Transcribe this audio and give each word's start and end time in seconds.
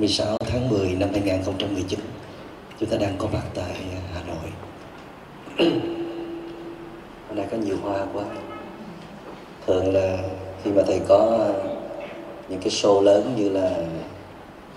26 0.00 0.36
tháng 0.40 0.68
10 0.68 0.94
năm 0.94 1.08
2019 1.12 1.98
chúng 2.80 2.88
ta 2.88 2.96
đang 2.96 3.14
có 3.18 3.28
mặt 3.32 3.42
tại 3.54 3.76
à, 3.94 4.00
Hà 4.14 4.22
Nội. 4.22 4.52
Hôm 7.28 7.36
nay 7.36 7.46
có 7.50 7.56
nhiều 7.56 7.76
hoa 7.82 8.06
quá. 8.12 8.24
Thường 9.66 9.94
là 9.94 10.18
khi 10.64 10.70
mà 10.70 10.82
thầy 10.86 11.00
có 11.08 11.38
à, 11.40 11.50
những 12.48 12.60
cái 12.60 12.68
show 12.68 13.00
lớn 13.00 13.34
như 13.36 13.48
là 13.48 13.70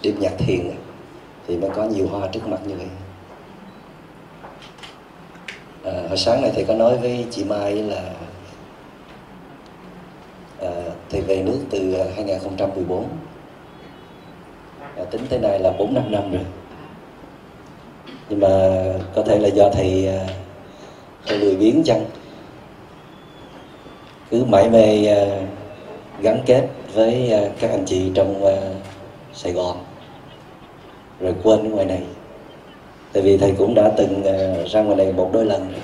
đêm 0.01 0.15
nhạc 0.19 0.33
thiền 0.37 0.71
thì 1.47 1.57
mới 1.57 1.69
có 1.69 1.83
nhiều 1.83 2.07
hoa 2.07 2.27
trước 2.27 2.47
mặt 2.47 2.59
như 2.67 2.75
vậy. 2.75 2.87
À, 5.83 6.07
hồi 6.07 6.17
sáng 6.17 6.41
này 6.41 6.51
thầy 6.55 6.63
có 6.65 6.75
nói 6.75 6.97
với 6.97 7.25
chị 7.31 7.43
Mai 7.43 7.75
là 7.75 8.13
à, 10.61 10.71
thầy 11.09 11.21
về 11.21 11.43
nước 11.43 11.59
từ 11.69 11.93
à, 11.93 12.05
2014 12.15 13.07
à, 14.97 15.03
tính 15.11 15.21
tới 15.29 15.39
nay 15.39 15.59
là 15.59 15.71
bốn 15.79 15.93
năm 15.93 16.11
năm 16.11 16.31
rồi. 16.31 16.45
Nhưng 18.29 18.39
mà 18.39 18.83
có 19.15 19.23
thể 19.23 19.39
là 19.39 19.47
do 19.47 19.69
thầy 19.69 20.07
à, 20.07 20.25
thầy 21.27 21.37
lười 21.37 21.55
biếng 21.55 21.83
chăng? 21.83 22.05
Cứ 24.31 24.43
mãi 24.45 24.69
mê 24.69 25.05
à, 25.05 25.25
gắn 26.21 26.39
kết 26.45 26.67
với 26.93 27.31
à, 27.31 27.41
các 27.59 27.71
anh 27.71 27.85
chị 27.85 28.11
trong 28.15 28.45
à, 28.45 28.55
Sài 29.33 29.51
Gòn 29.51 29.77
rồi 31.19 31.33
quên 31.43 31.71
ngoài 31.71 31.85
này. 31.85 32.01
Tại 33.13 33.23
vì 33.23 33.37
thầy 33.37 33.53
cũng 33.57 33.75
đã 33.75 33.91
từng 33.97 34.23
à, 34.23 34.63
ra 34.67 34.81
ngoài 34.81 34.97
này 34.97 35.13
một 35.13 35.29
đôi 35.33 35.45
lần 35.45 35.71
rồi. 35.71 35.81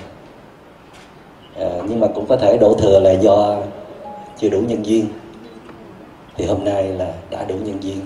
À, 1.68 1.82
nhưng 1.88 2.00
mà 2.00 2.06
cũng 2.14 2.26
có 2.26 2.36
thể 2.36 2.58
đổ 2.60 2.74
thừa 2.74 3.00
là 3.00 3.10
do 3.10 3.62
chưa 4.38 4.48
đủ 4.48 4.60
nhân 4.60 4.86
duyên. 4.86 5.06
Thì 6.36 6.46
hôm 6.46 6.64
nay 6.64 6.84
là 6.84 7.12
đã 7.30 7.44
đủ 7.44 7.54
nhân 7.54 7.82
duyên 7.82 8.00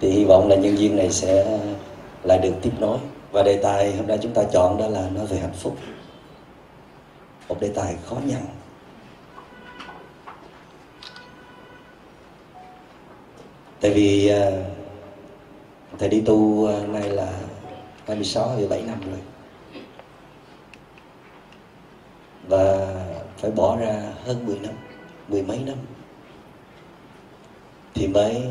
thì 0.00 0.10
hy 0.10 0.24
vọng 0.24 0.48
là 0.48 0.56
nhân 0.56 0.78
duyên 0.78 0.96
này 0.96 1.10
sẽ 1.10 1.60
lại 2.22 2.38
được 2.38 2.52
tiếp 2.62 2.72
nối. 2.78 2.98
Và 3.32 3.42
đề 3.42 3.60
tài 3.62 3.96
hôm 3.96 4.06
nay 4.06 4.18
chúng 4.22 4.34
ta 4.34 4.42
chọn 4.52 4.78
đó 4.78 4.88
là 4.88 5.08
nói 5.14 5.26
về 5.26 5.38
hạnh 5.38 5.54
phúc. 5.54 5.76
Một 7.48 7.60
đề 7.60 7.68
tài 7.74 7.96
khó 8.04 8.16
nhằn. 8.24 8.42
Tại 13.80 13.90
vì 13.90 14.28
à, 14.28 14.50
thầy 15.98 16.08
đi 16.08 16.20
tu 16.20 16.66
à, 16.66 16.86
nay 16.86 17.08
là 17.08 17.32
26 18.06 18.48
hay 18.48 18.66
7 18.68 18.82
năm 18.82 19.00
rồi. 19.00 19.20
Và 22.48 22.94
phải 23.38 23.50
bỏ 23.50 23.76
ra 23.76 24.02
hơn 24.24 24.46
10 24.46 24.58
năm, 24.58 24.72
mười 25.28 25.42
mấy 25.42 25.58
năm 25.58 25.76
thì 27.94 28.08
mới 28.08 28.42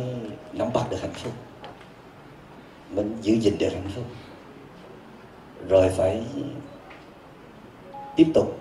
nắm 0.57 0.73
bắt 0.73 0.89
được 0.89 1.01
hạnh 1.01 1.13
phúc. 1.13 1.33
Mình 2.89 3.17
giữ 3.21 3.33
gìn 3.33 3.57
được 3.57 3.69
hạnh 3.73 3.89
phúc. 3.95 4.05
Rồi 5.69 5.89
phải 5.89 6.23
tiếp 8.15 8.27
tục 8.33 8.59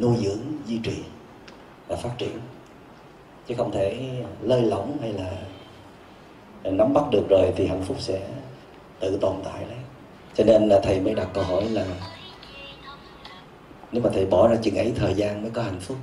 nuôi 0.00 0.16
dưỡng, 0.22 0.38
duy 0.66 0.80
trì 0.82 0.96
và 1.88 1.96
phát 1.96 2.10
triển. 2.18 2.38
Chứ 3.46 3.54
không 3.58 3.72
thể 3.72 4.10
lơi 4.42 4.62
lỏng 4.62 4.96
hay 5.00 5.12
là 5.12 5.32
nắm 6.70 6.92
bắt 6.94 7.04
được 7.10 7.26
rồi 7.30 7.52
thì 7.56 7.66
hạnh 7.66 7.82
phúc 7.82 7.96
sẽ 8.00 8.28
tự 9.00 9.18
tồn 9.20 9.36
tại 9.44 9.64
đấy. 9.68 9.78
Cho 10.34 10.44
nên 10.44 10.68
là 10.68 10.80
thầy 10.82 11.00
mới 11.00 11.14
đặt 11.14 11.28
câu 11.34 11.44
hỏi 11.44 11.64
là 11.64 11.86
nếu 13.92 14.02
mà 14.02 14.10
thầy 14.14 14.26
bỏ 14.26 14.48
ra 14.48 14.56
chừng 14.62 14.76
ấy 14.76 14.92
thời 14.96 15.14
gian 15.14 15.42
mới 15.42 15.50
có 15.50 15.62
hạnh 15.62 15.80
phúc, 15.80 15.96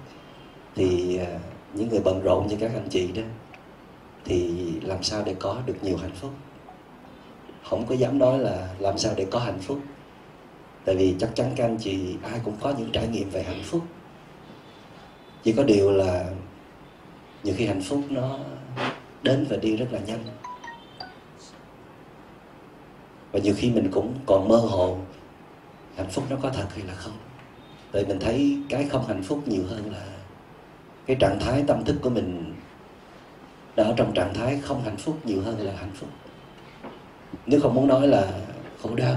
thì 0.75 1.17
à, 1.17 1.39
những 1.73 1.89
người 1.89 1.99
bận 1.99 2.21
rộn 2.23 2.47
như 2.47 2.57
các 2.59 2.71
anh 2.73 2.87
chị 2.89 3.11
đó 3.11 3.21
thì 4.25 4.49
làm 4.81 5.03
sao 5.03 5.23
để 5.25 5.35
có 5.39 5.61
được 5.65 5.75
nhiều 5.81 5.97
hạnh 5.97 6.15
phúc? 6.15 6.31
Không 7.63 7.85
có 7.85 7.95
dám 7.95 8.17
nói 8.17 8.39
là 8.39 8.75
làm 8.79 8.97
sao 8.97 9.13
để 9.17 9.27
có 9.31 9.39
hạnh 9.39 9.59
phúc. 9.59 9.79
Tại 10.85 10.95
vì 10.95 11.15
chắc 11.19 11.35
chắn 11.35 11.51
các 11.55 11.65
anh 11.65 11.77
chị, 11.79 12.15
ai 12.23 12.39
cũng 12.43 12.55
có 12.61 12.73
những 12.77 12.89
trải 12.91 13.07
nghiệm 13.07 13.29
về 13.29 13.43
hạnh 13.43 13.61
phúc. 13.63 13.81
Chỉ 15.43 15.51
có 15.51 15.63
điều 15.63 15.91
là 15.91 16.25
nhiều 17.43 17.55
khi 17.57 17.65
hạnh 17.65 17.81
phúc 17.81 18.03
nó 18.09 18.39
đến 19.23 19.45
và 19.49 19.57
đi 19.57 19.75
rất 19.75 19.87
là 19.91 19.99
nhanh. 19.99 20.23
Và 23.31 23.39
nhiều 23.39 23.53
khi 23.57 23.71
mình 23.71 23.89
cũng 23.91 24.13
còn 24.25 24.47
mơ 24.47 24.57
hồ, 24.57 24.97
hạnh 25.95 26.09
phúc 26.11 26.23
nó 26.29 26.35
có 26.41 26.49
thật 26.49 26.67
hay 26.75 26.83
là 26.87 26.93
không. 26.93 27.17
Tại 27.91 28.05
mình 28.07 28.19
thấy 28.19 28.57
cái 28.69 28.87
không 28.89 29.07
hạnh 29.07 29.23
phúc 29.23 29.47
nhiều 29.47 29.63
hơn 29.69 29.91
là 29.91 30.05
cái 31.05 31.17
trạng 31.19 31.39
thái 31.39 31.63
tâm 31.67 31.83
thức 31.83 31.95
của 32.01 32.09
mình 32.09 32.53
đã 33.75 33.83
ở 33.83 33.93
trong 33.97 34.13
trạng 34.13 34.33
thái 34.33 34.59
không 34.63 34.83
hạnh 34.83 34.97
phúc 34.97 35.19
nhiều 35.23 35.41
hơn 35.41 35.59
là 35.59 35.73
hạnh 35.77 35.91
phúc. 35.93 36.09
Nếu 37.45 37.59
không 37.59 37.73
muốn 37.73 37.87
nói 37.87 38.07
là 38.07 38.27
khổ 38.81 38.95
đau. 38.95 39.15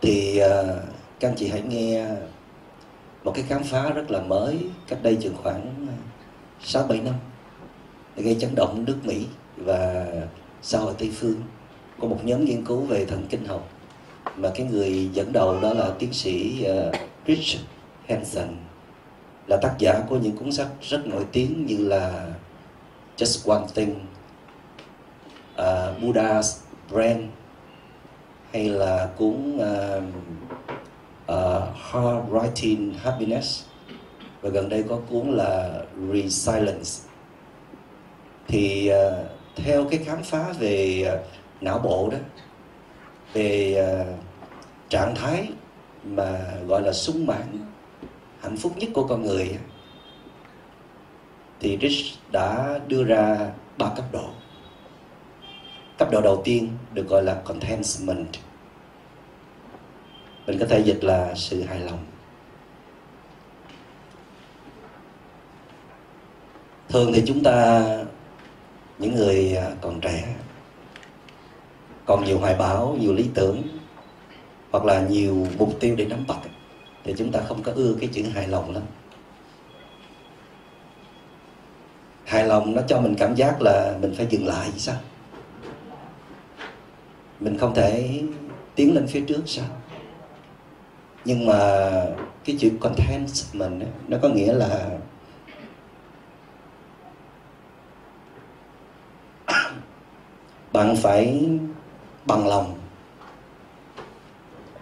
Thì 0.00 0.40
uh, 0.44 0.66
các 1.20 1.28
anh 1.28 1.36
chị 1.36 1.48
hãy 1.48 1.62
nghe 1.62 2.06
một 3.24 3.32
cái 3.34 3.44
khám 3.48 3.62
phá 3.62 3.90
rất 3.90 4.10
là 4.10 4.20
mới 4.20 4.58
cách 4.88 4.98
đây 5.02 5.18
chừng 5.20 5.34
khoảng 5.42 5.86
ờ, 5.88 5.94
sáu 6.62 6.86
bảy 6.86 7.00
năm. 7.00 7.14
Để 8.16 8.22
gây 8.22 8.36
chấn 8.40 8.54
động 8.54 8.84
nước 8.84 8.96
Mỹ 9.04 9.26
và 9.56 10.06
xã 10.62 10.78
hội 10.78 10.94
Tây 10.98 11.10
phương. 11.14 11.42
Có 12.00 12.08
một 12.08 12.18
nhóm 12.24 12.44
nghiên 12.44 12.64
cứu 12.64 12.80
về 12.80 13.04
thần 13.04 13.26
kinh 13.30 13.44
học 13.46 13.68
mà 14.36 14.50
cái 14.54 14.66
người 14.66 15.08
dẫn 15.12 15.32
đầu 15.32 15.60
đó 15.60 15.74
là 15.74 15.90
tiến 15.98 16.12
sĩ 16.12 16.66
uh, 16.88 16.94
Rich 17.26 17.58
Hanson 18.08 18.48
là 19.46 19.56
tác 19.56 19.74
giả 19.78 20.02
của 20.08 20.16
những 20.16 20.36
cuốn 20.36 20.52
sách 20.52 20.68
rất 20.80 21.06
nổi 21.06 21.26
tiếng 21.32 21.66
như 21.66 21.76
là 21.78 22.26
Just 23.16 23.52
One 23.52 23.66
Thing, 23.74 23.94
uh, 25.54 26.02
Buddha's 26.02 26.58
Brain 26.90 27.28
hay 28.52 28.68
là 28.68 29.08
cuốn 29.16 29.58
à, 29.60 30.00
à, 31.26 31.36
uh, 31.36 31.62
uh, 31.62 31.76
Hard 31.76 32.30
Writing 32.30 32.92
Happiness. 33.02 33.64
Và 34.40 34.50
gần 34.50 34.68
đây 34.68 34.84
có 34.88 34.98
cuốn 35.10 35.36
là 35.36 35.82
Resilience. 36.12 36.90
Thì 38.48 38.90
uh, 38.92 39.26
theo 39.56 39.84
cái 39.90 40.00
khám 40.04 40.22
phá 40.22 40.52
về 40.58 41.04
uh, 41.14 41.26
não 41.60 41.78
bộ 41.78 42.08
đó 42.12 42.18
về 43.32 43.76
uh, 44.00 44.18
trạng 44.88 45.14
thái 45.14 45.48
mà 46.04 46.38
gọi 46.66 46.82
là 46.82 46.92
sung 46.92 47.26
mãn 47.26 47.71
hạnh 48.42 48.56
phúc 48.56 48.72
nhất 48.76 48.90
của 48.94 49.06
con 49.06 49.22
người 49.22 49.58
thì 51.60 51.78
Rich 51.82 52.18
đã 52.32 52.80
đưa 52.88 53.04
ra 53.04 53.50
ba 53.78 53.92
cấp 53.96 54.04
độ. 54.12 54.28
Cấp 55.98 56.08
độ 56.12 56.20
đầu 56.20 56.42
tiên 56.44 56.68
được 56.92 57.08
gọi 57.08 57.22
là 57.22 57.34
contentment. 57.34 58.28
Mình 60.46 60.58
có 60.60 60.66
thể 60.66 60.78
dịch 60.78 61.04
là 61.04 61.34
sự 61.34 61.62
hài 61.62 61.80
lòng. 61.80 61.98
Thường 66.88 67.12
thì 67.14 67.22
chúng 67.26 67.42
ta, 67.42 67.84
những 68.98 69.14
người 69.14 69.56
à, 69.56 69.70
còn 69.80 70.00
trẻ, 70.00 70.34
còn 72.06 72.24
nhiều 72.24 72.38
hoài 72.38 72.54
bão, 72.54 72.96
nhiều 73.00 73.14
lý 73.14 73.28
tưởng, 73.34 73.62
hoặc 74.70 74.84
là 74.84 75.02
nhiều 75.02 75.46
mục 75.58 75.76
tiêu 75.80 75.94
để 75.96 76.04
nắm 76.04 76.24
bắt 76.28 76.36
thì 77.04 77.14
chúng 77.18 77.32
ta 77.32 77.40
không 77.48 77.62
có 77.62 77.72
ưa 77.72 77.94
cái 78.00 78.08
chữ 78.12 78.22
hài 78.34 78.48
lòng 78.48 78.74
lắm. 78.74 78.82
Hài 82.24 82.46
lòng 82.46 82.74
nó 82.74 82.82
cho 82.88 83.00
mình 83.00 83.14
cảm 83.18 83.34
giác 83.34 83.62
là 83.62 83.98
mình 84.00 84.14
phải 84.16 84.26
dừng 84.30 84.46
lại 84.46 84.70
sao? 84.76 84.96
Mình 87.40 87.58
không 87.58 87.74
thể 87.74 88.22
tiến 88.74 88.94
lên 88.94 89.06
phía 89.06 89.20
trước 89.20 89.42
sao? 89.46 89.66
Nhưng 91.24 91.46
mà 91.46 91.90
cái 92.44 92.56
chữ 92.58 92.70
content 92.80 93.28
mình 93.52 93.80
nó 94.08 94.18
có 94.22 94.28
nghĩa 94.28 94.52
là 94.52 94.98
bạn 100.72 100.96
phải 100.96 101.48
bằng 102.26 102.48
lòng. 102.48 102.78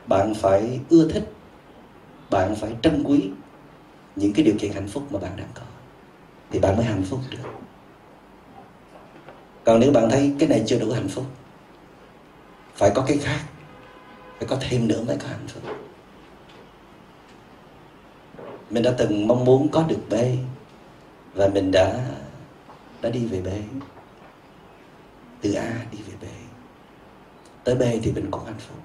Bạn 0.07 0.35
phải 0.35 0.81
ưa 0.91 1.09
thích 1.09 1.33
bạn 2.31 2.55
phải 2.55 2.77
trân 2.83 3.03
quý 3.03 3.31
những 4.17 4.33
cái 4.33 4.45
điều 4.45 4.55
kiện 4.59 4.73
hạnh 4.73 4.89
phúc 4.89 5.13
mà 5.13 5.19
bạn 5.19 5.37
đang 5.37 5.49
có, 5.55 5.63
thì 6.51 6.59
bạn 6.59 6.77
mới 6.77 6.85
hạnh 6.85 7.03
phúc 7.11 7.21
được. 7.31 7.39
Còn 9.65 9.81
nếu 9.81 9.93
bạn 9.93 10.11
thấy 10.11 10.35
cái 10.39 10.49
này 10.49 10.65
chưa 10.67 10.79
đủ 10.79 10.93
hạnh 10.93 11.09
phúc, 11.09 11.25
phải 12.75 12.91
có 12.95 13.05
cái 13.07 13.19
khác, 13.19 13.41
phải 14.39 14.49
có 14.49 14.57
thêm 14.61 14.89
nữa 14.89 15.03
mới 15.07 15.17
có 15.17 15.29
hạnh 15.29 15.47
phúc. 15.49 15.63
Mình 18.71 18.83
đã 18.83 18.95
từng 18.99 19.29
mong 19.29 19.45
muốn 19.45 19.69
có 19.69 19.83
được 19.89 20.01
B 20.11 20.15
và 21.35 21.49
mình 21.49 21.71
đã 21.71 22.07
đã 23.03 23.11
đi 23.11 23.27
về 23.27 23.41
B 23.41 23.49
từ 25.41 25.53
A 25.53 25.73
đi 25.93 25.99
về 25.99 26.15
B. 26.21 26.25
Tới 27.65 27.75
B 27.75 27.83
thì 28.03 28.13
mình 28.13 28.31
cũng 28.31 28.45
hạnh 28.45 28.59
phúc. 28.59 28.77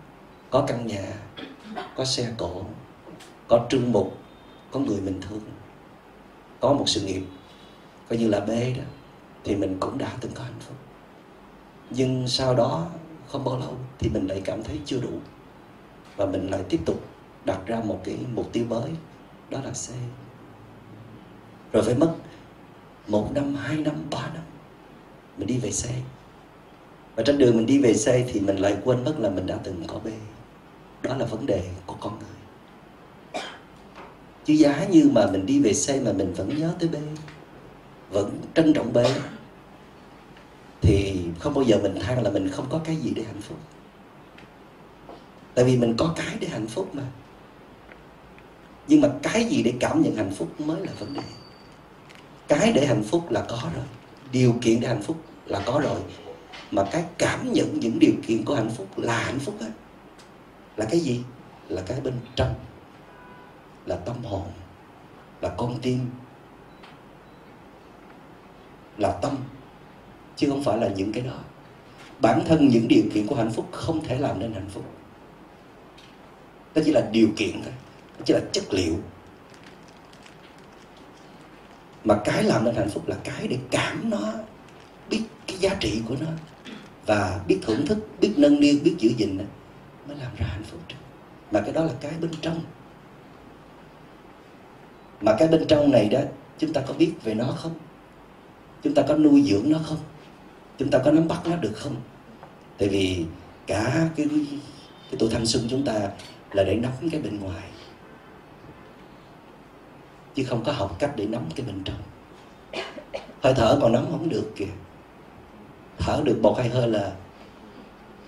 Có 0.49 0.63
căn 0.67 0.87
nhà, 0.87 1.03
có 1.95 2.05
xe 2.05 2.27
cổ 2.37 2.65
có 3.47 3.65
trưng 3.69 3.91
mục 3.91 4.17
có 4.71 4.79
người 4.79 5.01
mình 5.01 5.21
thương, 5.21 5.41
có 6.59 6.73
một 6.73 6.83
sự 6.87 7.01
nghiệp, 7.05 7.23
coi 8.09 8.19
như 8.19 8.27
là 8.27 8.39
B 8.39 8.49
đó, 8.49 8.83
thì 9.43 9.55
mình 9.55 9.77
cũng 9.79 9.97
đã 9.97 10.11
từng 10.21 10.31
có 10.35 10.43
hạnh 10.43 10.59
phúc. 10.59 10.75
Nhưng 11.89 12.27
sau 12.27 12.55
đó, 12.55 12.87
không 13.27 13.43
bao 13.43 13.59
lâu, 13.59 13.77
thì 13.99 14.09
mình 14.09 14.27
lại 14.27 14.41
cảm 14.45 14.63
thấy 14.63 14.79
chưa 14.85 14.99
đủ, 15.01 15.19
và 16.15 16.25
mình 16.25 16.49
lại 16.49 16.63
tiếp 16.69 16.79
tục 16.85 17.01
đặt 17.45 17.59
ra 17.65 17.81
một 17.85 18.01
cái 18.03 18.17
mục 18.33 18.49
tiêu 18.51 18.65
mới, 18.69 18.91
đó 19.49 19.59
là 19.63 19.71
C. 19.71 19.89
Rồi 21.73 21.83
phải 21.83 21.95
mất 21.95 22.15
một 23.07 23.29
năm, 23.33 23.55
hai 23.55 23.77
năm, 23.77 23.95
ba 24.11 24.29
năm, 24.33 24.43
mình 25.37 25.47
đi 25.47 25.57
về 25.57 25.69
C. 25.69 25.83
Và 27.15 27.23
trên 27.23 27.37
đường 27.37 27.57
mình 27.57 27.65
đi 27.65 27.79
về 27.79 27.93
C 27.93 28.05
thì 28.05 28.39
mình 28.39 28.57
lại 28.57 28.77
quên 28.83 29.03
mất 29.03 29.15
là 29.19 29.29
mình 29.29 29.47
đã 29.47 29.57
từng 29.63 29.83
có 29.87 29.99
B. 29.99 30.07
Đó 31.01 31.17
là 31.17 31.25
vấn 31.25 31.45
đề 31.45 31.69
của 31.85 31.95
con 31.99 32.19
người 32.19 32.44
chứ 34.45 34.53
giá 34.53 34.85
như 34.91 35.09
mà 35.13 35.27
mình 35.31 35.45
đi 35.45 35.59
về 35.59 35.73
xe 35.73 35.99
mà 35.99 36.11
mình 36.11 36.33
vẫn 36.33 36.59
nhớ 36.59 36.73
tới 36.79 36.89
B, 36.89 36.95
vẫn 38.11 38.39
trân 38.55 38.73
trọng 38.73 38.93
B, 38.93 38.97
thì 40.81 41.21
không 41.39 41.53
bao 41.53 41.63
giờ 41.63 41.79
mình 41.83 41.99
than 41.99 42.23
là 42.23 42.29
mình 42.29 42.49
không 42.49 42.65
có 42.69 42.79
cái 42.83 42.95
gì 42.95 43.11
để 43.15 43.23
hạnh 43.23 43.41
phúc. 43.41 43.57
Tại 45.55 45.65
vì 45.65 45.77
mình 45.77 45.93
có 45.97 46.13
cái 46.15 46.37
để 46.39 46.47
hạnh 46.47 46.67
phúc 46.67 46.95
mà. 46.95 47.03
Nhưng 48.87 49.01
mà 49.01 49.09
cái 49.23 49.45
gì 49.45 49.63
để 49.63 49.73
cảm 49.79 50.01
nhận 50.01 50.15
hạnh 50.15 50.31
phúc 50.37 50.61
mới 50.61 50.81
là 50.81 50.91
vấn 50.99 51.13
đề. 51.13 51.21
Cái 52.47 52.71
để 52.71 52.85
hạnh 52.85 53.03
phúc 53.03 53.31
là 53.31 53.45
có 53.47 53.59
rồi, 53.75 53.85
điều 54.31 54.55
kiện 54.61 54.79
để 54.79 54.87
hạnh 54.87 55.01
phúc 55.01 55.21
là 55.45 55.61
có 55.65 55.79
rồi. 55.83 55.99
Mà 56.71 56.83
cái 56.91 57.03
cảm 57.17 57.53
nhận 57.53 57.79
những 57.79 57.99
điều 57.99 58.13
kiện 58.27 58.45
của 58.45 58.55
hạnh 58.55 58.69
phúc 58.77 58.87
là 58.97 59.17
hạnh 59.17 59.39
phúc 59.39 59.55
á, 59.59 59.67
là 60.77 60.85
cái 60.85 60.99
gì? 60.99 61.23
Là 61.69 61.81
cái 61.81 62.01
bên 62.01 62.13
trong 62.35 62.53
là 63.85 63.95
tâm 63.95 64.23
hồn, 64.23 64.47
là 65.41 65.49
con 65.57 65.79
tim, 65.81 65.99
là 68.97 69.11
tâm, 69.11 69.37
chứ 70.35 70.49
không 70.49 70.63
phải 70.63 70.77
là 70.77 70.87
những 70.87 71.11
cái 71.13 71.23
đó. 71.23 71.37
Bản 72.19 72.43
thân 72.47 72.67
những 72.67 72.87
điều 72.87 73.03
kiện 73.13 73.27
của 73.27 73.35
hạnh 73.35 73.51
phúc 73.51 73.69
không 73.71 74.03
thể 74.03 74.17
làm 74.17 74.39
nên 74.39 74.53
hạnh 74.53 74.69
phúc. 74.69 74.85
Đó 76.75 76.81
chỉ 76.85 76.91
là 76.91 77.09
điều 77.11 77.29
kiện 77.35 77.51
thôi, 77.51 77.73
đó 78.17 78.23
chỉ 78.25 78.33
là 78.33 78.39
chất 78.51 78.63
liệu. 78.73 78.99
Mà 82.03 82.21
cái 82.25 82.43
làm 82.43 82.65
nên 82.65 82.75
hạnh 82.75 82.89
phúc 82.89 83.07
là 83.07 83.15
cái 83.23 83.47
để 83.47 83.59
cảm 83.71 84.09
nó, 84.09 84.33
biết 85.09 85.23
cái 85.47 85.57
giá 85.57 85.75
trị 85.79 86.01
của 86.07 86.15
nó, 86.21 86.27
và 87.05 87.39
biết 87.47 87.59
thưởng 87.61 87.85
thức, 87.85 88.07
biết 88.19 88.33
nâng 88.37 88.59
niu, 88.59 88.75
biết 88.83 88.95
giữ 88.99 89.09
gìn 89.17 89.37
mới 90.07 90.17
làm 90.17 90.35
ra 90.35 90.45
hạnh 90.45 90.63
phúc 90.63 90.79
mà 91.51 91.61
cái 91.61 91.71
đó 91.71 91.83
là 91.83 91.93
cái 92.01 92.11
bên 92.21 92.31
trong 92.41 92.61
mà 95.21 95.35
cái 95.39 95.47
bên 95.47 95.65
trong 95.67 95.91
này 95.91 96.09
đó, 96.09 96.19
chúng 96.57 96.73
ta 96.73 96.81
có 96.87 96.93
biết 96.93 97.13
về 97.23 97.33
nó 97.33 97.45
không? 97.45 97.73
Chúng 98.83 98.93
ta 98.93 99.01
có 99.07 99.17
nuôi 99.17 99.43
dưỡng 99.43 99.71
nó 99.71 99.79
không? 99.85 99.97
Chúng 100.77 100.89
ta 100.89 100.99
có 101.05 101.11
nắm 101.11 101.27
bắt 101.27 101.41
nó 101.45 101.55
được 101.55 101.73
không? 101.75 101.95
Tại 102.77 102.89
vì 102.89 103.25
cả 103.67 104.09
cái 104.15 104.27
cái 105.11 105.17
tuổi 105.19 105.29
thanh 105.29 105.45
xuân 105.45 105.67
chúng 105.69 105.85
ta 105.85 105.93
là 106.51 106.63
để 106.63 106.75
nắm 106.75 106.91
cái 107.11 107.21
bên 107.21 107.39
ngoài. 107.39 107.69
Chứ 110.35 110.43
không 110.43 110.63
có 110.63 110.71
học 110.71 110.95
cách 110.99 111.11
để 111.15 111.25
nắm 111.25 111.41
cái 111.55 111.65
bên 111.65 111.83
trong. 111.83 111.97
Hơi 113.41 113.53
thở 113.53 113.79
còn 113.81 113.91
nắm 113.91 114.05
không 114.11 114.29
được 114.29 114.51
kìa. 114.55 114.65
Thở 115.97 116.21
được 116.25 116.39
một 116.41 116.57
hai 116.57 116.69
hơi 116.69 116.87
là 116.87 117.11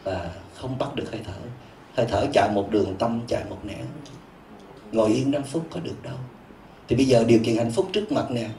là 0.03 0.31
không 0.55 0.77
bắt 0.77 0.95
được 0.95 1.11
hơi 1.11 1.21
thở. 1.25 1.39
Hơi 1.95 2.05
thở 2.09 2.25
chạy 2.33 2.49
một 2.53 2.67
đường, 2.71 2.95
tâm 2.99 3.21
chạy 3.27 3.43
một 3.49 3.65
nẻo. 3.65 3.85
Ngồi 4.91 5.09
yên 5.09 5.31
5 5.31 5.43
phút 5.43 5.67
có 5.69 5.79
được 5.79 6.03
đâu 6.03 6.17
thì 6.87 6.95
bây 6.95 7.05
giờ 7.05 7.23
điều 7.23 7.39
kiện 7.43 7.57
hạnh 7.57 7.71
phúc 7.71 7.89
trước 7.93 8.11
mặt 8.11 8.31
nè 8.31 8.49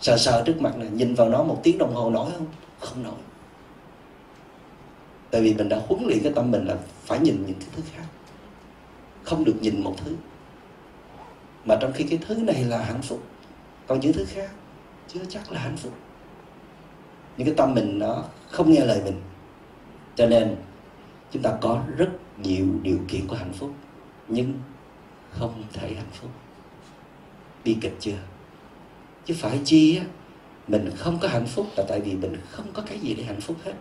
sờ 0.00 0.16
sờ 0.16 0.42
trước 0.46 0.60
mặt 0.60 0.76
nè, 0.78 0.86
nhìn 0.92 1.14
vào 1.14 1.28
nó 1.28 1.42
một 1.42 1.60
tiếng 1.62 1.78
đồng 1.78 1.94
hồ 1.94 2.10
nổi 2.10 2.30
không? 2.32 2.46
Không 2.80 3.02
nổi. 3.02 3.14
Tại 5.30 5.40
vì 5.40 5.54
mình 5.54 5.68
đã 5.68 5.80
huấn 5.86 6.04
luyện 6.06 6.18
cái 6.22 6.32
tâm 6.34 6.50
mình 6.50 6.66
là 6.66 6.76
phải 7.06 7.20
nhìn 7.20 7.44
những 7.46 7.58
cái 7.60 7.68
thứ 7.76 7.82
khác, 7.92 8.04
không 9.22 9.44
được 9.44 9.56
nhìn 9.60 9.80
một 9.84 9.94
thứ. 10.04 10.16
Mà 11.64 11.76
trong 11.80 11.92
khi 11.92 12.04
cái 12.04 12.18
thứ 12.26 12.34
này 12.34 12.64
là 12.64 12.82
hạnh 12.82 13.02
phúc, 13.02 13.22
còn 13.86 14.00
những 14.00 14.12
thứ 14.12 14.24
khác 14.28 14.50
chưa 15.08 15.20
chắc 15.28 15.52
là 15.52 15.60
hạnh 15.60 15.76
phúc. 15.76 15.92
Những 17.36 17.46
cái 17.46 17.54
tâm 17.56 17.74
mình 17.74 17.98
nó 17.98 18.24
không 18.50 18.72
nghe 18.72 18.84
lời 18.84 19.00
mình. 19.04 19.20
Cho 20.14 20.26
nên, 20.26 20.56
chúng 21.32 21.42
ta 21.42 21.52
có 21.60 21.82
rất 21.96 22.08
nhiều 22.42 22.66
điều 22.82 22.98
kiện 23.08 23.26
của 23.26 23.36
hạnh 23.36 23.52
phúc, 23.52 23.70
nhưng 24.28 24.54
không 25.30 25.62
thể 25.72 25.94
hạnh 25.94 26.10
phúc 26.12 26.30
bi 27.64 27.76
kịch 27.80 27.96
chưa? 28.00 28.18
Chứ 29.24 29.34
phải 29.38 29.60
chi 29.64 29.96
á, 29.96 30.04
mình 30.68 30.90
không 30.96 31.18
có 31.18 31.28
hạnh 31.28 31.46
phúc 31.46 31.66
là 31.76 31.84
tại 31.88 32.00
vì 32.00 32.14
mình 32.14 32.36
không 32.50 32.66
có 32.72 32.82
cái 32.86 32.98
gì 32.98 33.14
để 33.14 33.24
hạnh 33.24 33.40
phúc 33.40 33.56
hết. 33.64 33.72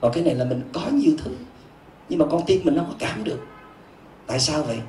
Còn 0.00 0.12
cái 0.14 0.24
này 0.24 0.34
là 0.34 0.44
mình 0.44 0.62
có 0.72 0.88
nhiều 0.92 1.12
thứ, 1.18 1.36
nhưng 2.08 2.18
mà 2.18 2.26
con 2.30 2.42
tim 2.46 2.60
mình 2.64 2.76
không 2.76 2.88
có 2.88 2.96
cảm 2.98 3.24
được. 3.24 3.40
Tại 4.26 4.38
sao 4.38 4.62
vậy? 4.62 4.80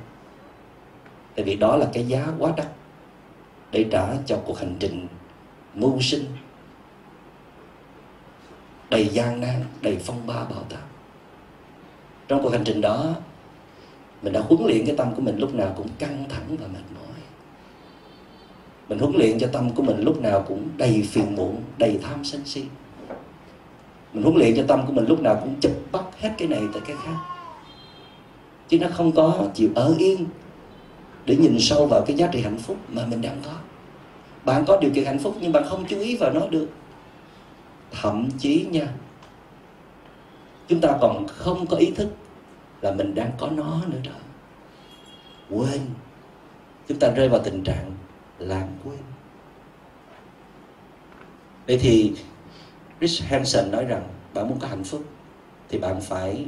Tại 1.36 1.44
vì 1.44 1.56
đó 1.56 1.76
là 1.76 1.86
cái 1.92 2.06
giá 2.06 2.26
quá 2.38 2.52
đắt 2.56 2.66
để 3.70 3.86
trả 3.90 4.14
cho 4.26 4.38
cuộc 4.46 4.58
hành 4.58 4.76
trình 4.78 5.06
mưu 5.74 6.00
sinh 6.00 6.24
đầy 8.90 9.08
gian 9.08 9.40
nan, 9.40 9.64
đầy 9.80 9.98
phong 10.04 10.26
ba 10.26 10.34
bão 10.34 10.62
táp. 10.68 10.82
Trong 12.28 12.42
cuộc 12.42 12.52
hành 12.52 12.64
trình 12.64 12.80
đó, 12.80 13.14
mình 14.22 14.32
đã 14.32 14.40
huấn 14.40 14.62
luyện 14.66 14.86
cái 14.86 14.96
tâm 14.96 15.14
của 15.14 15.22
mình 15.22 15.38
lúc 15.38 15.54
nào 15.54 15.74
cũng 15.76 15.88
căng 15.98 16.24
thẳng 16.28 16.56
và 16.60 16.66
mệt 16.66 16.82
mỏi 16.94 17.01
mình 18.92 19.00
huấn 19.00 19.16
luyện 19.16 19.38
cho 19.38 19.46
tâm 19.52 19.70
của 19.70 19.82
mình 19.82 20.00
lúc 20.00 20.22
nào 20.22 20.44
cũng 20.48 20.68
đầy 20.76 21.02
phiền 21.10 21.36
muộn, 21.36 21.62
đầy 21.78 21.98
tham 22.02 22.24
sân 22.24 22.40
si. 22.44 22.64
Mình 24.12 24.22
huấn 24.22 24.36
luyện 24.36 24.56
cho 24.56 24.64
tâm 24.68 24.86
của 24.86 24.92
mình 24.92 25.06
lúc 25.08 25.20
nào 25.20 25.38
cũng 25.40 25.54
chụp 25.60 25.72
bắt 25.92 26.04
hết 26.20 26.30
cái 26.38 26.48
này 26.48 26.60
tới 26.72 26.82
cái 26.86 26.96
khác. 27.04 27.16
Chứ 28.68 28.78
nó 28.78 28.86
không 28.92 29.12
có 29.12 29.46
chịu 29.54 29.70
ở 29.74 29.94
yên 29.98 30.26
để 31.24 31.36
nhìn 31.36 31.56
sâu 31.60 31.86
vào 31.86 32.02
cái 32.06 32.16
giá 32.16 32.26
trị 32.26 32.40
hạnh 32.40 32.58
phúc 32.58 32.76
mà 32.88 33.06
mình 33.06 33.22
đang 33.22 33.36
có. 33.44 33.52
Bạn 34.44 34.64
có 34.66 34.80
điều 34.80 34.90
kiện 34.90 35.04
hạnh 35.04 35.18
phúc 35.18 35.36
nhưng 35.40 35.52
bạn 35.52 35.64
không 35.66 35.84
chú 35.88 35.98
ý 35.98 36.16
vào 36.16 36.32
nó 36.32 36.46
được. 36.46 36.68
Thậm 37.92 38.28
chí 38.38 38.66
nha, 38.70 38.88
chúng 40.68 40.80
ta 40.80 40.98
còn 41.00 41.26
không 41.28 41.66
có 41.66 41.76
ý 41.76 41.90
thức 41.90 42.08
là 42.80 42.92
mình 42.92 43.14
đang 43.14 43.30
có 43.38 43.48
nó 43.50 43.82
nữa 43.86 43.98
đó. 44.04 44.18
Quên, 45.50 45.80
chúng 46.88 46.98
ta 46.98 47.10
rơi 47.10 47.28
vào 47.28 47.40
tình 47.44 47.64
trạng 47.64 47.91
lãng 48.48 48.76
quên. 48.84 48.98
Vậy 51.66 51.78
thì 51.82 52.12
Rich 53.00 53.22
Hansen 53.22 53.70
nói 53.70 53.84
rằng 53.84 54.08
bạn 54.34 54.48
muốn 54.48 54.58
có 54.58 54.68
hạnh 54.68 54.84
phúc 54.84 55.04
thì 55.68 55.78
bạn 55.78 56.00
phải 56.00 56.46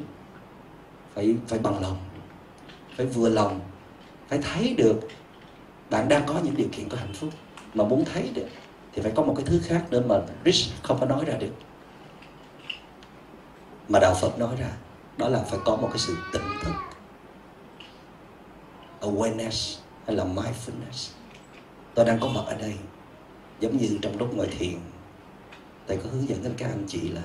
phải 1.14 1.36
phải 1.48 1.58
bằng 1.58 1.82
lòng, 1.82 1.96
phải 2.96 3.06
vừa 3.06 3.28
lòng, 3.28 3.60
phải 4.28 4.38
thấy 4.38 4.74
được 4.78 5.00
bạn 5.90 6.08
đang 6.08 6.22
có 6.26 6.40
những 6.44 6.56
điều 6.56 6.68
kiện 6.72 6.88
có 6.88 6.96
hạnh 6.96 7.12
phúc. 7.14 7.30
Mà 7.74 7.84
muốn 7.84 8.04
thấy 8.04 8.30
được 8.34 8.46
thì 8.92 9.02
phải 9.02 9.12
có 9.14 9.22
một 9.22 9.34
cái 9.36 9.46
thứ 9.46 9.60
khác 9.64 9.84
nữa 9.90 10.02
mà 10.08 10.20
Rich 10.44 10.82
không 10.82 11.00
có 11.00 11.06
nói 11.06 11.24
ra 11.24 11.34
được. 11.34 11.52
Mà 13.88 13.98
đạo 13.98 14.14
Phật 14.20 14.38
nói 14.38 14.56
ra, 14.58 14.70
đó 15.16 15.28
là 15.28 15.42
phải 15.42 15.58
có 15.64 15.76
một 15.76 15.88
cái 15.90 15.98
sự 15.98 16.16
tỉnh 16.32 16.42
thức, 16.62 16.72
awareness 19.00 19.78
hay 20.06 20.16
là 20.16 20.24
mindfulness 20.24 21.12
tôi 21.94 22.04
đang 22.04 22.20
có 22.20 22.28
mặt 22.28 22.42
ở 22.46 22.54
đây, 22.54 22.74
giống 23.60 23.76
như 23.76 23.98
trong 24.02 24.18
lúc 24.18 24.34
ngồi 24.34 24.46
thiền. 24.46 24.78
Thầy 25.88 25.96
có 25.96 26.10
hướng 26.12 26.28
dẫn 26.28 26.42
đến 26.42 26.54
các 26.56 26.66
anh 26.66 26.84
chị 26.88 27.08
là 27.08 27.22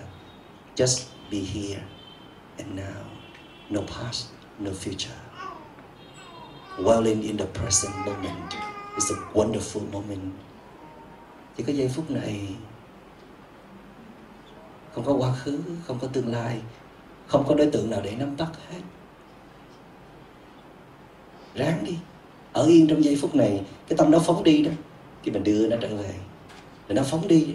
just 0.76 1.06
be 1.32 1.38
here 1.38 1.82
and 2.58 2.80
now. 2.80 3.04
No 3.70 3.82
past, 3.82 4.28
no 4.60 4.72
future. 4.72 5.20
Dwelling 6.78 7.22
in 7.22 7.38
the 7.38 7.46
present 7.46 7.94
moment 8.06 8.52
is 8.96 9.12
a 9.12 9.16
wonderful 9.34 9.92
moment. 9.92 10.34
Chỉ 11.58 11.64
có 11.64 11.74
giây 11.74 11.88
phút 11.88 12.12
này, 12.12 12.56
không 14.94 15.06
có 15.06 15.14
quá 15.14 15.34
khứ, 15.34 15.60
không 15.88 16.00
có 16.02 16.08
tương 16.08 16.28
lai, 16.28 16.62
không 17.28 17.46
có 17.48 17.56
đối 17.56 17.70
tượng 17.72 17.90
nào 17.90 18.02
để 18.04 18.16
nắm 18.16 18.38
bắt 18.38 18.50
hết. 18.70 18.82
Ráng 21.56 21.84
đi 21.84 21.98
ở 22.54 22.66
yên 22.66 22.88
trong 22.88 23.04
giây 23.04 23.18
phút 23.22 23.36
này, 23.36 23.62
cái 23.88 23.98
tâm 23.98 24.12
nó 24.12 24.20
phóng 24.20 24.44
đi 24.44 24.64
đó, 24.64 24.72
thì 25.24 25.32
mình 25.32 25.44
đưa 25.44 25.68
nó 25.68 25.78
trở 25.82 25.88
về. 25.88 26.14
Rồi 26.88 26.96
nó 26.96 27.04
phóng 27.04 27.28
đi, 27.28 27.48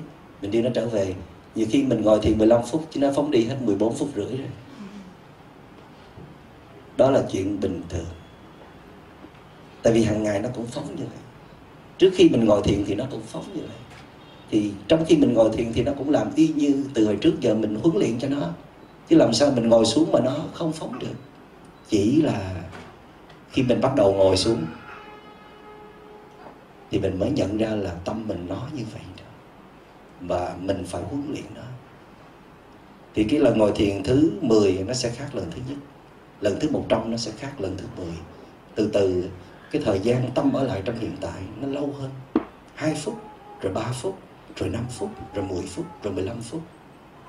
mình 0.42 0.50
đưa 0.50 0.62
nó 0.62 0.70
trở 0.74 0.88
về. 0.88 1.14
Nhiều 1.54 1.66
khi 1.70 1.82
mình 1.82 2.02
ngồi 2.02 2.18
thì 2.22 2.34
15 2.34 2.60
phút, 2.70 2.86
chứ 2.90 3.00
nó 3.00 3.12
phóng 3.16 3.30
đi 3.30 3.44
hết 3.44 3.56
14 3.60 3.94
phút 3.94 4.08
rưỡi 4.16 4.26
rồi. 4.26 4.48
Đó 6.96 7.10
là 7.10 7.22
chuyện 7.32 7.60
bình 7.60 7.82
thường. 7.88 8.06
Tại 9.82 9.92
vì 9.92 10.04
hàng 10.04 10.22
ngày 10.22 10.40
nó 10.40 10.48
cũng 10.54 10.66
phóng 10.66 10.86
như 10.96 11.04
vậy. 11.04 11.18
Trước 11.98 12.10
khi 12.14 12.28
mình 12.28 12.44
ngồi 12.44 12.62
thiền 12.62 12.84
thì 12.84 12.94
nó 12.94 13.04
cũng 13.10 13.22
phóng 13.26 13.44
như 13.54 13.60
vậy. 13.60 13.76
Thì 14.50 14.70
trong 14.88 15.04
khi 15.04 15.16
mình 15.16 15.32
ngồi 15.32 15.50
thiền 15.52 15.72
thì 15.72 15.82
nó 15.82 15.92
cũng 15.98 16.10
làm 16.10 16.28
y 16.34 16.48
như 16.48 16.84
từ 16.94 17.06
hồi 17.06 17.16
trước 17.16 17.40
giờ 17.40 17.54
mình 17.54 17.74
huấn 17.82 17.96
luyện 17.96 18.18
cho 18.18 18.28
nó. 18.28 18.50
Chứ 19.08 19.16
làm 19.16 19.32
sao 19.32 19.50
mình 19.50 19.68
ngồi 19.68 19.84
xuống 19.84 20.12
mà 20.12 20.20
nó 20.20 20.36
không 20.52 20.72
phóng 20.72 20.98
được. 20.98 21.14
Chỉ 21.88 22.22
là 22.22 22.54
khi 23.50 23.62
mình 23.62 23.80
bắt 23.80 23.94
đầu 23.96 24.12
ngồi 24.12 24.36
xuống 24.36 24.64
thì 26.90 26.98
mình 26.98 27.18
mới 27.18 27.30
nhận 27.30 27.58
ra 27.58 27.68
là 27.68 27.94
tâm 28.04 28.28
mình 28.28 28.46
nó 28.48 28.68
như 28.76 28.82
vậy 28.92 29.02
đó. 29.16 29.24
Và 30.20 30.56
mình 30.60 30.84
phải 30.86 31.02
huấn 31.02 31.22
luyện 31.28 31.44
nó. 31.54 31.62
Thì 33.14 33.24
cái 33.24 33.40
lần 33.40 33.58
ngồi 33.58 33.72
thiền 33.74 34.02
thứ 34.02 34.32
10 34.40 34.84
nó 34.86 34.94
sẽ 34.94 35.10
khác 35.10 35.34
lần 35.34 35.50
thứ 35.50 35.60
nhất. 35.68 35.78
Lần 36.40 36.60
thứ 36.60 36.70
100 36.70 37.10
nó 37.10 37.16
sẽ 37.16 37.32
khác 37.38 37.60
lần 37.60 37.76
thứ 37.76 37.86
10 37.96 38.06
từ 38.74 38.90
từ, 38.92 39.28
cái 39.70 39.82
thời 39.84 40.00
gian 40.00 40.30
tâm 40.34 40.52
ở 40.52 40.64
lại 40.64 40.82
trong 40.84 40.98
hiện 40.98 41.16
tại 41.20 41.42
nó 41.60 41.68
lâu 41.68 41.94
hơn. 42.00 42.10
2 42.74 42.94
phút, 42.94 43.20
rồi 43.60 43.72
3 43.72 43.92
phút, 43.92 44.18
rồi 44.56 44.68
5 44.68 44.84
phút, 44.90 45.10
rồi 45.34 45.44
10 45.44 45.62
phút, 45.62 45.86
rồi 46.02 46.12
15 46.12 46.40
phút. 46.40 46.62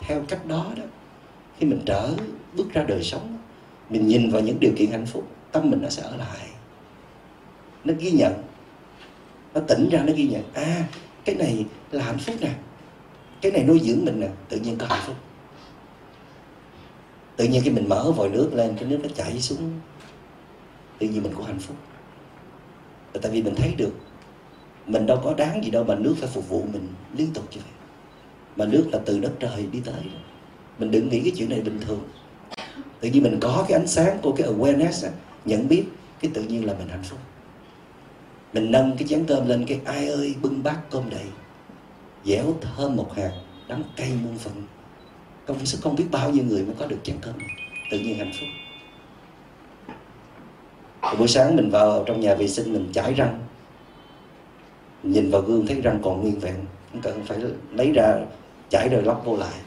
Theo 0.02 0.24
cách 0.28 0.46
đó 0.46 0.72
đó, 0.78 0.84
khi 1.58 1.68
mình 1.68 1.82
trở 1.86 2.10
bước 2.58 2.74
ra 2.74 2.84
đời 2.84 3.04
sống, 3.04 3.38
mình 3.90 4.08
nhìn 4.08 4.32
vào 4.32 4.42
những 4.42 4.60
điều 4.60 4.72
kiện 4.78 4.92
hạnh 4.92 5.06
phúc, 5.06 5.28
tâm 5.52 5.70
mình 5.70 5.82
nó 5.82 5.90
sẽ 5.90 6.02
ở 6.04 6.16
lại. 6.16 6.50
Nó 7.84 7.94
ghi 8.00 8.12
nhận 8.12 8.34
nó 9.56 9.62
tỉnh 9.62 9.90
ra, 9.90 10.04
nó 10.04 10.14
ghi 10.16 10.28
nhận 10.28 10.44
à 10.54 10.88
cái 11.26 11.36
này 11.36 11.66
là 11.92 12.04
hạnh 12.04 12.18
phúc 12.18 12.36
nè. 12.42 12.50
Cái 13.42 13.52
này 13.52 13.64
nuôi 13.64 13.80
dưỡng 13.84 14.06
mình 14.06 14.20
nè. 14.20 14.30
Tự 14.50 14.58
nhiên 14.58 14.78
có 14.78 14.86
hạnh 14.86 15.04
phúc. 15.06 15.16
Tự 17.38 17.46
nhiên 17.46 17.62
khi 17.64 17.70
mình 17.70 17.90
mở 17.90 18.12
vòi 18.12 18.30
nước 18.30 18.50
lên, 18.54 18.76
cái 18.80 18.90
nước 18.90 19.00
nó 19.04 19.10
chảy 19.16 19.42
xuống. 19.42 19.80
Tự 21.00 21.08
nhiên 21.08 21.24
mình 21.24 21.34
có 21.38 21.44
hạnh 21.44 21.60
phúc. 21.60 21.76
Tại 23.22 23.32
vì 23.32 23.42
mình 23.42 23.56
thấy 23.56 23.74
được, 23.78 23.92
mình 24.86 25.06
đâu 25.06 25.22
có 25.24 25.34
đáng 25.34 25.64
gì 25.64 25.72
đâu 25.72 25.84
mà 25.84 25.96
nước 25.96 26.16
phải 26.20 26.30
phục 26.30 26.50
vụ 26.50 26.66
mình 26.74 26.88
liên 27.18 27.34
tục 27.34 27.44
như 27.52 27.62
vậy. 27.62 27.74
Mà 28.56 28.66
nước 28.66 28.90
là 28.92 29.00
từ 29.06 29.20
đất 29.20 29.32
trời 29.40 29.68
đi 29.72 29.80
tới. 29.86 30.04
Mình 30.80 30.92
đừng 30.92 31.10
nghĩ 31.10 31.20
cái 31.20 31.34
chuyện 31.38 31.50
này 31.50 31.62
bình 31.62 31.80
thường. 31.82 32.04
Tự 33.00 33.10
nhiên 33.10 33.24
mình 33.24 33.38
có 33.42 33.66
cái 33.68 33.80
ánh 33.80 33.88
sáng 33.88 34.20
của 34.22 34.32
cái 34.32 34.48
awareness 34.48 35.10
nhận 35.46 35.68
biết 35.68 35.86
cái 36.20 36.32
tự 36.34 36.44
nhiên 36.44 36.66
là 36.66 36.74
mình 36.74 36.88
hạnh 36.88 37.04
phúc 37.04 37.20
mình 38.56 38.72
nâng 38.72 38.96
cái 38.98 39.08
chén 39.08 39.26
cơm 39.28 39.48
lên 39.48 39.66
cái, 39.68 39.80
ai 39.86 40.08
ơi, 40.08 40.36
bưng 40.42 40.64
bát 40.64 40.78
cơm 40.90 41.10
đầy. 41.10 41.26
Dẻo 42.26 42.46
thơm 42.62 42.96
một 42.96 43.14
hạt, 43.16 43.32
đắng 43.68 43.84
cay 43.96 44.10
muôn 44.24 44.38
phần. 44.38 44.64
Công 45.46 45.66
sức 45.66 45.80
không 45.82 45.96
biết 45.96 46.06
bao 46.12 46.30
nhiêu 46.30 46.44
người 46.44 46.64
mới 46.64 46.76
có 46.80 46.86
được 46.86 46.98
chén 47.04 47.16
cơm 47.22 47.38
này. 47.38 47.48
tự 47.92 48.00
nhiên 48.00 48.18
hạnh 48.18 48.32
phúc. 48.40 48.50
Rồi 51.02 51.16
buổi 51.16 51.28
sáng 51.28 51.56
mình 51.56 51.70
vào 51.70 52.04
trong 52.08 52.20
nhà 52.20 52.36
vệ 52.36 52.48
sinh, 52.48 52.74
mình 52.74 52.90
chải 52.94 53.14
răng. 53.14 53.40
Nhìn 55.04 55.32
vào 55.32 55.42
gương, 55.42 55.68
thấy 55.68 55.82
răng 55.82 56.00
còn 56.04 56.22
nguyên 56.22 56.40
vẹn. 56.40 56.56
Không 56.92 57.02
cần 57.02 57.24
phải 57.26 57.38
lấy 57.72 57.92
ra 57.92 58.16
chải 58.70 58.90
rồi 58.90 59.04
lóc 59.04 59.22
vô 59.26 59.38
lại. 59.38 59.60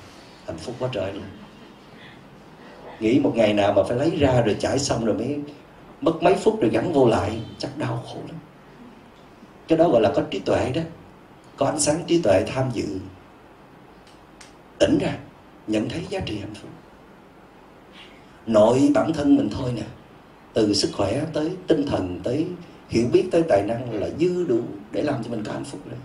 Hạnh 0.46 0.58
phúc 0.58 0.74
quá 0.78 0.88
trời 0.92 1.12
luôn. 1.12 1.22
Nghĩ 3.00 3.20
một 3.20 3.32
ngày 3.36 3.54
nào 3.54 3.72
mà 3.72 3.82
phải 3.82 3.98
lấy 3.98 4.10
ra 4.10 4.42
rồi 4.42 4.56
chải 4.58 4.78
xong 4.78 5.04
rồi 5.04 5.14
mới 5.14 5.38
mất 6.00 6.22
mấy 6.22 6.34
phút 6.34 6.60
rồi 6.60 6.70
gắn 6.70 6.92
vô 6.92 7.08
lại, 7.08 7.40
chắc 7.58 7.78
đau 7.78 8.04
khổ 8.06 8.20
lắm 8.28 8.36
cái 9.68 9.78
đó 9.78 9.88
gọi 9.88 10.00
là 10.00 10.12
có 10.14 10.22
trí 10.30 10.38
tuệ 10.38 10.72
đó. 10.74 10.82
Có 11.56 11.66
ánh 11.66 11.80
sáng 11.80 12.02
trí 12.06 12.22
tuệ 12.22 12.44
tham 12.46 12.70
dự. 12.72 12.86
Tỉnh 14.78 14.98
ra, 14.98 15.18
nhận 15.66 15.88
thấy 15.88 16.06
giá 16.08 16.20
trị 16.20 16.38
hạnh 16.38 16.54
phúc. 16.54 16.70
Nội 18.46 18.90
bản 18.94 19.12
thân 19.12 19.36
mình 19.36 19.50
thôi 19.52 19.72
nè. 19.76 19.82
Từ 20.52 20.74
sức 20.74 20.90
khỏe 20.92 21.24
tới 21.32 21.50
tinh 21.66 21.86
thần, 21.86 22.20
tới 22.22 22.46
hiểu 22.88 23.06
biết, 23.12 23.28
tới 23.30 23.42
tài 23.48 23.62
năng 23.62 23.92
là 23.92 24.08
dư 24.18 24.44
đủ 24.44 24.60
để 24.92 25.02
làm 25.02 25.24
cho 25.24 25.30
mình 25.30 25.44
có 25.44 25.52
hạnh 25.52 25.64
phúc 25.64 25.80
đấy 25.86 25.98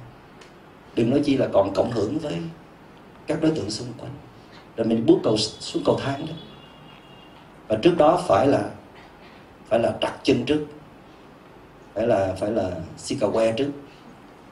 đừng 0.95 1.09
nói 1.09 1.21
chi 1.25 1.37
là 1.37 1.47
còn 1.53 1.73
cộng 1.73 1.91
hưởng 1.91 2.19
với 2.19 2.33
các 3.27 3.41
đối 3.41 3.51
tượng 3.51 3.69
xung 3.69 3.87
quanh. 3.97 4.11
Rồi 4.75 4.87
mình 4.87 5.05
bước 5.05 5.17
cầu 5.23 5.37
xuống 5.37 5.83
cầu 5.85 5.99
thang 6.03 6.25
đó. 6.25 6.33
Và 7.67 7.75
trước 7.81 7.97
đó 7.97 8.23
phải 8.27 8.47
là 8.47 8.69
phải 9.65 9.79
là 9.79 9.93
đặt 10.01 10.19
chân 10.23 10.45
trước 10.45 10.65
phải 11.93 12.07
là 12.07 12.35
phải 12.39 12.51
là 12.51 12.71
xi 12.97 13.15
cầu 13.15 13.31
que 13.31 13.51
trước. 13.51 13.71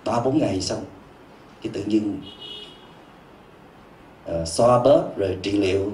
Ba 0.05 0.19
bốn 0.19 0.38
ngày 0.38 0.62
xong 0.62 0.86
thì 1.62 1.69
tự 1.74 1.83
nhiên 1.83 2.21
uh, 4.31 4.48
xoa 4.48 4.83
bóp 4.83 5.17
rồi 5.17 5.38
trị 5.41 5.51
liệu. 5.51 5.91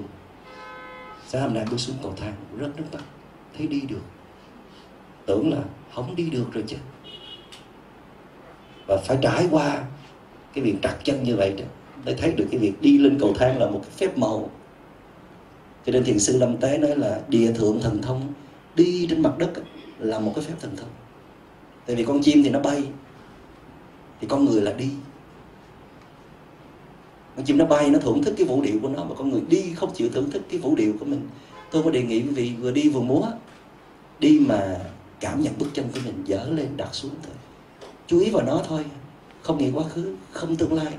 Sáng 1.26 1.42
hôm 1.42 1.54
nay 1.54 1.64
bước 1.70 1.76
xuống 1.78 1.96
cầu 2.02 2.14
thang 2.16 2.32
rất 2.58 2.68
nước 2.76 2.84
mắt. 2.92 3.02
Thấy 3.58 3.66
đi 3.66 3.80
được. 3.80 4.02
Tưởng 5.26 5.52
là 5.52 5.58
không 5.94 6.16
đi 6.16 6.30
được 6.30 6.44
rồi 6.52 6.64
chứ. 6.66 6.76
Và 8.86 8.96
phải 8.96 9.18
trải 9.22 9.48
qua 9.50 9.84
cái 10.54 10.64
việc 10.64 10.74
trặc 10.82 11.04
chân 11.04 11.22
như 11.22 11.36
vậy 11.36 11.54
đó 11.58 11.64
để 12.04 12.14
thấy 12.14 12.32
được 12.32 12.46
cái 12.50 12.60
việc 12.60 12.72
đi 12.80 12.98
lên 12.98 13.18
cầu 13.20 13.34
thang 13.38 13.58
là 13.58 13.70
một 13.70 13.80
cái 13.82 13.90
phép 13.90 14.18
màu. 14.18 14.50
Cho 15.86 15.92
nên 15.92 16.04
thiền 16.04 16.18
sư 16.18 16.38
lâm 16.38 16.56
tế 16.56 16.78
nói 16.78 16.96
là 16.96 17.20
địa 17.28 17.52
thượng 17.52 17.80
thần 17.80 18.02
thông 18.02 18.32
đi 18.74 19.06
trên 19.10 19.22
mặt 19.22 19.38
đất 19.38 19.50
là 19.98 20.18
một 20.18 20.32
cái 20.34 20.44
phép 20.44 20.54
thần 20.60 20.76
thông 20.76 20.88
tại 21.88 21.96
vì 21.96 22.04
con 22.04 22.22
chim 22.22 22.42
thì 22.42 22.50
nó 22.50 22.60
bay, 22.60 22.82
thì 24.20 24.26
con 24.26 24.44
người 24.44 24.60
là 24.60 24.72
đi. 24.72 24.90
Con 27.36 27.44
chim 27.44 27.58
nó 27.58 27.64
bay, 27.64 27.90
nó 27.90 27.98
thưởng 27.98 28.22
thức 28.22 28.34
cái 28.36 28.46
vũ 28.46 28.62
điệu 28.62 28.78
của 28.82 28.88
nó, 28.88 29.04
mà 29.04 29.14
con 29.18 29.30
người 29.30 29.40
đi 29.48 29.72
không 29.76 29.94
chịu 29.94 30.08
thưởng 30.12 30.30
thức 30.30 30.42
cái 30.50 30.60
vũ 30.60 30.74
điệu 30.74 30.92
của 31.00 31.04
mình. 31.04 31.28
Tôi 31.70 31.82
có 31.82 31.90
đề 31.90 32.02
nghị 32.02 32.22
quý 32.22 32.28
vị 32.28 32.52
vừa 32.60 32.70
đi 32.70 32.88
vừa 32.88 33.00
múa, 33.00 33.26
đi 34.18 34.40
mà 34.48 34.76
cảm 35.20 35.42
nhận 35.42 35.52
bước 35.58 35.66
chân 35.72 35.88
của 35.94 36.00
mình 36.04 36.22
dở 36.24 36.48
lên, 36.50 36.76
đặt 36.76 36.88
xuống 36.94 37.14
thôi. 37.22 37.34
Chú 38.06 38.20
ý 38.20 38.30
vào 38.30 38.42
nó 38.46 38.62
thôi, 38.68 38.84
không 39.42 39.58
nghĩ 39.58 39.70
quá 39.74 39.84
khứ, 39.84 40.16
không 40.32 40.56
tương 40.56 40.72
lai, 40.72 40.92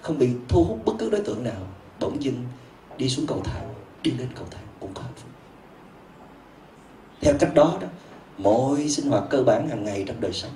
không 0.00 0.18
bị 0.18 0.28
thu 0.48 0.64
hút 0.64 0.82
bất 0.84 0.92
cứ 0.98 1.10
đối 1.10 1.20
tượng 1.20 1.44
nào, 1.44 1.62
bỗng 2.00 2.22
dưng 2.22 2.44
đi 2.98 3.08
xuống 3.08 3.26
cầu 3.26 3.40
thang, 3.44 3.74
đi 4.02 4.10
lên 4.10 4.28
cầu 4.34 4.46
thang 4.50 4.64
cũng 4.80 4.90
có 4.94 5.02
hạnh 5.02 5.12
phúc. 5.16 5.30
Theo 7.20 7.34
cách 7.40 7.54
đó 7.54 7.78
đó 7.80 7.88
mọi 8.38 8.88
sinh 8.88 9.10
hoạt 9.10 9.24
cơ 9.30 9.42
bản 9.42 9.68
hàng 9.68 9.84
ngày 9.84 10.04
trong 10.06 10.20
đời 10.20 10.32
sống 10.32 10.52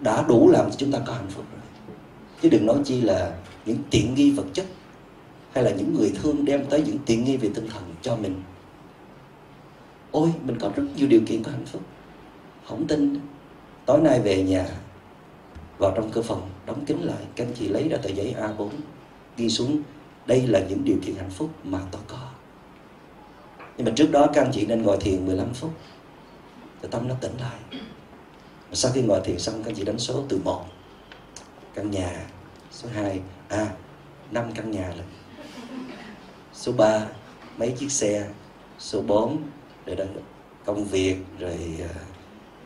đã 0.00 0.24
đủ 0.28 0.50
làm 0.50 0.70
cho 0.70 0.76
chúng 0.78 0.92
ta 0.92 0.98
có 1.06 1.12
hạnh 1.12 1.30
phúc 1.30 1.44
rồi. 1.52 1.62
Chứ 2.42 2.48
đừng 2.48 2.66
nói 2.66 2.76
chi 2.84 3.00
là 3.00 3.32
những 3.66 3.78
tiện 3.90 4.14
nghi 4.14 4.30
vật 4.30 4.46
chất 4.52 4.66
hay 5.52 5.64
là 5.64 5.70
những 5.70 5.94
người 5.94 6.12
thương 6.22 6.44
đem 6.44 6.66
tới 6.66 6.82
những 6.86 6.98
tiện 7.06 7.24
nghi 7.24 7.36
về 7.36 7.50
tinh 7.54 7.68
thần 7.70 7.82
cho 8.02 8.16
mình. 8.16 8.42
Ôi, 10.10 10.32
mình 10.42 10.58
có 10.60 10.70
rất 10.76 10.82
nhiều 10.96 11.08
điều 11.08 11.20
kiện 11.26 11.42
có 11.42 11.50
hạnh 11.50 11.66
phúc. 11.66 11.82
Không 12.66 12.86
tin, 12.86 13.20
tối 13.86 14.00
nay 14.00 14.20
về 14.20 14.42
nhà, 14.42 14.66
vào 15.78 15.92
trong 15.96 16.10
cơ 16.10 16.22
phòng, 16.22 16.50
đóng 16.66 16.84
kín 16.84 16.98
lại, 16.98 17.22
các 17.36 17.46
anh 17.46 17.54
chị 17.54 17.68
lấy 17.68 17.88
ra 17.88 17.96
tờ 17.96 18.08
giấy 18.08 18.34
A4 18.40 18.68
ghi 19.36 19.48
xuống, 19.48 19.82
đây 20.26 20.46
là 20.46 20.60
những 20.68 20.84
điều 20.84 20.96
kiện 21.06 21.16
hạnh 21.16 21.30
phúc 21.30 21.50
mà 21.64 21.78
tôi 21.90 22.02
có. 22.08 22.18
Nhưng 23.76 23.84
mà 23.84 23.92
trước 23.96 24.10
đó 24.10 24.26
các 24.34 24.44
anh 24.44 24.52
chị 24.52 24.66
nên 24.66 24.82
ngồi 24.82 24.96
thiền 25.00 25.26
15 25.26 25.54
phút 25.54 25.70
cho 26.82 26.88
tâm 26.88 27.08
nó 27.08 27.14
tỉnh 27.20 27.36
lại. 27.40 27.80
Và 28.68 28.74
sau 28.74 28.92
khi 28.94 29.02
ngồi 29.02 29.20
thiền 29.24 29.38
xong, 29.38 29.62
các 29.62 29.70
anh 29.70 29.76
chị 29.76 29.84
đánh 29.84 29.98
số 29.98 30.24
từ 30.28 30.40
một. 30.44 30.64
Căn 31.74 31.90
nhà, 31.90 32.26
số 32.70 32.88
2 32.94 33.20
à 33.48 33.66
năm 34.30 34.52
căn 34.54 34.70
nhà 34.70 34.88
rồi. 34.88 35.06
Số 36.52 36.72
3 36.72 37.06
mấy 37.56 37.74
chiếc 37.78 37.92
xe. 37.92 38.28
Số 38.78 39.02
4 39.02 39.42
rồi 39.86 39.96
đó 39.96 40.04
công 40.64 40.84
việc, 40.84 41.16
rồi 41.38 41.78
à, 41.80 41.94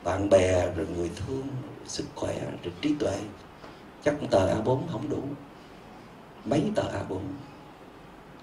bạn 0.04 0.28
bè, 0.30 0.72
rồi 0.76 0.86
người 0.96 1.10
thương, 1.16 1.46
sức 1.86 2.04
khỏe, 2.14 2.40
rồi 2.62 2.72
trí 2.80 2.94
tuệ. 2.98 3.16
Chắc 4.04 4.14
tờ 4.30 4.54
A4 4.54 4.80
không 4.92 5.08
đủ. 5.08 5.22
Mấy 6.44 6.62
tờ 6.74 6.82
A4 6.82 7.18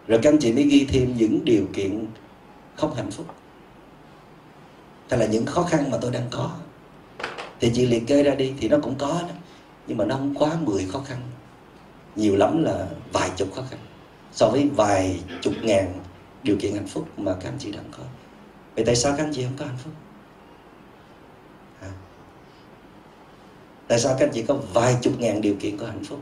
rồi 0.09 0.19
các 0.23 0.29
anh 0.33 0.39
chị 0.39 0.53
mới 0.53 0.63
ghi 0.63 0.85
thêm 0.89 1.15
những 1.17 1.45
điều 1.45 1.65
kiện 1.73 2.05
không 2.75 2.95
hạnh 2.95 3.11
phúc 3.11 3.25
hay 5.09 5.19
là 5.19 5.25
những 5.25 5.45
khó 5.45 5.63
khăn 5.63 5.91
mà 5.91 5.97
tôi 6.01 6.11
đang 6.11 6.27
có. 6.31 6.51
Thì 7.59 7.71
chị 7.73 7.85
liệt 7.85 8.07
kê 8.07 8.23
ra 8.23 8.35
đi 8.35 8.53
thì 8.59 8.69
nó 8.69 8.77
cũng 8.81 8.95
có 8.95 9.21
đó. 9.21 9.35
Nhưng 9.87 9.97
mà 9.97 10.05
nó 10.05 10.15
không 10.15 10.35
quá 10.35 10.57
10 10.61 10.85
khó 10.85 10.99
khăn. 10.99 11.21
Nhiều 12.15 12.35
lắm 12.35 12.63
là 12.63 12.87
vài 13.13 13.29
chục 13.35 13.47
khó 13.55 13.61
khăn. 13.69 13.79
So 14.31 14.49
với 14.49 14.69
vài 14.75 15.19
chục 15.41 15.53
ngàn 15.61 15.93
điều 16.43 16.57
kiện 16.59 16.73
hạnh 16.73 16.87
phúc 16.87 17.07
mà 17.17 17.33
các 17.33 17.49
anh 17.49 17.57
chị 17.59 17.71
đang 17.71 17.85
có. 17.91 18.03
Vậy 18.75 18.85
tại 18.85 18.95
sao 18.95 19.13
các 19.17 19.23
anh 19.23 19.33
chị 19.33 19.43
không 19.43 19.57
có 19.57 19.65
hạnh 19.65 19.77
phúc? 19.83 19.93
À? 21.81 21.91
tại 23.87 23.99
sao 23.99 24.15
các 24.19 24.25
anh 24.25 24.33
chị 24.33 24.43
có 24.47 24.55
vài 24.73 24.95
chục 25.01 25.19
ngàn 25.19 25.41
điều 25.41 25.55
kiện 25.59 25.77
có 25.77 25.85
hạnh 25.85 26.03
phúc? 26.03 26.19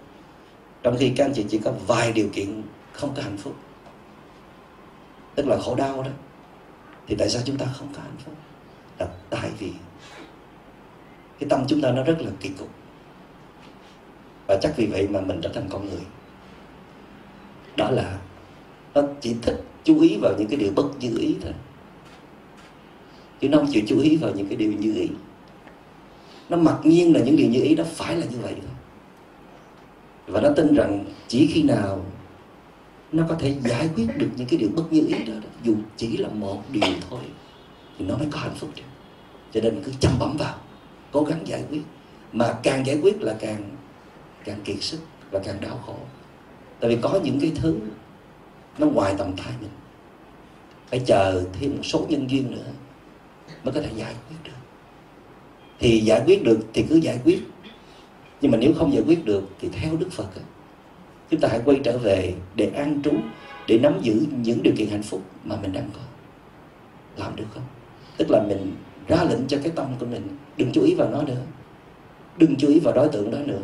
Trong 0.84 0.98
khi 1.00 1.14
các 1.16 1.26
anh 1.26 1.34
chị 1.34 1.46
chỉ 1.50 1.58
có 1.58 1.72
vài 1.88 2.12
điều 2.12 2.30
kiện 2.34 2.64
không 2.94 3.14
có 3.16 3.22
hạnh 3.22 3.38
phúc. 3.38 3.56
Tức 5.36 5.48
là 5.48 5.58
khổ 5.62 5.76
đau 5.76 6.04
đó. 6.04 6.12
Thì 7.08 7.16
tại 7.16 7.30
sao 7.30 7.42
chúng 7.46 7.58
ta 7.58 7.66
không 7.74 7.94
có 7.96 8.02
hạnh 8.02 8.18
phúc? 8.26 8.34
Là 9.00 9.08
tại 9.30 9.52
vì 9.60 9.72
cái 11.40 11.50
tâm 11.50 11.64
chúng 11.68 11.82
ta 11.82 11.92
nó 11.92 12.04
rất 12.04 12.22
là 12.22 12.32
kỳ 12.40 12.50
cục. 12.50 12.70
Và 14.48 14.58
chắc 14.62 14.74
vì 14.78 14.86
vậy 14.86 15.08
mà 15.08 15.22
mình 15.22 15.40
trở 15.42 15.50
thành 15.50 15.68
con 15.70 15.90
người. 15.90 16.02
Đó 17.78 17.92
là 17.92 18.20
nó 18.94 19.02
chỉ 19.22 19.36
thích 19.42 19.64
chú 19.84 20.00
ý 20.00 20.18
vào 20.22 20.34
những 20.38 20.48
cái 20.48 20.58
điều 20.58 20.72
bất 20.76 20.86
như 21.00 21.18
ý 21.18 21.36
thôi. 21.42 21.54
Chứ 23.42 23.50
nó 23.50 23.58
không 23.58 23.68
chịu 23.72 23.84
chú 23.88 24.00
ý 24.00 24.16
vào 24.16 24.32
những 24.36 24.48
cái 24.48 24.56
điều 24.56 24.72
như 24.72 24.94
ý. 24.94 25.08
Nó 26.50 26.58
mặc 26.58 26.80
nhiên 26.84 27.14
là 27.14 27.20
những 27.20 27.36
điều 27.36 27.50
như 27.50 27.62
ý 27.62 27.76
đó 27.76 27.84
phải 27.94 28.18
là 28.18 28.26
như 28.26 28.38
vậy 28.42 28.54
thôi. 28.62 28.72
Và 30.28 30.42
nó 30.42 30.50
tin 30.56 30.76
rằng 30.76 31.06
chỉ 31.28 31.48
khi 31.54 31.64
nào 31.64 32.06
nó 33.12 33.26
có 33.30 33.36
thể 33.40 33.56
giải 33.64 33.90
quyết 33.96 34.08
được 34.18 34.30
những 34.36 34.48
cái 34.48 34.60
điều 34.60 34.70
bất 34.76 34.94
như 34.94 35.08
ý 35.08 35.24
đó, 35.24 35.34
đó 35.34 35.50
dù 35.64 35.76
chỉ 35.98 36.18
là 36.18 36.30
một 36.30 36.62
điều 36.72 36.94
thôi 37.10 37.22
thì 37.98 38.06
nó 38.06 38.18
mới 38.18 38.28
có 38.32 38.40
hạnh 38.40 38.56
phúc 38.56 38.70
cho 39.54 39.62
nên 39.62 39.82
cứ 39.86 39.92
chăm 40.00 40.20
bẩm 40.20 40.38
vào, 40.38 40.56
cố 41.12 41.24
gắng 41.24 41.48
giải 41.48 41.64
quyết. 41.70 41.82
Mà 42.32 42.54
càng 42.64 42.86
giải 42.86 43.00
quyết 43.02 43.22
là 43.22 43.36
càng 43.40 43.64
càng 44.46 44.60
kiệt 44.64 44.78
sức 44.82 45.00
và 45.32 45.40
càng 45.40 45.62
đau 45.62 45.80
khổ. 45.86 45.96
Tại 46.80 46.90
vì 46.90 46.98
có 47.02 47.20
những 47.24 47.40
cái 47.40 47.52
thứ 47.56 47.80
nó 48.78 48.88
ngoài 48.88 49.16
tầm 49.18 49.32
tay 49.38 49.54
mình. 49.62 49.70
Phải 50.90 51.02
chờ 51.06 51.44
thêm 51.54 51.76
một 51.76 51.84
số 51.84 52.06
nhân 52.10 52.30
duyên 52.30 52.52
nữa 52.52 52.72
mới 53.64 53.74
có 53.74 53.82
thể 53.82 53.90
giải 53.96 54.14
quyết 54.30 54.38
được. 54.44 54.60
Thì 55.80 56.00
giải 56.00 56.24
quyết 56.26 56.44
được 56.44 56.60
thì 56.74 56.86
cứ 56.90 56.96
giải 56.96 57.20
quyết. 57.24 57.40
Nhưng 58.42 58.52
mà 58.52 58.58
nếu 58.58 58.74
không 58.78 58.94
giải 58.94 59.04
quyết 59.08 59.26
được 59.26 59.44
thì 59.60 59.70
theo 59.70 59.96
đức 59.98 60.12
phật 60.12 60.28
chúng 61.30 61.40
ta 61.40 61.48
hãy 61.52 61.62
quay 61.66 61.80
trở 61.84 61.98
về 61.98 62.34
để 62.56 62.72
an 62.76 63.02
trú, 63.04 63.12
để 63.68 63.80
nắm 63.80 64.00
giữ 64.02 64.26
những 64.44 64.64
điều 64.64 64.74
kiện 64.78 64.90
hạnh 64.90 65.04
phúc 65.04 65.22
mà 65.44 65.56
mình 65.62 65.74
đang 65.74 65.90
có. 65.94 66.02
Làm 67.18 67.36
được 67.36 67.46
không? 67.54 67.64
Tức 68.18 68.32
là 68.32 68.44
mình 68.48 68.76
ra 69.08 69.24
lệnh 69.24 69.48
cho 69.48 69.58
cái 69.64 69.72
tâm 69.76 69.88
của 70.00 70.06
mình. 70.06 70.38
Đừng 70.58 70.72
chú 70.74 70.82
ý 70.82 70.96
vào 70.96 71.10
nó 71.10 71.22
nữa. 71.22 71.42
Đừng 72.38 72.56
chú 72.58 72.68
ý 72.68 72.80
vào 72.80 72.94
đối 72.94 73.10
tượng 73.10 73.32
đó 73.32 73.38
nữa. 73.46 73.60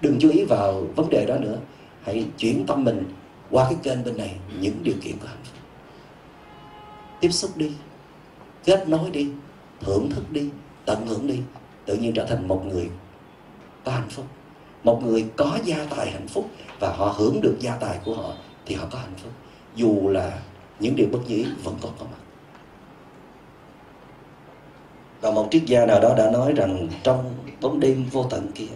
Đừng 0.00 0.16
chú 0.18 0.30
ý 0.30 0.44
vào 0.44 0.86
vấn 0.96 1.10
đề 1.10 1.26
đó 1.26 1.36
nữa. 1.36 1.58
Hãy 2.02 2.26
chuyển 2.38 2.66
tâm 2.66 2.84
mình 2.84 3.04
qua 3.50 3.64
cái 3.64 3.78
kênh 3.82 4.04
bên 4.04 4.16
này, 4.16 4.36
những 4.60 4.74
điều 4.82 4.94
kiện 5.02 5.18
của 5.18 5.26
hạnh 5.26 5.44
phúc. 5.44 5.54
Tiếp 7.20 7.30
xúc 7.30 7.56
đi. 7.56 7.72
Kết 8.64 8.88
nối 8.88 9.10
đi. 9.10 9.30
Thưởng 9.80 10.10
thức 10.10 10.32
đi. 10.32 10.48
Tận 10.84 11.06
hưởng 11.06 11.26
đi. 11.26 11.40
Tự 11.86 11.96
nhiên 11.96 12.12
trở 12.14 12.24
thành 12.24 12.48
một 12.48 12.66
người 12.66 12.90
có 13.84 13.92
hạnh 13.92 14.08
phúc. 14.10 14.26
Một 14.84 15.02
người 15.04 15.26
có 15.36 15.58
gia 15.64 15.86
tài 15.96 16.10
hạnh 16.10 16.28
phúc 16.28 16.50
và 16.80 16.92
họ 16.92 17.14
hưởng 17.18 17.40
được 17.40 17.56
gia 17.60 17.76
tài 17.76 17.98
của 18.04 18.14
họ 18.14 18.32
thì 18.66 18.74
họ 18.74 18.86
có 18.90 18.98
hạnh 18.98 19.14
phúc. 19.16 19.32
Dù 19.74 20.08
là 20.08 20.38
những 20.80 20.96
điều 20.96 21.06
bất 21.12 21.18
như 21.28 21.44
vẫn 21.64 21.74
còn 21.80 21.92
có 21.98 22.04
mặt 22.04 22.25
và 25.26 25.32
một 25.32 25.48
triết 25.50 25.62
gia 25.66 25.86
nào 25.86 26.00
đó 26.00 26.14
đã 26.16 26.30
nói 26.30 26.52
rằng 26.52 26.88
trong 27.02 27.34
bóng 27.60 27.80
đêm 27.80 28.04
vô 28.12 28.26
tận 28.30 28.48
kia, 28.54 28.74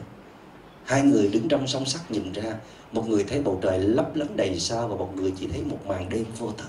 hai 0.84 1.02
người 1.02 1.28
đứng 1.28 1.48
trong 1.48 1.66
song 1.66 1.84
sắt 1.84 2.10
nhìn 2.10 2.32
ra, 2.32 2.54
một 2.92 3.08
người 3.08 3.24
thấy 3.24 3.42
bầu 3.42 3.58
trời 3.62 3.78
lấp 3.78 4.16
lánh 4.16 4.36
đầy 4.36 4.60
sao 4.60 4.88
và 4.88 4.96
một 4.96 5.10
người 5.16 5.32
chỉ 5.40 5.46
thấy 5.46 5.62
một 5.62 5.78
màn 5.86 6.08
đêm 6.08 6.24
vô 6.38 6.50
tận. 6.56 6.66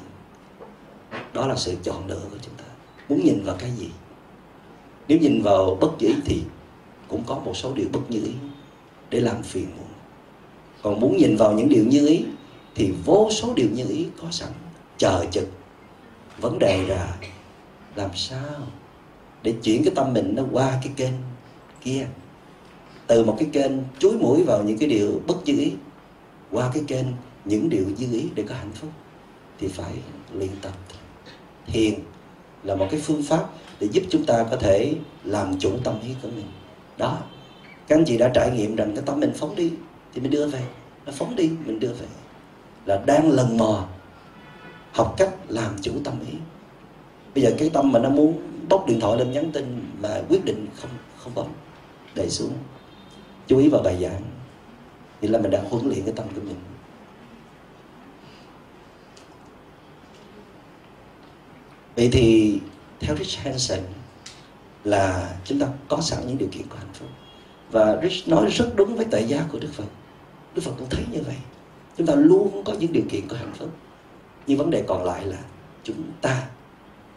Đó 1.33 1.47
là 1.47 1.55
sự 1.55 1.75
chọn 1.83 2.07
lựa 2.07 2.21
của 2.31 2.37
chúng 2.41 2.53
ta. 2.57 2.63
Muốn 3.09 3.21
nhìn 3.25 3.43
vào 3.43 3.55
cái 3.59 3.71
gì? 3.71 3.89
Nếu 5.07 5.17
nhìn 5.17 5.41
vào 5.41 5.77
bất 5.81 5.91
dĩ 5.99 6.13
thì 6.25 6.41
cũng 7.07 7.23
có 7.25 7.35
một 7.35 7.57
số 7.57 7.73
điều 7.73 7.87
bất 7.91 8.01
như 8.09 8.23
ý 8.23 8.31
để 9.09 9.19
làm 9.19 9.43
phiền 9.43 9.67
muộn. 9.77 9.87
Còn 10.81 10.99
muốn 10.99 11.17
nhìn 11.17 11.35
vào 11.35 11.51
những 11.51 11.69
điều 11.69 11.83
như 11.85 12.07
ý 12.07 12.25
thì 12.75 12.93
vô 13.05 13.29
số 13.31 13.53
điều 13.55 13.69
như 13.73 13.85
ý 13.89 14.07
có 14.21 14.27
sẵn. 14.31 14.49
Chờ 14.97 15.25
chực. 15.31 15.47
vấn 16.41 16.59
đề 16.59 16.85
là 16.87 17.17
làm 17.95 18.09
sao 18.15 18.61
để 19.43 19.53
chuyển 19.63 19.83
cái 19.83 19.93
tâm 19.95 20.13
mình 20.13 20.35
nó 20.35 20.43
qua 20.51 20.79
cái 20.83 20.93
kênh 20.95 21.13
kia. 21.81 22.07
Từ 23.07 23.23
một 23.23 23.35
cái 23.39 23.49
kênh 23.53 23.71
chuối 23.99 24.17
mũi 24.17 24.43
vào 24.43 24.63
những 24.63 24.77
cái 24.77 24.89
điều 24.89 25.21
bất 25.27 25.35
dư 25.45 25.57
ý, 25.57 25.71
qua 26.51 26.71
cái 26.73 26.83
kênh 26.87 27.05
những 27.45 27.69
điều 27.69 27.85
dư 27.97 28.13
ý 28.13 28.29
để 28.35 28.43
có 28.49 28.55
hạnh 28.55 28.71
phúc, 28.73 28.89
thì 29.59 29.67
phải 29.67 29.93
luyện 30.33 30.49
tập. 30.61 30.73
Thiền 31.67 31.93
là 32.63 32.75
một 32.75 32.87
cái 32.91 32.99
phương 32.99 33.23
pháp 33.23 33.49
để 33.79 33.87
giúp 33.91 34.03
chúng 34.09 34.25
ta 34.25 34.45
có 34.51 34.57
thể 34.57 34.93
làm 35.23 35.59
chủ 35.59 35.71
tâm 35.83 35.95
ý 36.07 36.15
của 36.21 36.27
mình. 36.27 36.45
Đó, 36.97 37.17
các 37.87 37.95
anh 37.95 38.05
chị 38.05 38.17
đã 38.17 38.31
trải 38.33 38.51
nghiệm 38.51 38.75
rằng 38.75 38.95
cái 38.95 39.03
tâm 39.05 39.19
mình 39.19 39.33
phóng 39.35 39.55
đi 39.55 39.71
thì 40.13 40.21
mình 40.21 40.31
đưa 40.31 40.47
về, 40.47 40.61
nó 41.05 41.11
phóng 41.15 41.35
đi 41.35 41.51
mình 41.65 41.79
đưa 41.79 41.93
về. 41.93 42.05
Là 42.85 43.03
đang 43.05 43.31
lần 43.31 43.57
mò 43.57 43.87
học 44.91 45.13
cách 45.17 45.29
làm 45.47 45.71
chủ 45.81 45.91
tâm 46.03 46.13
ý. 46.31 46.37
Bây 47.35 47.43
giờ 47.43 47.51
cái 47.57 47.69
tâm 47.69 47.91
mà 47.91 47.99
nó 47.99 48.09
muốn 48.09 48.41
bóc 48.71 48.87
điện 48.87 48.99
thoại 48.99 49.17
lên 49.19 49.31
nhắn 49.31 49.51
tin 49.51 49.85
mà 50.01 50.21
quyết 50.29 50.45
định 50.45 50.67
không 50.75 50.89
không 51.17 51.35
bấm, 51.35 51.47
để 52.15 52.29
xuống. 52.29 52.53
Chú 53.47 53.57
ý 53.57 53.69
vào 53.69 53.81
bài 53.83 53.97
giảng. 54.01 54.21
Thì 55.21 55.27
là 55.27 55.39
mình 55.39 55.51
đang 55.51 55.69
huấn 55.69 55.87
luyện 55.87 56.03
cái 56.05 56.13
tâm 56.15 56.25
của 56.35 56.41
mình. 56.41 56.55
Vậy 61.95 62.09
thì 62.11 62.59
theo 62.99 63.15
Rich 63.15 63.39
Hansen 63.39 63.79
là 64.83 65.33
chúng 65.45 65.59
ta 65.59 65.67
có 65.87 66.01
sẵn 66.01 66.27
những 66.27 66.37
điều 66.37 66.49
kiện 66.51 66.67
của 66.67 66.75
hạnh 66.77 66.93
phúc. 66.93 67.09
Và 67.71 67.99
Rich 68.01 68.27
nói 68.27 68.49
rất 68.49 68.71
đúng 68.75 68.95
với 68.95 69.05
tại 69.11 69.23
giá 69.27 69.45
của 69.51 69.59
Đức 69.59 69.69
Phật. 69.73 69.85
Đức 70.55 70.61
Phật 70.61 70.71
cũng 70.77 70.89
thấy 70.89 71.03
như 71.11 71.19
vậy. 71.25 71.35
Chúng 71.97 72.07
ta 72.07 72.15
luôn 72.15 72.61
có 72.65 72.73
những 72.73 72.93
điều 72.93 73.03
kiện 73.09 73.27
của 73.27 73.35
hạnh 73.35 73.53
phúc. 73.57 73.69
Nhưng 74.47 74.57
vấn 74.57 74.69
đề 74.69 74.83
còn 74.87 75.03
lại 75.03 75.25
là 75.25 75.37
chúng 75.83 76.03
ta 76.21 76.47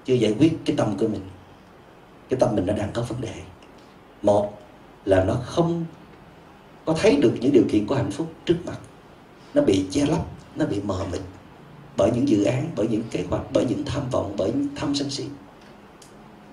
chưa 0.05 0.14
giải 0.14 0.35
quyết 0.38 0.53
cái 0.64 0.77
tâm 0.77 0.97
của 0.99 1.09
mình 1.09 1.23
cái 2.35 2.40
tâm 2.40 2.57
mình 2.57 2.66
nó 2.66 2.73
đang 2.73 2.90
có 2.92 3.03
vấn 3.03 3.20
đề. 3.20 3.35
Một 4.23 4.53
là 5.05 5.25
nó 5.25 5.35
không 5.35 5.85
có 6.85 6.94
thấy 7.01 7.16
được 7.16 7.35
những 7.40 7.53
điều 7.53 7.64
kiện 7.70 7.87
của 7.87 7.94
hạnh 7.94 8.11
phúc 8.11 8.33
trước 8.44 8.57
mặt. 8.66 8.79
Nó 9.55 9.62
bị 9.62 9.87
che 9.90 10.07
lấp, 10.07 10.27
nó 10.57 10.66
bị 10.66 10.81
mờ 10.85 11.07
mịt 11.12 11.20
bởi 11.97 12.11
những 12.14 12.29
dự 12.29 12.44
án, 12.44 12.70
bởi 12.77 12.88
những 12.88 13.03
kế 13.11 13.25
hoạch, 13.31 13.42
bởi 13.53 13.66
những 13.68 13.85
tham 13.85 14.03
vọng, 14.11 14.35
bởi 14.37 14.53
những 14.53 14.68
tham 14.77 14.94
sân 14.94 15.11
si. 15.11 15.25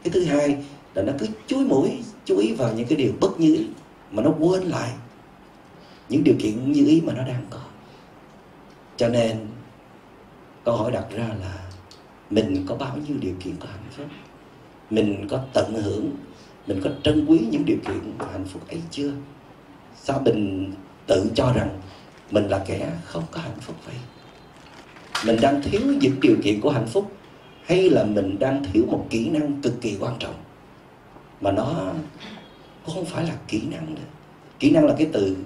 Cái 0.04 0.12
thứ 0.14 0.26
hai 0.26 0.64
là 0.94 1.04
nó 1.04 1.14
cứ 1.20 1.26
chuối 1.48 1.66
mũi, 1.66 2.04
chú 2.26 2.38
ý 2.38 2.54
vào 2.54 2.74
những 2.74 2.88
cái 2.88 2.98
điều 2.98 3.14
bất 3.20 3.40
như 3.40 3.56
ý 3.56 3.68
mà 4.12 4.24
nó 4.24 4.32
quên 4.40 4.64
lại 4.64 4.92
những 6.10 6.24
điều 6.24 6.36
kiện 6.40 6.72
như 6.72 6.86
ý 6.86 7.02
mà 7.02 7.14
nó 7.14 7.24
đang 7.24 7.46
có. 7.50 7.60
Cho 8.98 9.08
nên 9.08 9.48
câu 10.64 10.76
hỏi 10.76 10.92
đặt 10.92 11.06
ra 11.12 11.28
là 11.42 11.60
mình 12.30 12.66
có 12.68 12.76
bao 12.76 12.98
nhiêu 12.98 13.18
điều 13.22 13.34
kiện 13.40 13.56
của 13.56 13.68
hạnh 13.68 13.90
phúc? 13.98 14.06
Mình 14.92 15.28
có 15.30 15.40
tận 15.54 15.74
hưởng, 15.74 16.12
mình 16.68 16.82
có 16.84 16.90
trân 17.04 17.26
quý 17.26 17.40
những 17.52 17.66
điều 17.66 17.78
kiện 17.88 18.14
hạnh 18.32 18.46
phúc 18.46 18.62
ấy 18.68 18.82
chưa? 18.92 19.12
Sao 19.96 20.22
mình 20.26 20.72
tự 21.08 21.32
cho 21.36 21.54
rằng 21.54 21.70
mình 22.32 22.48
là 22.48 22.64
kẻ 22.68 22.92
không 23.06 23.24
có 23.32 23.42
hạnh 23.42 23.60
phúc 23.62 23.76
vậy? 23.86 23.96
Mình 25.26 25.42
đang 25.42 25.62
thiếu 25.62 25.82
những 26.02 26.20
điều 26.22 26.36
kiện 26.44 26.62
của 26.62 26.70
hạnh 26.70 26.88
phúc 26.88 27.12
hay 27.64 27.90
là 27.90 28.04
mình 28.04 28.40
đang 28.40 28.64
thiếu 28.74 28.86
một 28.88 29.08
kỹ 29.10 29.30
năng 29.30 29.62
cực 29.62 29.82
kỳ 29.82 29.98
quan 30.00 30.16
trọng? 30.20 30.36
Mà 31.42 31.52
nó 31.52 31.94
không 32.86 33.06
phải 33.06 33.24
là 33.24 33.36
kỹ 33.48 33.62
năng 33.72 33.96
nữa. 33.96 34.02
Kỹ 34.60 34.72
năng 34.72 34.86
là 34.86 34.96
cái 34.98 35.08
từ 35.14 35.38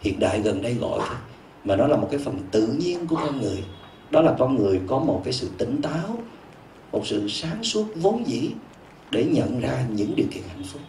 hiện 0.00 0.20
đại 0.20 0.40
gần 0.40 0.62
đây 0.62 0.74
gọi 0.74 1.00
thôi, 1.06 1.16
mà 1.64 1.76
nó 1.76 1.86
là 1.86 1.96
một 1.96 2.08
cái 2.10 2.20
phần 2.24 2.38
tự 2.50 2.66
nhiên 2.66 3.06
của 3.06 3.16
con 3.16 3.40
người. 3.40 3.64
Đó 4.10 4.20
là 4.20 4.34
con 4.38 4.56
người 4.56 4.80
có 4.86 4.98
một 4.98 5.20
cái 5.24 5.32
sự 5.32 5.50
tỉnh 5.58 5.82
táo, 5.82 6.18
một 6.92 7.06
sự 7.06 7.28
sáng 7.28 7.64
suốt 7.64 7.86
vốn 7.96 8.26
dĩ 8.26 8.50
để 9.14 9.24
nhận 9.24 9.60
ra 9.60 9.84
những 9.90 10.16
điều 10.16 10.26
kiện 10.30 10.42
hạnh 10.48 10.62
phúc 10.72 10.82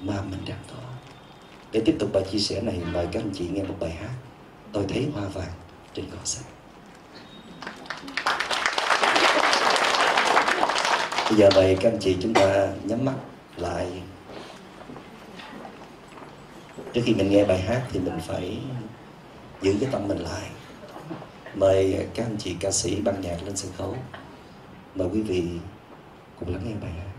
mà 0.00 0.22
mình 0.30 0.40
đang 0.46 0.58
có. 0.68 0.82
Để 1.72 1.82
tiếp 1.84 1.96
tục 1.98 2.10
bài 2.12 2.24
chia 2.32 2.38
sẻ 2.38 2.60
này, 2.60 2.78
mời 2.92 3.06
các 3.12 3.22
anh 3.22 3.30
chị 3.34 3.48
nghe 3.52 3.62
một 3.62 3.74
bài 3.80 3.90
hát 3.90 4.10
tôi 4.72 4.84
thấy 4.88 5.08
hoa 5.14 5.28
vàng 5.28 5.52
trên 5.94 6.04
cỏ 6.10 6.18
xanh. 6.24 6.44
Bây 11.30 11.38
giờ 11.38 11.48
mời 11.54 11.76
các 11.80 11.92
anh 11.92 11.98
chị 12.00 12.16
chúng 12.22 12.34
ta 12.34 12.68
nhắm 12.84 13.04
mắt 13.04 13.14
lại. 13.56 13.86
Trước 16.92 17.00
khi 17.04 17.14
mình 17.14 17.30
nghe 17.30 17.44
bài 17.44 17.62
hát 17.62 17.82
thì 17.92 18.00
mình 18.00 18.18
phải 18.26 18.58
giữ 19.62 19.76
cái 19.80 19.88
tâm 19.92 20.08
mình 20.08 20.18
lại. 20.18 20.50
Mời 21.54 22.06
các 22.14 22.26
anh 22.26 22.36
chị 22.38 22.56
ca 22.60 22.70
sĩ 22.70 23.00
ban 23.00 23.20
nhạc 23.20 23.42
lên 23.42 23.56
sân 23.56 23.72
khấu. 23.78 23.96
Mời 24.94 25.08
quý 25.12 25.22
vị 25.22 25.44
cùng 26.40 26.52
lắng 26.52 26.62
nghe 26.66 26.74
bài 26.80 26.90
hát 26.98 27.11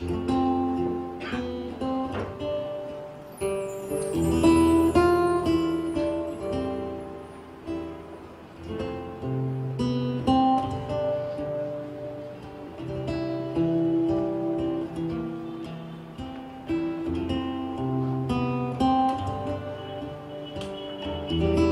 dần 0.00 0.26
dần 0.28 0.38
cứ 21.30 21.56
xa 21.58 21.67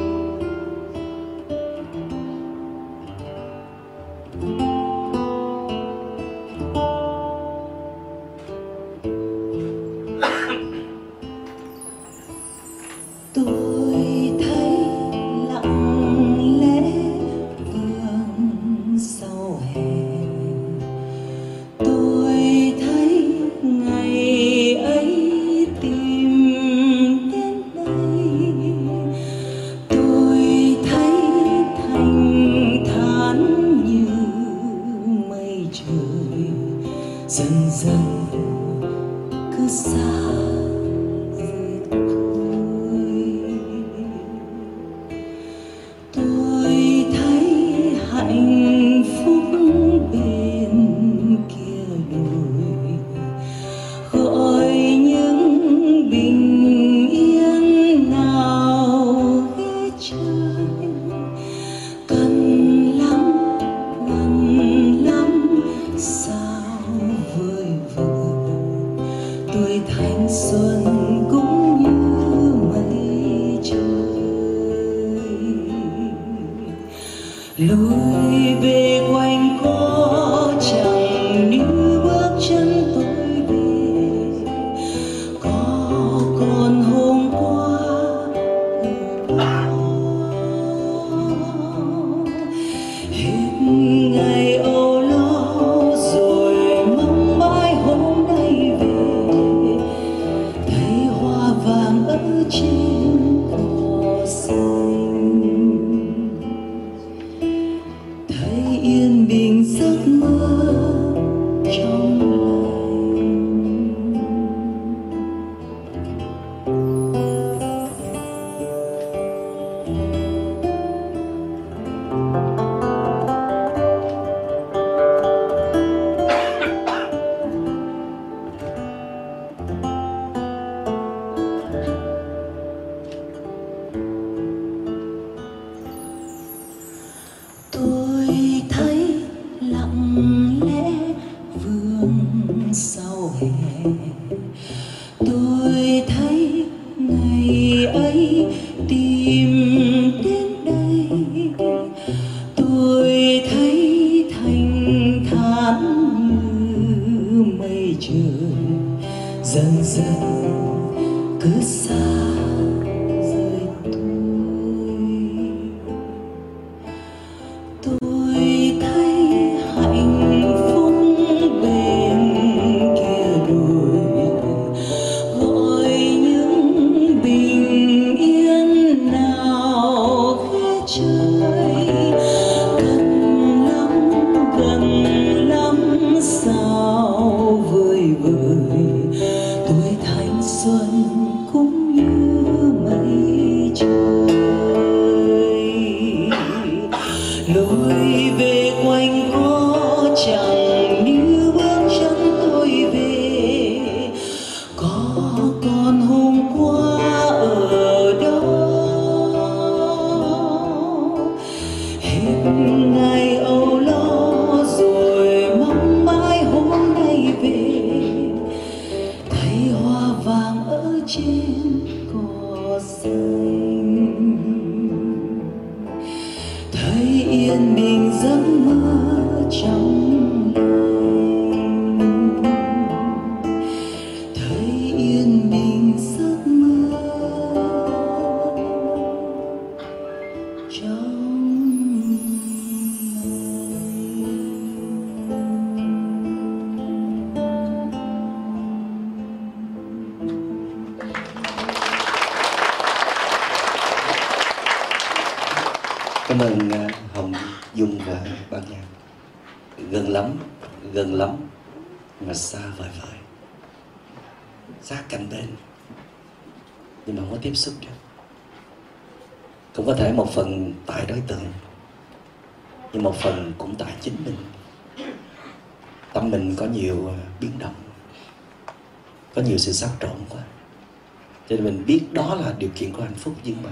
hạnh 283.16 283.24
phúc 283.24 283.34
nhưng 283.44 283.62
mà 283.62 283.70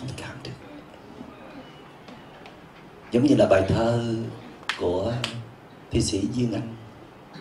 không 0.00 0.08
cảm 0.16 0.36
được. 0.44 0.50
Giống 3.10 3.24
như 3.24 3.34
là 3.38 3.46
bài 3.50 3.64
thơ 3.68 4.14
của 4.78 5.14
thi 5.90 6.00
sĩ 6.00 6.28
Dương 6.32 6.52
Anh 6.52 6.74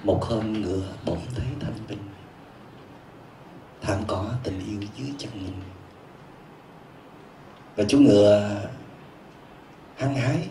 một 0.04 0.20
hôm 0.24 0.54
ngựa 0.54 0.94
bỗng 1.06 1.22
thấy 1.36 1.46
thanh 1.60 1.74
bình. 1.88 1.98
Tham 3.82 4.00
có 4.08 4.32
tình 4.44 4.60
yêu 4.68 4.90
dưới 4.98 5.14
chân 5.18 5.32
mình. 5.34 5.62
Và 7.76 7.84
chú 7.88 8.00
ngựa 8.00 8.62
hăng 9.98 10.16
hái 10.16 10.48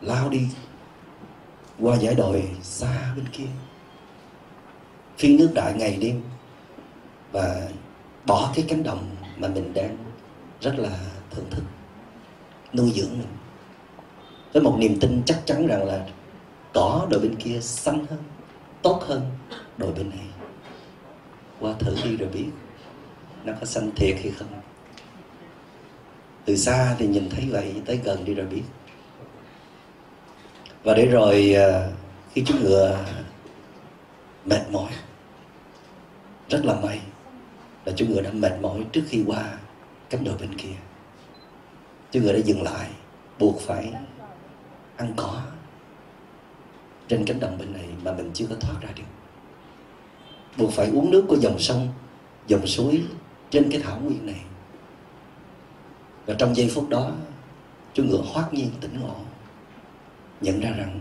lao 0.00 0.28
đi 0.28 0.48
qua 1.78 1.96
dải 1.96 2.14
đồi 2.14 2.50
xa 2.62 3.14
bên 3.16 3.26
kia. 3.32 3.48
Phiên 5.18 5.36
nước 5.36 5.50
đại 5.54 5.74
ngày 5.74 5.98
đêm 6.00 6.22
và 7.32 7.68
bỏ 8.26 8.52
cái 8.54 8.64
cánh 8.68 8.82
đồng 8.82 9.17
mà 9.38 9.48
mình 9.48 9.74
đang 9.74 9.96
rất 10.60 10.74
là 10.78 10.98
thưởng 11.30 11.50
thức, 11.50 11.62
nuôi 12.72 12.90
dưỡng 12.94 13.10
mình 13.10 13.36
với 14.52 14.62
một 14.62 14.76
niềm 14.78 14.98
tin 15.00 15.22
chắc 15.26 15.42
chắn 15.46 15.66
rằng 15.66 15.84
là 15.84 16.06
cỏ 16.74 17.06
đồi 17.10 17.20
bên 17.20 17.34
kia 17.34 17.60
xanh 17.60 18.06
hơn, 18.10 18.22
tốt 18.82 19.02
hơn 19.06 19.30
đồi 19.76 19.92
bên 19.92 20.10
này. 20.10 20.26
Qua 21.60 21.72
thử 21.78 21.96
đi 22.04 22.16
rồi 22.16 22.28
biết 22.28 22.46
nó 23.44 23.52
có 23.60 23.66
xanh 23.66 23.90
thiệt 23.96 24.16
hay 24.22 24.32
không. 24.38 24.48
Từ 26.44 26.56
xa 26.56 26.94
thì 26.98 27.06
nhìn 27.06 27.30
thấy 27.30 27.48
vậy, 27.50 27.74
tới 27.86 27.96
gần 27.96 28.24
đi 28.24 28.34
rồi 28.34 28.46
biết. 28.46 28.62
Và 30.82 30.94
để 30.94 31.06
rồi 31.06 31.54
à, 31.54 31.88
khi 32.32 32.44
chú 32.46 32.54
ngựa 32.62 33.04
mệt 34.44 34.62
mỏi, 34.70 34.90
rất 36.48 36.64
là 36.64 36.74
may 36.74 37.00
và 37.88 37.94
chú 37.96 38.06
ngựa 38.06 38.22
đã 38.22 38.30
mệt 38.32 38.52
mỏi 38.60 38.86
trước 38.92 39.02
khi 39.08 39.24
qua 39.26 39.58
cánh 40.10 40.24
đồi 40.24 40.34
bên 40.40 40.54
kia. 40.54 40.74
Chú 42.10 42.20
ngựa 42.20 42.32
đã 42.32 42.38
dừng 42.38 42.62
lại, 42.62 42.90
buộc 43.38 43.60
phải 43.60 43.92
ăn 44.96 45.12
cỏ 45.16 45.42
trên 47.08 47.24
cánh 47.24 47.40
đồng 47.40 47.58
bên 47.58 47.72
này 47.72 47.88
mà 48.02 48.12
mình 48.12 48.30
chưa 48.34 48.46
có 48.50 48.56
thoát 48.60 48.74
ra 48.80 48.88
được. 48.96 49.02
Buộc 50.56 50.72
phải 50.72 50.90
uống 50.90 51.10
nước 51.10 51.24
của 51.28 51.36
dòng 51.36 51.58
sông, 51.58 51.88
dòng 52.46 52.66
suối 52.66 53.02
trên 53.50 53.70
cái 53.70 53.80
thảo 53.80 54.00
nguyên 54.00 54.26
này. 54.26 54.40
Và 56.26 56.34
trong 56.38 56.56
giây 56.56 56.70
phút 56.74 56.88
đó 56.88 57.12
chú 57.94 58.04
ngựa 58.04 58.22
hoát 58.32 58.54
nhiên 58.54 58.70
tỉnh 58.80 59.00
ngộ, 59.00 59.16
nhận 60.40 60.60
ra 60.60 60.70
rằng 60.70 61.00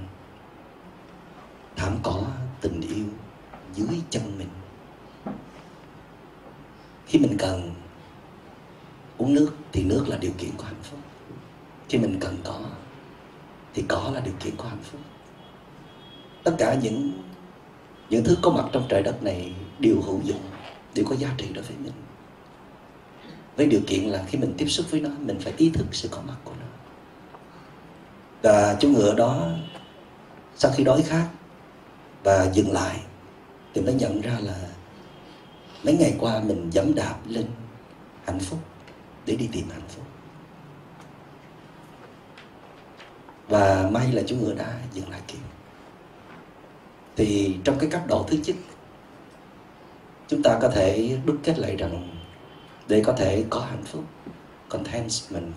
thảm 1.76 1.98
cỏ 2.04 2.28
tình 2.62 2.82
yêu 2.82 3.06
dưới 3.74 4.02
chân 4.10 4.24
mình 4.38 4.50
khi 7.08 7.20
mình 7.20 7.38
cần 7.38 7.74
uống 9.18 9.34
nước 9.34 9.52
thì 9.72 9.84
nước 9.84 10.06
là 10.08 10.18
điều 10.18 10.32
kiện 10.38 10.50
của 10.58 10.64
hạnh 10.64 10.82
phúc. 10.84 11.00
Khi 11.90 11.98
mình 11.98 12.18
cần 12.20 12.38
có 12.44 12.60
thì 13.74 13.84
có 13.88 14.12
là 14.14 14.20
điều 14.20 14.34
kiện 14.40 14.56
của 14.56 14.68
hạnh 14.68 14.84
phúc. 14.84 15.02
Tất 16.44 16.56
cả 16.58 16.78
những 16.84 17.24
những 18.10 18.24
thứ 18.24 18.38
có 18.42 18.52
mặt 18.52 18.66
trong 18.72 18.86
trời 18.90 19.02
đất 19.02 19.24
này 19.24 19.54
đều 19.80 20.02
hữu 20.02 20.22
dụng, 20.24 20.42
đều 20.94 21.06
có 21.06 21.16
giá 21.16 21.30
trị 21.38 21.48
đối 21.54 21.64
với 21.64 21.78
mình. 21.84 21.94
Với 23.56 23.66
điều 23.66 23.82
kiện 23.88 24.04
là 24.04 24.24
khi 24.28 24.38
mình 24.38 24.54
tiếp 24.58 24.68
xúc 24.68 24.86
với 24.90 25.02
nó, 25.02 25.10
mình 25.20 25.40
phải 25.40 25.54
ý 25.58 25.70
thức 25.70 25.86
sự 25.92 26.08
có 26.12 26.22
mặt 26.28 26.36
của 26.44 26.54
nó. 26.60 26.66
Và 28.42 28.78
chú 28.80 28.90
ngựa 28.90 29.16
đó, 29.16 29.50
sau 30.56 30.72
khi 30.76 30.84
đói 30.84 31.02
khát 31.02 31.28
và 32.24 32.52
dừng 32.54 32.72
lại, 32.72 33.00
thì 33.74 33.82
nó 33.82 33.92
nhận 33.92 34.22
ra 34.22 34.38
là 34.40 34.56
mấy 35.88 35.98
ngày 35.98 36.16
qua 36.20 36.40
mình 36.40 36.70
dẫm 36.70 36.96
đạp 36.96 37.16
lên 37.28 37.46
hạnh 38.26 38.40
phúc, 38.40 38.60
để 39.26 39.36
đi 39.36 39.50
tìm 39.52 39.70
hạnh 39.70 39.88
phúc. 39.88 40.06
Và 43.48 43.90
may 43.92 44.12
là 44.12 44.22
chú 44.28 44.36
ngựa 44.36 44.54
đã 44.54 44.80
dừng 44.94 45.10
lại 45.10 45.22
kịp. 45.28 45.38
Thì 47.16 47.58
trong 47.64 47.80
cái 47.80 47.90
cấp 47.90 48.02
độ 48.08 48.26
thứ 48.30 48.38
nhất 48.46 48.56
chúng 50.28 50.44
ta 50.44 50.60
có 50.62 50.70
thể 50.70 51.18
đúc 51.26 51.38
kết 51.44 51.60
lại 51.60 51.76
rằng 51.76 52.18
để 52.88 53.04
có 53.06 53.14
thể 53.14 53.46
có 53.50 53.60
hạnh 53.60 53.84
phúc, 53.84 54.04
contentment. 54.70 55.54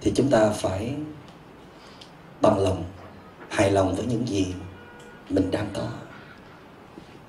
Thì 0.00 0.12
chúng 0.16 0.30
ta 0.30 0.50
phải 0.50 0.94
bằng 2.40 2.58
lòng, 2.58 2.84
hài 3.48 3.70
lòng 3.70 3.94
với 3.94 4.06
những 4.06 4.28
gì 4.28 4.54
mình 5.30 5.50
đang 5.50 5.68
có 5.74 5.88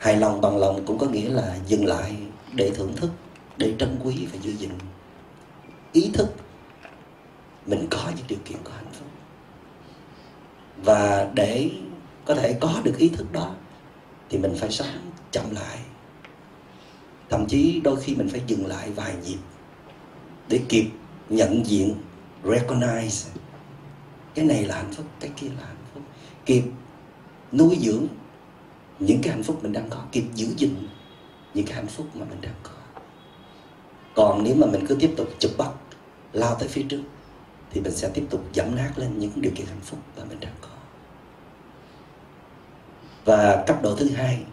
hài 0.02 0.18
lòng 0.18 0.42
bằng 0.42 0.58
lòng 0.58 0.86
cũng 0.86 0.98
có 0.98 1.08
nghĩa 1.08 1.30
là 1.30 1.58
dừng 1.68 1.86
lại 1.86 2.16
để 2.54 2.72
thưởng 2.76 2.94
thức, 2.96 3.10
để 3.58 3.74
trân 3.80 4.00
quý 4.04 4.28
và 4.32 4.40
giữ 4.42 4.52
gìn 4.52 4.70
ý 5.94 6.12
thức. 6.14 6.34
Mình 7.66 7.88
có 7.90 8.12
những 8.18 8.26
điều 8.28 8.40
kiện 8.46 8.58
của 8.64 8.72
hạnh 8.72 8.94
phúc. 8.94 9.08
Và 10.84 11.32
để 11.34 11.70
có 12.26 12.36
thể 12.36 12.58
có 12.62 12.82
được 12.84 12.96
ý 12.98 13.10
thức 13.10 13.32
đó, 13.32 13.56
thì 14.30 14.38
mình 14.38 14.54
phải 14.60 14.72
sống 14.72 14.88
chậm 15.32 15.46
lại. 15.52 15.78
Thậm 17.30 17.46
chí 17.48 17.82
đôi 17.84 17.96
khi 18.02 18.16
mình 18.16 18.30
phải 18.30 18.42
dừng 18.48 18.66
lại 18.66 18.92
vài 18.92 19.16
nhịp 19.26 19.40
để 20.48 20.60
kịp 20.70 20.90
nhận 21.30 21.66
diện, 21.66 21.96
recognize 22.44 23.30
cái 24.36 24.46
này 24.46 24.64
là 24.64 24.76
hạnh 24.76 24.94
phúc, 24.94 25.06
cái 25.20 25.30
kia 25.36 25.48
là 25.48 25.66
hạnh 25.68 25.86
phúc. 25.94 26.04
Kịp 26.46 26.64
nuôi 27.52 27.78
dưỡng 27.82 28.08
những 29.02 29.22
cái 29.22 29.34
hạnh 29.34 29.44
phúc 29.44 29.60
mình 29.64 29.74
đang 29.74 29.90
có, 29.90 30.04
kịp 30.12 30.24
giữ 30.34 30.54
gìn 30.58 30.88
những 31.54 31.66
cái 31.66 31.76
hạnh 31.76 31.88
phúc 31.88 32.08
mà 32.14 32.26
mình 32.30 32.42
đang 32.42 32.54
có. 32.64 32.72
Còn 34.16 34.44
nếu 34.44 34.56
mà 34.56 34.68
mình 34.68 34.86
cứ 34.88 34.98
tiếp 35.00 35.14
tục 35.18 35.28
chụp 35.40 35.52
bắt 35.58 35.70
lao 36.34 36.56
tới 36.56 36.68
phía 36.68 36.86
trước, 36.90 37.02
thì 37.72 37.82
mình 37.82 37.94
sẽ 37.94 38.10
tiếp 38.14 38.26
tục 38.30 38.46
dẫm 38.54 38.76
nát 38.76 38.92
lên 38.96 39.20
những 39.20 39.32
điều 39.36 39.52
kiện 39.56 39.68
hạnh 39.68 39.82
phúc 39.82 40.00
mà 40.18 40.24
mình 40.30 40.40
đang 40.40 40.56
có. 40.62 40.68
Và 43.26 43.64
cấp 43.68 43.82
độ 43.84 43.96
thứ 43.96 44.10
hai, 44.10 44.44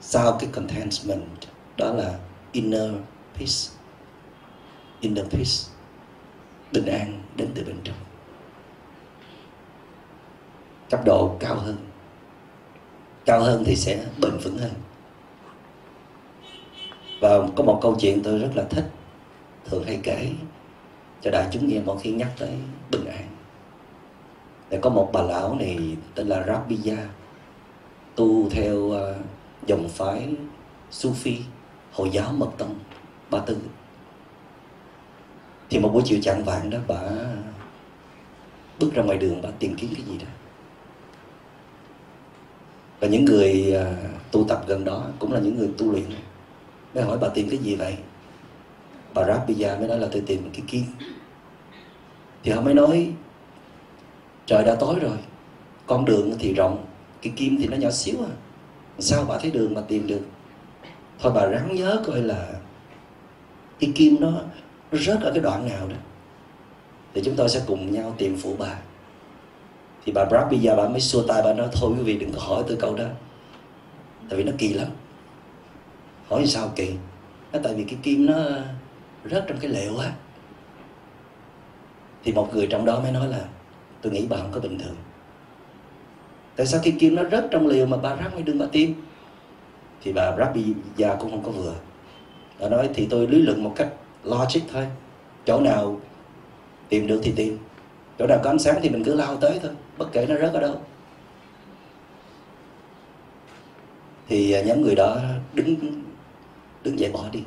sau 0.00 0.38
cái 0.40 0.50
contentment, 0.52 1.28
đó 1.76 1.92
là 1.92 2.18
inner 2.52 2.90
peace. 3.34 3.74
Inner 5.00 5.26
peace, 5.26 5.52
bình 6.72 6.86
an 6.86 7.22
đến 7.36 7.48
từ 7.54 7.64
bên 7.64 7.76
trong 7.84 7.96
cấp 10.90 11.00
độ 11.04 11.36
cao 11.40 11.54
hơn. 11.54 11.76
Cao 13.24 13.40
hơn 13.40 13.62
thì 13.66 13.76
sẽ 13.76 14.04
bền 14.22 14.38
vững 14.38 14.58
hơn. 14.58 14.72
Và 17.20 17.30
có 17.56 17.64
một 17.64 17.78
câu 17.82 17.96
chuyện 18.00 18.22
tôi 18.22 18.38
rất 18.38 18.50
là 18.54 18.64
thích, 18.70 18.90
thường 19.64 19.84
hay 19.84 20.00
kể 20.02 20.30
cho 21.20 21.30
đại 21.30 21.48
chúng 21.52 21.68
nghe 21.68 21.80
mỗi 21.84 21.98
khi 22.00 22.12
nhắc 22.12 22.28
tới 22.38 22.50
bình 22.90 23.04
an. 23.04 23.24
Để 24.70 24.78
có 24.82 24.90
một 24.90 25.10
bà 25.12 25.22
lão 25.22 25.54
này 25.54 25.96
tên 26.14 26.26
là 26.26 26.44
Rabia, 26.46 26.96
tu 28.14 28.50
theo 28.50 28.90
ờ, 28.90 29.16
dòng 29.66 29.88
phái 29.88 30.28
Sufi, 30.90 31.36
Hồi 31.92 32.10
giáo 32.10 32.32
Mật 32.32 32.50
Tông, 32.58 32.74
Ba 33.30 33.38
Tư. 33.38 33.56
Thì 35.70 35.78
một 35.78 35.90
buổi 35.92 36.02
chiều 36.06 36.18
chạng 36.22 36.44
vạn 36.44 36.70
đó 36.70 36.78
bà 36.86 37.00
bước 38.80 38.94
ra 38.94 39.02
ngoài 39.02 39.18
đường 39.18 39.42
bà 39.42 39.48
tìm 39.58 39.74
kiếm 39.76 39.90
cái 39.94 40.04
gì 40.04 40.18
đó 40.18 40.30
và 43.00 43.08
những 43.08 43.24
người 43.24 43.74
à, 43.74 43.94
tu 44.32 44.44
tập 44.48 44.64
gần 44.66 44.84
đó 44.84 45.04
cũng 45.18 45.32
là 45.32 45.40
những 45.40 45.58
người 45.58 45.70
tu 45.78 45.92
luyện. 45.92 46.04
Mới 46.94 47.04
hỏi 47.04 47.18
bà 47.20 47.28
tìm 47.28 47.48
cái 47.50 47.58
gì 47.58 47.74
vậy? 47.76 47.96
Bà 49.14 49.24
ráp 49.24 49.46
bây 49.46 49.56
giờ 49.56 49.76
mới 49.78 49.88
nói 49.88 49.98
là 49.98 50.08
tôi 50.12 50.22
tìm 50.26 50.50
cái 50.52 50.62
kim 50.66 50.82
thì 52.42 52.52
họ 52.52 52.60
mới 52.60 52.74
nói 52.74 53.12
trời 54.46 54.64
đã 54.64 54.74
tối 54.74 54.94
rồi 55.00 55.16
con 55.86 56.04
đường 56.04 56.32
thì 56.38 56.54
rộng 56.54 56.84
cái 57.22 57.32
kim 57.36 57.56
thì 57.58 57.66
nó 57.66 57.76
nhỏ 57.76 57.90
xíu 57.90 58.16
à. 58.20 58.32
Sao 58.98 59.24
bà 59.28 59.38
thấy 59.38 59.50
đường 59.50 59.74
mà 59.74 59.80
tìm 59.88 60.06
được? 60.06 60.20
Thôi 61.18 61.32
bà 61.34 61.46
ráng 61.46 61.74
nhớ 61.74 62.02
coi 62.06 62.22
là 62.22 62.48
cái 63.80 63.92
kim 63.94 64.16
nó, 64.20 64.30
nó 64.92 64.98
rớt 64.98 65.20
ở 65.20 65.30
cái 65.30 65.40
đoạn 65.40 65.68
nào 65.68 65.88
đó. 65.88 65.96
Thì 67.14 67.22
chúng 67.24 67.36
tôi 67.36 67.48
sẽ 67.48 67.62
cùng 67.66 67.92
nhau 67.92 68.14
tìm 68.18 68.36
phụ 68.42 68.56
bà 68.58 68.78
thì 70.04 70.12
bà 70.12 70.24
Brad 70.24 70.50
bây 70.50 70.58
giờ 70.58 70.76
bà 70.76 70.88
mới 70.88 71.00
xua 71.00 71.22
tay, 71.22 71.42
bà 71.44 71.52
nói, 71.54 71.68
thôi 71.72 71.92
quý 71.98 72.02
vị 72.02 72.18
đừng 72.18 72.32
có 72.32 72.40
hỏi 72.40 72.64
tôi 72.68 72.76
câu 72.80 72.94
đó. 72.94 73.04
Tại 74.28 74.38
vì 74.38 74.44
nó 74.44 74.52
kỳ 74.58 74.72
lắm. 74.72 74.88
Hỏi 76.28 76.46
sao 76.46 76.72
kỳ? 76.76 76.92
Nó 77.52 77.58
tại 77.62 77.74
vì 77.74 77.84
cái 77.84 77.98
kim 78.02 78.26
nó 78.26 78.34
rớt 79.30 79.44
trong 79.48 79.58
cái 79.60 79.70
lều 79.70 79.96
á. 79.96 80.12
Thì 82.24 82.32
một 82.32 82.54
người 82.54 82.66
trong 82.66 82.84
đó 82.84 83.00
mới 83.00 83.12
nói 83.12 83.28
là, 83.28 83.40
tôi 84.02 84.12
nghĩ 84.12 84.26
bà 84.28 84.36
không 84.36 84.52
có 84.52 84.60
bình 84.60 84.78
thường. 84.78 84.96
Tại 86.56 86.66
sao 86.66 86.80
khi 86.84 86.90
kim 86.90 87.14
nó 87.14 87.22
rớt 87.30 87.46
trong 87.50 87.66
lều 87.66 87.86
mà 87.86 87.96
bà 87.96 88.14
ra 88.14 88.28
ngoài 88.28 88.42
đường 88.42 88.58
bà 88.58 88.66
tiêm? 88.72 88.90
Thì 90.02 90.12
bà 90.12 90.36
Rabbi 90.36 90.64
già 90.96 91.14
cũng 91.14 91.30
không 91.30 91.42
có 91.42 91.50
vừa. 91.50 91.74
Bà 92.60 92.68
nói, 92.68 92.90
thì 92.94 93.06
tôi 93.10 93.26
lý 93.26 93.42
luận 93.42 93.64
một 93.64 93.72
cách 93.76 93.88
logic 94.24 94.60
thôi. 94.72 94.86
Chỗ 95.46 95.60
nào 95.60 96.00
tìm 96.88 97.06
được 97.06 97.20
thì 97.22 97.32
tìm. 97.36 97.58
Chỗ 98.18 98.26
nào 98.26 98.40
có 98.42 98.50
ánh 98.50 98.58
sáng 98.58 98.78
thì 98.82 98.88
mình 98.90 99.04
cứ 99.04 99.14
lao 99.14 99.36
tới 99.36 99.58
thôi 99.62 99.72
bất 99.98 100.08
kể 100.12 100.26
nó 100.28 100.34
rớt 100.36 100.52
ở 100.54 100.60
đâu. 100.60 100.80
Thì 104.28 104.52
à, 104.52 104.62
nhóm 104.62 104.82
người 104.82 104.94
đó 104.94 105.16
đứng 105.54 106.02
đứng 106.82 106.98
dậy 106.98 107.10
bỏ 107.12 107.24
đi. 107.32 107.42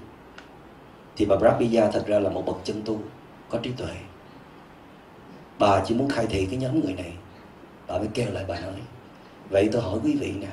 Thì 1.15 1.25
bà 1.25 1.35
Brahmiya 1.35 1.91
thật 1.91 2.03
ra 2.07 2.19
là 2.19 2.29
một 2.29 2.45
bậc 2.45 2.57
chân 2.63 2.81
tu, 2.85 2.99
có 3.49 3.59
trí 3.63 3.71
tuệ. 3.71 3.93
Bà 5.59 5.83
chỉ 5.85 5.95
muốn 5.95 6.09
khai 6.09 6.25
thị 6.29 6.45
cái 6.45 6.59
nhóm 6.59 6.81
người 6.81 6.93
này. 6.93 7.13
Bà 7.87 7.97
mới 7.97 8.07
kêu 8.13 8.31
lại, 8.31 8.45
bà 8.47 8.59
nói, 8.59 8.81
vậy 9.49 9.69
tôi 9.71 9.81
hỏi 9.81 9.99
quý 10.03 10.15
vị 10.19 10.33
nè, 10.39 10.47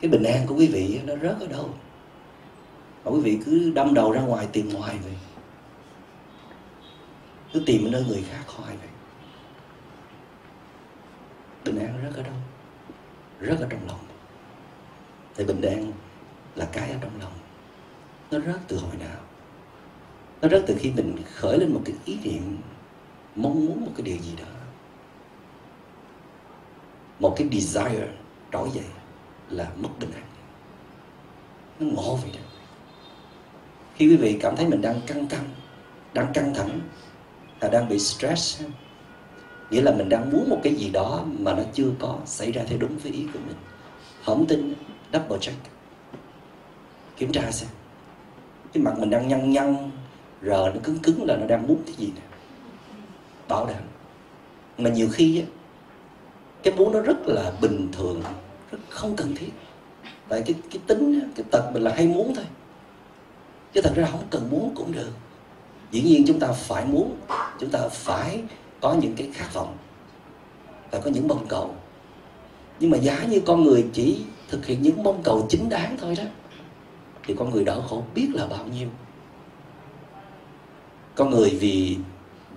cái 0.00 0.10
bình 0.10 0.22
an 0.22 0.46
của 0.46 0.54
quý 0.54 0.66
vị 0.66 1.00
nó 1.06 1.14
rớt 1.16 1.40
ở 1.40 1.46
đâu? 1.46 1.68
Mà 3.04 3.10
quý 3.10 3.20
vị 3.20 3.38
cứ 3.44 3.72
đâm 3.74 3.94
đầu 3.94 4.12
ra 4.12 4.20
ngoài 4.20 4.46
tìm 4.52 4.70
hoài 4.70 4.98
vậy. 5.02 5.12
Cứ 7.52 7.62
tìm 7.66 7.84
ở 7.84 7.90
nơi 7.90 8.04
người 8.08 8.24
khác 8.30 8.44
hoài 8.46 8.76
vậy 8.76 8.88
bình 11.64 11.78
an 11.78 12.02
rất 12.02 12.10
ở 12.16 12.22
đâu 12.22 12.34
rất 13.40 13.56
ở 13.60 13.66
trong 13.70 13.86
lòng. 13.86 13.98
Thì 15.36 15.44
bình 15.44 15.62
an 15.62 15.92
là 16.56 16.68
cái 16.72 16.90
ở 16.90 16.98
trong 17.00 17.20
lòng. 17.20 17.32
Nó 18.30 18.38
rất 18.38 18.58
từ 18.68 18.78
hồi 18.78 18.96
nào? 18.96 19.20
Nó 20.42 20.48
rất 20.48 20.64
từ 20.66 20.76
khi 20.78 20.90
mình 20.90 21.16
khởi 21.34 21.58
lên 21.58 21.74
một 21.74 21.82
cái 21.84 21.94
ý 22.04 22.18
niệm, 22.24 22.58
mong 23.36 23.66
muốn 23.66 23.80
một 23.80 23.92
cái 23.96 24.02
điều 24.02 24.16
gì 24.16 24.34
đó. 24.38 24.44
Một 27.18 27.34
cái 27.36 27.48
desire 27.52 28.08
trỗi 28.52 28.70
dậy 28.74 28.84
là 29.50 29.70
mất 29.76 29.90
bình 30.00 30.10
an. 30.12 30.24
Nó 31.78 31.86
ngộ 31.86 32.16
vậy 32.16 32.30
đó 32.34 32.50
khi 34.00 34.08
quý 34.08 34.16
vị 34.16 34.38
cảm 34.40 34.56
thấy 34.56 34.66
mình 34.66 34.82
đang 34.82 35.00
căng 35.06 35.26
căng, 35.26 35.44
đang 36.14 36.32
căng 36.34 36.54
thẳng, 36.54 36.80
là 37.60 37.68
đang 37.68 37.88
bị 37.88 37.98
stress 37.98 38.62
nghĩa 39.70 39.82
là 39.82 39.92
mình 39.92 40.08
đang 40.08 40.30
muốn 40.30 40.50
một 40.50 40.60
cái 40.62 40.74
gì 40.74 40.90
đó 40.90 41.24
mà 41.38 41.54
nó 41.54 41.62
chưa 41.72 41.90
có 41.98 42.18
xảy 42.26 42.52
ra 42.52 42.62
theo 42.66 42.78
đúng 42.78 42.98
với 42.98 43.12
ý 43.12 43.26
của 43.32 43.38
mình. 43.46 43.56
Không 44.24 44.46
tin 44.46 44.74
double 45.12 45.38
check. 45.40 45.58
Kiểm 47.16 47.32
tra 47.32 47.50
xem. 47.50 47.68
Cái 48.72 48.82
mặt 48.82 48.98
mình 48.98 49.10
đang 49.10 49.28
nhăn 49.28 49.50
nhăn 49.50 49.90
rờ 50.42 50.70
nó 50.74 50.80
cứng 50.82 50.98
cứng 50.98 51.24
là 51.24 51.36
nó 51.36 51.46
đang 51.46 51.66
muốn 51.66 51.78
cái 51.86 51.94
gì 51.94 52.12
nè. 52.16 52.22
Bảo 53.48 53.66
đảm. 53.66 53.82
Mà 54.78 54.90
nhiều 54.90 55.08
khi 55.12 55.40
á, 55.40 55.46
cái 56.62 56.74
muốn 56.74 56.92
nó 56.92 57.00
rất 57.00 57.26
là 57.26 57.52
bình 57.60 57.88
thường 57.92 58.22
rất 58.70 58.78
không 58.88 59.16
cần 59.16 59.34
thiết. 59.34 59.50
Tại 60.28 60.42
cái 60.46 60.54
cái 60.70 60.80
tính 60.86 61.30
cái 61.36 61.44
tật 61.50 61.70
mình 61.72 61.82
là 61.82 61.92
hay 61.94 62.06
muốn 62.06 62.34
thôi. 62.34 62.44
Chứ 63.74 63.80
thật 63.82 63.92
ra 63.96 64.08
không 64.12 64.24
cần 64.30 64.48
muốn 64.50 64.72
cũng 64.74 64.92
được. 64.92 65.10
Dĩ 65.90 66.02
nhiên 66.02 66.24
chúng 66.26 66.40
ta 66.40 66.52
phải 66.52 66.84
muốn 66.84 67.16
chúng 67.60 67.70
ta 67.70 67.88
phải 67.88 68.42
có 68.80 68.94
những 68.94 69.14
cái 69.16 69.30
khát 69.32 69.54
vọng 69.54 69.76
và 70.90 71.00
có 71.00 71.10
những 71.10 71.28
mong 71.28 71.46
cầu. 71.48 71.74
Nhưng 72.80 72.90
mà 72.90 72.98
giá 72.98 73.24
như 73.24 73.40
con 73.40 73.64
người 73.64 73.86
chỉ 73.92 74.20
thực 74.48 74.66
hiện 74.66 74.82
những 74.82 75.02
mong 75.02 75.22
cầu 75.22 75.46
chính 75.48 75.68
đáng 75.68 75.96
thôi 76.00 76.14
đó, 76.18 76.24
thì 77.24 77.34
con 77.38 77.50
người 77.50 77.64
đỡ 77.64 77.82
khổ 77.88 78.02
biết 78.14 78.28
là 78.34 78.46
bao 78.46 78.66
nhiêu. 78.66 78.88
Con 81.14 81.30
người 81.30 81.50
vì 81.60 81.96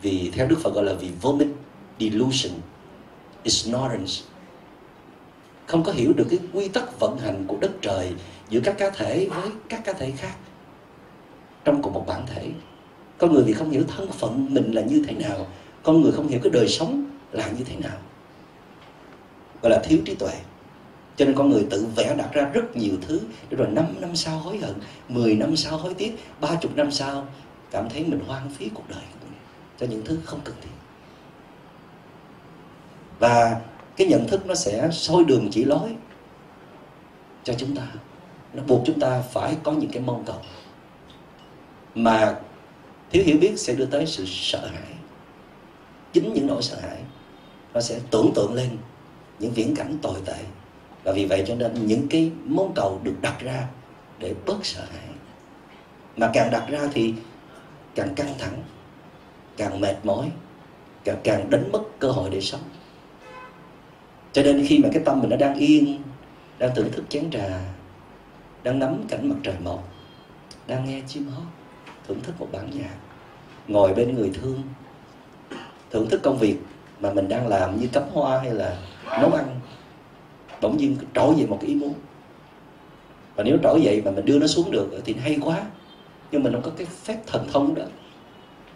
vì 0.01 0.31
theo 0.33 0.47
Đức 0.47 0.59
Phật 0.63 0.73
gọi 0.73 0.83
là 0.83 0.93
vì 0.93 1.09
vô 1.21 1.31
minh 1.31 1.55
delusion, 1.99 2.53
ignorance. 3.43 4.13
Không 5.65 5.83
có 5.83 5.91
hiểu 5.91 6.13
được 6.13 6.27
cái 6.29 6.39
quy 6.53 6.67
tắc 6.67 6.99
vận 6.99 7.17
hành 7.17 7.45
của 7.47 7.57
đất 7.61 7.71
trời 7.81 8.13
giữa 8.49 8.59
các 8.63 8.75
cá 8.77 8.89
thể 8.89 9.27
với 9.29 9.49
các 9.69 9.83
cá 9.85 9.93
thể 9.93 10.11
khác 10.11 10.35
trong 11.63 11.81
cùng 11.81 11.93
một 11.93 12.03
bản 12.07 12.25
thể. 12.25 12.49
Con 13.17 13.33
người 13.33 13.43
thì 13.47 13.53
không 13.53 13.69
hiểu 13.69 13.83
thân 13.87 14.11
phận 14.11 14.53
mình 14.53 14.71
là 14.71 14.81
như 14.81 15.03
thế 15.07 15.13
nào 15.13 15.47
con 15.83 16.01
người 16.01 16.11
không 16.11 16.27
hiểu 16.27 16.39
cái 16.43 16.51
đời 16.51 16.67
sống 16.67 17.09
là 17.31 17.49
như 17.49 17.63
thế 17.63 17.75
nào. 17.75 17.97
Gọi 19.61 19.71
là 19.71 19.81
thiếu 19.83 19.99
trí 20.05 20.15
tuệ. 20.15 20.33
Cho 21.15 21.25
nên 21.25 21.35
con 21.35 21.49
người 21.49 21.67
tự 21.69 21.87
vẽ 21.95 22.15
đặt 22.17 22.29
ra 22.33 22.49
rất 22.53 22.75
nhiều 22.75 22.93
thứ 23.01 23.19
để 23.49 23.57
rồi 23.57 23.67
5 23.67 23.85
năm 24.01 24.15
sau 24.15 24.39
hối 24.39 24.57
hận 24.57 24.73
10 25.09 25.35
năm 25.35 25.55
sau 25.55 25.77
hối 25.77 25.93
tiếc 25.93 26.19
30 26.41 26.71
năm 26.75 26.91
sau 26.91 27.27
cảm 27.71 27.89
thấy 27.89 28.03
mình 28.03 28.19
hoang 28.27 28.49
phí 28.49 28.69
cuộc 28.73 28.89
đời 28.89 29.01
của 29.13 29.19
mình 29.25 29.39
cho 29.79 29.85
những 29.85 30.05
thứ 30.05 30.19
không 30.25 30.39
cần 30.43 30.55
thiết. 30.61 30.69
Và 33.19 33.61
cái 33.97 34.07
nhận 34.07 34.27
thức 34.27 34.45
nó 34.45 34.55
sẽ 34.55 34.89
soi 34.91 35.23
đường 35.23 35.47
chỉ 35.51 35.63
lối 35.63 35.95
cho 37.43 37.53
chúng 37.57 37.75
ta. 37.75 37.87
Nó 38.53 38.63
buộc 38.67 38.81
chúng 38.85 38.99
ta 38.99 39.21
phải 39.21 39.57
có 39.63 39.71
những 39.71 39.91
cái 39.91 40.03
mong 40.05 40.23
cầu 40.25 40.41
mà 41.95 42.35
thiếu 43.11 43.23
hiểu 43.25 43.37
biết 43.41 43.53
sẽ 43.57 43.73
đưa 43.73 43.85
tới 43.85 44.05
sự 44.05 44.23
sợ 44.27 44.67
hãi 44.67 44.92
chính 46.13 46.33
những 46.33 46.47
nỗi 46.47 46.61
sợ 46.61 46.77
hãi. 46.81 46.97
Nó 47.73 47.81
sẽ 47.81 47.99
tưởng 48.11 48.31
tượng 48.35 48.53
lên 48.53 48.69
những 49.39 49.51
viễn 49.51 49.75
cảnh 49.75 49.97
tồi 50.01 50.19
tệ. 50.25 50.37
Và 51.03 51.11
vì 51.11 51.25
vậy 51.25 51.43
cho 51.47 51.55
nên 51.55 51.87
những 51.87 52.07
cái 52.09 52.31
mong 52.45 52.71
cầu 52.75 52.99
được 53.03 53.15
đặt 53.21 53.39
ra 53.39 53.67
để 54.19 54.33
bớt 54.45 54.65
sợ 54.65 54.83
hãi. 54.91 55.07
Mà 56.17 56.29
càng 56.33 56.51
đặt 56.51 56.67
ra 56.69 56.79
thì 56.93 57.13
càng 57.95 58.15
căng 58.15 58.33
thẳng, 58.39 58.63
càng 59.57 59.81
mệt 59.81 59.95
mỏi, 60.03 60.31
càng 61.03 61.17
càng 61.23 61.49
đánh 61.49 61.71
mất 61.71 61.81
cơ 61.99 62.11
hội 62.11 62.29
để 62.29 62.41
sống. 62.41 62.61
Cho 64.33 64.43
nên 64.43 64.65
khi 64.67 64.79
mà 64.79 64.89
cái 64.93 65.03
tâm 65.05 65.19
mình 65.19 65.29
nó 65.29 65.35
đang 65.35 65.55
yên, 65.55 66.01
đang 66.59 66.75
thưởng 66.75 66.91
thức 66.91 67.05
chén 67.09 67.29
trà, 67.31 67.59
đang 68.63 68.79
nắm 68.79 69.03
cảnh 69.09 69.29
mặt 69.29 69.35
trời 69.43 69.55
mọc, 69.63 69.89
đang 70.67 70.85
nghe 70.85 71.01
chim 71.07 71.27
hót, 71.27 71.43
thưởng 72.07 72.21
thức 72.21 72.35
một 72.39 72.47
bản 72.51 72.69
nhạc, 72.73 72.95
ngồi 73.67 73.93
bên 73.93 74.15
người 74.15 74.31
thương 74.33 74.63
thưởng 75.93 76.09
thức 76.09 76.21
công 76.23 76.37
việc 76.37 76.57
mà 76.99 77.13
mình 77.13 77.27
đang 77.27 77.47
làm 77.47 77.79
như 77.79 77.87
cắm 77.87 78.03
hoa 78.13 78.39
hay 78.39 78.53
là 78.53 78.77
nấu 79.21 79.31
ăn, 79.31 79.59
bỗng 80.61 80.77
nhiên 80.77 80.97
trỗi 81.15 81.35
dậy 81.37 81.47
một 81.47 81.57
cái 81.61 81.67
ý 81.67 81.75
muốn. 81.75 81.93
Và 83.35 83.43
nếu 83.43 83.57
trỗi 83.63 83.81
dậy 83.81 84.01
mà 84.05 84.11
mình 84.11 84.25
đưa 84.25 84.39
nó 84.39 84.47
xuống 84.47 84.71
được 84.71 85.01
thì 85.05 85.13
hay 85.13 85.39
quá. 85.41 85.61
Nhưng 86.31 86.43
mình 86.43 86.53
không 86.53 86.61
có 86.61 86.71
cái 86.77 86.87
phép 87.03 87.17
thần 87.27 87.47
thông 87.53 87.75
đó. 87.75 87.83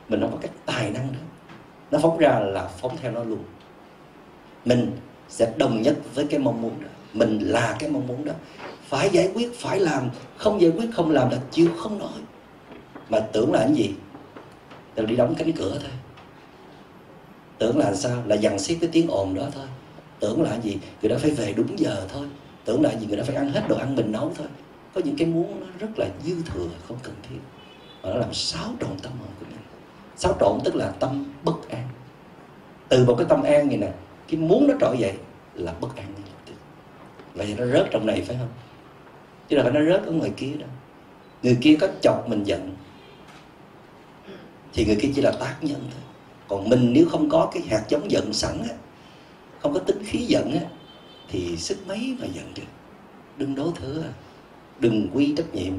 Mình 0.10 0.22
không 0.22 0.32
có 0.32 0.38
cái 0.42 0.52
tài 0.66 0.92
năng 0.92 1.08
đó. 1.14 1.20
Nó 1.92 2.00
phóng 2.00 2.18
ra 2.18 2.40
là 2.40 2.70
phóng 2.82 2.98
theo 3.02 3.12
nó 3.12 3.24
luôn. 3.24 3.40
Mình 4.66 4.92
sẽ 5.30 5.54
đồng 5.58 5.82
nhất 5.82 5.98
với 6.16 6.26
cái 6.26 6.40
mong 6.40 6.62
muốn 6.62 6.82
đó. 6.82 6.88
Mình 7.14 7.40
là 7.40 7.76
cái 7.80 7.90
mong 7.90 8.08
muốn 8.08 8.26
đó. 8.26 8.34
Phải 8.88 9.10
giải 9.10 9.32
quyết, 9.34 9.60
phải 9.60 9.80
làm. 9.80 10.10
Không 10.38 10.62
giải 10.62 10.72
quyết, 10.72 10.90
không 10.94 11.12
làm 11.12 11.30
là 11.30 11.38
chịu 11.52 11.68
không 11.78 12.00
nổi. 12.00 12.20
Mà 13.10 13.20
tưởng 13.20 13.54
là 13.54 13.60
cái 13.60 13.74
gì? 13.74 13.94
Là 14.96 15.04
đi 15.04 15.16
đóng 15.16 15.36
cánh 15.38 15.52
cửa 15.52 15.78
thôi 15.82 15.92
tưởng 17.60 17.78
là 17.78 17.94
sao? 17.94 18.24
Là 18.26 18.36
dằn 18.36 18.60
xiết 18.60 18.78
cái 18.82 18.90
tiếng 18.94 19.08
ồn 19.08 19.36
đó 19.36 19.48
thôi. 19.52 19.66
Tưởng 20.20 20.42
là 20.42 20.60
gì? 20.64 20.78
Người 21.02 21.10
đó 21.10 21.16
phải 21.20 21.32
về 21.32 21.54
đúng 21.54 21.80
giờ 21.80 22.08
thôi. 22.14 22.28
Tưởng 22.66 22.82
là 22.82 22.96
gì? 23.00 23.08
Người 23.08 23.18
đó 23.18 23.24
phải 23.28 23.36
ăn 23.36 23.50
hết 23.50 23.64
đồ 23.70 23.78
ăn 23.78 23.96
mình 23.96 24.12
nấu 24.12 24.32
thôi. 24.38 24.48
Có 24.94 25.02
những 25.06 25.16
cái 25.18 25.28
muốn 25.28 25.60
nó 25.60 25.68
rất 25.80 26.00
là 26.00 26.08
dư 26.26 26.36
thừa, 26.46 26.68
không 26.88 26.98
cần 27.04 27.16
thiết. 27.30 27.40
Mà 28.04 28.10
nó 28.10 28.16
làm 28.16 28.34
xáo 28.34 28.74
trộn 28.82 29.00
tâm 29.04 29.12
hồn 29.20 29.30
của 29.40 29.46
mình. 29.50 29.60
Xáo 30.16 30.38
trộn 30.40 30.60
tức 30.64 30.76
là 30.76 30.92
tâm 31.00 31.26
bất 31.44 31.70
an. 31.70 31.88
Từ 32.90 33.06
một 33.06 33.16
cái 33.18 33.28
tâm 33.30 33.44
an 33.44 33.70
như 33.70 33.78
nè, 33.78 33.92
cái 34.28 34.40
muốn 34.40 34.68
nó 34.68 34.74
trỗi 34.82 34.98
dậy 34.98 35.14
là 35.54 35.74
bất 35.82 35.96
an 35.96 36.06
ngay 36.06 36.24
lập 36.26 36.42
tức. 36.46 36.54
Vậy 37.34 37.56
nó 37.58 37.66
rớt 37.66 37.88
trong 37.92 38.06
này 38.06 38.22
phải 38.22 38.36
không? 38.40 38.50
Chứ 39.50 39.58
là 39.58 39.64
phải 39.64 39.72
nó 39.72 39.92
rớt 39.92 40.06
ở 40.06 40.12
ngoài 40.12 40.32
kia 40.38 40.52
đó 40.60 40.66
người 41.44 41.58
kia 41.62 41.78
có 41.82 41.88
chọc 42.02 42.30
mình 42.30 42.44
giận, 42.44 42.76
thì 44.74 44.86
người 44.86 44.98
kia 45.02 45.10
chỉ 45.16 45.22
là 45.22 45.32
tác 45.32 45.56
nhân 45.62 45.82
thôi 45.94 46.02
còn 46.48 46.70
mình 46.70 46.94
nếu 46.94 47.06
không 47.10 47.30
có 47.30 47.52
cái 47.54 47.64
hạt 47.64 47.84
giống 47.90 48.12
giận 48.12 48.34
sẵn 48.34 48.58
á, 48.70 48.76
không 49.60 49.74
có 49.74 49.80
tính 49.80 50.04
khí 50.06 50.20
giận 50.20 50.54
á, 50.54 50.62
thì 51.30 51.58
sức 51.58 51.78
mấy 51.88 52.18
mà 52.20 52.28
giận 52.34 52.54
được? 52.56 52.64
Đừng 53.38 53.56
đổ 53.56 53.72
thừa. 53.72 54.04
Đừng 54.80 55.10
quy 55.14 55.34
trách 55.38 55.56
nhiệm. 55.56 55.74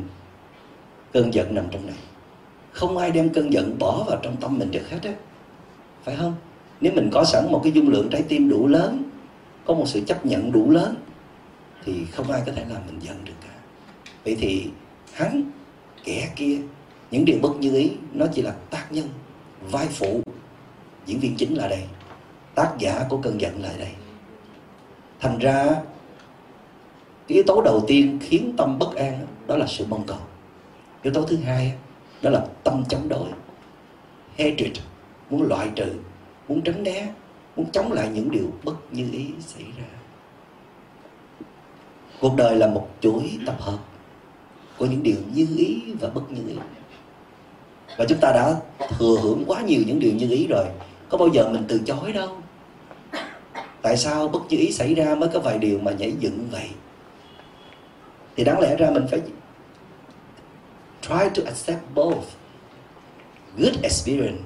Cơn 1.12 1.34
giận 1.34 1.54
nằm 1.54 1.64
trong 1.70 1.86
này. 1.86 1.96
Không 2.72 2.98
ai 2.98 3.10
đem 3.10 3.28
cơn 3.28 3.52
giận 3.52 3.78
bỏ 3.78 4.04
vào 4.08 4.18
trong 4.22 4.36
tâm 4.36 4.58
mình 4.58 4.70
được 4.70 4.90
hết 4.90 4.98
á. 5.02 5.12
Phải 6.04 6.16
không? 6.16 6.34
Nếu 6.80 6.92
mình 6.92 7.10
có 7.12 7.24
sẵn 7.24 7.52
một 7.52 7.60
cái 7.64 7.72
dung 7.72 7.88
lượng 7.88 8.08
trái 8.10 8.22
tim 8.22 8.48
đủ 8.48 8.66
lớn, 8.66 9.02
có 9.64 9.74
một 9.74 9.84
sự 9.86 10.00
chấp 10.06 10.26
nhận 10.26 10.52
đủ 10.52 10.70
lớn, 10.70 10.94
thì 11.84 12.04
không 12.12 12.30
ai 12.30 12.42
có 12.46 12.52
thể 12.52 12.64
làm 12.68 12.82
mình 12.86 12.98
giận 13.00 13.16
được 13.24 13.32
cả. 13.40 13.54
Vậy 14.24 14.36
thì 14.40 14.66
hắn, 15.12 15.50
kẻ 16.04 16.32
kia, 16.36 16.58
những 17.10 17.24
điều 17.24 17.38
bất 17.42 17.56
như 17.56 17.76
ý, 17.76 17.90
nó 18.12 18.26
chỉ 18.34 18.42
là 18.42 18.54
tác 18.70 18.92
nhân, 18.92 19.08
vai 19.70 19.86
phụ 19.86 20.22
diễn 21.08 21.20
viên 21.20 21.36
chính 21.36 21.54
là 21.54 21.68
đây. 21.68 21.82
Tác 22.54 22.74
giả 22.78 23.04
của 23.08 23.16
cơn 23.16 23.40
giận 23.40 23.62
là 23.62 23.72
đây. 23.78 23.92
Thành 25.20 25.38
ra, 25.38 25.64
cái 27.28 27.34
yếu 27.34 27.42
tố 27.46 27.62
đầu 27.62 27.84
tiên 27.86 28.18
khiến 28.22 28.54
tâm 28.56 28.78
bất 28.78 28.94
an 28.94 29.26
đó 29.46 29.56
là 29.56 29.66
sự 29.66 29.84
mong 29.88 30.06
cầu. 30.06 30.18
Yếu 31.02 31.12
tố 31.12 31.22
thứ 31.22 31.36
hai 31.36 31.72
đó 32.22 32.30
là 32.30 32.46
tâm 32.64 32.84
chống 32.88 33.08
đối. 33.08 33.28
Hatred, 34.38 34.78
muốn 35.30 35.42
loại 35.42 35.70
trừ, 35.76 35.92
muốn 36.48 36.60
tránh 36.62 36.82
né, 36.82 37.08
muốn 37.56 37.70
chống 37.70 37.92
lại 37.92 38.08
những 38.14 38.30
điều 38.30 38.50
bất 38.64 38.92
như 38.92 39.08
ý 39.12 39.26
xảy 39.40 39.62
ra. 39.62 39.84
Cuộc 42.20 42.36
đời 42.36 42.56
là 42.56 42.66
một 42.66 42.88
chuỗi 43.00 43.38
tập 43.46 43.56
hợp 43.58 43.78
của 44.78 44.86
những 44.86 45.02
điều 45.02 45.16
như 45.34 45.46
ý 45.56 45.82
và 46.00 46.08
bất 46.08 46.32
như 46.32 46.48
ý. 46.48 46.56
Và 47.98 48.04
chúng 48.08 48.18
ta 48.18 48.32
đã 48.32 48.60
thừa 48.98 49.16
hưởng 49.22 49.44
quá 49.46 49.62
nhiều 49.62 49.82
những 49.86 50.00
điều 50.00 50.12
như 50.14 50.30
ý 50.30 50.46
rồi 50.46 50.66
có 51.08 51.18
bao 51.18 51.28
giờ 51.28 51.48
mình 51.48 51.64
từ 51.68 51.80
chối 51.86 52.12
đâu? 52.12 52.36
Tại 53.82 53.96
sao 53.96 54.28
bất 54.28 54.40
như 54.48 54.56
ý 54.56 54.72
xảy 54.72 54.94
ra 54.94 55.14
mới 55.14 55.28
có 55.32 55.40
vài 55.40 55.58
điều 55.58 55.78
mà 55.78 55.92
nhảy 55.92 56.12
dựng 56.18 56.48
vậy? 56.50 56.68
Thì 58.36 58.44
đáng 58.44 58.60
lẽ 58.60 58.76
ra 58.76 58.90
mình 58.90 59.06
phải 59.10 59.20
try 61.02 61.42
to 61.42 61.50
accept 61.50 61.80
both. 61.94 62.24
Good 63.58 63.74
experience 63.82 64.42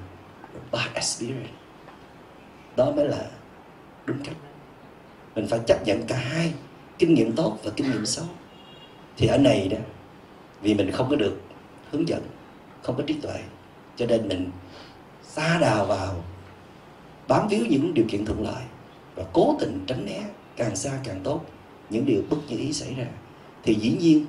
bad 0.71 0.87
experience. 0.93 1.49
Đó 2.75 2.91
mới 2.91 3.07
là 3.07 3.25
đúng 4.05 4.17
cách. 4.23 4.35
Mình 5.35 5.47
phải 5.47 5.59
chấp 5.67 5.85
nhận 5.85 6.01
cả 6.07 6.15
hai, 6.17 6.53
kinh 6.97 7.13
nghiệm 7.13 7.35
tốt 7.35 7.57
và 7.63 7.71
kinh 7.75 7.91
nghiệm 7.91 8.05
xấu. 8.05 8.25
Thì 9.17 9.27
ở 9.27 9.37
này 9.37 9.67
đó, 9.67 9.77
vì 10.61 10.73
mình 10.73 10.91
không 10.91 11.09
có 11.09 11.15
được 11.15 11.41
hướng 11.91 12.07
dẫn, 12.07 12.21
không 12.81 12.97
có 12.97 13.03
trí 13.07 13.13
tuệ, 13.13 13.39
cho 13.95 14.05
nên 14.05 14.27
mình 14.27 14.51
xa 15.23 15.59
đào 15.61 15.85
vào 15.85 16.15
bám 17.27 17.47
víu 17.47 17.65
những 17.65 17.93
điều 17.93 18.05
kiện 18.09 18.25
thuận 18.25 18.43
lợi 18.43 18.63
và 19.15 19.23
cố 19.33 19.57
tình 19.59 19.83
tránh 19.87 20.05
né 20.05 20.23
càng 20.55 20.75
xa 20.75 20.91
càng 21.03 21.19
tốt 21.23 21.45
những 21.89 22.05
điều 22.05 22.21
bất 22.29 22.37
như 22.47 22.57
ý 22.57 22.73
xảy 22.73 22.93
ra, 22.93 23.05
thì 23.63 23.75
dĩ 23.75 23.97
nhiên 23.99 24.25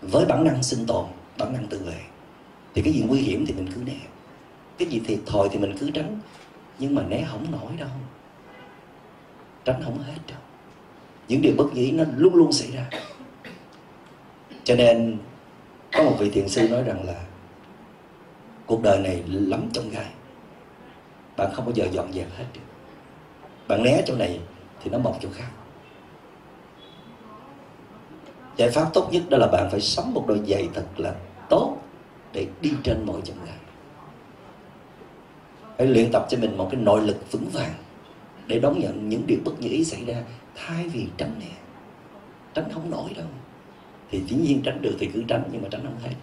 với 0.00 0.26
bản 0.26 0.44
năng 0.44 0.62
sinh 0.62 0.86
tồn, 0.86 1.06
bản 1.38 1.52
năng 1.52 1.66
tự 1.66 1.78
vệ, 1.78 2.00
thì 2.74 2.82
cái 2.82 2.92
gì 2.92 3.04
nguy 3.08 3.20
hiểm 3.20 3.46
thì 3.46 3.54
mình 3.54 3.72
cứ 3.74 3.82
né. 3.82 3.98
Cái 4.78 4.88
gì 4.88 5.00
thiệt 5.06 5.18
thòi 5.26 5.48
thì 5.48 5.58
mình 5.58 5.76
cứ 5.78 5.90
tránh, 5.90 6.20
nhưng 6.78 6.94
mà 6.94 7.02
né 7.02 7.26
không 7.30 7.50
nổi 7.52 7.72
đâu. 7.78 7.88
Tránh 9.64 9.82
không 9.84 9.98
hết 9.98 10.18
đâu. 10.28 10.38
Những 11.28 11.42
điều 11.42 11.54
bất 11.56 11.74
như 11.74 11.82
ý 11.82 11.90
nó 11.90 12.04
luôn 12.16 12.34
luôn 12.34 12.52
xảy 12.52 12.70
ra. 12.70 12.90
Cho 14.64 14.74
nên 14.74 15.18
có 15.92 16.02
một 16.02 16.16
vị 16.18 16.30
thiền 16.30 16.48
sư 16.48 16.68
nói 16.68 16.82
rằng 16.82 17.04
là, 17.06 17.24
cuộc 18.66 18.82
đời 18.82 18.98
này 18.98 19.22
lắm 19.26 19.68
trong 19.72 19.90
gai 19.90 20.06
bạn 21.36 21.50
không 21.54 21.64
bao 21.64 21.74
giờ 21.74 21.86
dọn 21.92 22.12
dẹp 22.12 22.26
hết 22.36 22.44
được. 22.54 22.60
Bạn 23.68 23.82
né 23.82 24.02
chỗ 24.06 24.16
này 24.16 24.40
thì 24.82 24.90
nó 24.90 24.98
mọc 24.98 25.18
chỗ 25.20 25.28
khác. 25.34 25.48
Giải 28.56 28.70
pháp 28.70 28.90
tốt 28.94 29.08
nhất 29.12 29.22
đó 29.28 29.38
là 29.38 29.46
bạn 29.46 29.68
phải 29.70 29.80
sống 29.80 30.14
một 30.14 30.24
đôi 30.28 30.40
giày 30.46 30.68
thật 30.74 30.86
là 30.96 31.14
tốt 31.48 31.76
để 32.32 32.46
đi 32.60 32.72
trên 32.82 33.06
mọi 33.06 33.20
chông 33.24 33.36
gai 33.44 33.56
phải 35.76 35.86
luyện 35.86 36.12
tập 36.12 36.26
cho 36.28 36.38
mình 36.38 36.56
một 36.56 36.68
cái 36.72 36.80
nội 36.80 37.00
lực 37.00 37.32
vững 37.32 37.48
vàng 37.52 37.74
để 38.46 38.58
đón 38.58 38.80
nhận 38.80 39.08
những 39.08 39.26
điều 39.26 39.38
bất 39.44 39.60
như 39.60 39.68
ý 39.68 39.84
xảy 39.84 40.04
ra 40.04 40.22
thay 40.54 40.88
vì 40.88 41.06
tránh 41.16 41.38
né. 41.38 41.50
Tránh 42.54 42.68
không 42.74 42.90
nổi 42.90 43.10
đâu. 43.16 43.26
Thì 44.10 44.22
dĩ 44.26 44.36
nhiên 44.36 44.62
tránh 44.64 44.82
được 44.82 44.96
thì 44.98 45.10
cứ 45.14 45.22
tránh, 45.28 45.42
nhưng 45.52 45.62
mà 45.62 45.68
tránh 45.70 45.82
không 45.84 45.98
hết. 46.02 46.14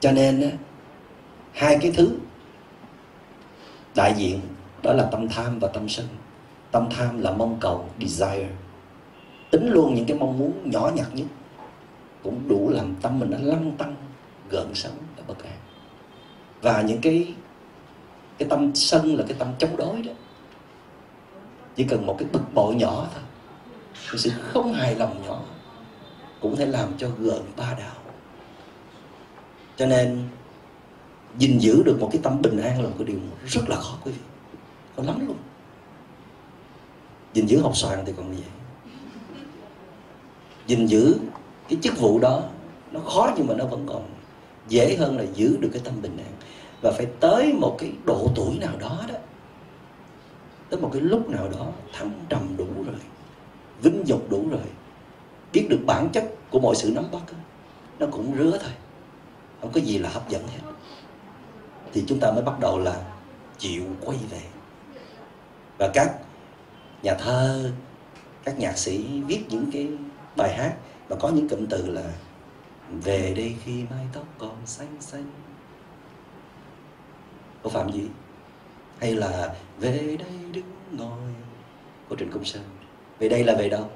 Cho 0.00 0.12
nên 0.12 0.50
hai 1.56 1.78
cái 1.80 1.92
thứ. 1.94 2.18
Đại 3.94 4.14
diện, 4.16 4.40
đó 4.82 4.92
là 4.92 5.08
tâm 5.12 5.28
tham 5.28 5.58
và 5.58 5.68
tâm 5.68 5.88
sân. 5.88 6.06
Tâm 6.70 6.88
tham 6.90 7.20
là 7.20 7.30
mong 7.32 7.56
cầu, 7.60 7.88
desire. 8.00 8.48
Tính 9.50 9.68
luôn 9.70 9.94
những 9.94 10.04
cái 10.04 10.18
mong 10.18 10.38
muốn 10.38 10.70
nhỏ 10.70 10.90
nhặt 10.94 11.06
nhất 11.12 11.26
cũng 12.22 12.48
đủ 12.48 12.70
làm 12.70 12.94
tâm 13.02 13.20
mình 13.20 13.30
nó 13.30 13.38
lăn 13.40 13.72
tăng, 13.78 13.94
gợn 14.50 14.74
sống 14.74 14.96
và 15.16 15.22
bất 15.26 15.44
an. 15.44 15.58
Và 16.62 16.82
những 16.82 17.00
cái 17.00 17.34
cái 18.38 18.48
tâm 18.48 18.74
sân 18.74 19.16
là 19.16 19.24
cái 19.28 19.36
tâm 19.38 19.48
chống 19.58 19.76
đối 19.76 20.02
đó. 20.02 20.12
Chỉ 21.76 21.84
cần 21.84 22.06
một 22.06 22.16
cái 22.18 22.28
bực 22.32 22.54
bội 22.54 22.74
nhỏ 22.74 23.08
thôi 23.14 23.22
một 24.12 24.18
sự 24.18 24.30
không 24.40 24.72
hài 24.72 24.94
lòng 24.94 25.22
nhỏ, 25.26 25.40
cũng 26.40 26.56
thể 26.56 26.66
làm 26.66 26.88
cho 26.98 27.08
gợn 27.18 27.42
ba 27.56 27.74
đạo 27.78 27.94
cho 29.76 29.86
nên 29.86 30.28
gìn 31.38 31.58
giữ 31.58 31.82
được 31.82 31.96
một 32.00 32.08
cái 32.12 32.20
tâm 32.22 32.42
bình 32.42 32.60
an 32.60 32.82
là 32.82 32.88
một 32.88 32.94
cái 32.98 33.06
điều 33.06 33.18
rất 33.46 33.68
là 33.68 33.76
khó 33.76 33.98
quý 34.04 34.12
vị. 34.12 34.18
Khó 34.96 35.02
lắm 35.02 35.26
luôn. 35.26 35.36
Gìn 37.34 37.46
giữ 37.46 37.60
học 37.60 37.76
soạn 37.76 38.02
thì 38.06 38.12
còn 38.16 38.30
vậy? 38.30 38.42
Gìn 40.66 40.86
giữ 40.86 41.18
cái 41.68 41.78
chức 41.82 41.98
vụ 41.98 42.18
đó 42.18 42.42
nó 42.92 43.00
khó 43.00 43.32
nhưng 43.36 43.46
mà 43.46 43.54
nó 43.54 43.64
vẫn 43.64 43.84
còn 43.86 44.02
dễ 44.68 44.96
hơn 44.96 45.16
là 45.18 45.24
giữ 45.34 45.56
được 45.60 45.68
cái 45.72 45.82
tâm 45.84 46.02
bình 46.02 46.16
an. 46.18 46.32
Và 46.82 46.92
phải 46.92 47.06
tới 47.20 47.52
một 47.52 47.76
cái 47.78 47.92
độ 48.04 48.30
tuổi 48.34 48.58
nào 48.58 48.76
đó 48.80 49.04
đó 49.08 49.14
tới 50.70 50.80
một 50.80 50.90
cái 50.92 51.02
lúc 51.02 51.30
nào 51.30 51.48
đó 51.48 51.66
thăng 51.92 52.10
trầm 52.28 52.56
đủ 52.56 52.66
rồi 52.86 53.00
vinh 53.82 54.02
dục 54.06 54.30
đủ 54.30 54.48
rồi 54.50 54.60
biết 55.52 55.66
được 55.70 55.80
bản 55.86 56.08
chất 56.12 56.24
của 56.50 56.60
mọi 56.60 56.74
sự 56.74 56.90
nắm 56.90 57.04
bắt 57.12 57.22
đó, 57.32 57.38
nó 57.98 58.06
cũng 58.10 58.34
rứa 58.38 58.58
thôi. 58.62 58.72
Không 59.60 59.72
có 59.72 59.80
gì 59.80 59.98
là 59.98 60.10
hấp 60.10 60.28
dẫn 60.28 60.42
hết 60.42 60.72
thì 61.96 62.04
chúng 62.06 62.20
ta 62.20 62.32
mới 62.32 62.42
bắt 62.42 62.60
đầu 62.60 62.78
là 62.78 63.04
chịu 63.58 63.84
quay 64.04 64.18
về. 64.30 64.40
Và 65.78 65.90
các 65.94 66.14
nhà 67.02 67.14
thơ, 67.14 67.70
các 68.44 68.58
nhạc 68.58 68.78
sĩ 68.78 69.22
viết 69.22 69.44
những 69.48 69.70
cái 69.72 69.88
bài 70.36 70.54
hát 70.56 70.76
mà 71.08 71.16
có 71.20 71.28
những 71.28 71.48
cụm 71.48 71.66
từ 71.66 71.90
là 71.90 72.12
về 72.90 73.34
đây 73.36 73.56
khi 73.64 73.84
mái 73.90 74.06
tóc 74.12 74.24
còn 74.38 74.56
xanh 74.66 74.96
xanh 75.00 75.30
của 77.62 77.68
phạm 77.68 77.92
gì 77.92 78.08
hay 79.00 79.14
là 79.14 79.54
về 79.78 80.16
đây 80.18 80.52
đứng 80.52 80.72
ngồi 80.92 81.34
của 82.08 82.16
trịnh 82.16 82.30
công 82.30 82.44
sơn? 82.44 82.64
Về 83.18 83.28
đây 83.28 83.44
là 83.44 83.54
về 83.58 83.68
đâu? 83.68 83.90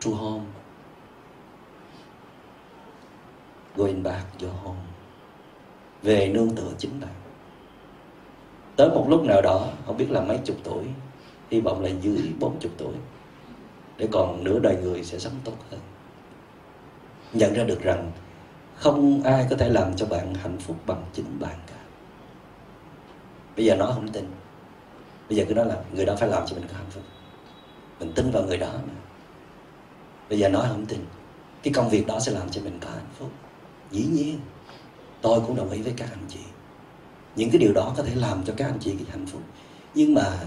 True 0.00 0.12
home 0.12 0.44
going 3.76 4.02
back 4.02 4.40
your 4.40 4.54
home 4.62 4.80
về 6.02 6.28
nương 6.34 6.56
tựa 6.56 6.72
chính 6.78 7.00
bạn 7.00 7.21
tới 8.76 8.88
một 8.88 9.06
lúc 9.08 9.24
nào 9.24 9.42
đó, 9.42 9.68
không 9.86 9.96
biết 9.96 10.10
là 10.10 10.20
mấy 10.20 10.38
chục 10.44 10.56
tuổi, 10.64 10.84
hy 11.50 11.60
vọng 11.60 11.82
là 11.82 11.90
dưới 12.00 12.32
bốn 12.40 12.58
chục 12.60 12.72
tuổi, 12.78 12.94
để 13.96 14.08
còn 14.12 14.44
nửa 14.44 14.58
đời 14.58 14.76
người 14.76 15.04
sẽ 15.04 15.18
sống 15.18 15.32
tốt 15.44 15.56
hơn. 15.70 15.80
Nhận 17.32 17.54
ra 17.54 17.64
được 17.64 17.82
rằng 17.82 18.12
không 18.76 19.22
ai 19.22 19.46
có 19.50 19.56
thể 19.56 19.68
làm 19.68 19.96
cho 19.96 20.06
bạn 20.06 20.34
hạnh 20.34 20.58
phúc 20.58 20.76
bằng 20.86 21.04
chính 21.12 21.40
bạn 21.40 21.56
cả. 21.66 21.76
Bây 23.56 23.64
giờ 23.64 23.76
nó 23.76 23.86
không 23.86 24.08
tin. 24.08 24.30
Bây 25.28 25.38
giờ 25.38 25.44
cứ 25.48 25.54
nói 25.54 25.66
là 25.66 25.76
người 25.94 26.04
đó 26.04 26.16
phải 26.16 26.28
làm 26.28 26.46
cho 26.46 26.56
mình 26.56 26.66
có 26.68 26.76
hạnh 26.76 26.90
phúc. 26.90 27.02
Mình 28.00 28.12
tin 28.14 28.30
vào 28.30 28.42
người 28.42 28.56
đó 28.56 28.72
mà. 28.72 28.94
Bây 30.28 30.38
giờ 30.38 30.48
nói 30.48 30.66
không 30.68 30.86
tin, 30.86 31.00
cái 31.62 31.72
công 31.72 31.88
việc 31.88 32.06
đó 32.06 32.20
sẽ 32.20 32.32
làm 32.32 32.50
cho 32.50 32.62
mình 32.62 32.78
có 32.80 32.90
hạnh 32.90 33.10
phúc. 33.18 33.30
Dĩ 33.90 34.04
nhiên, 34.12 34.40
tôi 35.22 35.40
cũng 35.40 35.56
đồng 35.56 35.70
ý 35.70 35.82
với 35.82 35.94
các 35.96 36.08
anh 36.10 36.24
chị 36.28 36.40
những 37.36 37.50
cái 37.50 37.58
điều 37.58 37.72
đó 37.72 37.94
có 37.96 38.02
thể 38.02 38.14
làm 38.14 38.44
cho 38.44 38.52
các 38.56 38.66
anh 38.66 38.78
chị 38.80 38.94
hạnh 39.10 39.26
phúc. 39.26 39.42
Nhưng 39.94 40.14
mà 40.14 40.38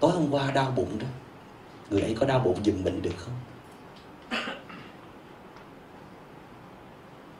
tối 0.00 0.10
hôm 0.12 0.30
qua 0.30 0.50
đau 0.50 0.72
bụng 0.76 0.98
đó, 0.98 1.06
người 1.90 2.00
ấy 2.00 2.14
có 2.14 2.26
đau 2.26 2.38
bụng 2.38 2.56
giùm 2.64 2.84
mình 2.84 3.02
được 3.02 3.16
không? 3.16 3.34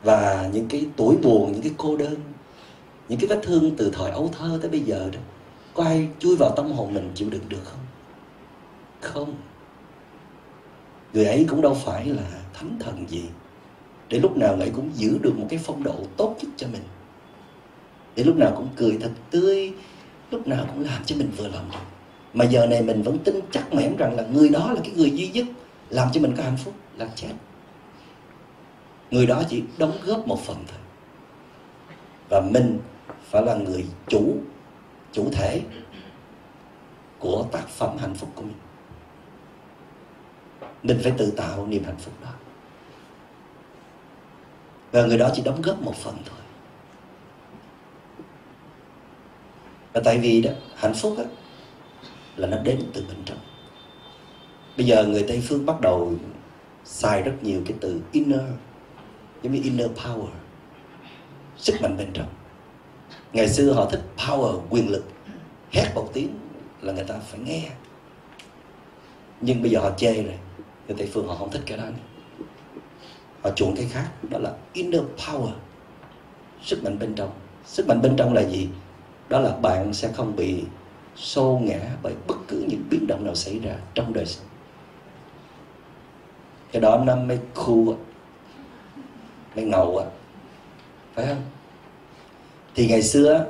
Và 0.03 0.51
những 0.53 0.69
cái 0.69 0.87
tuổi 0.97 1.17
buồn, 1.17 1.53
những 1.53 1.63
cái 1.63 1.73
cô 1.77 1.97
đơn, 1.97 2.17
những 3.09 3.21
cái 3.21 3.29
vết 3.29 3.41
thương 3.43 3.77
từ 3.77 3.91
thời 3.95 4.11
ấu 4.11 4.31
thơ 4.39 4.59
tới 4.63 4.71
bây 4.71 4.81
giờ 4.81 5.11
đó, 5.13 5.21
có 5.75 5.85
ai 5.85 6.09
chui 6.19 6.37
vào 6.37 6.51
tâm 6.57 6.73
hồn 6.73 6.95
mình 6.95 7.13
chịu 7.15 7.31
đựng 7.31 7.49
được 7.49 7.65
không? 7.65 7.81
Không. 9.01 9.35
Người 11.13 11.25
ấy 11.25 11.47
cũng 11.49 11.63
đâu 11.63 11.75
phải 11.85 12.07
là 12.07 12.23
thánh 12.55 12.79
thần 12.81 13.05
gì. 13.09 13.25
Để 14.09 14.19
lúc 14.19 14.37
nào 14.37 14.57
người 14.57 14.67
ấy 14.67 14.73
cũng 14.75 14.91
giữ 14.95 15.19
được 15.23 15.39
một 15.39 15.47
cái 15.49 15.61
phong 15.63 15.83
độ 15.83 15.95
tốt 16.17 16.37
nhất 16.43 16.49
cho 16.57 16.67
mình 16.73 16.83
để 18.17 18.25
lúc 18.25 18.37
nào 18.37 18.53
cũng 18.57 18.69
cười 18.77 18.99
thật 19.01 19.11
tươi, 19.31 19.73
lúc 20.31 20.49
nào 20.49 20.67
cũng 20.69 20.85
làm 20.85 21.05
cho 21.05 21.17
mình 21.17 21.31
vừa 21.37 21.49
lòng 21.49 21.71
mà 22.35 22.45
giờ 22.45 22.67
này 22.67 22.83
mình 22.83 23.03
vẫn 23.03 23.19
tin 23.19 23.41
chắc 23.51 23.75
mẻm 23.75 23.97
rằng 23.97 24.17
là 24.17 24.23
người 24.23 24.49
đó 24.49 24.73
là 24.73 24.81
cái 24.85 24.93
người 24.97 25.11
duy 25.11 25.29
nhất 25.29 25.47
làm 25.91 26.09
cho 26.13 26.21
mình 26.21 26.35
có 26.37 26.43
hạnh 26.43 26.57
phúc, 26.65 26.75
là 26.97 27.09
chết 27.15 27.33
người 29.11 29.27
đó 29.27 29.43
chỉ 29.49 29.63
đóng 29.79 29.99
góp 30.05 30.27
một 30.27 30.41
phần 30.41 30.57
thôi. 30.69 30.79
Và 32.29 32.41
mình 32.41 32.79
phải 33.31 33.43
là 33.43 33.55
người 33.55 33.87
chủ 34.09 34.37
chủ 35.13 35.31
thể 35.33 35.61
của 37.19 37.47
tác 37.53 37.69
phẩm 37.69 37.97
hạnh 37.99 38.15
phúc 38.15 38.31
của 38.35 38.43
mình. 38.43 38.59
Mình 40.83 40.99
phải 41.03 41.13
tự 41.19 41.31
tạo 41.31 41.67
niềm 41.67 41.85
hạnh 41.85 41.99
phúc 41.99 42.15
đó. 42.23 42.29
Và 44.93 45.07
người 45.07 45.19
đó 45.19 45.31
chỉ 45.35 45.43
đóng 45.43 45.63
góp 45.63 45.83
một 45.83 45.95
phần 45.97 46.17
thôi. 46.25 46.39
Và 49.93 50.01
tại 50.05 50.19
vì 50.19 50.43
đó 50.43 50.51
hạnh 50.77 50.95
phúc 50.95 51.15
đó, 51.19 51.25
là 52.37 52.49
nó 52.49 52.59
đến 52.59 52.81
từ 52.93 53.05
bên 53.09 53.17
trong. 53.25 53.39
Bây 54.77 54.87
giờ 54.87 55.05
người 55.05 55.25
tây 55.29 55.43
phương 55.49 55.67
bắt 55.67 55.81
đầu 55.81 56.13
xài 56.85 57.23
rất 57.23 57.33
nhiều 57.43 57.63
cái 57.67 57.77
từ 57.81 58.01
inner 58.13 58.41
giống 59.43 59.53
như 59.53 59.61
inner 59.63 59.91
power 59.91 60.27
sức 61.57 61.83
mạnh 61.83 61.97
bên 61.97 62.11
trong. 62.15 62.29
Ngày 63.33 63.49
xưa 63.49 63.73
họ 63.73 63.91
thích 63.91 64.03
power 64.17 64.61
quyền 64.71 64.91
lực. 64.91 65.05
Hét 65.73 65.93
một 65.95 66.11
tiếng 66.13 66.29
là 66.81 66.93
người 66.93 67.05
ta 67.05 67.15
phải 67.19 67.41
nghe. 67.41 67.69
Nhưng 69.41 69.63
bây 69.63 69.71
giờ 69.71 69.81
họ 69.81 69.91
chê 69.97 70.15
rồi 70.15 70.39
người 70.89 70.97
tây 70.99 71.09
phương 71.13 71.29
họ 71.29 71.35
không 71.35 71.51
thích 71.51 71.63
cái 71.67 71.79
đó 71.79 71.85
nữa. 71.85 72.45
họ 73.43 73.51
chuộng 73.51 73.77
cái 73.77 73.87
khác 73.91 74.11
đó 74.31 74.39
là 74.39 74.53
inner 74.73 75.03
power 75.17 75.53
sức 76.63 76.85
mạnh 76.85 76.99
bên 76.99 77.15
trong. 77.15 77.31
Sức 77.65 77.87
mạnh 77.89 78.03
bên 78.03 78.15
trong 78.17 78.35
là 78.35 78.43
gì? 78.43 78.69
Đó 79.29 79.41
là 79.41 79.57
bạn 79.57 79.95
sẽ 79.95 80.13
không 80.13 80.37
bị 80.37 80.65
xô 81.17 81.61
ngã 81.63 81.81
bởi 82.03 82.15
bất 82.27 82.37
cứ 82.49 82.65
những 82.69 82.85
biến 82.91 83.07
động 83.07 83.25
nào 83.25 83.35
xảy 83.35 83.59
ra 83.59 83.75
trong 83.95 84.13
đời 84.13 84.27
sống. 84.27 84.47
Cái 86.73 86.83
đó 86.83 87.03
nó 87.07 87.17
mới 87.17 87.39
khu, 87.55 87.97
mới 89.57 89.65
ngầu 89.65 89.99
á 89.99 90.07
phải 91.15 91.27
không? 91.27 91.43
Thì 92.75 92.89
ngày 92.89 93.03
xưa 93.03 93.47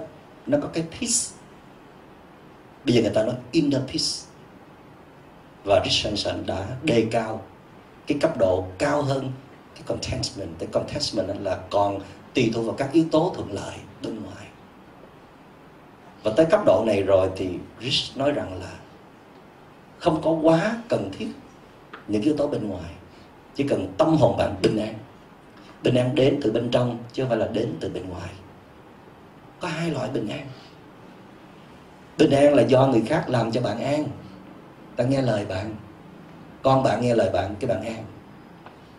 nó 0.46 0.58
có 0.62 0.68
cái 0.72 0.84
peace. 0.90 1.36
Bây 2.84 2.94
giờ 2.94 3.02
người 3.02 3.10
ta 3.14 3.22
nói 3.22 3.34
inner 3.52 3.80
peace. 3.80 4.28
Và 5.64 5.82
Richardson 5.84 6.46
đã 6.46 6.66
đề 6.82 7.06
cao 7.10 7.42
cái 8.06 8.18
cấp 8.18 8.38
độ 8.38 8.66
cao 8.78 9.02
hơn 9.02 9.32
cái 9.74 9.82
contentment. 9.86 10.58
Cái 10.58 10.68
contentment 10.72 11.44
là 11.44 11.60
còn 11.70 12.00
tùy 12.34 12.50
thuộc 12.54 12.66
vào 12.66 12.74
các 12.74 12.92
yếu 12.92 13.04
tố 13.12 13.32
thuận 13.36 13.52
lợi 13.52 13.74
bên 14.02 14.22
ngoài 14.22 14.46
và 16.22 16.32
tới 16.36 16.46
cấp 16.46 16.60
độ 16.66 16.84
này 16.86 17.02
rồi 17.02 17.30
thì 17.36 17.48
Rich 17.80 18.16
nói 18.16 18.32
rằng 18.32 18.58
là 18.60 18.70
không 19.98 20.22
có 20.22 20.30
quá 20.30 20.76
cần 20.88 21.10
thiết 21.18 21.28
những 22.08 22.22
yếu 22.22 22.36
tố 22.36 22.46
bên 22.46 22.68
ngoài. 22.68 22.90
Chỉ 23.54 23.64
cần 23.68 23.92
tâm 23.98 24.16
hồn 24.16 24.36
bạn 24.36 24.54
bình 24.62 24.76
an. 24.76 24.94
Bình 25.82 25.94
an 25.94 26.14
đến 26.14 26.40
từ 26.42 26.52
bên 26.52 26.70
trong, 26.70 26.98
chứ 27.12 27.22
không 27.22 27.28
phải 27.28 27.38
là 27.38 27.48
đến 27.52 27.74
từ 27.80 27.88
bên 27.88 28.08
ngoài. 28.08 28.30
Có 29.60 29.68
hai 29.68 29.90
loại 29.90 30.08
bình 30.08 30.28
an. 30.28 30.46
Bình 32.18 32.30
an 32.30 32.54
là 32.54 32.62
do 32.62 32.86
người 32.86 33.02
khác 33.06 33.24
làm 33.28 33.52
cho 33.52 33.60
bạn 33.60 33.80
an. 33.80 34.04
Ta 34.96 35.04
nghe 35.04 35.22
lời 35.22 35.46
bạn. 35.46 35.74
Con 36.62 36.82
bạn 36.82 37.00
nghe 37.00 37.14
lời 37.14 37.30
bạn, 37.32 37.54
cái 37.60 37.68
bạn 37.68 37.84
an. 37.84 38.04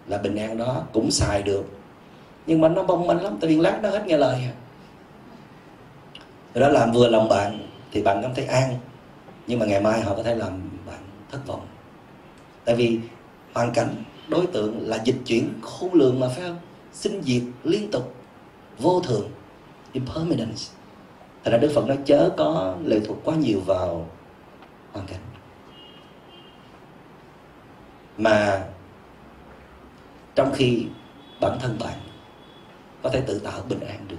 Là 0.08 0.18
bình 0.18 0.36
an 0.36 0.58
đó 0.58 0.84
cũng 0.94 1.12
xài 1.12 1.44
được. 1.44 1.64
Nhưng 2.46 2.62
mà 2.62 2.70
nó 2.70 2.84
bông 2.84 3.08
manh 3.08 3.24
lắm, 3.24 3.38
tại 3.42 3.50
vì 3.50 3.56
lát 3.56 3.80
nó 3.84 3.90
hết 3.90 4.08
nghe 4.08 4.18
lời 4.18 4.36
à 4.36 4.54
người 6.54 6.62
đó 6.62 6.70
làm 6.70 6.92
vừa 6.92 7.08
lòng 7.08 7.30
bạn 7.30 7.68
thì 7.92 8.02
bạn 8.02 8.20
cảm 8.22 8.34
thấy 8.36 8.46
an, 8.46 8.76
nhưng 9.48 9.60
mà 9.60 9.66
ngày 9.66 9.82
mai 9.82 10.02
họ 10.02 10.16
có 10.16 10.24
thể 10.24 10.36
làm 10.36 10.70
bạn 10.86 11.00
thất 11.32 11.48
vọng. 11.48 11.68
Tại 12.66 12.76
vì 12.76 13.00
hoàn 13.54 13.74
cảnh 13.74 13.96
đối 14.28 14.48
tượng 14.48 14.88
là 14.88 15.02
dịch 15.04 15.18
chuyển 15.26 15.54
khôn 15.62 15.94
lường 15.94 16.20
mà, 16.20 16.28
phải 16.28 16.44
không? 16.48 16.58
Sinh 16.94 17.22
diệt 17.24 17.42
liên 17.64 17.92
tục, 17.92 18.16
vô 18.80 19.00
thường, 19.00 19.30
impermanence. 19.92 20.64
Thì 21.44 21.52
ra 21.52 21.58
Đức 21.58 21.72
Phật 21.76 21.88
nói 21.88 21.98
chớ 22.06 22.30
có 22.38 22.76
lệ 22.86 23.00
thuộc 23.08 23.18
quá 23.24 23.36
nhiều 23.36 23.60
vào 23.66 24.10
hoàn 24.92 25.08
cảnh. 25.08 25.20
Mà 28.18 28.64
trong 30.36 30.54
khi 30.54 30.86
bản 31.42 31.58
thân 31.62 31.78
bạn 31.80 31.94
có 33.04 33.10
thể 33.10 33.22
tự 33.22 33.40
tạo 33.40 33.62
bình 33.70 33.80
an 33.80 34.06
được. 34.08 34.18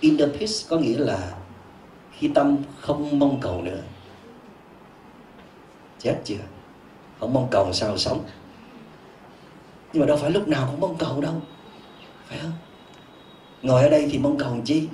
Inner 0.00 0.28
peace 0.28 0.54
có 0.68 0.76
nghĩa 0.76 0.98
là 0.98 1.32
khi 2.20 2.28
tâm 2.34 2.56
không 2.80 3.18
mong 3.18 3.38
cầu 3.40 3.62
nữa. 3.62 3.80
Chết 5.98 6.16
chưa? 6.24 6.34
Không 7.20 7.32
mong 7.32 7.48
cầu 7.50 7.72
sao 7.72 7.98
sống? 7.98 8.24
Nhưng 9.92 10.00
mà 10.00 10.06
đâu 10.06 10.16
phải 10.16 10.30
lúc 10.30 10.48
nào 10.48 10.68
cũng 10.70 10.80
mong 10.80 10.96
cầu 10.98 11.20
đâu. 11.20 11.34
Phải 12.26 12.38
không? 12.38 12.52
Ngồi 13.62 13.82
ở 13.82 13.88
đây 13.90 14.08
thì 14.10 14.18
mong 14.18 14.38
cầu 14.38 14.56
chi? 14.64 14.88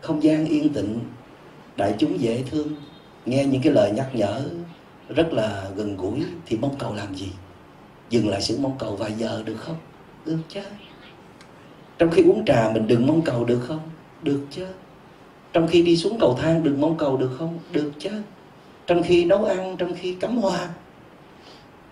Không 0.00 0.22
gian 0.22 0.44
yên 0.44 0.72
tĩnh, 0.72 1.00
đại 1.76 1.94
chúng 1.98 2.20
dễ 2.20 2.44
thương. 2.50 2.68
Nghe 3.26 3.44
những 3.44 3.62
cái 3.62 3.72
lời 3.72 3.90
nhắc 3.90 4.10
nhở 4.12 4.48
rất 5.08 5.32
là 5.32 5.70
gần 5.76 5.96
gũi 5.96 6.24
thì 6.46 6.56
mong 6.56 6.76
cầu 6.78 6.94
làm 6.94 7.14
gì? 7.14 7.28
Dừng 8.10 8.28
lại 8.28 8.42
sự 8.42 8.58
mong 8.58 8.78
cầu 8.78 8.96
vài 8.96 9.12
giờ 9.12 9.42
được 9.46 9.56
không? 9.58 9.76
Được 10.24 10.38
chứ. 10.48 10.60
Trong 11.98 12.10
khi 12.10 12.22
uống 12.22 12.44
trà 12.44 12.70
mình 12.74 12.86
đừng 12.86 13.06
mong 13.06 13.22
cầu 13.22 13.44
được 13.44 13.60
không? 13.60 13.90
Được 14.22 14.46
chứ 14.50 14.66
trong 15.52 15.68
khi 15.68 15.82
đi 15.82 15.96
xuống 15.96 16.18
cầu 16.20 16.38
thang, 16.40 16.62
đừng 16.62 16.80
mong 16.80 16.96
cầu 16.96 17.16
được 17.16 17.30
không? 17.38 17.58
Được 17.72 17.92
chứ. 17.98 18.10
Trong 18.86 19.02
khi 19.02 19.24
nấu 19.24 19.44
ăn, 19.44 19.76
trong 19.78 19.94
khi 19.94 20.14
cắm 20.14 20.36
hoa, 20.36 20.68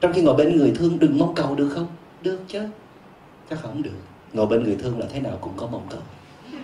trong 0.01 0.13
khi 0.13 0.23
ngồi 0.23 0.35
bên 0.35 0.57
người 0.57 0.73
thương, 0.77 0.99
đừng 0.99 1.19
mong 1.19 1.35
cầu 1.35 1.55
được 1.55 1.69
không? 1.69 1.87
Được 2.23 2.39
chứ. 2.49 2.69
Chắc 3.51 3.63
không 3.63 3.83
được. 3.83 3.99
Ngồi 4.33 4.47
bên 4.47 4.63
người 4.63 4.77
thương 4.77 4.99
là 4.99 5.07
thế 5.13 5.21
nào 5.21 5.39
cũng 5.41 5.53
có 5.57 5.67
mong 5.67 5.87
cầu. 5.91 6.01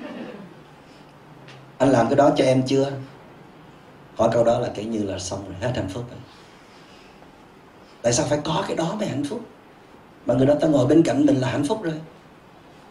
Anh 1.79 1.89
làm 1.89 2.07
cái 2.07 2.17
đó 2.17 2.31
cho 2.37 2.45
em 2.45 2.63
chưa? 2.67 2.93
Hỏi 4.17 4.29
câu 4.33 4.45
đó 4.45 4.59
là 4.59 4.71
kể 4.75 4.85
như 4.85 5.03
là 5.03 5.19
xong 5.19 5.45
rồi. 5.45 5.55
Hết 5.61 5.73
hạnh 5.77 5.89
phúc 5.89 6.05
rồi. 6.11 6.21
Tại 8.03 8.13
sao 8.13 8.27
phải 8.27 8.39
có 8.45 8.65
cái 8.69 8.77
đó 8.77 8.97
mới 8.99 9.09
hạnh 9.09 9.25
phúc? 9.25 9.41
Mà 10.27 10.35
người 10.35 10.47
đó 10.47 10.55
ta 10.61 10.69
ngồi 10.69 10.87
bên 10.87 11.03
cạnh 11.03 11.27
mình 11.27 11.37
là 11.37 11.49
hạnh 11.51 11.65
phúc 11.65 11.83
rồi. 11.83 12.01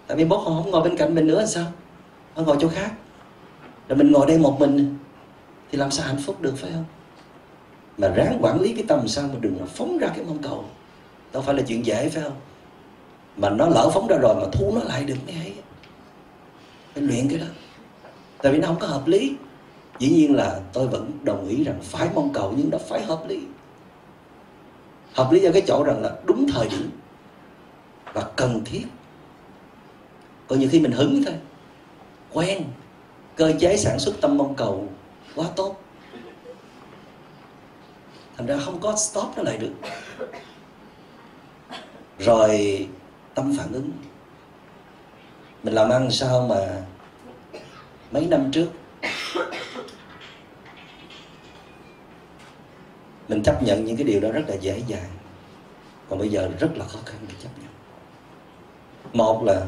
Tại 0.07 0.17
vì 0.17 0.25
bố 0.25 0.37
họ 0.37 0.43
không 0.43 0.71
ngồi 0.71 0.81
bên 0.81 0.97
cạnh 0.97 1.15
mình 1.15 1.27
nữa 1.27 1.39
là 1.39 1.45
sao? 1.45 1.65
Họ 2.35 2.43
ngồi 2.43 2.57
chỗ 2.59 2.67
khác 2.67 2.91
rồi 3.87 3.97
mình 3.97 4.11
ngồi 4.11 4.27
đây 4.27 4.37
một 4.37 4.59
mình 4.59 4.97
thì 5.71 5.77
làm 5.77 5.91
sao 5.91 6.07
hạnh 6.07 6.21
phúc 6.25 6.41
được, 6.41 6.53
phải 6.57 6.71
không? 6.71 6.85
Mà 7.97 8.07
ráng 8.07 8.37
quản 8.41 8.61
lý 8.61 8.73
cái 8.73 8.83
tâm 8.87 9.07
sao 9.07 9.27
mà 9.27 9.35
đừng 9.41 9.67
phóng 9.67 9.97
ra 9.97 10.07
cái 10.07 10.25
mong 10.27 10.41
cầu. 10.41 10.65
Đâu 11.33 11.41
phải 11.41 11.55
là 11.55 11.61
chuyện 11.61 11.85
dễ, 11.85 12.09
phải 12.09 12.23
không? 12.23 12.37
Mà 13.37 13.49
nó 13.49 13.67
lỡ 13.67 13.89
phóng 13.93 14.07
ra 14.07 14.17
rồi 14.17 14.35
mà 14.35 14.47
thu 14.51 14.71
nó 14.75 14.83
lại 14.83 15.03
được 15.03 15.17
mới 15.25 15.33
hay 15.33 15.53
phải 16.93 17.03
luyện 17.03 17.29
cái 17.29 17.39
đó. 17.39 17.45
Tại 18.41 18.51
vì 18.51 18.59
nó 18.59 18.67
không 18.67 18.79
có 18.79 18.87
hợp 18.87 19.07
lý. 19.07 19.35
Dĩ 19.99 20.09
nhiên 20.09 20.35
là 20.35 20.59
tôi 20.73 20.87
vẫn 20.87 21.11
đồng 21.23 21.47
ý 21.47 21.63
rằng 21.63 21.79
phải 21.81 22.09
mong 22.15 22.33
cầu, 22.33 22.53
nhưng 22.57 22.69
nó 22.69 22.77
phải 22.77 23.01
hợp 23.01 23.23
lý. 23.27 23.41
Hợp 25.13 25.31
lý 25.31 25.43
ở 25.43 25.51
cái 25.51 25.61
chỗ 25.67 25.83
rằng 25.83 26.01
là 26.01 26.11
đúng 26.25 26.47
thời 26.53 26.69
điểm 26.69 26.89
và 28.13 28.21
cần 28.35 28.61
thiết. 28.65 28.85
Còn 30.47 30.59
nhiều 30.59 30.69
khi 30.71 30.79
mình 30.79 30.91
hứng 30.91 31.23
thôi, 31.25 31.35
quen 32.33 32.63
cơ 33.35 33.53
chế 33.59 33.77
sản 33.77 33.99
xuất 33.99 34.15
tâm 34.21 34.37
mong 34.37 34.55
cầu 34.55 34.87
quá 35.35 35.47
tốt. 35.55 35.81
Thành 38.37 38.47
ra 38.47 38.57
không 38.57 38.79
có 38.79 38.95
stop 38.95 39.37
nó 39.37 39.43
lại 39.43 39.57
được. 39.57 39.73
Rồi 42.19 42.87
tâm 43.33 43.55
phản 43.57 43.71
ứng. 43.71 43.91
Mình 45.63 45.73
làm 45.73 45.89
ăn 45.89 46.11
sao 46.11 46.47
mà 46.47 46.81
mấy 48.11 48.27
năm 48.27 48.51
trước? 48.51 48.67
Mình 53.27 53.43
chấp 53.43 53.63
nhận 53.63 53.85
những 53.85 53.97
cái 53.97 54.03
điều 54.03 54.19
đó 54.19 54.31
rất 54.31 54.43
là 54.47 54.55
dễ 54.55 54.81
dàng. 54.87 55.09
Còn 56.09 56.19
bây 56.19 56.29
giờ 56.29 56.49
rất 56.59 56.69
là 56.75 56.85
khó 56.85 56.99
khăn 57.05 57.17
để 57.27 57.33
chấp 57.43 57.49
nhận. 57.61 57.71
Một 59.13 59.43
là 59.43 59.65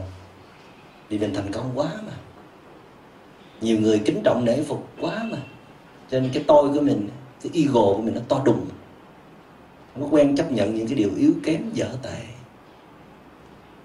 vì 1.09 1.19
mình 1.19 1.33
thành 1.35 1.51
công 1.51 1.71
quá 1.75 1.87
mà 2.05 2.13
nhiều 3.61 3.79
người 3.79 4.01
kính 4.05 4.21
trọng 4.23 4.45
nể 4.45 4.63
phục 4.63 4.89
quá 5.01 5.27
mà. 5.31 5.37
Cho 6.11 6.19
nên 6.19 6.31
cái 6.33 6.43
tôi 6.47 6.69
của 6.69 6.81
mình, 6.81 7.09
cái 7.41 7.51
ego 7.53 7.81
của 7.81 8.01
mình 8.01 8.15
nó 8.15 8.21
to 8.27 8.41
đùng. 8.45 8.65
Không 9.93 10.03
có 10.03 10.09
quen 10.17 10.35
chấp 10.35 10.51
nhận 10.51 10.75
những 10.75 10.87
cái 10.87 10.95
điều 10.95 11.09
yếu 11.17 11.33
kém, 11.43 11.69
dở 11.73 11.89
tệ. 12.03 12.21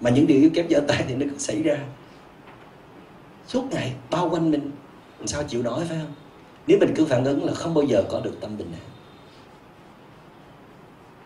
Mà 0.01 0.09
những 0.09 0.27
điều 0.27 0.41
yếu 0.41 0.49
kém, 0.53 0.67
dở 0.67 0.79
tệ 0.87 0.95
thì 1.07 1.15
nó 1.15 1.25
cứ 1.31 1.37
xảy 1.37 1.63
ra. 1.63 1.77
Suốt 3.47 3.63
ngày 3.71 3.93
bao 4.11 4.29
quanh 4.29 4.51
mình. 4.51 4.71
Làm 5.19 5.27
sao 5.27 5.43
chịu 5.43 5.63
nổi, 5.63 5.85
phải 5.85 5.97
không? 6.01 6.13
Nếu 6.67 6.77
mình 6.79 6.93
cứ 6.95 7.05
phản 7.05 7.23
ứng 7.23 7.45
là 7.45 7.53
không 7.53 7.73
bao 7.73 7.83
giờ 7.83 8.03
có 8.09 8.19
được 8.19 8.37
tâm 8.41 8.57
bình 8.57 8.71
an. 8.71 8.89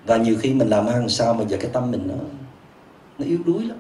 Và 0.06 0.18
nhiều 0.18 0.36
khi 0.40 0.54
mình 0.54 0.68
làm 0.68 0.86
ăn 0.86 1.10
sao 1.10 1.34
mà 1.34 1.44
giờ 1.48 1.58
cái 1.62 1.72
tâm 1.74 1.92
mình 1.92 2.08
nó 2.08 2.16
nó 3.18 3.26
yếu 3.26 3.40
đuối 3.46 3.64
lắm. 3.64 3.78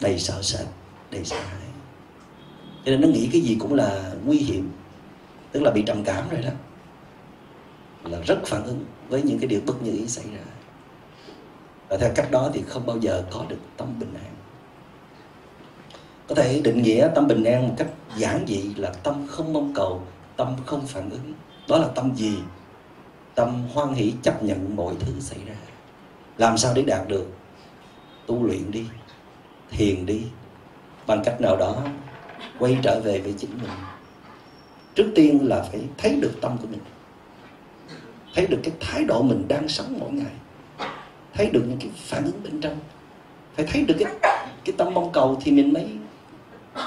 Đầy 0.00 0.18
sợ 0.18 0.42
sệt, 0.42 0.66
đầy 1.10 1.24
sợ 1.24 1.36
hãi 1.36 1.63
cho 2.84 2.90
nên 2.90 3.00
nó 3.00 3.08
nghĩ 3.08 3.28
cái 3.32 3.40
gì 3.40 3.56
cũng 3.60 3.74
là 3.74 4.12
nguy 4.24 4.38
hiểm, 4.38 4.72
tức 5.52 5.62
là 5.62 5.70
bị 5.70 5.82
trầm 5.82 6.04
cảm 6.04 6.28
rồi 6.30 6.42
đó. 6.42 6.50
Là 8.04 8.20
rất 8.20 8.38
phản 8.46 8.64
ứng 8.64 8.84
với 9.08 9.22
những 9.22 9.38
cái 9.38 9.48
điều 9.48 9.60
bất 9.66 9.82
như 9.82 9.92
ý 9.92 10.08
xảy 10.08 10.24
ra. 10.34 10.42
Và 11.88 11.96
theo 11.96 12.10
cách 12.14 12.30
đó 12.30 12.50
thì 12.54 12.62
không 12.66 12.86
bao 12.86 12.98
giờ 12.98 13.24
có 13.30 13.44
được 13.48 13.60
tâm 13.76 13.88
bình 13.98 14.14
an. 14.14 14.34
Có 16.28 16.34
thể 16.34 16.60
định 16.64 16.82
nghĩa 16.82 17.08
tâm 17.14 17.28
bình 17.28 17.44
an 17.44 17.68
một 17.68 17.74
cách 17.78 17.88
giản 18.16 18.44
dị 18.48 18.74
là 18.76 18.90
tâm 19.02 19.26
không 19.28 19.52
mong 19.52 19.74
cầu, 19.74 20.02
tâm 20.36 20.56
không 20.66 20.86
phản 20.86 21.10
ứng. 21.10 21.32
Đó 21.68 21.78
là 21.78 21.88
tâm 21.88 22.14
gì? 22.16 22.38
Tâm 23.34 23.62
hoan 23.74 23.94
hỷ 23.94 24.14
chấp 24.22 24.42
nhận 24.42 24.76
mọi 24.76 24.94
thứ 25.00 25.20
xảy 25.20 25.38
ra. 25.46 25.54
Làm 26.38 26.58
sao 26.58 26.72
để 26.74 26.82
đạt 26.82 27.08
được? 27.08 27.26
Tu 28.26 28.46
luyện 28.46 28.70
đi, 28.70 28.84
thiền 29.70 30.06
đi. 30.06 30.22
Bằng 31.06 31.22
cách 31.24 31.40
nào 31.40 31.56
đó 31.56 31.82
quay 32.58 32.78
trở 32.82 33.00
về 33.00 33.20
với 33.20 33.34
chính 33.38 33.50
mình. 33.50 33.70
Trước 34.94 35.12
tiên 35.14 35.48
là 35.48 35.62
phải 35.62 35.80
thấy 35.98 36.16
được 36.20 36.32
tâm 36.40 36.56
của 36.62 36.66
mình. 36.70 36.80
Thấy 38.34 38.46
được 38.46 38.58
cái 38.62 38.74
thái 38.80 39.04
độ 39.04 39.22
mình 39.22 39.44
đang 39.48 39.68
sống 39.68 39.96
mỗi 39.98 40.12
ngày. 40.12 40.32
Thấy 41.34 41.50
được 41.50 41.64
những 41.68 41.78
cái 41.80 41.90
phản 41.96 42.24
ứng 42.24 42.42
bên 42.42 42.60
trong. 42.60 42.78
Phải 43.56 43.66
thấy 43.66 43.84
được 43.84 43.94
cái 43.98 44.14
cái 44.64 44.74
tâm 44.78 44.94
mong 44.94 45.12
cầu 45.12 45.40
thì 45.42 45.52
mình 45.52 45.72
mới 45.72 45.86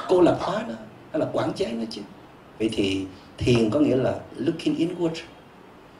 cô 0.10 0.22
lập 0.22 0.38
hóa 0.42 0.64
nó, 0.68 0.74
hay 1.12 1.20
là 1.20 1.26
quản 1.34 1.54
chế 1.54 1.72
nó 1.72 1.84
chứ. 1.90 2.02
Vậy 2.60 2.70
thì 2.74 3.06
thiền 3.38 3.70
có 3.70 3.80
nghĩa 3.80 3.96
là 3.96 4.20
looking 4.36 4.76
inward, 4.76 5.16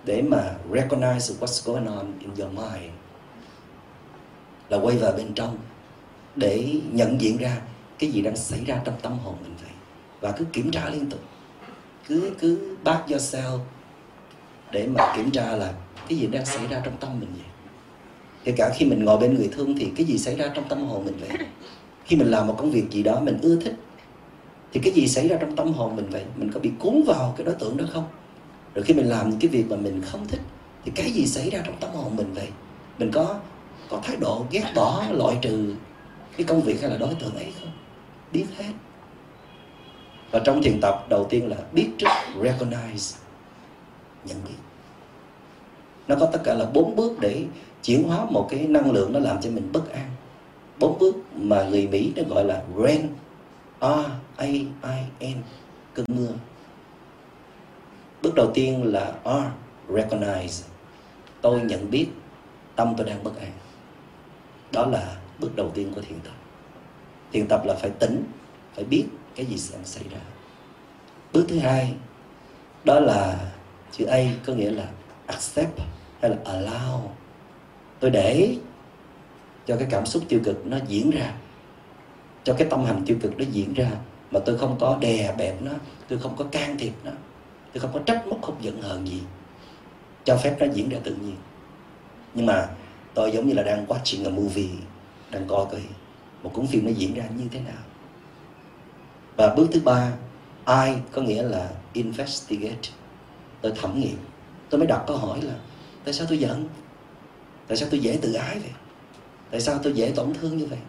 để 0.04 0.22
mà 0.22 0.56
recognize 0.72 1.40
what's 1.40 1.74
going 1.74 1.86
on 1.86 2.06
in 2.20 2.30
your 2.40 2.54
mind. 2.54 2.92
Là 4.70 4.78
quay 4.78 4.98
vào 4.98 5.12
bên 5.12 5.34
trong, 5.34 5.58
để 6.36 6.76
nhận 6.92 7.22
diện 7.22 7.38
ra 7.38 7.58
cái 8.00 8.12
gì 8.12 8.22
đang 8.22 8.36
xảy 8.36 8.66
ra 8.66 8.82
trong 8.86 8.96
tâm 9.02 9.20
hồn 9.20 9.36
mình 9.44 9.54
vậy? 9.62 9.72
Và 10.22 10.32
cứ 10.32 10.46
kiểm 10.54 10.72
tra 10.72 10.90
liên 10.90 11.10
tục. 11.10 11.20
Cứ 12.08 12.32
cứ 12.40 12.78
bắt 12.84 13.04
do 13.08 13.18
sao 13.18 13.66
để 14.72 14.88
mà 14.88 15.14
kiểm 15.16 15.32
tra 15.32 15.52
là 15.52 15.74
cái 16.10 16.18
gì 16.18 16.28
đang 16.28 16.46
xảy 16.46 16.68
ra 16.68 16.82
trong 16.86 16.98
tâm 16.98 17.20
mình 17.20 17.30
vậy? 17.34 17.46
Kể 18.44 18.54
cả 18.58 18.74
khi 18.76 18.86
mình 18.86 19.06
ngồi 19.06 19.18
bên 19.18 19.36
người 19.36 19.50
thương 19.52 19.76
thì 19.78 19.92
cái 19.96 20.06
gì 20.06 20.18
xảy 20.18 20.36
ra 20.36 20.52
trong 20.54 20.70
tâm 20.70 20.88
hồn 20.88 21.06
mình 21.06 21.18
vậy? 21.20 21.30
Khi 22.06 22.16
mình 22.16 22.32
làm 22.32 22.48
một 22.48 22.56
công 22.58 22.72
việc 22.72 22.86
gì 22.92 23.04
đó 23.04 23.20
mình 23.20 23.40
ưa 23.42 23.56
thích, 23.56 23.76
thì 24.74 24.80
cái 24.84 24.94
gì 24.94 25.08
xảy 25.08 25.28
ra 25.28 25.38
trong 25.42 25.56
tâm 25.56 25.74
hồn 25.74 25.96
mình 25.96 26.10
vậy? 26.10 26.24
Mình 26.36 26.52
có 26.52 26.60
bị 26.60 26.72
cuốn 26.80 27.04
vào 27.04 27.34
cái 27.38 27.46
đối 27.46 27.56
tượng 27.56 27.78
đó 27.78 27.86
không? 27.94 28.04
Rồi 28.76 28.84
khi 28.84 28.94
mình 28.94 29.10
làm 29.10 29.30
những 29.30 29.40
cái 29.40 29.50
việc 29.50 29.66
mà 29.70 29.76
mình 29.76 30.02
không 30.06 30.28
thích, 30.28 30.42
thì 30.86 30.92
cái 30.96 31.12
gì 31.12 31.26
xảy 31.26 31.50
ra 31.50 31.62
trong 31.66 31.76
tâm 31.80 31.92
hồn 31.92 32.16
mình 32.16 32.34
vậy? 32.34 32.48
Mình 32.98 33.12
có 33.12 33.40
có 33.90 34.00
thái 34.04 34.16
độ 34.16 34.46
ghét 34.52 34.72
bỏ, 34.76 35.04
loại 35.12 35.38
trừ 35.42 35.76
cái 36.38 36.46
công 36.46 36.62
việc 36.62 36.82
hay 36.82 36.90
là 36.92 36.98
đối 36.98 37.14
tượng 37.16 37.36
ấy 37.36 37.54
không? 37.60 37.67
Biết 38.32 38.46
hết. 38.58 38.74
Và 40.32 40.40
trong 40.46 40.62
thiền 40.64 40.82
tập, 40.82 41.06
đầu 41.10 41.28
tiên 41.30 41.50
là 41.50 41.58
biết 41.72 41.90
trước, 41.98 42.08
recognize, 42.36 43.18
nhận 44.26 44.38
biết. 44.48 44.56
Nó 46.08 46.16
có 46.20 46.26
tất 46.26 46.40
cả 46.44 46.54
là 46.54 46.66
bốn 46.66 46.96
bước 46.96 47.20
để 47.20 47.46
chuyển 47.84 48.04
hóa 48.04 48.26
một 48.30 48.48
cái 48.52 48.68
năng 48.68 48.92
lượng 48.92 49.14
nó 49.14 49.20
làm 49.20 49.42
cho 49.42 49.50
mình 49.50 49.72
bất 49.72 49.92
an. 49.92 50.10
Bốn 50.80 51.00
bước 51.00 51.16
mà 51.36 51.64
người 51.64 51.88
Mỹ 51.88 52.12
nó 52.16 52.24
gọi 52.30 52.44
là 52.44 52.64
RAIN 52.84 53.08
R 53.82 53.86
A 54.36 54.46
I 54.46 54.66
N, 55.22 55.42
cơn 55.94 56.06
mưa. 56.10 56.32
Bước 58.22 58.36
đầu 58.36 58.52
tiên 58.54 58.84
là 58.84 59.14
R, 59.26 59.92
recognize, 59.94 60.68
tôi 61.42 61.62
nhận 61.62 61.92
biết, 61.92 62.08
tâm 62.76 62.94
tôi 62.98 63.10
đang 63.10 63.24
bất 63.24 63.40
an. 63.40 63.52
Đó 64.72 64.86
là 64.86 65.18
bước 65.40 65.56
đầu 65.56 65.72
tiên 65.74 65.92
của 65.96 66.02
thiền 66.02 66.20
tập 66.20 66.34
thiền 67.32 67.48
tập 67.48 67.62
là 67.66 67.74
phải 67.74 67.90
tỉnh, 67.90 68.24
phải 68.76 68.84
biết 68.84 69.06
cái 69.36 69.46
gì 69.46 69.58
sẽ 69.58 69.78
xảy 69.84 70.04
ra. 70.12 70.20
Bước 71.34 71.46
thứ 71.50 71.60
hai, 71.60 71.94
đó 72.84 73.00
là 73.00 73.52
chữ 73.92 74.06
A 74.06 74.26
có 74.46 74.54
nghĩa 74.54 74.72
là 74.72 74.88
accept 75.26 75.80
hay 76.22 76.32
là 76.32 76.38
allow. 76.46 77.00
Tôi 78.00 78.12
để 78.12 78.56
cho 79.66 79.78
cái 79.78 79.88
cảm 79.92 80.06
xúc 80.06 80.24
tiêu 80.28 80.40
cực 80.44 80.66
nó 80.66 80.78
diễn 80.88 81.10
ra, 81.10 81.34
cho 82.44 82.54
cái 82.54 82.68
tâm 82.70 82.86
hành 82.86 83.04
tiêu 83.06 83.18
cực 83.22 83.38
nó 83.38 83.46
diễn 83.52 83.74
ra, 83.74 83.90
mà 84.32 84.40
tôi 84.46 84.58
không 84.58 84.78
có 84.80 84.98
đè 85.02 85.36
bẹp 85.38 85.62
nó, 85.62 85.72
tôi 86.08 86.20
không 86.20 86.36
có 86.36 86.46
can 86.52 86.78
thiệp 86.78 86.94
nó, 87.04 87.12
tôi 87.74 87.82
không 87.82 87.94
có 87.94 88.00
trách 88.06 88.28
móc, 88.28 88.42
không 88.42 88.56
giận 88.62 88.82
hờn 88.82 89.08
gì, 89.08 89.22
cho 90.24 90.38
phép 90.38 90.56
nó 90.60 90.66
diễn 90.74 90.90
ra 90.90 90.98
tự 91.04 91.16
nhiên. 91.16 91.36
Nhưng 92.34 92.46
mà 92.46 92.68
tôi 93.14 93.32
giống 93.32 93.48
như 93.48 93.54
là 93.54 93.64
đang 93.64 93.86
watching 93.86 94.26
a 94.26 94.30
movie, 94.30 94.70
đang 95.32 95.48
coi 95.48 95.66
cái 95.72 95.82
một 96.44 96.52
cuốn 96.54 96.68
phim 96.68 96.86
nó 96.86 96.92
diễn 96.92 97.14
ra 97.14 97.24
như 97.38 97.48
thế 97.52 97.60
nào? 97.60 97.84
Và 99.38 99.56
bước 99.56 99.68
thứ 99.72 99.82
ba 99.86 100.12
I 100.68 100.94
có 101.12 101.22
nghĩa 101.22 101.44
là 101.44 101.70
investigate? 101.94 102.90
Tôi 103.62 103.74
thẩm 103.82 104.00
nghiệm. 104.00 104.18
Tôi 104.70 104.80
mới 104.80 104.88
đặt 104.88 105.04
câu 105.08 105.18
hỏi 105.18 105.42
là, 105.42 105.54
tại 106.04 106.14
sao 106.14 106.28
tôi 106.30 106.38
giận? 106.38 106.68
Tại 107.68 107.78
sao 107.78 107.88
tôi 107.92 108.00
dễ 108.00 108.20
tự 108.22 108.34
ái 108.34 108.60
vậy? 108.60 108.72
Tại 109.52 109.62
sao 109.62 109.80
tôi 109.84 109.94
dễ 109.94 110.12
tổn 110.16 110.34
thương 110.34 110.58
như 110.58 110.66
vậy? 110.66 110.80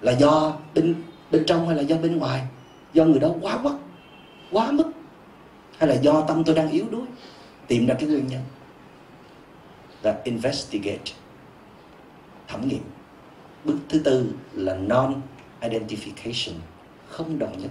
Là 0.00 0.12
do 0.12 0.56
bên 0.74 0.94
bên 1.30 1.44
trong 1.46 1.66
hay 1.66 1.76
là 1.76 1.82
do 1.82 1.96
bên 1.96 2.18
ngoài? 2.18 2.46
Do 2.92 3.04
người 3.04 3.20
đó 3.20 3.30
quá 3.40 3.58
quắc, 3.62 3.74
quá 4.52 4.70
mức? 4.72 4.92
Hay 5.78 5.88
là 5.88 5.94
do 5.94 6.24
tâm 6.28 6.44
tôi 6.44 6.54
đang 6.54 6.70
yếu 6.70 6.84
đuối? 6.90 7.06
Tìm 7.66 7.86
ra 7.86 7.94
cái 7.94 8.08
nguyên 8.08 8.26
nhân. 8.26 8.42
Là 10.02 10.20
investigate. 10.24 11.12
Thẩm 12.48 12.68
nghiệm 12.68 12.82
bước 13.68 13.78
thứ 13.88 13.98
tư 13.98 14.26
là 14.52 14.74
non 14.74 15.20
identification 15.60 16.52
không 17.08 17.38
đồng 17.38 17.58
nhất. 17.58 17.70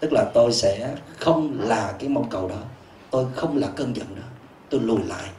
Tức 0.00 0.12
là 0.12 0.30
tôi 0.34 0.52
sẽ 0.52 0.96
không 1.18 1.60
là 1.60 1.94
cái 1.98 2.08
mong 2.08 2.28
cầu 2.30 2.48
đó 2.48 2.62
tôi 3.10 3.26
không 3.34 3.56
là 3.56 3.68
cơn 3.76 3.96
giận 3.96 4.06
đó. 4.16 4.22
Tôi 4.70 4.80
lùi 4.80 5.04
lại 5.04 5.30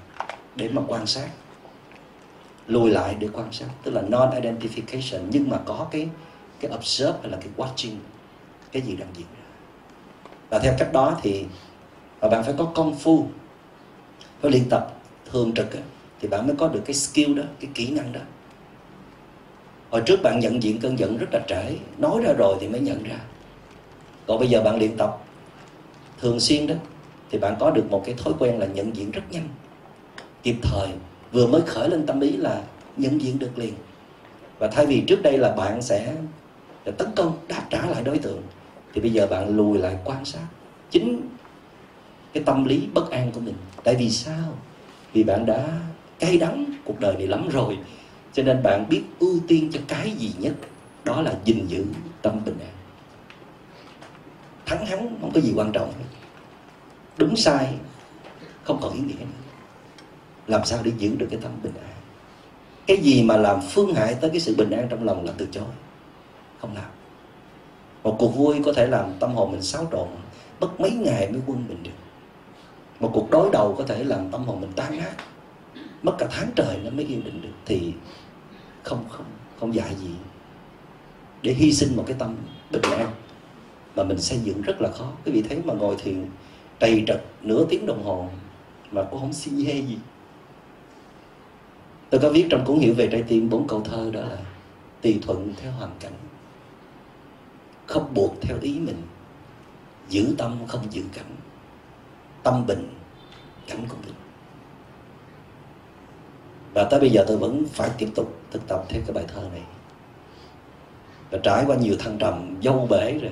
để 0.55 0.69
mà 0.69 0.81
quan 0.87 1.07
sát. 1.07 1.29
Lùi 2.67 2.91
lại 2.91 3.15
để 3.19 3.27
quan 3.33 3.51
sát 3.51 3.67
tức 3.83 3.91
là 3.91 4.01
non 4.01 4.29
identification 4.41 5.19
nhưng 5.29 5.49
mà 5.49 5.57
có 5.65 5.87
cái 5.91 6.09
cái 6.59 6.71
observe 6.75 7.13
hay 7.21 7.31
là 7.31 7.37
cái 7.37 7.49
watching 7.57 7.95
cái 8.71 8.81
gì 8.81 8.95
đang 8.95 9.09
diễn 9.15 9.27
ra. 9.37 9.45
Và 10.49 10.59
theo 10.59 10.73
cách 10.79 10.93
đó 10.93 11.19
thì 11.21 11.45
và 12.19 12.29
bạn 12.29 12.43
phải 12.43 12.53
có 12.57 12.65
công 12.65 12.95
phu 12.95 13.27
phải 14.41 14.51
luyện 14.51 14.69
tập 14.69 14.93
thường 15.31 15.53
trực 15.55 15.71
ấy, 15.71 15.83
thì 16.19 16.27
bạn 16.27 16.47
mới 16.47 16.55
có 16.55 16.67
được 16.67 16.81
cái 16.85 16.93
skill 16.93 17.33
đó 17.33 17.43
cái 17.59 17.71
kỹ 17.73 17.91
năng 17.91 18.13
đó 18.13 18.19
hồi 19.93 20.01
trước 20.05 20.21
bạn 20.23 20.39
nhận 20.39 20.63
diện 20.63 20.79
cơn 20.79 20.99
giận 20.99 21.17
rất 21.17 21.27
là 21.31 21.39
trễ, 21.47 21.75
nói 21.97 22.21
ra 22.23 22.33
rồi 22.37 22.57
thì 22.59 22.67
mới 22.67 22.79
nhận 22.79 23.03
ra. 23.03 23.15
Còn 24.27 24.39
bây 24.39 24.47
giờ 24.47 24.63
bạn 24.63 24.79
luyện 24.79 24.97
tập 24.97 25.17
thường 26.21 26.39
xuyên 26.39 26.67
đó, 26.67 26.75
thì 27.31 27.39
bạn 27.39 27.55
có 27.59 27.71
được 27.71 27.91
một 27.91 28.03
cái 28.05 28.15
thói 28.17 28.33
quen 28.39 28.59
là 28.59 28.65
nhận 28.65 28.95
diện 28.95 29.11
rất 29.11 29.21
nhanh. 29.31 29.47
Kịp 30.43 30.55
thời, 30.61 30.87
vừa 31.31 31.47
mới 31.47 31.61
khởi 31.61 31.89
lên 31.89 32.05
tâm 32.05 32.19
ý 32.19 32.37
là 32.37 32.61
nhận 32.97 33.21
diện 33.21 33.39
được 33.39 33.57
liền. 33.57 33.73
Và 34.59 34.67
thay 34.67 34.85
vì 34.85 35.03
trước 35.07 35.21
đây 35.21 35.37
là 35.37 35.51
bạn 35.51 35.81
sẽ 35.81 36.13
tấn 36.97 37.07
công, 37.15 37.37
đáp 37.47 37.63
trả 37.69 37.85
lại 37.85 38.03
đối 38.03 38.17
tượng, 38.17 38.41
thì 38.93 39.01
bây 39.01 39.11
giờ 39.11 39.27
bạn 39.27 39.57
lùi 39.57 39.77
lại 39.77 39.97
quan 40.05 40.25
sát 40.25 40.45
chính 40.91 41.21
cái 42.33 42.43
tâm 42.43 42.65
lý 42.65 42.87
bất 42.93 43.11
an 43.11 43.31
của 43.31 43.39
mình. 43.39 43.55
Tại 43.83 43.95
vì 43.95 44.09
sao? 44.09 44.57
Vì 45.13 45.23
bạn 45.23 45.45
đã 45.45 45.67
cay 46.19 46.37
đắng, 46.37 46.65
cuộc 46.85 46.99
đời 46.99 47.13
này 47.13 47.27
lắm 47.27 47.49
rồi 47.49 47.77
cho 48.33 48.43
nên 48.43 48.63
bạn 48.63 48.89
biết 48.89 49.03
ưu 49.19 49.39
tiên 49.47 49.69
cho 49.73 49.79
cái 49.87 50.11
gì 50.11 50.33
nhất, 50.39 50.53
đó 51.03 51.21
là 51.21 51.33
gìn 51.45 51.67
giữ 51.67 51.85
tâm 52.21 52.45
bình 52.45 52.57
an. 52.59 52.73
Thắng 54.65 54.85
thắng 54.85 55.17
không 55.21 55.31
có 55.33 55.41
gì 55.41 55.53
quan 55.55 55.71
trọng 55.71 55.93
đúng 57.17 57.35
sai, 57.35 57.73
không 58.63 58.79
còn 58.81 58.93
ý 58.93 58.99
nghĩa 58.99 59.13
nữa. 59.19 59.41
Làm 60.47 60.65
sao 60.65 60.79
để 60.83 60.91
giữ 60.97 61.15
được 61.15 61.27
cái 61.31 61.39
tâm 61.43 61.51
bình 61.63 61.73
an? 61.81 61.93
Cái 62.87 62.97
gì 62.97 63.23
mà 63.23 63.37
làm 63.37 63.61
phương 63.61 63.95
hại 63.95 64.15
tới 64.15 64.29
cái 64.29 64.39
sự 64.39 64.55
bình 64.55 64.69
an 64.69 64.87
trong 64.89 65.03
lòng 65.03 65.25
là 65.25 65.31
từ 65.37 65.47
chối, 65.51 65.63
không 66.59 66.75
làm. 66.75 66.91
Một 68.03 68.15
cuộc 68.19 68.35
vui 68.35 68.61
có 68.65 68.73
thể 68.73 68.87
làm 68.87 69.13
tâm 69.19 69.33
hồn 69.35 69.51
mình 69.51 69.61
xáo 69.61 69.87
trộn, 69.91 70.07
mất 70.59 70.79
mấy 70.79 70.91
ngày 70.91 71.31
mới 71.31 71.41
quân 71.47 71.65
mình 71.67 71.83
được. 71.83 71.91
Một 72.99 73.11
cuộc 73.13 73.31
đối 73.31 73.49
đầu 73.51 73.75
có 73.77 73.83
thể 73.83 74.03
làm 74.03 74.31
tâm 74.31 74.43
hồn 74.43 74.61
mình 74.61 74.71
tan 74.75 74.97
nát, 74.97 75.13
mất 76.03 76.15
cả 76.17 76.27
tháng 76.31 76.49
trời 76.55 76.79
nó 76.83 76.89
mới 76.89 77.05
yên 77.05 77.23
định 77.23 77.41
được. 77.41 77.53
Thì 77.65 77.93
không 78.83 79.05
không 79.09 79.25
không 79.59 79.75
dạy 79.75 79.95
gì. 79.95 80.11
Để 81.41 81.53
hy 81.53 81.73
sinh 81.73 81.95
một 81.95 82.03
cái 82.07 82.15
tâm 82.19 82.35
bình 82.71 82.81
an 82.81 83.07
mà 83.95 84.03
mình 84.03 84.21
xây 84.21 84.39
dựng 84.39 84.61
rất 84.61 84.81
là 84.81 84.91
khó. 84.91 85.11
Quý 85.25 85.31
vị 85.31 85.43
thấy 85.49 85.61
mà 85.65 85.73
ngồi 85.73 85.95
thiền 85.99 86.25
trầy 86.79 87.03
trật 87.07 87.23
nửa 87.41 87.65
tiếng 87.69 87.85
đồng 87.85 88.03
hồ 88.03 88.29
mà 88.91 89.03
cũng 89.11 89.19
không 89.19 89.33
xin 89.33 89.65
hê 89.65 89.73
gì. 89.73 89.97
Tôi 92.09 92.21
có 92.21 92.29
viết 92.29 92.47
trong 92.49 92.65
cuốn 92.65 92.79
hiểu 92.79 92.93
về 92.93 93.09
trái 93.11 93.23
tim 93.27 93.49
bốn 93.49 93.67
câu 93.67 93.81
thơ 93.81 94.11
đó 94.13 94.21
là 94.21 94.37
tùy 95.01 95.19
thuận 95.21 95.53
theo 95.61 95.71
hoàn 95.71 95.91
cảnh, 95.99 96.13
không 97.85 98.13
buộc 98.13 98.35
theo 98.41 98.57
ý 98.61 98.79
mình, 98.79 99.01
giữ 100.09 100.35
tâm 100.37 100.57
không 100.67 100.85
giữ 100.91 101.03
cảnh, 101.13 101.35
tâm 102.43 102.65
bình, 102.67 102.87
cảnh 103.67 103.85
cũng 103.89 103.99
bình 104.05 104.15
và 106.73 106.83
tới 106.83 106.99
bây 106.99 107.09
giờ 107.09 107.25
tôi 107.27 107.37
vẫn 107.37 107.65
phải 107.73 107.89
tiếp 107.97 108.09
tục 108.15 108.39
thực 108.51 108.67
tập 108.67 108.85
theo 108.89 109.01
cái 109.05 109.13
bài 109.13 109.25
thơ 109.27 109.41
này. 109.51 109.61
Và 111.31 111.37
trải 111.43 111.63
qua 111.67 111.75
nhiều 111.75 111.95
thăng 111.99 112.17
trầm, 112.17 112.55
dâu 112.63 112.87
bể 112.89 113.19
rồi, 113.21 113.31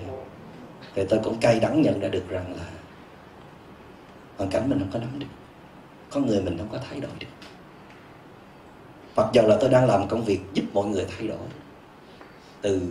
thì 0.96 1.04
tôi 1.10 1.20
cũng 1.24 1.38
cay 1.40 1.60
đắng 1.60 1.82
nhận 1.82 2.00
ra 2.00 2.08
được 2.08 2.30
rằng 2.30 2.56
là 2.58 2.66
hoàn 4.38 4.50
cảnh 4.50 4.70
mình 4.70 4.80
không 4.80 4.90
có 4.94 5.00
nắm 5.00 5.20
được. 5.20 5.28
Có 6.10 6.20
người 6.20 6.42
mình 6.42 6.58
không 6.58 6.70
có 6.72 6.80
thay 6.90 7.00
đổi 7.00 7.12
được. 7.20 7.28
Mặc 9.16 9.28
dù 9.34 9.42
là 9.42 9.58
tôi 9.60 9.70
đang 9.70 9.88
làm 9.88 10.08
công 10.08 10.24
việc 10.24 10.40
giúp 10.54 10.64
mọi 10.74 10.86
người 10.86 11.06
thay 11.18 11.28
đổi. 11.28 11.38
Từ 12.62 12.82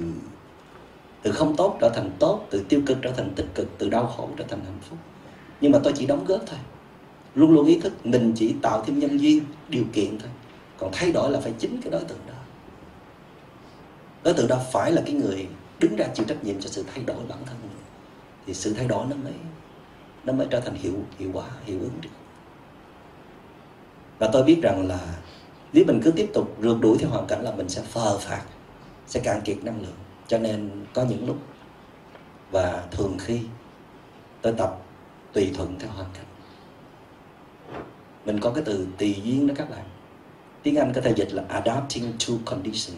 từ 1.22 1.32
không 1.32 1.57
tốt 1.57 1.78
trở 1.80 1.88
thành 1.88 2.11
tốt, 2.18 2.46
từ 2.51 2.64
tiêu 2.68 2.82
cực 2.86 2.98
trở 3.03 3.12
thành 3.12 3.30
tích 3.36 3.46
cực, 3.55 3.68
từ 3.78 3.88
đau 3.88 4.07
khổ 4.07 4.28
trở 4.36 4.44
thành 4.48 4.61
hạnh 4.64 4.78
phúc. 4.88 4.98
Nhưng 5.61 5.72
mà 5.72 5.78
tôi 5.84 5.92
chỉ 5.96 6.07
đóng 6.07 6.24
góp 6.24 6.40
thôi. 6.46 6.59
Luôn 7.34 7.51
luôn 7.51 7.66
ý 7.66 7.80
thức 7.80 7.92
mình 8.07 8.32
chỉ 8.36 8.55
tạo 8.62 8.84
thêm 8.86 8.98
nhân 8.98 9.20
duyên, 9.20 9.44
điều 9.68 9.84
kiện 9.92 10.18
thôi 10.18 10.28
còn 10.80 10.90
thay 10.92 11.12
đổi 11.12 11.30
là 11.30 11.40
phải 11.40 11.52
chính 11.58 11.80
cái 11.82 11.90
đối 11.90 12.04
tượng 12.04 12.18
đó. 12.26 12.34
Đối 14.24 14.34
tượng 14.34 14.48
đó 14.48 14.60
phải 14.72 14.92
là 14.92 15.02
cái 15.06 15.14
người 15.14 15.48
đứng 15.78 15.96
ra 15.96 16.06
chịu 16.14 16.26
trách 16.26 16.44
nhiệm 16.44 16.60
cho 16.60 16.68
sự 16.68 16.84
thay 16.94 17.04
đổi 17.04 17.16
bản 17.28 17.38
thân 17.46 17.56
mình. 17.62 17.70
Thì 18.46 18.54
sự 18.54 18.74
thay 18.74 18.86
đổi 18.88 19.06
nó 19.06 19.16
mới 19.16 19.32
nó 20.24 20.32
mới 20.32 20.46
trở 20.50 20.60
thành 20.60 20.74
hiệu 20.74 20.94
hiệu 21.18 21.30
quả, 21.32 21.44
hiệu 21.64 21.78
ứng 21.80 22.00
được. 22.00 22.08
Và 24.18 24.28
tôi 24.32 24.42
biết 24.42 24.60
rằng 24.62 24.88
là 24.88 24.98
nếu 25.72 25.84
mình 25.86 26.00
cứ 26.04 26.10
tiếp 26.10 26.30
tục 26.34 26.56
rượt 26.62 26.76
đuổi 26.80 26.96
theo 27.00 27.10
hoàn 27.10 27.26
cảnh 27.26 27.42
là 27.42 27.52
mình 27.52 27.68
sẽ 27.68 27.82
phờ 27.82 28.18
phạt 28.18 28.42
sẽ 29.06 29.20
cạn 29.20 29.40
kiệt 29.44 29.64
năng 29.64 29.82
lượng. 29.82 29.96
Cho 30.26 30.38
nên 30.38 30.70
có 30.94 31.04
những 31.04 31.26
lúc 31.26 31.36
và 32.50 32.84
thường 32.90 33.16
khi 33.20 33.40
tôi 34.42 34.52
tập 34.52 34.78
tùy 35.32 35.50
thuận 35.54 35.78
theo 35.78 35.90
hoàn 35.90 36.08
cảnh. 36.14 36.24
Mình 38.24 38.40
có 38.40 38.50
cái 38.50 38.62
từ 38.66 38.86
tùy 38.98 39.20
duyên 39.24 39.46
đó 39.46 39.54
các 39.58 39.70
bạn 39.70 39.84
tiếng 40.62 40.76
anh 40.76 40.92
có 40.94 41.00
thể 41.00 41.14
dịch 41.16 41.32
là 41.32 41.42
adapting 41.48 42.12
to 42.12 42.34
condition. 42.44 42.96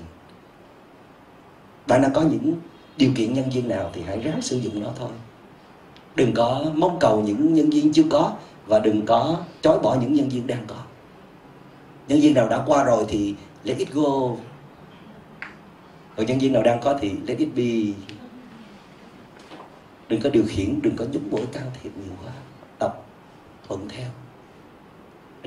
Bạn 1.87 2.03
đang 2.03 2.13
có 2.13 2.23
những 2.23 2.57
điều 2.97 3.11
kiện 3.17 3.35
nhân 3.35 3.51
viên 3.51 3.69
nào 3.69 3.91
thì 3.93 4.03
hãy 4.03 4.21
ráng 4.21 4.43
sử 4.43 4.57
dụng 4.57 4.83
nó 4.83 4.91
thôi. 4.99 5.11
Đừng 6.15 6.35
có 6.35 6.65
mong 6.75 6.99
cầu 7.01 7.23
những 7.23 7.55
nhân 7.55 7.71
viên 7.71 7.93
chưa 7.93 8.05
có 8.11 8.33
và 8.67 8.79
đừng 8.79 9.07
có 9.07 9.37
chối 9.63 9.79
bỏ 9.79 9.97
những 10.01 10.15
nhân 10.15 10.29
viên 10.29 10.47
đang 10.47 10.65
có. 10.67 10.77
Nhân 12.09 12.21
viên 12.21 12.35
nào 12.35 12.49
đã 12.49 12.63
qua 12.67 12.85
rồi 12.85 13.05
thì 13.09 13.35
let 13.65 13.79
it 13.79 13.93
go. 13.93 14.31
Còn 16.17 16.27
nhân 16.27 16.39
viên 16.39 16.53
nào 16.53 16.63
đang 16.63 16.81
có 16.81 16.99
thì 17.01 17.13
let 17.27 17.39
it 17.39 17.49
be. 17.57 18.03
Đừng 20.09 20.21
có 20.21 20.31
điều 20.31 20.45
khiển, 20.49 20.79
đừng 20.83 20.97
có 20.97 21.05
giúp 21.13 21.23
bổ 21.31 21.39
can 21.53 21.65
thiệp 21.83 21.91
nhiều 21.97 22.15
quá. 22.25 22.33
Tập 22.79 23.03
thuận 23.69 23.89
theo. 23.89 24.09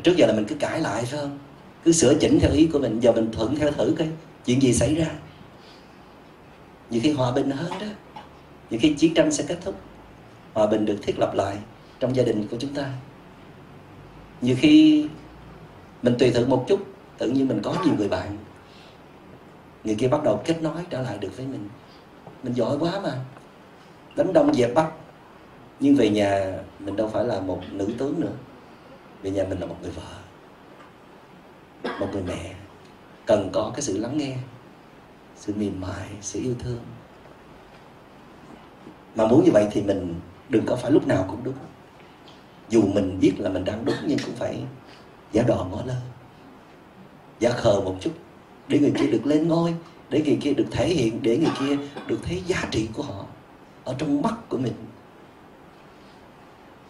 Trước 0.03 0.13
giờ 0.17 0.27
là 0.27 0.33
mình 0.33 0.45
cứ 0.45 0.55
cãi 0.55 0.81
lại, 0.81 1.05
phải 1.05 1.19
không? 1.19 1.37
Cứ 1.85 1.91
sửa 1.91 2.13
chỉnh 2.19 2.39
theo 2.41 2.51
ý 2.51 2.69
của 2.73 2.79
mình, 2.79 2.99
giờ 2.99 3.11
mình 3.11 3.31
thuận 3.31 3.55
theo 3.55 3.71
thử 3.71 3.95
coi, 3.99 4.07
chuyện 4.45 4.61
gì 4.61 4.73
xảy 4.73 4.95
ra. 4.95 5.07
Nhiều 6.89 7.01
khi 7.03 7.11
hòa 7.11 7.31
bình 7.31 7.51
hơn 7.51 7.71
đó 7.79 7.87
nhiều 8.69 8.79
khi 8.83 8.93
chiến 8.93 9.13
tranh 9.13 9.31
sẽ 9.31 9.43
kết 9.47 9.57
thúc. 9.61 9.75
Hòa 10.53 10.67
bình 10.67 10.85
được 10.85 10.97
thiết 11.01 11.19
lập 11.19 11.33
lại 11.35 11.57
trong 11.99 12.15
gia 12.15 12.23
đình 12.23 12.47
của 12.51 12.57
chúng 12.59 12.73
ta. 12.73 12.89
Nhiều 14.41 14.55
khi 14.59 15.07
mình 16.01 16.15
tùy 16.19 16.31
thuận 16.31 16.49
một 16.49 16.65
chút, 16.67 16.79
tự 17.17 17.29
nhiên 17.29 17.47
mình 17.47 17.59
có 17.63 17.75
nhiều 17.85 17.93
người 17.97 18.07
bạn. 18.07 18.37
Người 19.83 19.95
kia 19.95 20.07
bắt 20.07 20.23
đầu 20.23 20.41
kết 20.45 20.61
nối 20.61 20.83
trở 20.89 21.01
lại 21.01 21.17
được 21.17 21.37
với 21.37 21.45
mình. 21.45 21.69
Mình 22.43 22.53
giỏi 22.53 22.77
quá 22.79 22.99
mà. 23.03 23.19
Đánh 24.15 24.33
đông 24.33 24.53
dẹp 24.53 24.73
bắc 24.73 24.91
nhưng 25.79 25.95
về 25.95 26.09
nhà 26.09 26.59
mình 26.79 26.95
đâu 26.95 27.09
phải 27.13 27.25
là 27.25 27.39
một 27.39 27.61
nữ 27.71 27.89
tướng 27.97 28.19
nữa. 28.19 28.33
Về 29.23 29.31
nhà 29.31 29.43
mình 29.49 29.59
là 29.59 29.65
một 29.65 29.75
người 29.81 29.91
vợ 29.91 30.24
một 31.99 32.07
người 32.11 32.23
mẹ 32.27 32.53
cần 33.25 33.49
có 33.53 33.71
cái 33.73 33.81
sự 33.81 33.97
lắng 33.97 34.17
nghe, 34.17 34.37
sự 35.35 35.53
mềm 35.57 35.81
mại, 35.81 36.09
sự 36.21 36.39
yêu 36.39 36.53
thương. 36.59 36.79
Mà 39.15 39.27
muốn 39.27 39.43
như 39.43 39.51
vậy 39.51 39.67
thì 39.71 39.81
mình 39.81 40.15
đừng 40.49 40.65
có 40.65 40.75
phải 40.75 40.91
lúc 40.91 41.07
nào 41.07 41.25
cũng 41.29 41.43
đúng. 41.43 41.55
Dù 42.69 42.81
mình 42.81 43.19
biết 43.19 43.33
là 43.37 43.49
mình 43.49 43.65
đang 43.65 43.85
đúng 43.85 43.95
nhưng 44.07 44.19
cũng 44.25 44.35
phải 44.35 44.59
giả 45.31 45.43
đò 45.47 45.67
ngó 45.71 45.81
lơ 45.85 45.95
giả 47.39 47.49
khờ 47.49 47.79
một 47.79 47.95
chút 47.99 48.11
để 48.67 48.79
người 48.79 48.93
kia 48.99 49.07
được 49.07 49.25
lên 49.25 49.47
ngôi, 49.47 49.75
để 50.09 50.21
người 50.25 50.37
kia 50.41 50.53
được 50.53 50.65
thể 50.71 50.87
hiện, 50.87 51.19
để 51.21 51.37
người 51.37 51.51
kia 51.59 51.77
được 52.07 52.19
thấy 52.23 52.43
giá 52.47 52.67
trị 52.71 52.89
của 52.93 53.03
họ 53.03 53.25
ở 53.83 53.95
trong 53.97 54.21
mắt 54.21 54.33
của 54.49 54.57
mình. 54.57 54.73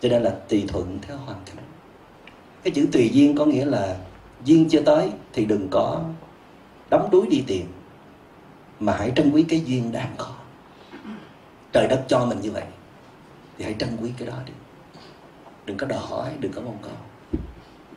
Cho 0.02 0.10
nên 0.10 0.22
là 0.22 0.30
tùy 0.30 0.66
thuận 0.68 1.00
theo 1.02 1.18
hoàn 1.18 1.40
cảnh. 1.46 1.64
Cái 2.64 2.72
chữ 2.72 2.88
tùy 2.92 3.10
duyên 3.14 3.36
có 3.36 3.46
nghĩa 3.46 3.66
là 3.66 3.98
duyên 4.46 4.70
chưa 4.70 4.82
tới 4.82 5.12
thì 5.34 5.46
đừng 5.46 5.68
có 5.72 6.02
đắm 6.90 7.02
đuối 7.12 7.28
đi 7.30 7.44
tìm, 7.48 7.66
mà 8.80 8.96
hãy 9.00 9.12
trân 9.16 9.32
quý 9.32 9.46
cái 9.50 9.62
duyên 9.66 9.92
đang 9.92 10.14
có. 10.18 10.28
Trời 11.74 11.88
đất 11.88 12.04
cho 12.08 12.26
mình 12.26 12.42
như 12.42 12.52
vậy 12.52 12.64
thì 13.58 13.64
hãy 13.64 13.76
trân 13.80 13.90
quý 14.02 14.10
cái 14.18 14.28
đó 14.28 14.34
đi. 14.46 14.54
Đừng 15.66 15.78
có 15.78 15.88
đòi 15.88 16.00
hỏi, 16.00 16.30
đừng 16.40 16.52
có 16.52 16.62
mong 16.62 16.78
cầu. 16.82 16.94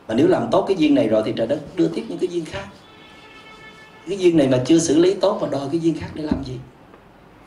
Mà 0.07 0.15
nếu 0.15 0.27
làm 0.27 0.47
tốt 0.51 0.65
cái 0.67 0.77
duyên 0.77 0.95
này 0.95 1.07
rồi 1.07 1.23
thì 1.25 1.33
trời 1.35 1.47
đất 1.47 1.59
đưa 1.75 1.87
tiếp 1.87 2.05
những 2.09 2.17
cái 2.17 2.27
duyên 2.29 2.45
khác. 2.45 2.67
Cái 4.07 4.17
duyên 4.17 4.37
này 4.37 4.47
mà 4.47 4.63
chưa 4.65 4.79
xử 4.79 4.97
lý 4.97 5.13
tốt 5.13 5.39
mà 5.41 5.47
đòi 5.51 5.67
cái 5.71 5.79
duyên 5.79 5.99
khác 5.99 6.07
để 6.13 6.23
làm 6.23 6.43
gì? 6.43 6.59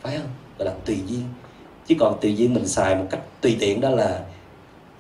Phải 0.01 0.19
không? 0.19 0.27
Gọi 0.59 0.67
là 0.67 0.75
tùy 0.85 1.01
duyên. 1.07 1.23
Chứ 1.87 1.95
còn 2.01 2.19
tùy 2.21 2.37
duyên 2.37 2.55
mình 2.55 2.69
xài 2.69 2.97
một 2.97 3.07
cách 3.11 3.21
tùy 3.41 3.57
tiện 3.61 3.81
đó 3.81 3.91
là 3.91 4.25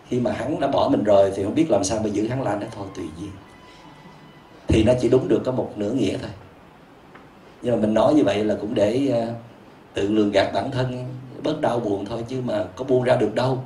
khi 0.08 0.20
mà 0.20 0.32
hắn 0.32 0.60
đã 0.60 0.68
bỏ 0.68 0.88
mình 0.88 1.04
rồi 1.04 1.32
thì 1.36 1.44
không 1.44 1.54
biết 1.54 1.70
làm 1.70 1.84
sao 1.84 2.00
mà 2.02 2.08
giữ 2.08 2.28
hắn 2.28 2.42
lại 2.42 2.56
đó 2.60 2.66
thôi 2.76 2.86
tùy 2.94 3.04
duyên 3.20 3.30
thì 4.72 4.84
nó 4.84 4.92
chỉ 5.00 5.08
đúng 5.08 5.28
được 5.28 5.42
có 5.44 5.52
một 5.52 5.72
nửa 5.76 5.92
nghĩa 5.92 6.18
thôi. 6.18 6.30
Nhưng 7.62 7.74
mà 7.74 7.80
mình 7.80 7.94
nói 7.94 8.14
như 8.14 8.24
vậy 8.24 8.44
là 8.44 8.56
cũng 8.60 8.74
để 8.74 9.08
ờ, 9.08 9.34
tự 9.94 10.08
lường 10.08 10.30
gạt 10.32 10.50
bản 10.54 10.70
thân, 10.70 11.08
bớt 11.42 11.60
đau 11.60 11.80
buồn 11.80 12.04
thôi 12.04 12.24
chứ 12.28 12.40
mà 12.44 12.64
có 12.76 12.84
buông 12.84 13.02
ra 13.02 13.16
được 13.16 13.34
đâu. 13.34 13.64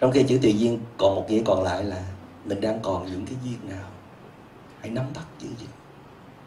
Trong 0.00 0.12
khi 0.12 0.22
chữ 0.22 0.38
tùy 0.42 0.58
duyên 0.58 0.78
còn 0.96 1.14
một 1.14 1.30
nghĩa 1.30 1.42
còn 1.44 1.62
lại 1.62 1.84
là 1.84 2.02
mình 2.44 2.60
đang 2.60 2.78
còn 2.82 3.06
những 3.06 3.26
cái 3.26 3.34
duyên 3.44 3.58
nào? 3.68 3.88
Hãy 4.80 4.90
nắm 4.90 5.04
bắt 5.14 5.24
giữ 5.38 5.48
gìn, 5.58 5.68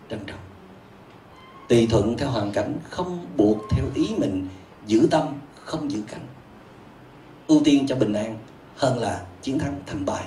trân 0.10 0.20
trọng. 0.28 0.40
Tùy 1.68 1.88
thuận 1.92 2.18
theo 2.18 2.30
hoàn 2.30 2.52
cảnh, 2.52 2.74
không 2.90 3.26
buộc 3.38 3.58
theo 3.70 3.86
ý 3.96 4.16
mình, 4.18 4.48
giữ 4.88 5.08
tâm, 5.12 5.28
không 5.66 5.92
giữ 5.92 6.02
cảnh 6.12 6.26
ưu 7.48 7.62
tiên 7.66 7.88
cho 7.88 7.96
bình 7.96 8.14
an 8.14 8.38
hơn 8.76 9.00
là 9.00 9.22
chiến 9.42 9.60
thắng 9.60 9.76
thành 9.86 10.06
bại 10.06 10.26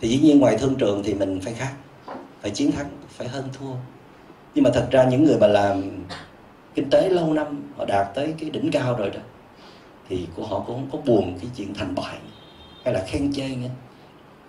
thì 0.00 0.08
dĩ 0.08 0.18
nhiên 0.18 0.38
ngoài 0.38 0.56
thương 0.58 0.74
trường 0.74 1.02
thì 1.04 1.14
mình 1.14 1.40
phải 1.42 1.52
khác 1.52 1.72
phải 2.40 2.50
chiến 2.50 2.72
thắng 2.72 2.90
phải 3.08 3.28
hơn 3.28 3.48
thua. 3.52 3.72
Nhưng 4.54 4.64
mà 4.64 4.70
thật 4.74 4.88
ra 4.90 5.04
những 5.04 5.24
người 5.24 5.38
mà 5.38 5.46
làm 5.46 5.82
kinh 6.74 6.90
tế 6.90 7.08
lâu 7.08 7.32
năm 7.32 7.62
họ 7.76 7.84
đạt 7.84 8.14
tới 8.14 8.34
cái 8.38 8.50
đỉnh 8.50 8.70
cao 8.72 8.96
rồi 8.96 9.10
đó 9.10 9.20
thì 10.08 10.26
của 10.36 10.46
họ 10.46 10.60
cũng 10.66 10.76
không 10.76 10.88
có 10.92 11.12
buồn 11.12 11.38
cái 11.40 11.50
chuyện 11.56 11.74
thành 11.74 11.94
bại 11.94 12.18
hay 12.84 12.94
là 12.94 13.04
khen 13.06 13.32
chê 13.32 13.48
nữa. 13.48 13.68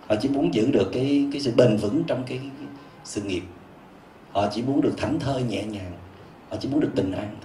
họ 0.07 0.15
chỉ 0.21 0.29
muốn 0.29 0.53
giữ 0.53 0.71
được 0.71 0.89
cái 0.93 1.27
cái 1.31 1.41
sự 1.41 1.53
bền 1.55 1.77
vững 1.77 2.03
trong 2.07 2.23
cái, 2.27 2.37
cái, 2.37 2.67
sự 3.03 3.21
nghiệp. 3.21 3.43
Họ 4.31 4.47
chỉ 4.51 4.61
muốn 4.61 4.81
được 4.81 4.93
thảnh 4.97 5.19
thơi 5.19 5.43
nhẹ 5.43 5.63
nhàng 5.63 5.91
họ 6.49 6.57
chỉ 6.59 6.69
muốn 6.69 6.79
được 6.79 6.91
bình 6.95 7.11
an 7.11 7.35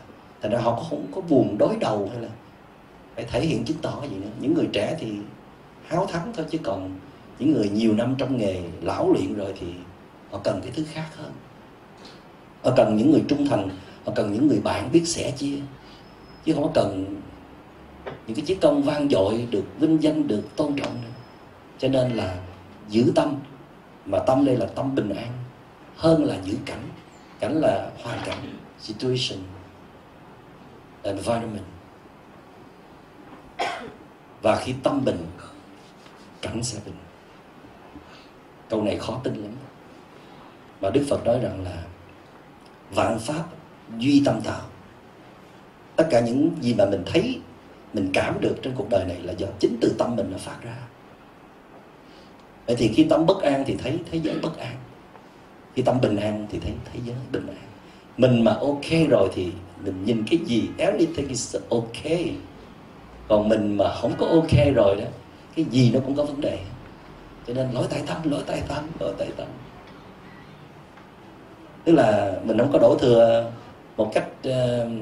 thành 0.42 0.52
ra 0.52 0.58
họ 0.58 0.74
cũng 0.74 0.84
không 0.90 1.06
có 1.14 1.20
buồn 1.20 1.58
đối 1.58 1.76
đầu 1.76 2.08
hay 2.12 2.22
là 2.22 2.28
phải 3.14 3.24
thể 3.24 3.40
hiện 3.40 3.64
chứng 3.64 3.76
tỏ 3.82 4.02
gì 4.10 4.16
nữa. 4.16 4.30
Những 4.40 4.54
người 4.54 4.68
trẻ 4.72 4.96
thì 5.00 5.12
háo 5.86 6.06
thắng 6.06 6.32
thôi 6.36 6.46
chứ 6.50 6.58
còn 6.62 6.98
những 7.42 7.54
người 7.54 7.68
nhiều 7.68 7.94
năm 7.94 8.14
trong 8.18 8.36
nghề 8.36 8.62
lão 8.82 9.12
luyện 9.12 9.34
rồi 9.34 9.54
thì 9.60 9.66
họ 10.30 10.40
cần 10.44 10.60
cái 10.62 10.72
thứ 10.74 10.84
khác 10.92 11.06
hơn. 11.16 11.32
Họ 12.64 12.70
cần 12.76 12.96
những 12.96 13.10
người 13.10 13.22
trung 13.28 13.46
thành, 13.46 13.68
họ 14.04 14.12
cần 14.16 14.32
những 14.32 14.48
người 14.48 14.60
bạn 14.60 14.92
biết 14.92 15.02
sẻ 15.06 15.30
chia. 15.30 15.58
Chứ 16.44 16.52
không 16.52 16.62
có 16.62 16.70
cần 16.74 17.20
những 18.26 18.36
cái 18.36 18.46
chiến 18.46 18.58
công 18.60 18.82
vang 18.82 19.08
dội 19.08 19.46
được 19.50 19.64
vinh 19.78 20.02
danh, 20.02 20.28
được 20.28 20.42
tôn 20.56 20.76
trọng 20.76 20.94
nữa. 21.02 21.08
Cho 21.78 21.88
nên 21.88 22.12
là 22.12 22.38
giữ 22.88 23.12
tâm, 23.14 23.36
mà 24.06 24.18
tâm 24.18 24.44
đây 24.44 24.56
là 24.56 24.66
tâm 24.66 24.94
bình 24.94 25.08
an, 25.14 25.32
hơn 25.96 26.24
là 26.24 26.36
giữ 26.44 26.56
cảnh. 26.66 26.82
Cảnh 27.40 27.60
là 27.60 27.90
hoàn 28.02 28.18
cảnh, 28.24 28.56
situation, 28.80 29.38
environment. 31.02 31.64
Và 34.42 34.56
khi 34.56 34.74
tâm 34.82 35.04
bình, 35.04 35.26
cảnh 36.42 36.62
sẽ 36.62 36.78
bình 36.84 36.94
câu 38.72 38.82
này 38.82 38.96
khó 38.96 39.20
tin 39.24 39.34
lắm. 39.34 39.52
Mà 40.80 40.90
đức 40.90 41.04
phật 41.08 41.24
nói 41.24 41.38
rằng 41.42 41.64
là 41.64 41.82
vạn 42.90 43.18
pháp 43.18 43.44
duy 43.98 44.22
tâm 44.24 44.40
tạo. 44.40 44.60
Tất 45.96 46.08
cả 46.10 46.20
những 46.20 46.50
gì 46.60 46.74
mà 46.74 46.84
mình 46.84 47.02
thấy, 47.06 47.40
mình 47.94 48.10
cảm 48.12 48.40
được 48.40 48.54
trên 48.62 48.74
cuộc 48.76 48.88
đời 48.90 49.04
này 49.04 49.16
là 49.22 49.32
do 49.32 49.46
chính 49.58 49.76
từ 49.80 49.94
tâm 49.98 50.16
mình 50.16 50.28
nó 50.30 50.38
phát 50.38 50.56
ra. 50.62 50.76
Vậy 52.66 52.76
thì 52.76 52.88
khi 52.88 53.04
tâm 53.04 53.26
bất 53.26 53.42
an 53.42 53.64
thì 53.66 53.76
thấy, 53.82 53.98
thế 54.10 54.20
giới 54.22 54.38
bất 54.38 54.58
an. 54.58 54.76
Khi 55.74 55.82
tâm 55.82 56.00
bình 56.00 56.16
an 56.16 56.46
thì 56.50 56.58
thấy, 56.58 56.72
thế 56.92 57.00
giới 57.04 57.16
bình 57.32 57.46
an. 57.46 57.68
Mình 58.16 58.44
mà 58.44 58.52
ok 58.52 59.08
rồi 59.08 59.28
thì 59.34 59.52
mình 59.84 60.04
nhìn 60.04 60.24
cái 60.30 60.38
gì, 60.46 60.68
everything 60.78 61.28
is 61.28 61.56
ok. 61.70 62.12
Còn 63.28 63.48
mình 63.48 63.76
mà 63.76 63.94
không 63.94 64.12
có 64.18 64.26
ok 64.26 64.74
rồi 64.74 64.96
đó, 64.96 65.06
cái 65.56 65.64
gì 65.70 65.90
nó 65.94 66.00
cũng 66.00 66.16
có 66.16 66.24
vấn 66.24 66.40
đề 66.40 66.58
cho 67.46 67.54
nên 67.54 67.72
lỗi 67.72 67.86
tại 67.90 68.02
tâm 68.06 68.30
lỗi 68.30 68.42
tại 68.46 68.62
tâm 68.68 68.84
lỗi 69.00 69.14
tại 69.18 69.28
tâm. 69.36 69.46
Tức 71.84 71.92
là 71.92 72.32
mình 72.44 72.58
không 72.58 72.72
có 72.72 72.78
đổ 72.78 72.96
thừa 73.00 73.50
một 73.96 74.10
cách 74.14 74.28
uh, 74.48 74.92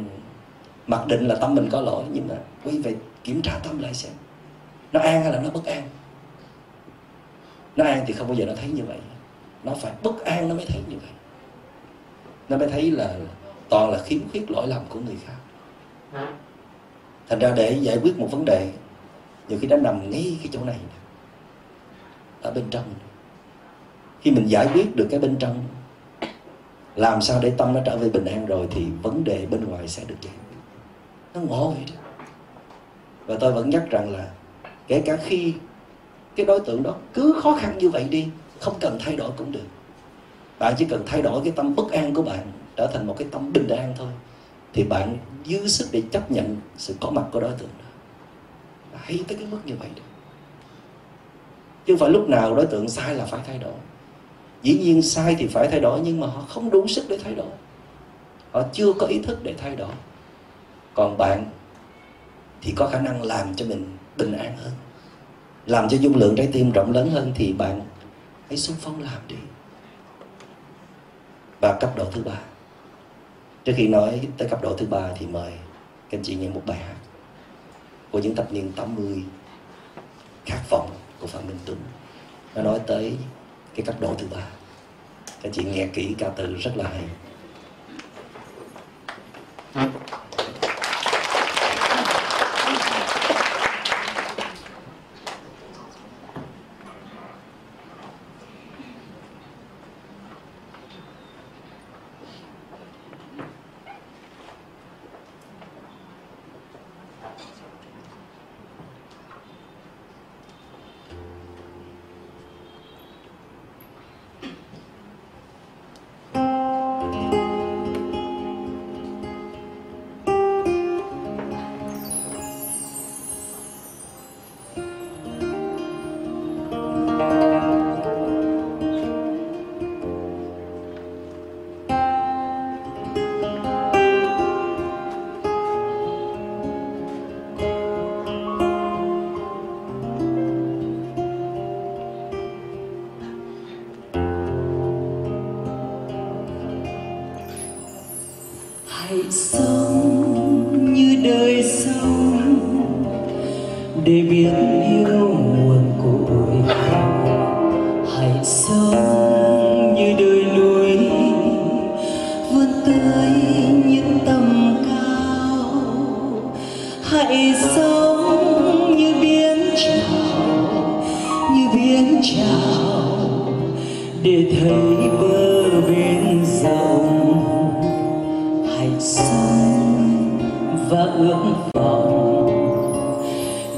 mặc 0.87 1.07
định 1.07 1.29
là 1.29 1.35
tâm 1.35 1.55
mình 1.55 1.69
có 1.73 1.81
lỗi 1.81 2.05
nhưng 2.13 2.29
mà 2.29 2.35
quý 2.65 2.79
vị 2.79 2.95
kiểm 3.25 3.43
tra 3.43 3.53
tâm 3.63 3.79
lại 3.79 3.95
xem. 3.95 4.13
Nó 4.93 5.01
an 5.01 5.23
hay 5.23 5.33
là 5.33 5.41
nó 5.41 5.51
bất 5.51 5.65
an? 5.65 5.89
Nó 7.77 7.85
an 7.85 8.05
thì 8.07 8.13
không 8.13 8.27
bao 8.27 8.37
giờ 8.37 8.47
nó 8.47 8.53
thấy 8.57 8.71
như 8.71 8.85
vậy. 8.85 8.99
Nó 9.65 9.75
phải 9.75 9.93
bất 10.03 10.25
an 10.25 10.49
nó 10.49 10.55
mới 10.55 10.67
thấy 10.67 10.81
như 10.89 10.97
vậy. 10.97 11.11
Nó 12.49 12.57
mới 12.57 12.69
thấy 12.69 12.91
là 12.91 13.15
toàn 13.69 13.91
là 13.91 13.99
khiếm 13.99 14.19
khuyết 14.31 14.51
lỗi 14.51 14.67
lầm 14.67 14.83
của 14.89 15.01
người 15.01 15.17
khác. 15.27 15.35
Thành 17.29 17.39
ra 17.39 17.53
để 17.57 17.79
giải 17.81 17.99
quyết 18.03 18.19
một 18.19 18.29
vấn 18.31 18.45
đề 18.45 18.73
nhiều 19.49 19.59
khi 19.63 19.69
nó 19.69 19.77
nằm 19.77 20.11
ngay 20.11 20.37
cái 20.39 20.49
chỗ 20.53 20.65
này 20.65 20.79
ở 22.43 22.51
bên 22.51 22.65
trong. 22.71 22.85
Khi 24.21 24.31
mình 24.31 24.47
giải 24.47 24.69
quyết 24.75 24.97
được 24.97 25.09
cái 25.11 25.21
bên 25.21 25.37
trong, 25.37 25.65
làm 26.97 27.21
sao 27.21 27.41
để 27.43 27.51
tâm 27.51 27.75
nó 27.75 27.81
trở 27.85 27.97
về 27.97 28.09
bình 28.09 28.25
an 28.25 28.47
rồi 28.47 28.69
thì 28.71 28.87
vấn 29.03 29.25
đề 29.25 29.47
bên 29.47 29.65
ngoài 29.65 29.89
sẽ 29.89 30.05
được 30.07 30.17
giải 30.23 30.35
quyết. 30.35 30.59
Nó 31.35 31.41
ngộ 31.41 31.71
vậy 31.71 31.85
đó. 31.89 32.25
Và 33.27 33.37
tôi 33.41 33.53
vẫn 33.53 33.71
nhắc 33.71 33.85
rằng 33.91 34.11
là 34.11 34.29
kể 34.87 35.03
cả 35.07 35.17
khi 35.17 35.55
cái 36.37 36.47
đối 36.47 36.61
tượng 36.61 36.83
đó 36.83 36.95
cứ 37.15 37.41
khó 37.43 37.57
khăn 37.61 37.79
như 37.79 37.91
vậy 37.91 38.05
đi, 38.05 38.29
không 38.61 38.75
cần 38.81 38.99
thay 39.01 39.17
đổi 39.17 39.31
cũng 39.37 39.53
được. 39.53 39.67
Bạn 40.59 40.75
chỉ 40.79 40.85
cần 40.85 41.03
thay 41.07 41.23
đổi 41.23 41.41
cái 41.45 41.53
tâm 41.57 41.75
bất 41.75 41.91
an 41.93 42.15
của 42.15 42.23
bạn 42.23 42.47
trở 42.77 42.87
thành 42.87 43.07
một 43.07 43.15
cái 43.19 43.29
tâm 43.31 43.53
bình 43.53 43.69
an 43.69 43.95
thôi, 43.99 44.09
thì 44.73 44.85
bạn 44.85 45.17
dư 45.45 45.69
sức 45.69 45.89
để 45.93 46.03
chấp 46.13 46.31
nhận 46.31 46.57
sự 46.77 46.95
có 47.01 47.11
mặt 47.11 47.25
của 47.33 47.41
đối 47.41 47.53
tượng 47.53 47.71
đó. 47.79 47.85
Hay 48.97 49.25
tới 49.29 49.39
cái 49.39 49.47
mức 49.51 49.59
như 49.65 49.75
vậy 49.81 49.89
đó 49.97 50.03
chứ 51.87 51.93
không 51.93 51.99
phải 51.99 52.11
lúc 52.11 52.29
nào 52.29 52.55
đối 52.55 52.67
tượng 52.67 52.89
sai 52.89 53.15
là 53.15 53.25
phải 53.25 53.41
thay 53.47 53.59
đổi. 53.59 53.73
Dĩ 54.63 54.79
nhiên 54.79 55.03
sai 55.03 55.37
thì 55.39 55.47
phải 55.47 55.69
thay 55.71 55.81
đổi, 55.81 56.01
nhưng 56.01 56.21
mà 56.21 56.27
họ 56.27 56.41
không 56.49 56.71
đủ 56.71 56.87
sức 56.87 57.05
để 57.09 57.19
thay 57.25 57.35
đổi. 57.35 57.51
Họ 58.53 58.63
chưa 58.73 58.93
có 58.93 59.07
ý 59.07 59.19
thức 59.19 59.39
để 59.43 59.55
thay 59.59 59.77
đổi. 59.77 59.93
Còn 60.95 61.19
bạn 61.19 61.45
thì 62.63 62.73
có 62.77 62.87
khả 62.87 63.01
năng 63.01 63.23
làm 63.23 63.55
cho 63.55 63.67
mình 63.67 63.97
bình 64.17 64.33
an 64.33 64.57
hơn. 64.57 64.73
Làm 65.67 65.89
cho 65.89 65.97
dung 65.97 66.17
lượng 66.17 66.37
trái 66.37 66.49
tim 66.53 66.73
rộng 66.73 66.93
lớn 66.93 67.11
hơn 67.11 67.33
thì 67.35 67.53
bạn 67.53 67.81
hãy 68.49 68.57
xung 68.57 68.77
phong 68.81 69.03
làm 69.03 69.19
đi. 69.29 69.37
Và 71.61 71.79
cấp 71.81 71.93
độ 71.97 72.05
thứ 72.13 72.23
ba. 72.23 72.41
Trước 73.65 73.73
khi 73.77 73.89
nói 73.89 74.29
tới 74.37 74.49
cấp 74.49 74.63
độ 74.63 74.77
thứ 74.77 74.87
ba 74.87 75.11
thì 75.19 75.27
mời 75.27 75.53
các 76.11 76.19
anh 76.19 76.23
chị 76.23 76.35
nghe 76.35 76.49
một 76.49 76.63
bài 76.67 76.79
hát 76.79 76.95
của 78.11 78.19
những 78.19 78.35
thập 78.35 78.53
niên 78.53 78.73
80 78.73 79.23
khát 80.47 80.61
vọng 80.71 80.91
của 81.21 81.27
Phạm 81.27 81.47
Minh 81.47 81.59
Tuấn 81.67 81.79
nó 82.55 82.63
nói 82.63 82.81
tới 82.87 83.17
cái 83.75 83.87
cấp 83.87 83.95
độ 84.01 84.15
thứ 84.19 84.27
ba. 84.31 84.47
Các 85.43 85.53
chị 85.53 85.65
nghe 85.65 85.87
kỹ 85.87 86.15
ca 86.19 86.29
từ 86.29 86.55
rất 86.55 86.73
là 86.77 86.85
hay. 86.89 87.05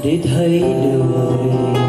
Để 0.03 0.19
thấy 0.23 0.59
đời 0.59 1.82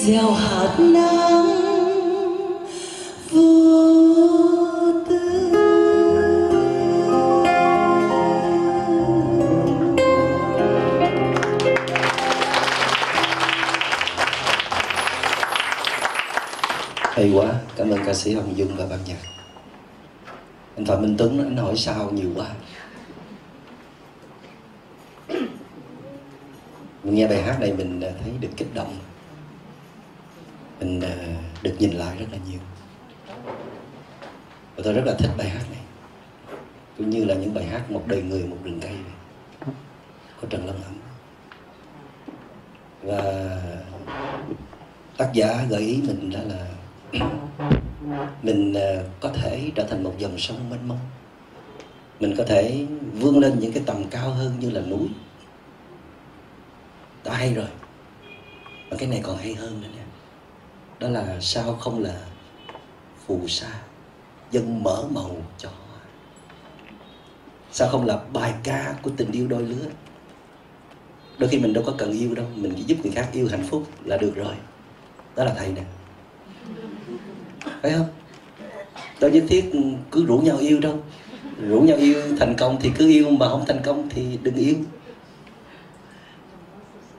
gieo 0.00 0.32
hạt 0.32 0.76
nắng 0.78 1.46
vô 3.30 4.92
tư. 5.08 5.52
Hay 17.00 17.32
quá, 17.34 17.46
cảm 17.76 17.90
ơn 17.90 18.04
ca 18.06 18.14
sĩ 18.14 18.34
hồng 18.34 18.56
dung 18.56 18.76
và 18.76 18.86
ban 18.90 18.98
nhạc. 19.06 19.16
Anh 20.76 20.86
phạm 20.86 21.02
minh 21.02 21.14
tuấn, 21.18 21.38
anh 21.38 21.56
hỏi 21.56 21.76
sao 21.76 22.10
nhiều 22.10 22.30
quá. 22.36 22.46
Mình 27.04 27.14
nghe 27.14 27.26
bài 27.26 27.42
hát 27.42 27.56
này 27.60 27.72
mình 27.72 28.00
à, 28.00 28.10
thấy 28.22 28.32
được 28.40 28.48
kích 28.56 28.74
động 28.74 28.96
được 31.62 31.76
nhìn 31.78 31.92
lại 31.92 32.16
rất 32.18 32.26
là 32.32 32.38
nhiều. 32.50 32.60
Và 34.76 34.82
tôi 34.84 34.92
rất 34.92 35.02
là 35.06 35.14
thích 35.18 35.30
bài 35.38 35.48
hát 35.48 35.64
này. 35.70 35.80
Cũng 36.98 37.10
như 37.10 37.24
là 37.24 37.34
những 37.34 37.54
bài 37.54 37.64
hát 37.64 37.90
một 37.90 38.02
đời 38.06 38.22
người, 38.22 38.44
một 38.44 38.56
rừng 38.64 38.80
cây 38.80 38.90
này 38.90 39.74
của 40.40 40.46
trần 40.46 40.66
lâm 40.66 40.74
ẩm 40.74 41.00
và 43.02 43.58
tác 45.16 45.30
giả 45.32 45.64
gợi 45.68 45.80
ý 45.80 46.02
mình 46.06 46.30
đó 46.30 46.40
là 46.44 46.66
mình 48.42 48.74
ờ, 48.74 49.04
có 49.20 49.28
thể 49.28 49.70
trở 49.74 49.86
thành 49.90 50.02
một 50.02 50.14
dòng 50.18 50.38
sông 50.38 50.70
mênh 50.70 50.88
mông. 50.88 50.98
Mình 52.20 52.34
có 52.38 52.44
thể 52.44 52.86
vươn 53.12 53.38
lên 53.38 53.58
những 53.60 53.72
cái 53.72 53.82
tầm 53.86 54.04
cao 54.10 54.30
hơn 54.30 54.52
như 54.60 54.70
là 54.70 54.80
núi. 54.80 55.08
Đã 57.24 57.34
hay 57.34 57.54
rồi. 57.54 57.68
Mà 58.90 58.96
cái 58.98 59.08
này 59.08 59.20
còn 59.22 59.36
hay 59.36 59.54
hơn 59.54 59.80
nữa 59.82 59.88
nè 59.96 59.99
đó 61.00 61.08
là 61.08 61.36
sao 61.40 61.76
không 61.80 62.02
là 62.02 62.14
phù 63.26 63.48
sa, 63.48 63.68
dân 64.50 64.82
mở 64.82 65.04
màu 65.10 65.36
cho 65.58 65.68
hoa. 65.68 66.00
Sao 67.72 67.88
không 67.88 68.06
là 68.06 68.20
bài 68.32 68.54
ca 68.62 68.94
của 69.02 69.10
tình 69.16 69.32
yêu 69.32 69.48
đôi 69.48 69.62
lứa. 69.62 69.86
Đôi 71.38 71.48
khi 71.50 71.58
mình 71.58 71.72
đâu 71.72 71.84
có 71.86 71.94
cần 71.98 72.12
yêu 72.12 72.34
đâu, 72.34 72.46
mình 72.54 72.72
chỉ 72.76 72.82
giúp 72.82 72.96
người 73.02 73.12
khác 73.12 73.28
yêu 73.32 73.48
hạnh 73.50 73.64
phúc 73.70 73.86
là 74.04 74.16
được 74.16 74.32
rồi. 74.36 74.54
Đó 75.36 75.44
là 75.44 75.54
thầy 75.58 75.72
nè. 75.72 75.82
Phải 77.82 77.90
không? 77.90 78.08
Đâu 79.20 79.30
nhất 79.30 79.44
thiết 79.48 79.70
cứ 80.10 80.26
rủ 80.26 80.38
nhau 80.38 80.56
yêu 80.58 80.80
đâu. 80.80 80.98
Rủ 81.68 81.80
nhau 81.80 81.96
yêu 81.96 82.22
thành 82.38 82.54
công 82.58 82.78
thì 82.80 82.90
cứ 82.98 83.08
yêu, 83.08 83.30
mà 83.30 83.48
không 83.48 83.64
thành 83.66 83.80
công 83.84 84.08
thì 84.10 84.38
đừng 84.42 84.54
yêu. 84.54 84.74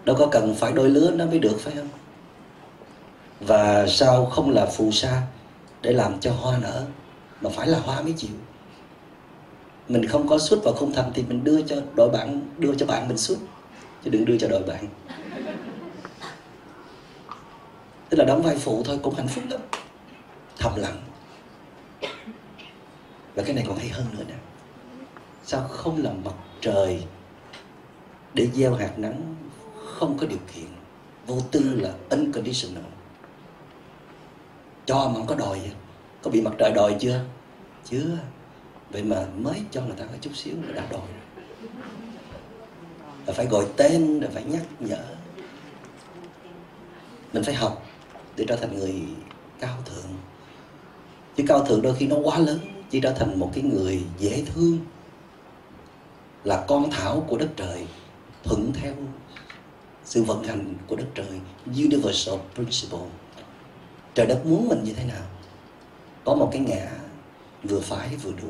Đâu 0.06 0.16
có 0.20 0.28
cần 0.32 0.56
phải 0.56 0.74
đôi 0.74 0.90
lứa 0.90 1.12
nó 1.12 1.26
mới 1.26 1.40
được, 1.40 1.60
phải 1.60 1.74
không? 1.76 1.88
Và 3.42 3.88
sao 3.88 4.26
không 4.26 4.50
là 4.50 4.66
phù 4.66 4.92
sa 4.92 5.22
để 5.82 5.94
làm 5.94 6.20
cho 6.20 6.32
hoa 6.32 6.58
nở, 6.58 6.86
mà 7.42 7.50
phải 7.50 7.68
là 7.68 7.80
hoa 7.80 8.02
mới 8.02 8.14
chịu? 8.18 8.32
Mình 9.88 10.08
không 10.08 10.28
có 10.28 10.38
xuất 10.38 10.60
và 10.64 10.72
không 10.80 10.94
thành 10.94 11.12
thì 11.14 11.24
mình 11.24 11.44
đưa 11.44 11.62
cho 11.62 11.76
đội 11.96 12.10
bạn, 12.10 12.42
đưa 12.58 12.76
cho 12.76 12.86
bạn 12.86 13.08
mình 13.08 13.18
xuất 13.18 13.38
chứ 14.04 14.10
đừng 14.10 14.26
đưa 14.26 14.38
cho 14.38 14.48
đội 14.48 14.64
bạn. 14.64 14.86
Tức 18.10 18.18
là 18.18 18.26
đóng 18.26 18.42
vai 18.42 18.56
phụ 18.56 18.84
thôi, 18.86 19.00
cũng 19.04 19.16
hạnh 19.16 19.28
phúc 19.28 19.44
lắm. 19.50 19.62
Thầm 20.58 20.76
lặng. 20.76 21.02
Và 23.36 23.44
cái 23.44 23.56
này 23.56 23.66
còn 23.68 23.78
hay 23.78 23.90
hơn 23.90 24.06
nữa 24.18 24.24
nè. 24.28 24.36
Sao 25.44 25.68
không 25.68 26.04
làm 26.04 26.24
mặt 26.24 26.34
trời 26.62 27.04
để 28.34 28.48
gieo 28.54 28.74
hạt 28.74 29.00
nắng 29.00 29.36
không 29.86 30.18
có 30.18 30.28
điều 30.28 30.40
kiện, 30.56 30.66
vô 31.28 31.40
tư 31.52 31.74
là 31.74 31.94
unconditional 32.10 32.91
cho 34.92 35.08
mà 35.08 35.14
không 35.14 35.28
có 35.28 35.36
đòi 35.36 35.60
có 36.22 36.32
bị 36.32 36.42
mặt 36.42 36.54
trời 36.58 36.72
đòi 36.72 36.96
chưa? 37.00 37.24
Chưa. 37.86 38.18
Vậy 38.92 39.04
mà 39.04 39.26
mới 39.38 39.62
cho 39.72 39.82
người 39.82 39.96
ta 39.98 40.06
có 40.06 40.14
chút 40.22 40.36
xíu 40.36 40.56
là 40.68 40.74
đã 40.74 40.88
đòi 40.92 41.02
rồi. 41.02 41.42
Là 43.26 43.34
phải 43.34 43.46
gọi 43.46 43.66
tên, 43.78 44.20
là 44.20 44.30
phải 44.34 44.44
nhắc 44.44 44.62
nhở. 44.80 45.04
Mình 47.34 47.44
phải 47.44 47.54
học 47.54 47.86
để 48.36 48.46
trở 48.48 48.56
thành 48.56 48.80
người 48.80 48.96
cao 49.60 49.78
thượng. 49.86 50.12
Chứ 51.36 51.44
cao 51.48 51.66
thượng 51.66 51.82
đôi 51.82 51.96
khi 51.96 52.08
nó 52.08 52.16
quá 52.24 52.38
lớn, 52.40 52.60
chỉ 52.90 53.00
trở 53.00 53.12
thành 53.12 53.40
một 53.40 53.52
cái 53.54 53.64
người 53.64 54.02
dễ 54.20 54.44
thương. 54.46 54.80
Là 56.44 56.66
con 56.68 56.92
thảo 56.92 57.26
của 57.28 57.38
đất 57.38 57.50
trời, 57.56 57.88
thuận 58.44 58.72
theo 58.74 58.94
sự 60.06 60.24
vận 60.24 60.44
hành 60.44 60.76
của 60.88 60.96
đất 60.96 61.08
trời, 61.16 61.40
universal 61.66 62.36
principle 62.56 63.21
trời 64.16 64.28
đất 64.28 64.46
muốn 64.46 64.68
mình 64.68 64.84
như 64.84 64.94
thế 64.94 65.04
nào? 65.06 65.24
Có 66.24 66.36
một 66.36 66.50
cái 66.52 66.62
ngã 66.62 66.92
vừa 67.64 67.80
phải 67.80 68.16
vừa 68.16 68.32
đủ, 68.42 68.50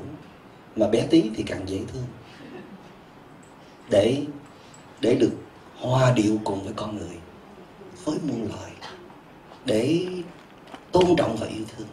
mà 0.75 0.87
bé 0.87 1.07
tí 1.09 1.23
thì 1.35 1.43
càng 1.43 1.69
dễ 1.69 1.79
thương. 1.93 2.05
Để 3.89 4.23
để 5.01 5.15
được 5.15 5.31
hòa 5.77 6.13
điệu 6.15 6.37
cùng 6.43 6.63
với 6.63 6.73
con 6.75 6.97
người, 6.97 7.17
với 8.05 8.17
muôn 8.27 8.47
loài, 8.49 8.71
để 9.65 10.05
tôn 10.91 11.15
trọng 11.17 11.37
và 11.37 11.47
yêu 11.47 11.63
thương. 11.77 11.87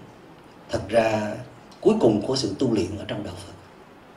Thật 0.71 0.83
ra, 0.89 1.35
cuối 1.81 1.95
cùng 2.01 2.23
của 2.27 2.37
sự 2.37 2.55
tu 2.59 2.75
luyện 2.75 2.99
ở 2.99 3.05
trong 3.09 3.25
đạo 3.25 3.35
Phật 3.47 3.53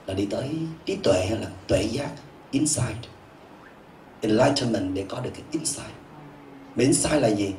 là 0.06 0.14
đi 0.14 0.26
tới 0.26 0.50
trí 0.86 0.96
tuệ 0.96 1.26
hay 1.30 1.40
là 1.40 1.48
tuệ 1.68 1.84
giác, 1.84 2.10
insight, 2.52 2.98
enlightenment 4.22 4.96
để 4.96 5.06
có 5.10 5.20
được 5.20 5.32
cái 5.34 5.44
insight. 5.52 5.96
Mà 6.76 6.84
insight 6.84 7.22
là 7.22 7.28
gì? 7.28 7.54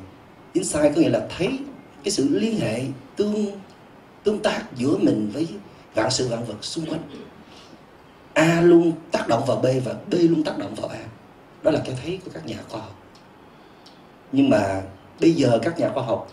Insight 0.53 0.95
có 0.95 1.01
nghĩa 1.01 1.09
là 1.09 1.27
thấy 1.37 1.59
cái 2.03 2.11
sự 2.11 2.39
liên 2.39 2.59
hệ 2.59 2.83
tương 3.15 3.45
tương 4.23 4.39
tác 4.39 4.63
giữa 4.75 4.97
mình 4.97 5.29
với 5.33 5.47
vạn 5.93 6.11
sự 6.11 6.27
vạn 6.27 6.45
vật 6.45 6.63
xung 6.65 6.85
quanh. 6.85 7.01
A 8.33 8.61
luôn 8.61 8.91
tác 9.11 9.27
động 9.27 9.43
vào 9.47 9.57
B 9.57 9.65
và 9.85 9.93
B 10.11 10.13
luôn 10.13 10.43
tác 10.43 10.57
động 10.57 10.75
vào 10.75 10.87
A. 10.87 11.03
Đó 11.63 11.71
là 11.71 11.81
cái 11.85 11.95
thấy 12.03 12.19
của 12.25 12.31
các 12.33 12.45
nhà 12.45 12.57
khoa 12.69 12.81
học. 12.81 12.99
Nhưng 14.31 14.49
mà 14.49 14.81
bây 15.21 15.33
giờ 15.33 15.59
các 15.63 15.79
nhà 15.79 15.89
khoa 15.93 16.03
học 16.03 16.31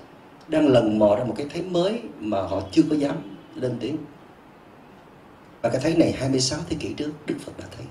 đang 0.48 0.68
lần 0.68 0.98
mò 0.98 1.16
ra 1.16 1.24
một 1.24 1.34
cái 1.36 1.46
thấy 1.52 1.62
mới 1.62 2.00
mà 2.18 2.42
họ 2.42 2.62
chưa 2.72 2.82
có 2.90 2.96
dám 2.96 3.16
lên 3.54 3.76
tiếng. 3.80 3.96
Và 5.62 5.70
cái 5.70 5.80
thấy 5.80 5.96
này 5.96 6.12
26 6.12 6.60
thế 6.68 6.76
kỷ 6.80 6.92
trước, 6.92 7.12
Đức 7.26 7.36
Phật 7.44 7.58
đã 7.58 7.64
thấy. 7.76 7.86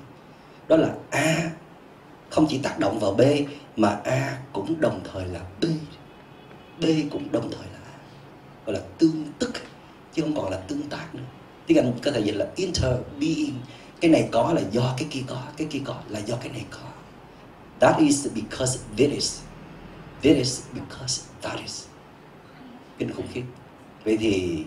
Đó 0.68 0.76
là 0.76 0.94
A 1.10 1.52
không 2.30 2.46
chỉ 2.50 2.58
tác 2.58 2.80
động 2.80 3.00
vào 3.00 3.14
B 3.14 3.22
mà 3.76 4.00
A 4.04 4.38
cũng 4.54 4.82
đồng 4.82 5.00
thời 5.14 5.26
là 5.26 5.40
B. 5.62 5.66
B 6.82 6.86
cũng 7.12 7.32
đồng 7.32 7.52
thời 7.52 7.66
là 7.74 7.80
A 7.86 7.98
gọi 8.66 8.76
là 8.76 8.82
tương 8.98 9.26
tức, 9.40 9.54
chứ 10.14 10.22
không 10.22 10.36
còn 10.36 10.52
là 10.52 10.58
tương 10.58 10.82
tác 10.90 11.16
nữa. 11.16 11.24
Tiếng 11.68 11.78
Anh 11.78 11.94
có 12.04 12.12
thể 12.12 12.20
dịch 12.20 12.36
là 12.36 12.48
interbeing. 12.56 13.62
Cái 14.02 14.12
này 14.12 14.30
có 14.32 14.54
là 14.54 14.62
do 14.72 14.94
cái 14.98 15.08
kia 15.12 15.24
có, 15.28 15.44
cái 15.58 15.68
kia 15.72 15.82
có 15.86 15.96
là 16.08 16.20
do 16.20 16.36
cái 16.36 16.50
này 16.50 16.66
có. 16.72 16.88
That 17.80 17.98
is 18.00 18.28
because 18.36 18.80
this 18.98 19.12
is. 19.12 19.42
This 20.22 20.38
is 20.38 20.62
because 20.74 21.24
that 21.42 21.60
is. 21.60 21.86
Kinh 22.98 23.14
khủng 23.14 23.28
khiếp. 23.34 23.44
Vậy 24.06 24.18
thì 24.18 24.64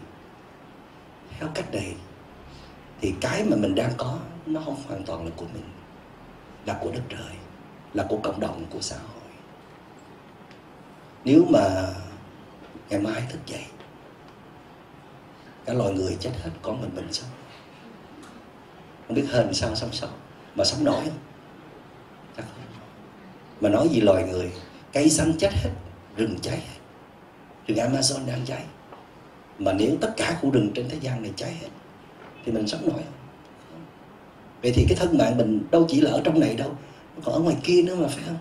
theo 1.38 1.48
cách 1.54 1.74
này, 1.74 1.94
thì 3.00 3.14
cái 3.20 3.44
mà 3.44 3.56
mình 3.56 3.74
đang 3.74 3.92
có, 3.96 4.18
nó 4.46 4.60
không 4.64 4.82
hoàn 4.88 5.04
toàn 5.04 5.24
là 5.24 5.30
của 5.36 5.46
mình, 5.54 5.64
là 6.66 6.78
của 6.82 6.90
đất 6.90 7.02
trời, 7.08 7.36
là 7.94 8.06
của 8.08 8.18
cộng 8.22 8.40
đồng, 8.40 8.64
của 8.70 8.80
xã 8.80 8.96
hội 8.96 9.21
nếu 11.24 11.44
mà 11.50 11.94
ngày 12.90 13.00
mai 13.00 13.22
thức 13.30 13.38
dậy, 13.46 13.64
cả 15.64 15.72
loài 15.72 15.92
người 15.92 16.16
chết 16.20 16.30
hết, 16.42 16.50
có 16.62 16.72
mình 16.72 16.90
mình 16.94 17.12
sống. 17.12 17.30
Không 19.06 19.16
biết 19.16 19.24
hên 19.32 19.54
sao 19.54 19.74
sống 19.74 19.92
sót, 19.92 20.08
mà 20.54 20.64
sống 20.64 20.84
nổi. 20.84 21.04
Không 21.04 21.12
chắc 22.36 22.44
không. 22.54 22.64
Mà 23.60 23.68
nói 23.68 23.88
gì 23.88 24.00
loài 24.00 24.24
người, 24.28 24.52
cây 24.92 25.10
xanh 25.10 25.32
chết 25.38 25.52
hết, 25.52 25.70
rừng 26.16 26.36
cháy 26.42 26.56
hết. 26.56 26.78
Rừng 27.66 27.78
Amazon 27.78 28.26
đang 28.26 28.40
cháy. 28.46 28.64
Mà 29.58 29.72
nếu 29.72 29.96
tất 30.00 30.14
cả 30.16 30.38
khu 30.40 30.50
rừng 30.50 30.70
trên 30.74 30.88
thế 30.88 30.98
gian 31.00 31.22
này 31.22 31.32
cháy 31.36 31.52
hết, 31.60 31.68
thì 32.44 32.52
mình 32.52 32.66
sống 32.66 32.88
nổi. 32.88 33.02
Không 33.70 33.84
vậy 34.62 34.72
thì 34.74 34.86
cái 34.88 34.96
thân 34.98 35.18
mạng 35.18 35.36
mình 35.36 35.62
đâu 35.70 35.86
chỉ 35.88 36.00
là 36.00 36.10
ở 36.10 36.20
trong 36.24 36.40
này 36.40 36.54
đâu, 36.54 36.76
nó 37.16 37.22
còn 37.24 37.34
ở 37.34 37.40
ngoài 37.40 37.56
kia 37.62 37.82
nữa 37.82 37.94
mà, 37.94 38.08
phải 38.08 38.24
không? 38.26 38.38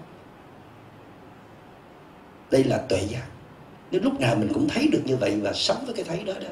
Đây 2.51 2.63
là 2.63 2.77
tuệ 2.77 2.99
giác. 2.99 3.25
Nếu 3.91 4.01
lúc 4.03 4.19
nào 4.19 4.35
mình 4.35 4.53
cũng 4.53 4.67
thấy 4.67 4.87
được 4.87 5.01
như 5.05 5.17
vậy 5.17 5.39
và 5.41 5.53
sống 5.53 5.83
với 5.85 5.93
cái 5.93 6.05
thấy 6.05 6.23
đó 6.23 6.33
đó, 6.33 6.49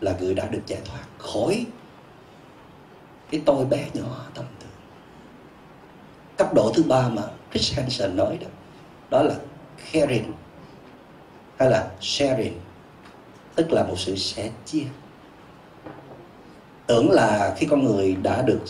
là 0.00 0.16
người 0.20 0.34
đã 0.34 0.46
được 0.46 0.62
giải 0.66 0.80
thoát 0.84 1.04
khỏi 1.18 1.66
cái 3.30 3.42
tôi 3.46 3.64
bé 3.64 3.86
nhỏ 3.94 4.26
tâm 4.34 4.44
tư. 4.60 4.66
Cấp 6.36 6.54
độ 6.54 6.72
thứ 6.74 6.82
ba 6.82 7.08
mà 7.08 7.22
Chris 7.52 7.74
Hansen 7.76 8.16
nói 8.16 8.38
đó 8.40 8.46
đó 9.10 9.22
là 9.22 9.34
caring, 9.92 10.32
hay 11.58 11.70
là 11.70 11.90
sharing, 12.00 12.60
tức 13.54 13.72
là 13.72 13.84
một 13.84 13.98
sự 13.98 14.16
sẻ 14.16 14.50
chia. 14.64 14.84
Tưởng 16.86 17.10
là 17.10 17.54
khi 17.58 17.66
con 17.70 17.84
người 17.84 18.14
đã 18.14 18.42
được 18.42 18.60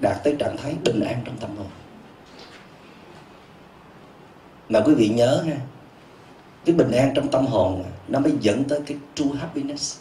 đạt 0.00 0.24
tới 0.24 0.36
trạng 0.38 0.56
thái 0.56 0.74
bình 0.84 1.00
an 1.00 1.22
trong 1.24 1.36
tâm 1.36 1.56
hồn. 1.56 1.66
Mà 4.68 4.80
quý 4.80 4.94
vị 4.94 5.08
nhớ 5.08 5.44
ha 5.46 5.56
cái 6.68 6.76
bình 6.76 6.90
an 6.92 7.12
trong 7.14 7.28
tâm 7.28 7.46
hồn 7.46 7.84
nó 8.08 8.20
mới 8.20 8.32
dẫn 8.40 8.64
tới 8.64 8.80
cái 8.86 8.96
true 9.14 9.38
happiness, 9.38 9.98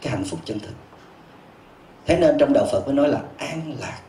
cái 0.00 0.12
hạnh 0.12 0.24
phúc 0.24 0.40
chân 0.44 0.58
thực. 0.60 0.74
Thế 2.06 2.18
nên 2.18 2.36
trong 2.38 2.52
đạo 2.52 2.66
phật 2.72 2.86
mới 2.86 2.94
nói 2.94 3.08
là 3.08 3.22
an 3.36 3.76
lạc. 3.80 4.00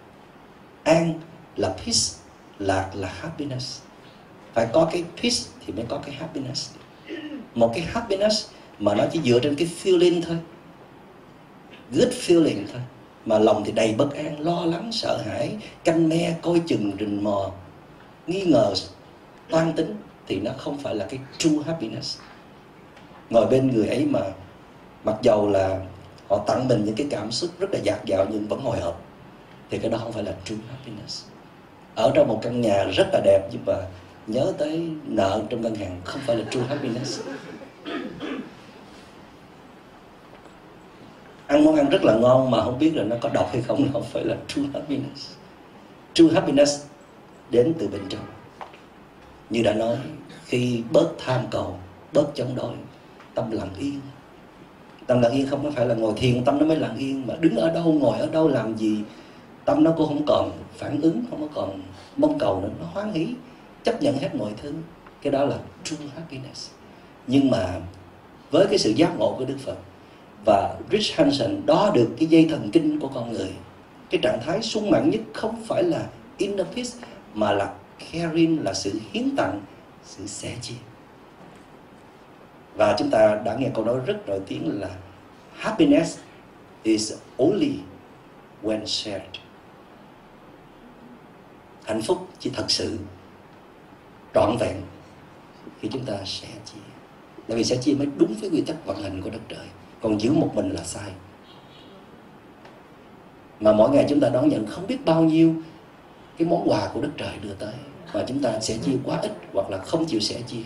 An 0.83 1.13
là 1.55 1.69
peace, 1.69 2.19
lạc 2.59 2.91
là 2.95 3.13
happiness. 3.19 3.81
Phải 4.53 4.67
có 4.73 4.89
cái 4.91 5.03
peace 5.21 5.37
thì 5.65 5.73
mới 5.73 5.85
có 5.89 5.99
cái 6.05 6.15
happiness. 6.15 6.71
Một 7.55 7.71
cái 7.75 7.83
happiness 7.83 8.47
mà 8.79 8.95
nó 8.95 9.03
chỉ 9.11 9.19
dựa 9.25 9.39
trên 9.39 9.55
cái 9.55 9.69
feeling 9.83 10.21
thôi. 10.21 10.37
Good 11.91 12.13
feeling 12.13 12.63
thôi. 12.71 12.81
Mà 13.25 13.39
lòng 13.39 13.63
thì 13.65 13.71
đầy 13.71 13.93
bất 13.93 14.13
an, 14.13 14.39
lo 14.39 14.65
lắng, 14.65 14.91
sợ 14.91 15.21
hãi, 15.25 15.57
canh 15.83 16.09
me, 16.09 16.35
coi 16.41 16.61
chừng, 16.67 16.91
rình 16.99 17.23
mò, 17.23 17.51
nghi 18.27 18.41
ngờ, 18.41 18.73
toan 19.49 19.73
tính 19.73 19.95
thì 20.27 20.39
nó 20.39 20.51
không 20.57 20.77
phải 20.77 20.95
là 20.95 21.05
cái 21.09 21.19
true 21.37 21.63
happiness. 21.65 22.19
Ngồi 23.29 23.47
bên 23.47 23.71
người 23.71 23.87
ấy 23.87 24.05
mà 24.05 24.19
mặc 25.03 25.15
dầu 25.21 25.49
là 25.49 25.79
họ 26.29 26.43
tặng 26.47 26.67
mình 26.67 26.85
những 26.85 26.95
cái 26.95 27.07
cảm 27.09 27.31
xúc 27.31 27.49
rất 27.59 27.71
là 27.71 27.79
dạt 27.83 28.05
dào 28.05 28.25
nhưng 28.31 28.47
vẫn 28.47 28.59
hồi 28.59 28.79
hộp, 28.79 29.01
thì 29.69 29.77
cái 29.77 29.91
đó 29.91 29.97
không 29.97 30.11
phải 30.11 30.23
là 30.23 30.33
true 30.45 30.55
happiness. 30.69 31.25
Ở 31.95 32.11
trong 32.15 32.27
một 32.27 32.39
căn 32.41 32.61
nhà 32.61 32.83
rất 32.83 33.07
là 33.13 33.21
đẹp 33.23 33.47
nhưng 33.51 33.61
mà 33.65 33.73
nhớ 34.27 34.53
tới 34.57 34.89
nợ 35.03 35.41
trong 35.49 35.61
ngân 35.61 35.75
hàng 35.75 36.01
không 36.03 36.21
phải 36.27 36.35
là 36.35 36.45
true 36.51 36.63
happiness. 36.67 37.21
Ăn 41.47 41.65
món 41.65 41.75
ăn 41.75 41.89
rất 41.89 42.03
là 42.03 42.15
ngon 42.15 42.51
mà 42.51 42.63
không 42.63 42.79
biết 42.79 42.91
là 42.95 43.03
nó 43.03 43.15
có 43.21 43.29
độc 43.29 43.49
hay 43.53 43.61
không 43.61 43.89
không 43.93 44.03
phải 44.03 44.25
là 44.25 44.35
true 44.47 44.63
happiness. 44.73 45.31
True 46.13 46.33
happiness 46.33 46.85
đến 47.49 47.73
từ 47.79 47.87
bên 47.87 48.01
trong 48.09 48.21
như 49.49 49.61
đã 49.63 49.73
nói, 49.73 49.97
khi 50.45 50.83
bớt 50.91 51.09
tham 51.25 51.41
cầu, 51.51 51.79
bớt 52.13 52.35
chống 52.35 52.55
đối, 52.55 52.73
tâm 53.35 53.51
lặng 53.51 53.73
yên. 53.79 53.99
Tâm 55.07 55.21
lặng 55.21 55.31
yên 55.31 55.47
không 55.47 55.63
có 55.63 55.71
phải 55.71 55.85
là 55.85 55.95
ngồi 55.95 56.13
thiền, 56.17 56.43
tâm 56.43 56.57
nó 56.59 56.65
mới 56.65 56.77
lặng 56.77 56.97
yên, 56.97 57.27
mà 57.27 57.33
đứng 57.39 57.55
ở 57.55 57.69
đâu, 57.69 57.83
ngồi 57.83 58.19
ở 58.19 58.27
đâu, 58.27 58.47
làm 58.47 58.77
gì, 58.77 58.97
tâm 59.65 59.83
nó 59.83 59.91
cũng 59.97 60.07
không 60.07 60.25
còn 60.27 60.51
phản 60.77 61.01
ứng, 61.01 61.23
không 61.29 61.41
có 61.41 61.47
còn 61.53 61.81
mong 62.17 62.37
cầu 62.39 62.61
nữa, 62.61 62.69
nó 62.79 62.85
hoan 62.93 63.13
hỷ, 63.13 63.27
chấp 63.83 64.01
nhận 64.01 64.17
hết 64.17 64.35
mọi 64.35 64.51
thứ. 64.61 64.73
Cái 65.21 65.31
đó 65.31 65.45
là 65.45 65.57
true 65.83 66.05
happiness. 66.15 66.69
Nhưng 67.27 67.51
mà 67.51 67.79
với 68.51 68.67
cái 68.69 68.77
sự 68.77 68.89
giác 68.89 69.17
ngộ 69.17 69.35
của 69.37 69.45
đức 69.45 69.57
phật 69.65 69.77
và 70.45 70.75
Rich 70.91 71.15
Hansen 71.15 71.65
đo 71.65 71.91
được 71.93 72.09
cái 72.17 72.27
dây 72.27 72.47
thần 72.49 72.69
kinh 72.71 72.99
của 72.99 73.07
con 73.07 73.31
người. 73.31 73.51
Cái 74.09 74.19
trạng 74.23 74.39
thái 74.45 74.61
sung 74.61 74.91
mãn 74.91 75.09
nhất 75.09 75.21
không 75.33 75.63
phải 75.67 75.83
là 75.83 76.05
inner 76.37 76.67
peace 76.75 76.89
mà 77.33 77.51
là 77.51 77.73
caring 77.99 78.63
là 78.63 78.73
sự 78.73 78.99
hiến 79.11 79.35
tặng, 79.35 79.61
sự 80.03 80.27
sẻ 80.27 80.55
chia. 80.61 80.75
Và 82.75 82.95
chúng 82.97 83.09
ta 83.09 83.41
đã 83.45 83.55
nghe 83.59 83.69
câu 83.73 83.85
nói 83.85 83.99
rất 84.05 84.27
nổi 84.27 84.39
tiếng 84.47 84.79
là 84.79 84.89
happiness 85.53 86.19
is 86.83 87.13
only 87.37 87.73
when 88.63 88.85
shared. 88.85 89.29
Hạnh 91.85 92.01
phúc 92.01 92.27
chỉ 92.39 92.49
thật 92.53 92.65
sự, 92.67 92.97
trọn 94.33 94.57
vẹn 94.59 94.81
khi 95.79 95.89
chúng 95.91 96.05
ta 96.05 96.13
sẻ 96.25 96.47
chia. 96.65 96.79
Tại 97.47 97.57
vì 97.57 97.63
sẻ 97.63 97.77
chia 97.81 97.93
mới 97.93 98.07
đúng 98.17 98.33
với 98.41 98.49
quy 98.49 98.61
tắc 98.61 98.85
vận 98.85 99.03
hành 99.03 99.21
của 99.21 99.29
đất 99.29 99.41
trời. 99.49 99.65
Còn 100.01 100.21
giữ 100.21 100.33
một 100.33 100.51
mình 100.55 100.69
là 100.69 100.83
sai. 100.83 101.11
Mà 103.59 103.71
mỗi 103.71 103.89
ngày 103.89 104.05
chúng 104.09 104.19
ta 104.19 104.29
đón 104.29 104.49
nhận 104.49 104.67
không 104.67 104.87
biết 104.87 105.05
bao 105.05 105.23
nhiêu 105.23 105.55
cái 106.37 106.47
món 106.47 106.69
quà 106.69 106.89
của 106.93 107.01
đất 107.01 107.09
trời 107.17 107.33
đưa 107.41 107.53
tới. 107.53 107.73
Và 108.11 108.23
chúng 108.27 108.41
ta 108.41 108.59
sẽ 108.59 108.77
chia 108.77 108.97
quá 109.03 109.19
ít 109.21 109.31
hoặc 109.53 109.69
là 109.69 109.77
không 109.77 110.05
chịu 110.05 110.19
sẻ 110.19 110.41
chia. 110.47 110.63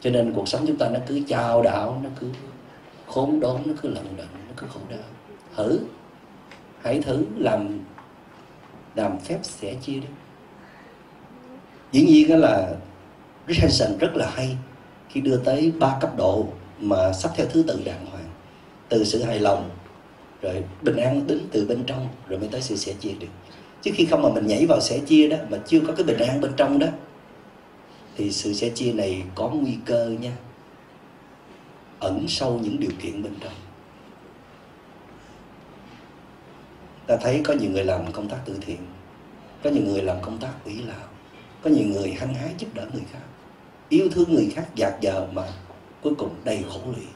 Cho 0.00 0.10
nên 0.10 0.32
cuộc 0.32 0.48
sống 0.48 0.64
chúng 0.66 0.76
ta 0.76 0.88
nó 0.88 1.00
cứ 1.06 1.20
chao 1.28 1.62
đảo, 1.62 2.00
nó 2.04 2.10
cứ 2.20 2.26
khốn 3.06 3.40
đốn, 3.40 3.60
nó 3.64 3.74
cứ 3.82 3.88
lận 3.88 4.04
đận, 4.16 4.26
nó 4.48 4.52
cứ 4.56 4.66
khổ 4.74 4.80
đau. 4.90 4.98
Thử. 5.56 5.80
Hãy 6.82 7.00
thử 7.00 7.24
làm 7.36 7.80
làm 8.94 9.18
phép 9.18 9.38
sẻ 9.42 9.74
chia 9.74 9.92
đi. 9.92 10.06
Dĩ 11.92 12.06
nhiên 12.06 12.28
đó 12.28 12.36
là 12.36 12.74
Richardson 13.48 13.98
rất 13.98 14.16
là 14.16 14.30
hay 14.34 14.56
khi 15.08 15.20
đưa 15.20 15.36
tới 15.36 15.72
ba 15.78 15.98
cấp 16.00 16.16
độ 16.16 16.46
mà 16.80 17.12
sắp 17.12 17.30
theo 17.36 17.46
thứ 17.46 17.64
tự 17.68 17.82
đàng 17.84 18.06
hoàng. 18.06 18.28
Từ 18.88 19.04
sự 19.04 19.22
hài 19.22 19.40
lòng, 19.40 19.70
rồi 20.42 20.64
bình 20.82 20.96
an 20.96 21.26
đến 21.26 21.40
từ 21.52 21.66
bên 21.66 21.84
trong, 21.86 22.08
rồi 22.28 22.38
mới 22.38 22.48
tới 22.48 22.60
sự 22.60 22.76
sẻ 22.76 22.92
chia 23.00 23.12
được 23.20 23.26
chứ 23.88 23.94
khi 23.96 24.04
không 24.04 24.22
mà 24.22 24.28
mình 24.28 24.46
nhảy 24.46 24.66
vào 24.66 24.80
sẻ 24.80 24.98
chia 24.98 25.28
đó, 25.28 25.36
mà 25.50 25.58
chưa 25.66 25.80
có 25.86 25.92
cái 25.92 26.04
bình 26.04 26.18
an 26.18 26.40
bên 26.40 26.52
trong 26.56 26.78
đó, 26.78 26.86
thì 28.16 28.32
sự 28.32 28.52
sẻ 28.52 28.68
chia 28.68 28.92
này 28.92 29.22
có 29.34 29.48
nguy 29.48 29.76
cơ 29.84 30.08
nha. 30.20 30.32
Ẩn 32.00 32.28
sâu 32.28 32.60
những 32.62 32.80
điều 32.80 32.90
kiện 33.02 33.22
bên 33.22 33.32
trong. 33.40 33.52
Ta 37.06 37.16
thấy 37.16 37.40
có 37.44 37.54
nhiều 37.54 37.70
người 37.70 37.84
làm 37.84 38.12
công 38.12 38.28
tác 38.28 38.38
từ 38.44 38.54
thiện, 38.60 38.78
có 39.64 39.70
nhiều 39.70 39.82
người 39.84 40.02
làm 40.02 40.16
công 40.22 40.38
tác 40.38 40.64
quỹ 40.64 40.74
lão 40.74 41.06
có 41.62 41.70
nhiều 41.70 41.86
người 41.86 42.10
hăng 42.10 42.34
hái 42.34 42.50
giúp 42.58 42.68
đỡ 42.74 42.86
người 42.92 43.02
khác, 43.12 43.22
yêu 43.88 44.08
thương 44.12 44.34
người 44.34 44.52
khác 44.54 44.66
dạt 44.74 45.00
dào 45.00 45.28
mà 45.32 45.42
cuối 46.02 46.14
cùng 46.18 46.34
đầy 46.44 46.64
khổ 46.68 46.80
lụy. 46.86 47.06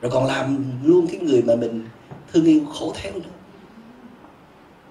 Rồi 0.00 0.10
còn 0.10 0.26
làm 0.26 0.64
luôn 0.84 1.06
cái 1.06 1.20
người 1.20 1.42
mà 1.42 1.54
mình 1.54 1.88
thương 2.32 2.44
yêu 2.44 2.60
khổ 2.72 2.92
theo 3.02 3.12
nữa 3.12 3.31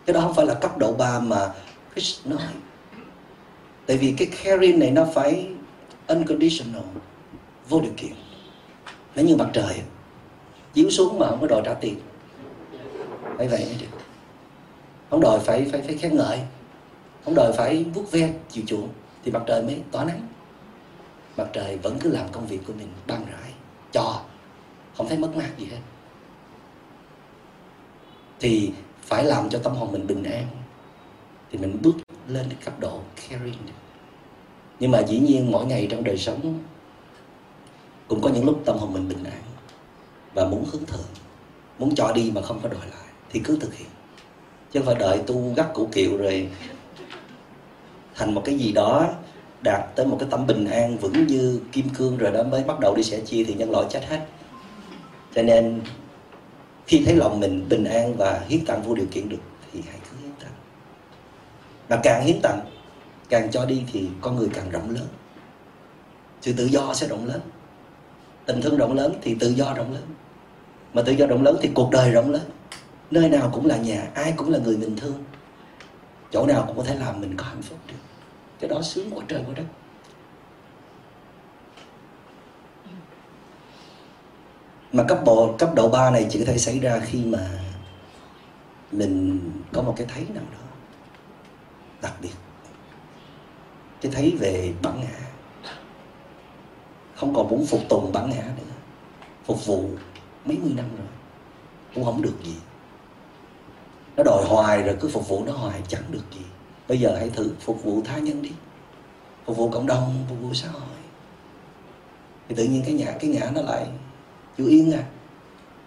cái 0.05 0.13
đó 0.13 0.21
không 0.21 0.33
phải 0.33 0.45
là 0.45 0.53
cấp 0.53 0.77
độ 0.77 0.93
3 0.93 1.19
mà 1.19 1.53
Chris 1.95 2.19
nói 2.25 2.41
tại 3.85 3.97
vì 3.97 4.13
cái 4.17 4.27
caring 4.43 4.79
này 4.79 4.91
nó 4.91 5.05
phải 5.13 5.47
unconditional, 6.07 6.83
vô 7.69 7.81
điều 7.81 7.91
kiện. 7.97 8.11
Nó 9.15 9.23
như 9.23 9.35
mặt 9.35 9.49
trời. 9.53 9.81
Chiếu 10.73 10.89
xuống 10.89 11.19
mà 11.19 11.27
không 11.29 11.41
có 11.41 11.47
đòi 11.47 11.61
trả 11.65 11.73
tiền. 11.73 11.95
Phải 13.37 13.47
vậy 13.47 13.65
mới 13.65 13.75
được. 13.79 13.97
Không 15.09 15.21
đòi 15.21 15.39
phải 15.39 15.67
phải 15.71 15.81
phải 15.81 15.97
khen 15.97 16.15
ngợi. 16.15 16.39
Không 17.25 17.35
đòi 17.35 17.53
phải 17.53 17.83
vuốt 17.93 18.11
ve, 18.11 18.33
chiều 18.49 18.63
chuộng. 18.67 18.89
Thì 19.23 19.31
mặt 19.31 19.41
trời 19.47 19.63
mới 19.63 19.81
tỏa 19.91 20.03
nắng. 20.03 20.27
Mặt 21.37 21.47
trời 21.53 21.77
vẫn 21.77 21.97
cứ 21.99 22.09
làm 22.09 22.25
công 22.31 22.47
việc 22.47 22.59
của 22.67 22.73
mình 22.73 22.87
băng 23.07 23.25
rãi, 23.25 23.51
cho. 23.91 24.21
Không 24.97 25.07
thấy 25.07 25.17
mất 25.17 25.35
mát 25.35 25.49
gì 25.57 25.65
hết. 25.65 25.79
Thì 28.39 28.71
phải 29.11 29.23
làm 29.23 29.49
cho 29.49 29.59
tâm 29.59 29.75
hồn 29.75 29.91
mình 29.91 30.07
bình 30.07 30.23
an, 30.23 30.47
thì 31.51 31.57
mình 31.57 31.77
bước 31.81 31.95
lên 32.27 32.45
cái 32.49 32.57
cấp 32.65 32.79
độ 32.79 32.99
caring. 33.15 33.57
Nhưng 34.79 34.91
mà 34.91 35.01
dĩ 35.07 35.19
nhiên 35.19 35.51
mỗi 35.51 35.65
ngày 35.65 35.87
trong 35.91 36.03
đời 36.03 36.17
sống 36.17 36.59
cũng 38.07 38.21
có 38.21 38.29
những 38.29 38.45
lúc 38.45 38.61
tâm 38.65 38.77
hồn 38.77 38.93
mình 38.93 39.09
bình 39.09 39.23
an 39.23 39.41
và 40.33 40.45
muốn 40.45 40.65
hướng 40.71 40.85
thượng 40.85 41.05
muốn 41.79 41.95
cho 41.95 42.11
đi 42.11 42.31
mà 42.35 42.41
không 42.41 42.59
có 42.63 42.69
đòi 42.69 42.81
lại, 42.81 43.07
thì 43.29 43.41
cứ 43.43 43.57
thực 43.61 43.75
hiện. 43.75 43.87
Chứ 44.71 44.79
không 44.79 44.85
phải 44.85 44.95
đợi 44.95 45.19
tu 45.27 45.53
gắt 45.55 45.73
củ 45.73 45.89
kiệu 45.91 46.17
rồi 46.17 46.49
thành 48.15 48.35
một 48.35 48.41
cái 48.45 48.55
gì 48.55 48.71
đó 48.71 49.07
đạt 49.61 49.95
tới 49.95 50.05
một 50.05 50.17
cái 50.19 50.29
tâm 50.31 50.47
bình 50.47 50.65
an 50.65 50.97
vững 50.97 51.27
như 51.27 51.61
kim 51.71 51.89
cương 51.89 52.17
rồi 52.17 52.31
đó 52.31 52.43
mới 52.43 52.63
bắt 52.63 52.79
đầu 52.79 52.95
đi 52.95 53.03
sẻ 53.03 53.19
chia 53.19 53.43
thì 53.43 53.53
nhân 53.53 53.71
loại 53.71 53.85
chết 53.89 54.05
hết. 54.09 54.25
Cho 55.35 55.41
nên 55.41 55.81
khi 56.87 57.03
thấy 57.05 57.15
lòng 57.15 57.39
mình 57.39 57.69
bình 57.69 57.83
an 57.83 58.15
và 58.17 58.41
hiến 58.47 58.65
tặng 58.65 58.83
vô 58.83 58.95
điều 58.95 59.05
kiện 59.11 59.29
được, 59.29 59.37
thì 59.73 59.81
hãy 59.87 59.99
cứ 60.09 60.17
hiến 60.21 60.31
tặng. 60.39 60.51
Và 61.87 61.99
càng 62.03 62.25
hiến 62.25 62.41
tặng, 62.41 62.61
càng 63.29 63.51
cho 63.51 63.65
đi 63.65 63.83
thì 63.91 64.07
con 64.21 64.35
người 64.35 64.49
càng 64.53 64.69
rộng 64.69 64.89
lớn. 64.89 65.07
Sự 66.41 66.53
tự 66.53 66.65
do 66.65 66.93
sẽ 66.93 67.07
rộng 67.07 67.25
lớn. 67.25 67.41
Tình 68.45 68.61
thương 68.61 68.77
rộng 68.77 68.93
lớn 68.93 69.13
thì 69.21 69.35
tự 69.39 69.49
do 69.49 69.73
rộng 69.73 69.93
lớn. 69.93 70.03
Mà 70.93 71.01
tự 71.01 71.11
do 71.11 71.27
rộng 71.27 71.43
lớn 71.43 71.57
thì 71.61 71.69
cuộc 71.73 71.91
đời 71.91 72.11
rộng 72.11 72.31
lớn. 72.31 72.49
Nơi 73.11 73.29
nào 73.29 73.49
cũng 73.53 73.65
là 73.65 73.77
nhà, 73.77 74.07
ai 74.13 74.33
cũng 74.37 74.49
là 74.49 74.59
người 74.59 74.77
mình 74.77 74.95
thương. 74.95 75.23
Chỗ 76.31 76.45
nào 76.45 76.63
cũng 76.67 76.77
có 76.77 76.83
thể 76.83 76.95
làm 76.95 77.21
mình 77.21 77.37
có 77.37 77.45
hạnh 77.45 77.61
phúc 77.61 77.77
được. 77.87 77.93
Cái 78.59 78.69
đó 78.69 78.81
sướng 78.81 79.09
quá 79.11 79.23
trời 79.27 79.41
quá 79.47 79.53
đất. 79.55 79.63
Mà 84.93 85.03
cấp 85.03 85.19
độ 85.25 85.55
cấp 85.59 85.69
độ 85.75 85.89
3 85.89 86.11
này 86.11 86.27
chỉ 86.29 86.39
có 86.39 86.45
thể 86.45 86.57
xảy 86.57 86.79
ra 86.79 86.99
khi 87.05 87.25
mà 87.25 87.49
mình 88.91 89.39
có 89.73 89.81
một 89.81 89.93
cái 89.97 90.07
thấy 90.13 90.25
nào 90.33 90.43
đó 90.51 90.65
đặc 92.01 92.13
biệt. 92.21 92.33
Cái 94.01 94.11
thấy 94.11 94.35
về 94.39 94.73
bản 94.81 94.99
ngã. 95.01 95.17
Không 97.15 97.35
còn 97.35 97.49
muốn 97.49 97.65
phục 97.65 97.81
tùng 97.89 98.11
bản 98.11 98.29
ngã 98.29 98.43
nữa. 98.57 98.73
Phục 99.45 99.65
vụ 99.65 99.89
mấy 100.45 100.57
mươi 100.57 100.73
năm 100.77 100.85
rồi, 100.97 101.07
cũng 101.95 102.03
không 102.05 102.21
được 102.21 102.35
gì. 102.43 102.55
Nó 104.17 104.23
đòi 104.23 104.43
hoài 104.47 104.83
rồi, 104.83 104.97
cứ 104.99 105.09
phục 105.09 105.29
vụ 105.29 105.43
nó 105.45 105.51
hoài, 105.51 105.81
chẳng 105.87 106.03
được 106.09 106.23
gì. 106.31 106.41
Bây 106.87 106.99
giờ 106.99 107.15
hãy 107.17 107.29
thử 107.29 107.53
phục 107.59 107.83
vụ 107.83 108.01
tha 108.05 108.17
nhân 108.17 108.41
đi. 108.41 108.51
Phục 109.45 109.57
vụ 109.57 109.69
cộng 109.69 109.87
đồng, 109.87 110.25
phục 110.29 110.37
vụ 110.41 110.53
xã 110.53 110.67
hội. 110.67 110.81
Thì 112.49 112.55
tự 112.55 112.63
nhiên 112.63 112.83
cái 112.85 112.93
nhà, 112.93 113.11
cái 113.19 113.29
ngã 113.29 113.51
nó 113.55 113.61
lại 113.61 113.87
chú 114.57 114.67
yên 114.67 114.93
à 114.93 115.03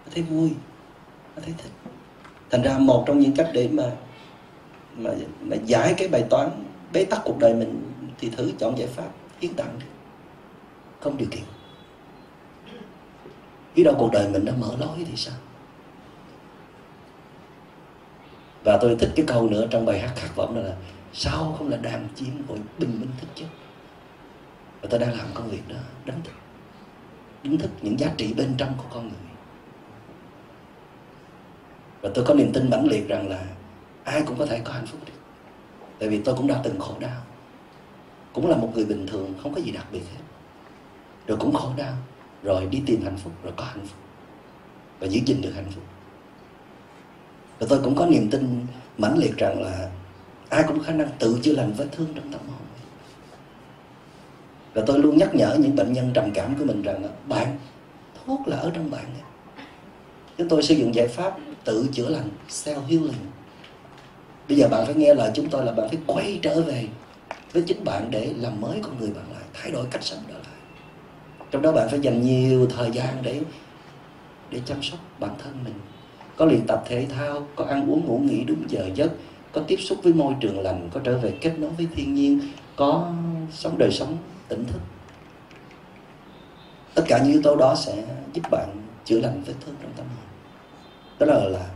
nó 0.05 0.11
thấy 0.13 0.23
vui 0.23 0.49
nó 1.35 1.41
thấy 1.45 1.53
thích. 1.57 1.71
Thành 2.51 2.61
ra 2.61 2.77
một 2.77 3.03
trong 3.07 3.19
những 3.19 3.35
cách 3.35 3.49
để 3.53 3.69
mà 3.71 3.91
mà, 4.97 5.11
mà 5.41 5.55
giải 5.65 5.93
cái 5.97 6.07
bài 6.07 6.23
toán 6.29 6.49
bế 6.93 7.05
tắc 7.05 7.21
cuộc 7.23 7.39
đời 7.39 7.53
mình 7.53 7.91
thì 8.17 8.29
thử 8.29 8.51
chọn 8.59 8.77
giải 8.77 8.87
pháp 8.87 9.09
hiến 9.41 9.53
tặng 9.53 9.79
đi. 9.79 9.85
Không 10.99 11.17
điều 11.17 11.27
kiện. 11.31 11.43
Biết 13.75 13.83
đâu 13.83 13.95
cuộc 13.97 14.09
đời 14.11 14.29
mình 14.29 14.45
nó 14.45 14.53
mở 14.59 14.75
lối 14.79 14.97
thì 14.97 15.15
sao? 15.15 15.35
Và 18.63 18.77
tôi 18.81 18.95
thích 18.99 19.11
cái 19.15 19.25
câu 19.25 19.49
nữa 19.49 19.67
trong 19.69 19.85
bài 19.85 19.99
hát 19.99 20.13
khát 20.15 20.35
vọng 20.35 20.55
đó 20.55 20.61
là 20.61 20.75
sao 21.13 21.55
không 21.57 21.69
là 21.69 21.77
đàn 21.77 22.07
chim 22.15 22.45
gọi 22.47 22.57
bình 22.77 22.99
minh 22.99 23.09
thức 23.21 23.27
chứ? 23.35 23.45
Và 24.81 24.87
tôi 24.91 24.99
đang 24.99 25.17
làm 25.17 25.27
công 25.33 25.49
việc 25.49 25.61
đó 25.67 25.75
đánh 26.05 26.21
thức 26.23 26.33
kiến 27.45 27.57
thức 27.57 27.71
những 27.81 27.99
giá 27.99 28.11
trị 28.17 28.33
bên 28.33 28.53
trong 28.57 28.73
của 28.77 28.83
con 28.93 29.03
người. 29.03 29.17
Và 32.01 32.09
tôi 32.13 32.25
có 32.25 32.33
niềm 32.33 32.51
tin 32.53 32.69
mãnh 32.69 32.87
liệt 32.87 33.07
rằng 33.07 33.29
là 33.29 33.45
ai 34.03 34.23
cũng 34.25 34.37
có 34.37 34.45
thể 34.45 34.59
có 34.59 34.73
hạnh 34.73 34.85
phúc 34.85 34.99
được. 35.05 35.13
Tại 35.99 36.09
vì 36.09 36.21
tôi 36.21 36.35
cũng 36.35 36.47
đã 36.47 36.61
từng 36.63 36.79
khổ 36.79 36.95
đau. 36.99 37.21
Cũng 38.33 38.49
là 38.49 38.57
một 38.57 38.71
người 38.75 38.85
bình 38.85 39.07
thường, 39.07 39.33
không 39.43 39.53
có 39.53 39.61
gì 39.61 39.71
đặc 39.71 39.85
biệt 39.91 39.99
hết. 39.99 40.21
Rồi 41.27 41.37
cũng 41.37 41.53
khổ 41.53 41.71
đau, 41.77 41.93
rồi 42.43 42.65
đi 42.65 42.81
tìm 42.85 43.01
hạnh 43.03 43.17
phúc, 43.17 43.33
rồi 43.43 43.53
có 43.55 43.63
hạnh 43.63 43.85
phúc. 43.85 43.99
Và 44.99 45.07
giữ 45.07 45.19
gìn 45.25 45.41
được 45.41 45.51
hạnh 45.55 45.71
phúc. 45.75 45.83
Và 47.59 47.67
tôi 47.69 47.79
cũng 47.83 47.95
có 47.95 48.05
niềm 48.05 48.29
tin 48.31 48.65
mãnh 48.97 49.17
liệt 49.17 49.37
rằng 49.37 49.61
là 49.61 49.89
ai 50.49 50.63
cũng 50.67 50.77
có 50.77 50.83
khả 50.83 50.93
năng 50.93 51.09
tự 51.19 51.39
chữa 51.41 51.53
lành 51.53 51.73
vết 51.77 51.87
thương 51.91 52.13
trong 52.15 52.31
tâm 52.31 52.41
hồn 52.47 52.64
và 54.75 54.83
tôi 54.85 54.99
luôn 54.99 55.17
nhắc 55.17 55.35
nhở 55.35 55.57
những 55.59 55.75
bệnh 55.75 55.93
nhân 55.93 56.11
trầm 56.13 56.31
cảm 56.33 56.55
của 56.59 56.65
mình 56.65 56.81
rằng 56.81 57.03
là, 57.03 57.09
bạn, 57.27 57.57
thuốc 58.25 58.47
là 58.47 58.57
ở 58.57 58.71
trong 58.75 58.91
bạn 58.91 59.05
chúng 60.37 60.49
tôi 60.49 60.63
sử 60.63 60.75
dụng 60.75 60.95
giải 60.95 61.07
pháp 61.07 61.37
tự 61.63 61.87
chữa 61.91 62.09
lành, 62.09 62.29
self 62.49 62.81
healing. 62.81 63.25
Bây 64.49 64.57
giờ 64.57 64.67
bạn 64.67 64.85
phải 64.85 64.95
nghe 64.95 65.13
lời 65.13 65.31
chúng 65.33 65.49
tôi 65.49 65.65
là 65.65 65.71
bạn 65.71 65.89
phải 65.89 65.99
quay 66.07 66.39
trở 66.41 66.61
về 66.61 66.87
với 67.53 67.63
chính 67.67 67.83
bạn 67.83 68.07
để 68.11 68.33
làm 68.37 68.61
mới 68.61 68.79
con 68.81 68.99
người 68.99 69.09
bạn 69.09 69.23
lại, 69.33 69.43
thay 69.53 69.71
đổi 69.71 69.85
cách 69.91 70.03
sống 70.03 70.19
đó 70.27 70.33
lại. 70.33 70.59
Trong 71.51 71.61
đó 71.61 71.71
bạn 71.71 71.89
phải 71.89 71.99
dành 71.99 72.21
nhiều 72.21 72.67
thời 72.77 72.91
gian 72.91 73.17
để 73.21 73.41
để 74.51 74.59
chăm 74.65 74.83
sóc 74.83 74.99
bản 75.19 75.31
thân 75.43 75.53
mình. 75.63 75.73
Có 76.37 76.45
luyện 76.45 76.67
tập 76.67 76.83
thể 76.87 77.05
thao, 77.15 77.47
có 77.55 77.65
ăn 77.65 77.91
uống 77.91 78.05
ngủ 78.05 78.17
nghỉ 78.17 78.43
đúng 78.43 78.63
giờ 78.67 78.89
giấc, 78.95 79.11
có 79.51 79.61
tiếp 79.67 79.77
xúc 79.79 79.97
với 80.03 80.13
môi 80.13 80.33
trường 80.39 80.59
lành, 80.59 80.89
có 80.93 80.99
trở 81.03 81.17
về 81.17 81.33
kết 81.41 81.59
nối 81.59 81.69
với 81.69 81.87
thiên 81.95 82.13
nhiên, 82.13 82.39
có 82.75 83.13
sống 83.51 83.77
đời 83.77 83.91
sống 83.91 84.17
tỉnh 84.47 84.65
thức. 84.65 84.79
Tất 86.95 87.03
cả 87.07 87.19
những 87.23 87.31
yếu 87.31 87.41
tố 87.43 87.55
đó 87.55 87.75
sẽ 87.75 88.05
giúp 88.33 88.41
bạn 88.51 88.69
chữa 89.05 89.19
lành 89.19 89.43
vết 89.45 89.53
thương 89.65 89.75
trong 89.81 89.91
tâm 89.97 90.05
hồn. 90.05 90.25
Đó 91.19 91.25
là, 91.25 91.49
là 91.49 91.69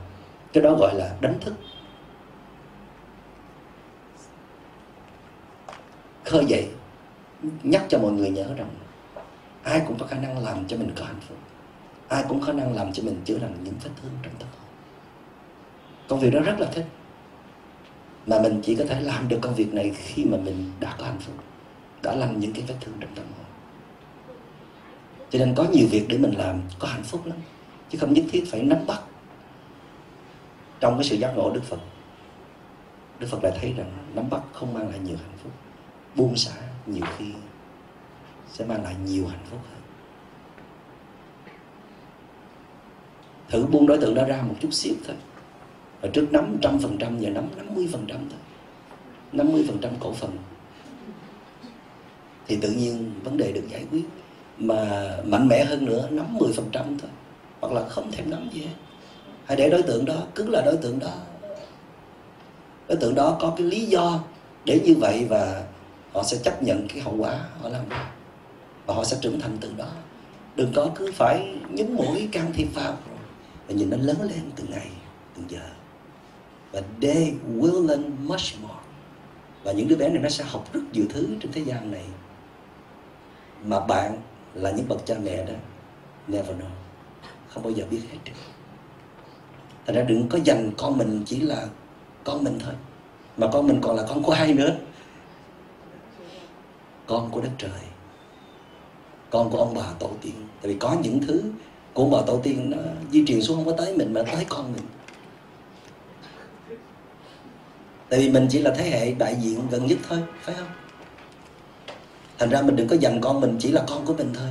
cái 0.54 0.64
đó 0.64 0.76
gọi 0.80 0.96
là 0.96 1.16
đánh 1.22 1.40
thức. 1.42 1.54
Khơi 6.26 6.46
dậy 6.46 6.70
nhắc 7.64 7.86
cho 7.90 8.00
mọi 8.00 8.12
người 8.12 8.30
nhớ 8.30 8.54
rằng 8.58 8.70
ai 9.64 9.82
cũng 9.88 9.98
có 10.00 10.08
khả 10.08 10.18
năng 10.18 10.44
làm 10.44 10.68
cho 10.68 10.78
mình 10.78 10.92
có 10.96 11.06
hạnh 11.06 11.22
phúc. 11.28 11.38
Ai 12.08 12.24
cũng 12.30 12.40
có 12.40 12.46
khả 12.46 12.54
năng 12.54 12.76
làm 12.76 12.94
cho 12.94 13.04
mình 13.04 13.22
chữa 13.26 13.38
lành 13.38 13.58
những 13.64 13.76
vết 13.84 13.90
thương 14.02 14.12
trong 14.24 14.34
tâm 14.40 14.48
hồn. 14.52 14.68
Công 16.08 16.20
việc 16.20 16.30
đó 16.34 16.40
rất 16.40 16.60
là 16.60 16.68
thích. 16.72 16.86
Mà 18.26 18.42
mình 18.42 18.62
chỉ 18.64 18.76
có 18.76 18.86
thể 18.90 19.02
làm 19.02 19.28
được 19.28 19.40
công 19.42 19.56
việc 19.56 19.74
này 19.74 19.92
khi 19.96 20.26
mà 20.26 20.38
mình 20.38 20.72
đã 20.80 20.96
có 20.98 21.06
hạnh 21.06 21.20
phúc 21.20 21.36
đã 22.04 22.16
lành 22.16 22.40
những 22.40 22.54
cái 22.54 22.64
vết 22.68 22.76
thương 22.82 22.96
trong 23.00 23.16
tâm 23.16 23.26
hồn. 23.38 23.46
Cho 25.30 25.40
nên 25.40 25.56
có 25.56 25.66
nhiều 25.72 25.88
việc 25.92 26.06
để 26.08 26.18
mình 26.18 26.34
làm, 26.38 26.62
có 26.80 26.88
hạnh 26.88 27.04
phúc 27.04 27.26
lắm. 27.26 27.38
Chứ 27.90 27.98
không 27.98 28.14
nhất 28.14 28.26
thiết 28.32 28.44
phải 28.52 28.64
nắm 28.64 28.80
bắt. 28.88 29.02
Trong 30.80 30.96
cái 30.96 31.04
sự 31.04 31.16
giác 31.16 31.34
ngộ 31.36 31.52
đức 31.52 31.64
phật 31.64 31.80
đức 33.20 33.28
phật 33.28 33.44
lại 33.44 33.58
thấy 33.62 33.74
rằng 33.78 33.92
nắm 34.14 34.30
bắt 34.30 34.42
không 34.54 34.74
mang 34.74 34.90
lại 34.90 35.00
nhiều 35.00 35.18
hạnh 35.18 35.38
phúc. 35.44 35.52
Buông 36.16 36.36
xả 36.36 36.52
nhiều 36.86 37.06
khi 37.18 37.26
sẽ 38.52 38.66
mang 38.66 38.84
lại 38.84 38.96
nhiều 39.06 39.28
hạnh 39.28 39.46
phúc 39.50 39.60
hơn. 39.70 39.82
Thử 43.50 43.66
buông 43.66 43.88
đối 43.88 43.98
tượng 43.98 44.16
đó 44.16 44.26
ra 44.26 44.42
một 44.42 44.56
chút 44.60 44.74
xíu 44.74 44.94
thôi. 45.08 45.16
Và 46.02 46.10
trước 46.14 46.28
nắm 46.32 46.58
trăm 46.62 46.80
phần 46.80 46.98
trăm, 46.98 47.20
giờ 47.20 47.30
nắm 47.30 47.44
năm 47.58 47.66
mươi 47.76 47.90
phần 47.92 48.06
trăm 48.08 48.18
thôi. 48.30 48.40
Năm 49.32 49.48
mươi 49.52 49.66
phần 49.68 49.78
trăm 49.82 49.92
cổ 50.00 50.14
phần 50.14 50.38
thì 52.50 52.58
tự 52.62 52.72
nhiên 52.72 53.12
vấn 53.24 53.38
đề 53.38 53.52
được 53.52 53.64
giải 53.72 53.86
quyết. 53.92 54.04
Mà 54.58 55.12
mạnh 55.26 55.48
mẽ 55.48 55.66
hơn 55.66 55.86
nữa, 55.86 56.08
nắm 56.12 56.38
10% 56.38 56.52
thôi, 56.74 57.10
hoặc 57.62 57.74
là 57.74 57.90
không 57.90 58.12
thèm 58.12 58.30
nắm 58.30 58.50
gì 58.54 58.62
hết. 58.62 58.74
Hãy 59.46 59.58
để 59.58 59.70
đối 59.70 59.82
tượng 59.82 60.06
đó, 60.06 60.16
cứ 60.36 60.48
là 60.48 60.62
đối 60.62 60.78
tượng 60.78 61.00
đó. 61.00 61.14
Đối 62.88 62.98
tượng 62.98 63.16
đó 63.16 63.38
có 63.42 63.54
cái 63.58 63.68
lý 63.68 63.86
do 63.86 64.20
để 64.66 64.80
như 64.86 64.96
vậy 65.00 65.26
và 65.30 65.64
họ 66.14 66.24
sẽ 66.24 66.38
chấp 66.44 66.64
nhận 66.64 66.88
cái 66.88 67.02
hậu 67.02 67.16
quả 67.18 67.40
họ 67.62 67.70
làm 67.70 67.90
ra. 67.90 68.12
Và 68.86 68.94
họ 68.94 69.04
sẽ 69.04 69.18
trưởng 69.22 69.40
thành 69.40 69.58
từ 69.62 69.72
đó. 69.78 69.88
Đừng 70.56 70.72
có 70.76 70.90
cứ 70.96 71.12
phải 71.16 71.56
nhúng 71.70 71.96
mũi 71.96 72.30
can 72.32 72.54
thiệp 72.54 72.68
vào. 72.74 72.92
Rồi 72.92 73.18
và 73.68 73.74
nhìn 73.74 73.90
nó 73.90 73.98
lớn 73.98 74.18
lên 74.22 74.52
từng 74.56 74.72
ngày 74.72 74.88
từng 75.36 75.46
giờ. 75.50 75.62
Và 76.72 76.82
they 77.02 77.34
will 77.58 77.88
learn 77.88 78.04
much 78.28 78.62
more. 78.62 78.74
Và 79.64 79.72
những 79.72 79.88
đứa 79.88 79.96
bé 79.96 80.10
này 80.10 80.22
nó 80.24 80.30
sẽ 80.30 80.44
học 80.44 80.74
rất 80.74 80.82
nhiều 80.94 81.06
thứ 81.10 81.28
trên 81.42 81.52
thế 81.52 81.62
gian 81.62 81.92
này 81.92 82.04
mà 83.64 83.80
bạn 83.80 84.18
là 84.54 84.72
những 84.72 84.88
bậc 84.88 85.06
cha 85.06 85.16
mẹ 85.24 85.46
đó, 85.46 85.54
never 86.28 86.52
know. 86.52 86.70
Không 87.50 87.64
bao 87.64 87.72
giờ 87.72 87.86
biết 87.92 88.02
hết. 88.12 88.18
Được 88.26 88.32
thành 89.86 89.96
ra 89.96 90.02
đừng 90.02 90.30
có 90.30 90.40
dành 90.44 90.72
con 90.78 90.98
mình 90.98 91.24
chỉ 91.26 91.40
là 91.40 91.68
con 92.24 92.44
mình 92.44 92.60
thôi. 92.64 92.74
Mà 93.38 93.48
con 93.54 93.68
mình 93.68 93.80
còn 93.82 93.96
là 93.96 94.04
con 94.10 94.24
của 94.24 94.32
ai 94.32 94.54
nữa? 94.54 94.76
Con 97.08 97.32
của 97.32 97.42
đất 97.42 97.52
trời. 97.58 97.72
Con 99.30 99.50
của 99.50 99.58
ông 99.58 99.74
bà 99.74 99.84
tổ 100.00 100.10
tiên. 100.22 100.34
Tại 100.62 100.72
vì 100.72 100.80
có 100.80 100.96
những 101.02 101.20
thứ 101.28 101.44
của 101.94 102.04
ông 102.04 102.12
bà 102.12 102.22
tổ 102.28 102.40
tiên 102.44 102.70
nó 102.70 102.78
di 103.12 103.26
truyền 103.26 103.42
xuống 103.42 103.58
không 103.58 103.66
có 103.66 103.84
tới 103.86 103.98
mình, 103.98 104.14
mà 104.14 104.22
tới 104.24 104.46
con 104.50 104.74
mình. 104.74 104.84
Tại 108.10 108.20
vì 108.20 108.30
mình 108.30 108.48
chỉ 108.50 108.60
là 108.60 108.74
thế 108.78 108.90
hệ 108.90 109.12
đại 109.12 109.36
diện 109.42 109.70
gần 109.70 109.88
nhất 109.88 109.98
thôi, 110.10 110.20
phải 110.42 110.56
không? 110.56 110.68
Thành 112.40 112.50
ra 112.50 112.62
mình 112.62 112.76
đừng 112.76 112.88
có 112.88 112.96
dành 112.96 113.22
con 113.22 113.42
mình 113.42 113.56
chỉ 113.60 113.72
là 113.72 113.84
con 113.88 114.06
của 114.06 114.14
mình 114.14 114.30
thôi. 114.34 114.48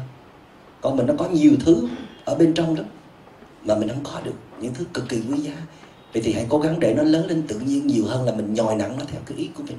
Con 0.80 0.96
mình 0.96 1.06
nó 1.06 1.14
có 1.18 1.28
nhiều 1.28 1.52
thứ 1.64 1.88
ở 2.24 2.34
bên 2.34 2.54
trong 2.54 2.74
đó 2.74 2.82
mà 3.64 3.74
mình 3.74 3.88
không 3.88 4.04
có 4.04 4.20
được 4.24 4.34
những 4.60 4.74
thứ 4.74 4.84
cực 4.94 5.08
kỳ 5.08 5.22
quý 5.30 5.36
giá. 5.36 5.52
Vậy 6.12 6.22
thì 6.22 6.32
hãy 6.32 6.46
cố 6.48 6.58
gắng 6.58 6.80
để 6.80 6.94
nó 6.94 7.02
lớn 7.02 7.26
lên 7.26 7.42
tự 7.48 7.58
nhiên 7.58 7.86
nhiều 7.86 8.04
hơn 8.06 8.24
là 8.24 8.32
mình 8.32 8.54
nhồi 8.54 8.74
nặng 8.74 8.96
nó 8.98 9.04
theo 9.06 9.20
cái 9.26 9.38
ý 9.38 9.50
của 9.54 9.62
mình. 9.62 9.76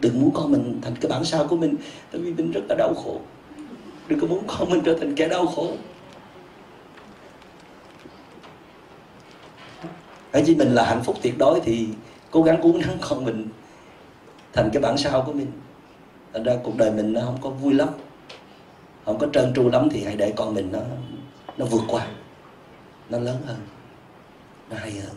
Đừng 0.00 0.20
muốn 0.20 0.30
con 0.34 0.52
mình 0.52 0.78
thành 0.82 0.94
cái 1.00 1.10
bản 1.10 1.24
sao 1.24 1.46
của 1.46 1.56
mình, 1.56 1.74
tại 2.12 2.20
vì 2.20 2.32
mình 2.32 2.50
rất 2.52 2.60
là 2.68 2.74
đau 2.78 2.94
khổ. 2.94 3.20
Đừng 4.08 4.20
có 4.20 4.26
muốn 4.26 4.44
con 4.46 4.70
mình 4.70 4.80
trở 4.84 4.96
thành 5.00 5.14
kẻ 5.14 5.28
đau 5.28 5.46
khổ. 5.46 5.72
Hãy 10.32 10.42
chỉ 10.46 10.54
mình 10.54 10.74
là 10.74 10.84
hạnh 10.84 11.02
phúc 11.04 11.16
tuyệt 11.22 11.38
đối 11.38 11.60
thì 11.60 11.86
cố 12.30 12.42
gắng 12.42 12.60
uống 12.60 12.80
nắng 12.80 12.98
con 13.00 13.24
mình 13.24 13.48
thành 14.52 14.70
cái 14.72 14.82
bản 14.82 14.98
sao 14.98 15.22
của 15.26 15.32
mình 15.32 15.46
thành 16.32 16.42
ra 16.42 16.56
cuộc 16.64 16.76
đời 16.76 16.90
mình 16.90 17.12
nó 17.12 17.20
không 17.20 17.38
có 17.40 17.50
vui 17.50 17.74
lắm. 17.74 17.88
Không 19.04 19.18
có 19.18 19.26
trơn 19.32 19.52
tru 19.54 19.68
lắm 19.68 19.88
thì 19.90 20.04
hãy 20.04 20.16
để 20.16 20.32
con 20.36 20.54
mình 20.54 20.72
nó 20.72 20.80
nó 21.56 21.66
vượt 21.66 21.82
qua. 21.88 22.08
Nó 23.08 23.18
lớn 23.18 23.36
hơn. 23.46 23.60
Nó 24.70 24.76
hay 24.76 24.92
hơn. 24.92 25.16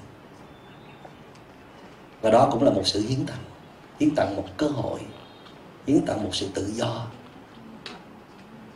Và 2.21 2.31
đó 2.31 2.49
cũng 2.51 2.63
là 2.63 2.71
một 2.71 2.88
sự 2.88 3.07
hiến 3.07 3.25
tặng. 3.25 3.43
Hiến 3.99 4.15
tặng 4.15 4.35
một 4.35 4.45
cơ 4.57 4.67
hội. 4.67 4.99
Hiến 5.88 6.05
tặng 6.05 6.23
một 6.23 6.35
sự 6.35 6.49
tự 6.53 6.71
do. 6.73 7.07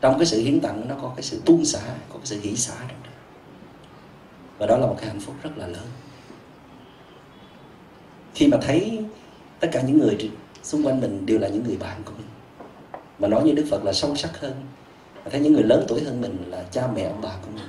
Trong 0.01 0.17
cái 0.17 0.25
sự 0.25 0.41
hiến 0.41 0.61
tặng 0.61 0.87
nó 0.87 0.95
có 1.01 1.13
cái 1.15 1.23
sự 1.23 1.41
buông 1.45 1.65
xả, 1.65 1.81
có 2.09 2.15
cái 2.17 2.25
sự 2.25 2.39
hỷ 2.41 2.55
xả 2.55 2.75
trong 2.79 3.03
đó. 3.03 3.09
Và 4.57 4.65
đó 4.65 4.77
là 4.77 4.87
một 4.87 4.95
cái 4.99 5.07
hạnh 5.07 5.19
phúc 5.19 5.35
rất 5.43 5.57
là 5.57 5.67
lớn. 5.67 5.87
Khi 8.33 8.47
mà 8.47 8.57
thấy 8.61 9.05
tất 9.59 9.67
cả 9.71 9.81
những 9.81 9.99
người 9.99 10.31
xung 10.65 10.85
quanh 10.85 11.01
mình 11.01 11.25
đều 11.25 11.39
là 11.39 11.47
những 11.47 11.63
người 11.63 11.77
bạn 11.77 12.01
của 12.05 12.11
mình. 12.17 12.27
Mà 13.19 13.27
nói 13.27 13.43
như 13.43 13.51
đức 13.51 13.65
phật 13.69 13.83
là 13.83 13.93
sâu 13.93 14.15
sắc 14.15 14.39
hơn. 14.39 14.53
Thấy 15.31 15.41
những 15.41 15.53
người 15.53 15.63
lớn 15.63 15.85
tuổi 15.87 16.03
hơn 16.03 16.21
mình 16.21 16.37
là 16.47 16.63
cha 16.71 16.87
mẹ, 16.95 17.03
ông 17.03 17.21
bà 17.21 17.29
của 17.41 17.51
mình. 17.55 17.67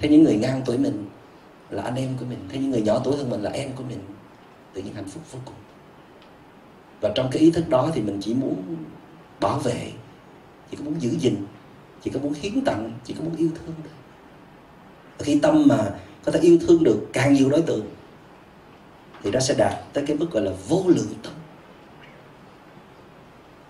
Thấy 0.00 0.10
những 0.10 0.24
người 0.24 0.36
ngang 0.36 0.62
tuổi 0.66 0.78
mình 0.78 1.08
là 1.70 1.82
anh 1.82 1.96
em 1.96 2.16
của 2.20 2.24
mình. 2.24 2.38
Thấy 2.48 2.58
những 2.58 2.70
người 2.70 2.82
nhỏ 2.82 3.00
tuổi 3.04 3.16
hơn 3.16 3.30
mình 3.30 3.42
là 3.42 3.50
em 3.50 3.72
của 3.72 3.84
mình. 3.88 3.98
Tự 4.74 4.82
nhiên 4.82 4.94
hạnh 4.94 5.08
phúc 5.08 5.22
vô 5.32 5.38
cùng. 5.44 5.54
Và 7.00 7.12
trong 7.14 7.28
cái 7.32 7.42
ý 7.42 7.50
thức 7.50 7.68
đó 7.68 7.90
thì 7.94 8.02
mình 8.02 8.18
chỉ 8.22 8.34
muốn 8.34 8.76
bảo 9.40 9.58
vệ, 9.58 9.92
chỉ 10.70 10.76
có 10.76 10.84
muốn 10.84 11.00
giữ 11.00 11.10
gìn, 11.20 11.36
chỉ 12.02 12.10
có 12.10 12.20
muốn 12.20 12.32
hiến 12.40 12.64
tặng, 12.64 12.92
chỉ 13.04 13.14
có 13.18 13.24
muốn 13.24 13.36
yêu 13.36 13.48
thương 13.54 13.74
thôi. 13.82 13.92
Khi 15.18 15.38
tâm 15.38 15.62
mà 15.66 15.90
có 16.24 16.32
thể 16.32 16.40
yêu 16.40 16.58
thương 16.66 16.84
được 16.84 17.06
càng 17.12 17.34
nhiều 17.34 17.50
đối 17.50 17.62
tượng 17.62 17.86
thì 19.24 19.30
nó 19.30 19.40
sẽ 19.40 19.54
đạt 19.54 19.74
tới 19.92 20.04
cái 20.06 20.16
mức 20.16 20.30
gọi 20.30 20.42
là 20.42 20.52
vô 20.68 20.82
lượng 20.86 21.14
tâm. 21.22 21.32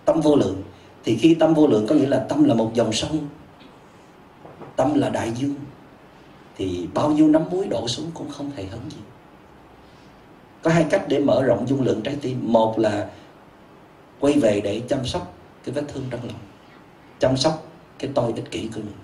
Tâm 0.05 0.21
vô 0.21 0.35
lượng, 0.35 0.63
thì 1.03 1.17
khi 1.17 1.35
tâm 1.35 1.53
vô 1.53 1.67
lượng 1.67 1.87
có 1.89 1.95
nghĩa 1.95 2.07
là 2.07 2.25
tâm 2.29 2.43
là 2.43 2.53
một 2.53 2.71
dòng 2.73 2.93
sông, 2.93 3.29
tâm 4.75 4.93
là 4.93 5.09
đại 5.09 5.31
dương, 5.31 5.55
thì 6.57 6.87
bao 6.93 7.11
nhiêu 7.11 7.27
nắm 7.27 7.49
muối 7.51 7.67
đổ 7.67 7.87
xuống 7.87 8.11
cũng 8.13 8.29
không 8.29 8.51
hề 8.55 8.65
hấn 8.65 8.89
gì. 8.89 8.97
Có 10.63 10.71
hai 10.71 10.85
cách 10.89 11.05
để 11.07 11.19
mở 11.19 11.43
rộng 11.43 11.67
dung 11.67 11.81
lượng 11.81 12.01
trái 12.01 12.17
tim. 12.21 12.39
Một 12.53 12.79
là 12.79 13.09
quay 14.19 14.33
về 14.33 14.61
để 14.63 14.81
chăm 14.87 15.05
sóc 15.05 15.33
cái 15.63 15.75
vết 15.75 15.83
thương 15.87 16.03
trong 16.09 16.21
lòng, 16.23 16.39
chăm 17.19 17.37
sóc 17.37 17.67
cái 17.99 18.11
tôi 18.15 18.33
ích 18.35 18.51
kỷ 18.51 18.69
của 18.75 18.81
mình. 18.81 18.95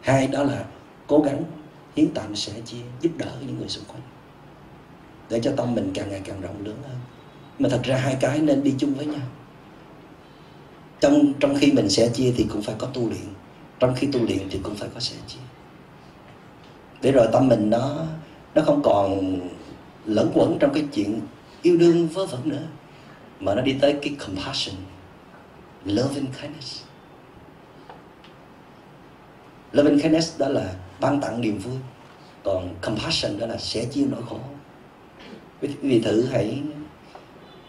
Hai 0.00 0.26
đó 0.26 0.42
là 0.42 0.64
cố 1.06 1.18
gắng, 1.20 1.42
hiến 1.96 2.14
tặng 2.14 2.36
sẻ 2.36 2.52
chia, 2.66 2.82
giúp 3.00 3.10
đỡ 3.16 3.32
những 3.40 3.58
người 3.58 3.68
xung 3.68 3.84
quanh 3.84 4.02
để 5.32 5.40
cho 5.40 5.52
tâm 5.56 5.74
mình 5.74 5.90
càng 5.94 6.10
ngày 6.10 6.20
càng 6.24 6.40
rộng 6.40 6.64
lớn 6.64 6.76
hơn. 6.88 6.98
Mà 7.58 7.68
thật 7.68 7.80
ra 7.84 7.96
hai 7.96 8.16
cái 8.20 8.38
nên 8.38 8.62
đi 8.62 8.74
chung 8.78 8.94
với 8.94 9.06
nhau. 9.06 9.26
Trong 11.00 11.32
trong 11.40 11.54
khi 11.54 11.72
mình 11.72 11.88
sẽ 11.88 12.08
chia 12.08 12.32
thì 12.36 12.46
cũng 12.50 12.62
phải 12.62 12.74
có 12.78 12.86
tu 12.86 13.08
luyện. 13.08 13.26
Trong 13.78 13.94
khi 13.96 14.08
tu 14.12 14.20
luyện 14.24 14.48
thì 14.50 14.60
cũng 14.62 14.74
phải 14.74 14.88
có 14.94 15.00
sẻ 15.00 15.16
chia. 15.26 15.38
Để 17.02 17.12
rồi 17.12 17.28
tâm 17.32 17.48
mình 17.48 17.70
nó 17.70 18.04
nó 18.54 18.62
không 18.62 18.82
còn 18.82 19.38
lẫn 20.04 20.30
quẩn 20.34 20.56
trong 20.60 20.74
cái 20.74 20.84
chuyện 20.94 21.20
yêu 21.62 21.76
đương, 21.76 22.08
vớ 22.08 22.26
vẩn 22.26 22.48
nữa, 22.48 22.62
mà 23.40 23.54
nó 23.54 23.62
đi 23.62 23.76
tới 23.80 23.98
cái 24.02 24.14
compassion, 24.26 24.76
loving 25.84 26.26
kindness. 26.42 26.82
Loving 29.72 30.00
kindness 30.00 30.38
đó 30.38 30.48
là 30.48 30.74
ban 31.00 31.20
tặng 31.20 31.40
niềm 31.40 31.58
vui, 31.58 31.76
còn 32.44 32.74
compassion 32.82 33.38
đó 33.38 33.46
là 33.46 33.56
sẻ 33.58 33.84
chia 33.84 34.04
nỗi 34.10 34.22
khổ 34.28 34.38
quý 35.62 35.68
vị 35.82 36.00
thử 36.00 36.24
hãy 36.24 36.62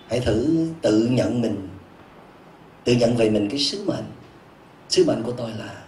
hãy 0.07 0.19
thử 0.19 0.67
tự 0.81 1.07
nhận 1.11 1.41
mình, 1.41 1.69
tự 2.83 2.93
nhận 2.93 3.15
về 3.15 3.29
mình 3.29 3.49
cái 3.49 3.59
sứ 3.59 3.83
mệnh. 3.87 4.03
Sứ 4.89 5.05
mệnh 5.05 5.23
của 5.23 5.31
tôi 5.31 5.51
là 5.51 5.83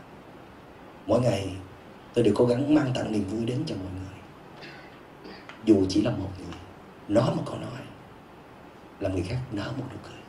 mỗi 1.08 1.22
ngày 1.22 1.50
tôi 2.14 2.24
đều 2.24 2.34
cố 2.38 2.46
gắng 2.46 2.76
mang 2.76 2.92
tặng 2.96 3.12
niềm 3.12 3.24
vui 3.24 3.46
đến 3.46 3.64
cho 3.66 3.76
mọi 3.76 3.92
người. 3.94 4.20
Dù 5.66 5.86
chỉ 5.90 6.02
là 6.02 6.12
một 6.12 6.30
người, 6.38 6.56
nói 7.08 7.36
một 7.36 7.44
câu 7.46 7.56
nói, 7.56 7.82
làm 9.00 9.14
người 9.14 9.24
khác 9.24 9.40
nở 9.52 9.72
một 9.78 9.86
nụ 9.92 9.98
cười. 10.04 10.20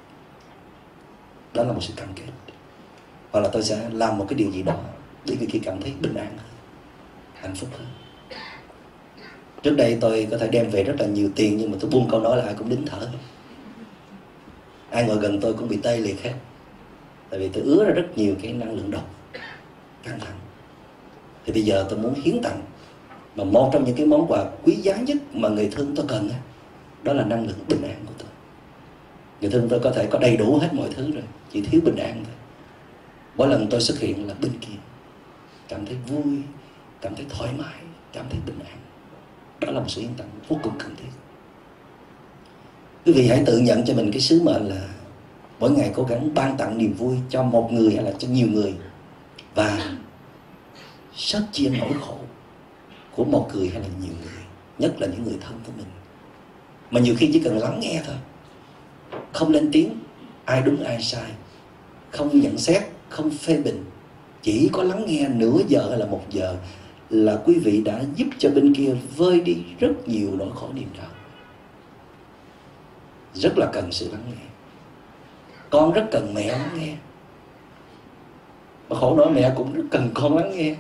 Đó 1.55 1.65
là 1.65 1.73
một 1.73 1.81
sự 1.83 1.93
cam 1.97 2.09
kết. 2.15 2.25
Hoặc 3.31 3.41
là 3.41 3.49
tôi 3.53 3.63
sẽ 3.63 3.91
làm 3.93 4.19
một 4.19 4.27
cái 4.29 4.39
điều 4.39 4.51
gì 4.51 4.63
đó 4.63 4.81
để 5.25 5.37
người 5.37 5.49
kia 5.51 5.61
cảm 5.63 5.83
thấy 5.83 5.93
bình 6.01 6.15
an 6.15 6.39
hơn, 6.39 6.51
hạnh 7.35 7.55
phúc 7.55 7.69
hơn 7.73 7.87
trước 9.63 9.77
đây 9.77 9.99
tôi 10.01 10.29
có 10.31 10.39
thể 10.39 10.49
đem 10.49 10.71
về 10.71 10.85
rất 10.85 10.95
là 10.99 11.07
nhiều 11.07 11.31
tiền, 11.37 11.57
nhưng 11.57 11.71
mà 11.71 11.77
tôi 11.81 11.91
buông 11.91 12.09
câu 12.11 12.21
nói 12.21 12.37
là 12.37 12.45
ai 12.45 12.55
cũng 12.55 12.69
đính 12.69 12.87
thở. 12.87 13.09
Ai 14.91 15.05
ngồi 15.05 15.17
gần 15.17 15.41
tôi 15.41 15.53
cũng 15.53 15.69
bị 15.69 15.79
tê 15.83 15.97
liệt 15.97 16.23
hết. 16.23 16.33
Tại 17.31 17.41
vì 17.41 17.49
tôi 17.49 17.63
ứa 17.63 17.85
ra 17.85 17.91
rất 17.91 18.07
nhiều 18.17 18.35
cái 18.43 18.53
năng 18.53 18.75
lượng 18.75 18.91
độc, 18.91 19.15
căng 20.03 20.21
thẳng. 20.21 20.37
Thì 21.47 21.53
bây 21.53 21.63
giờ 21.63 21.87
tôi 21.91 21.99
muốn 21.99 22.15
hiến 22.15 22.43
tặng 22.43 22.61
mà 23.37 23.45
một 23.45 23.71
trong 23.73 23.85
những 23.85 23.97
cái 23.97 24.07
món 24.07 24.27
quà 24.27 24.45
quý 24.65 24.75
giá 24.75 24.97
nhất 24.97 25.17
mà 25.33 25.49
người 25.49 25.69
thương 25.73 25.93
tôi 25.97 26.07
cần 26.09 26.31
đó 27.03 27.13
là 27.13 27.25
năng 27.25 27.47
lượng 27.47 27.59
bình 27.69 27.83
an 27.83 27.97
của 28.07 28.13
tôi. 28.19 28.29
Người 29.41 29.51
thương 29.51 29.69
tôi 29.69 29.81
có 29.81 29.91
thể 29.91 30.07
có 30.07 30.19
đầy 30.19 30.37
đủ 30.37 30.59
hết 30.59 30.69
mọi 30.75 30.89
thứ 30.97 31.13
rồi, 31.13 31.23
chỉ 31.53 31.61
thiếu 31.61 31.81
bình 31.85 31.97
an 31.97 32.15
thôi. 32.25 32.35
Mỗi 33.37 33.49
lần 33.49 33.67
tôi 33.71 33.81
xuất 33.81 33.99
hiện 33.99 34.29
là 34.29 34.35
bên 34.43 34.53
kia. 34.61 34.79
Cảm 35.69 35.87
thấy 35.87 35.97
vui, 36.07 36.39
cảm 37.01 37.15
thấy 37.15 37.27
thoải 37.29 37.51
mái, 37.59 37.81
cảm 38.13 38.25
thấy 38.31 38.39
bình 38.47 38.59
an 38.59 38.77
đó 39.61 39.73
là 39.73 39.81
một 39.81 39.87
sự 39.89 40.01
yên 40.01 40.15
tâm 40.17 40.27
vô 40.49 40.57
cùng 40.63 40.73
cần 40.79 40.97
thiết. 40.97 41.11
Quý 43.07 43.13
vị 43.13 43.29
hãy 43.29 43.43
tự 43.47 43.59
nhận 43.59 43.85
cho 43.85 43.95
mình 43.95 44.11
cái 44.13 44.21
sứ 44.21 44.43
mệnh 44.43 44.69
là 44.69 44.89
mỗi 45.61 45.71
ngày 45.71 45.91
cố 45.95 46.03
gắng 46.03 46.35
ban 46.35 46.57
tặng 46.57 46.79
niềm 46.79 46.95
vui 46.95 47.17
cho 47.31 47.43
một 47.43 47.73
người 47.73 47.95
hay 47.95 48.05
là 48.05 48.13
cho 48.19 48.29
nhiều 48.29 48.49
người. 48.49 48.75
Và 49.55 49.97
sớt 51.15 51.43
chia 51.53 51.69
nỗi 51.69 51.93
khổ 52.01 52.19
của 53.17 53.25
một 53.25 53.51
người 53.55 53.69
hay 53.69 53.81
là 53.81 53.89
nhiều 54.01 54.15
người, 54.23 54.43
nhất 54.79 55.01
là 55.01 55.07
những 55.07 55.25
người 55.25 55.39
thân 55.41 55.61
của 55.67 55.73
mình. 55.77 55.87
Mà 56.91 57.01
nhiều 57.01 57.15
khi 57.19 57.31
chỉ 57.33 57.41
cần 57.41 57.59
lắng 57.59 57.81
nghe 57.81 58.03
thôi. 58.07 58.17
Không 59.33 59.53
lên 59.53 59.69
tiếng, 59.73 59.99
ai 60.45 60.63
đúng, 60.63 60.85
ai 60.85 61.03
sai. 61.03 61.31
Không 62.11 62.41
nhận 62.41 62.59
xét, 62.59 62.83
không 63.09 63.31
phê 63.31 63.57
bình. 63.57 63.85
Chỉ 64.43 64.71
có 64.73 64.83
lắng 64.83 65.05
nghe 65.07 65.29
nửa 65.29 65.59
giờ 65.69 65.87
hay 65.89 65.99
là 65.99 66.07
một 66.07 66.23
giờ 66.31 66.57
là 67.11 67.43
quý 67.45 67.59
vị 67.59 67.83
đã 67.85 68.03
giúp 68.15 68.27
cho 68.39 68.51
bên 68.51 68.75
kia 68.75 68.97
vơi 69.17 69.41
đi 69.41 69.57
rất 69.79 69.93
nhiều 70.07 70.31
nỗi 70.39 70.51
khổ 70.55 70.69
niềm 70.75 70.89
đau. 70.99 71.11
Rất 73.35 73.59
là 73.59 73.71
cần 73.73 73.93
sự 73.93 74.11
lắng 74.13 74.23
nghe. 74.29 74.47
Con 75.71 75.93
rất 75.93 76.09
cần 76.11 76.35
mẹ 76.35 76.47
lắng 76.47 76.71
nghe. 76.79 76.95
Mà 78.89 78.97
khổ 78.97 79.17
nỗi 79.17 79.31
mẹ 79.31 79.53
cũng 79.57 79.73
rất 79.73 79.85
cần 79.91 80.11
con 80.15 80.37
lắng 80.37 80.51
nghe. 80.57 80.77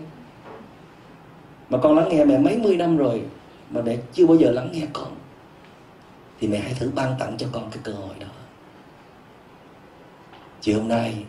Mà 1.70 1.78
con 1.78 1.96
lắng 1.96 2.08
nghe 2.08 2.24
mẹ 2.24 2.38
mấy 2.38 2.58
mươi 2.58 2.76
năm 2.76 2.96
rồi, 2.96 3.22
mà 3.70 3.82
mẹ 3.82 3.96
chưa 4.12 4.26
bao 4.26 4.36
giờ 4.36 4.50
lắng 4.50 4.68
nghe 4.72 4.86
con, 4.92 5.16
thì 6.40 6.48
mẹ 6.48 6.58
hãy 6.58 6.74
thử 6.74 6.90
ban 6.94 7.14
tặng 7.18 7.36
cho 7.38 7.46
con 7.52 7.70
cái 7.70 7.80
cơ 7.84 7.92
hội 7.92 8.14
đó. 8.20 8.26
Chiều 10.60 10.78
hôm 10.78 10.88
nay, 10.88 11.24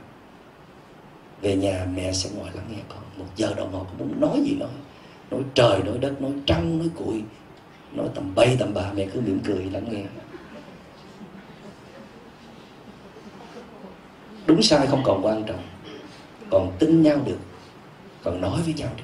về 1.42 1.56
nhà 1.56 1.88
mẹ 1.96 2.12
sẽ 2.12 2.30
ngồi 2.36 2.50
lắng 2.54 2.66
nghe 2.72 2.78
con. 2.90 3.00
Một 3.18 3.26
giờ 3.36 3.54
đồng 3.58 3.74
hồ 3.74 3.80
con 3.80 3.98
muốn 3.98 4.22
nói 4.22 4.42
gì 4.44 4.56
nói 4.60 4.70
nói 5.32 5.42
trời, 5.54 5.84
nói 5.84 5.98
đất, 5.98 6.22
nói 6.22 6.32
trăng 6.46 6.80
nói 6.80 6.90
cuội 6.96 7.24
nói 7.92 8.08
tầm 8.16 8.36
bay, 8.36 8.56
tầm 8.60 8.74
bà, 8.74 8.94
mẹ 8.94 9.08
cứ 9.14 9.22
mỉm 9.22 9.40
cười 9.46 9.64
lắng 9.64 9.86
nghe. 9.92 10.04
Đúng 14.46 14.62
sai 14.62 14.88
không 14.88 15.04
còn 15.06 15.26
quan 15.26 15.44
trọng. 15.44 15.64
Còn 16.52 16.72
tin 16.80 17.02
nhau 17.04 17.18
được, 17.26 17.40
còn 18.24 18.42
nói 18.42 18.62
với 18.62 18.74
nhau 18.74 18.90
được 18.98 19.04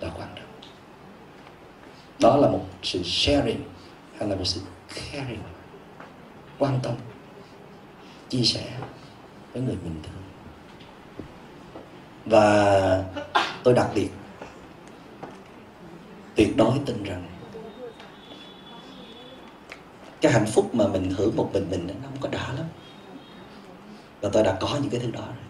là 0.00 0.12
quan 0.18 0.28
trọng. 0.36 0.70
Đó 2.20 2.36
là 2.36 2.48
một 2.48 2.64
sự 2.82 3.02
sharing, 3.02 3.60
hay 4.18 4.28
là 4.28 4.36
một 4.36 4.44
sự 4.44 4.60
caring. 4.88 5.38
Quan 6.58 6.78
tâm, 6.82 6.94
chia 8.28 8.42
sẻ 8.42 8.64
với 9.52 9.62
người 9.62 9.76
mình 9.84 10.02
thường 10.02 10.22
và 12.26 13.04
tôi 13.62 13.74
đặc 13.74 13.90
biệt 13.94 14.08
tuyệt 16.36 16.56
đối 16.56 16.78
tin 16.86 17.02
rằng 17.02 17.24
cái 20.20 20.32
hạnh 20.32 20.46
phúc 20.46 20.74
mà 20.74 20.86
mình 20.86 21.10
hưởng 21.10 21.36
một 21.36 21.50
mình 21.52 21.66
mình 21.70 21.86
nó 21.86 21.94
không 22.02 22.20
có 22.20 22.28
đã 22.28 22.52
lắm. 22.52 22.66
Và 24.20 24.28
tôi 24.32 24.42
đã 24.42 24.56
có 24.60 24.78
những 24.82 24.90
cái 24.90 25.00
thứ 25.00 25.10
đó 25.10 25.24
rồi. 25.26 25.44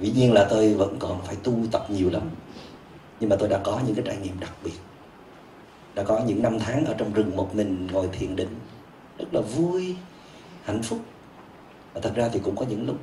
Dĩ 0.00 0.12
nhiên 0.16 0.32
là 0.32 0.46
tôi 0.50 0.74
vẫn 0.74 0.96
còn 0.98 1.22
phải 1.26 1.36
tu 1.36 1.54
tập 1.72 1.86
nhiều 1.90 2.10
lắm. 2.10 2.22
Nhưng 3.20 3.30
mà 3.30 3.36
tôi 3.36 3.48
đã 3.48 3.58
có 3.64 3.80
những 3.86 3.94
cái 3.94 4.04
trải 4.06 4.16
nghiệm 4.16 4.40
đặc 4.40 4.52
biệt. 4.64 4.78
Đã 5.94 6.02
có 6.02 6.20
những 6.26 6.42
năm 6.42 6.58
tháng 6.58 6.84
ở 6.84 6.94
trong 6.98 7.12
rừng 7.12 7.36
một 7.36 7.54
mình 7.54 7.88
ngồi 7.92 8.08
thiền 8.12 8.36
định. 8.36 8.54
Rất 9.18 9.34
là 9.34 9.40
vui, 9.40 9.96
hạnh 10.64 10.82
phúc. 10.82 10.98
Và 11.94 12.00
thật 12.00 12.12
ra 12.14 12.28
thì 12.32 12.40
cũng 12.44 12.56
có 12.56 12.66
những 12.68 12.86
lúc 12.86 12.96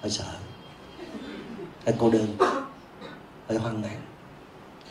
hơi 0.00 0.10
sợ, 0.10 0.24
hơi 1.84 1.94
cô 1.98 2.10
đơn, 2.10 2.36
hơi 3.48 3.58
hoang 3.58 3.82
mang 3.82 4.00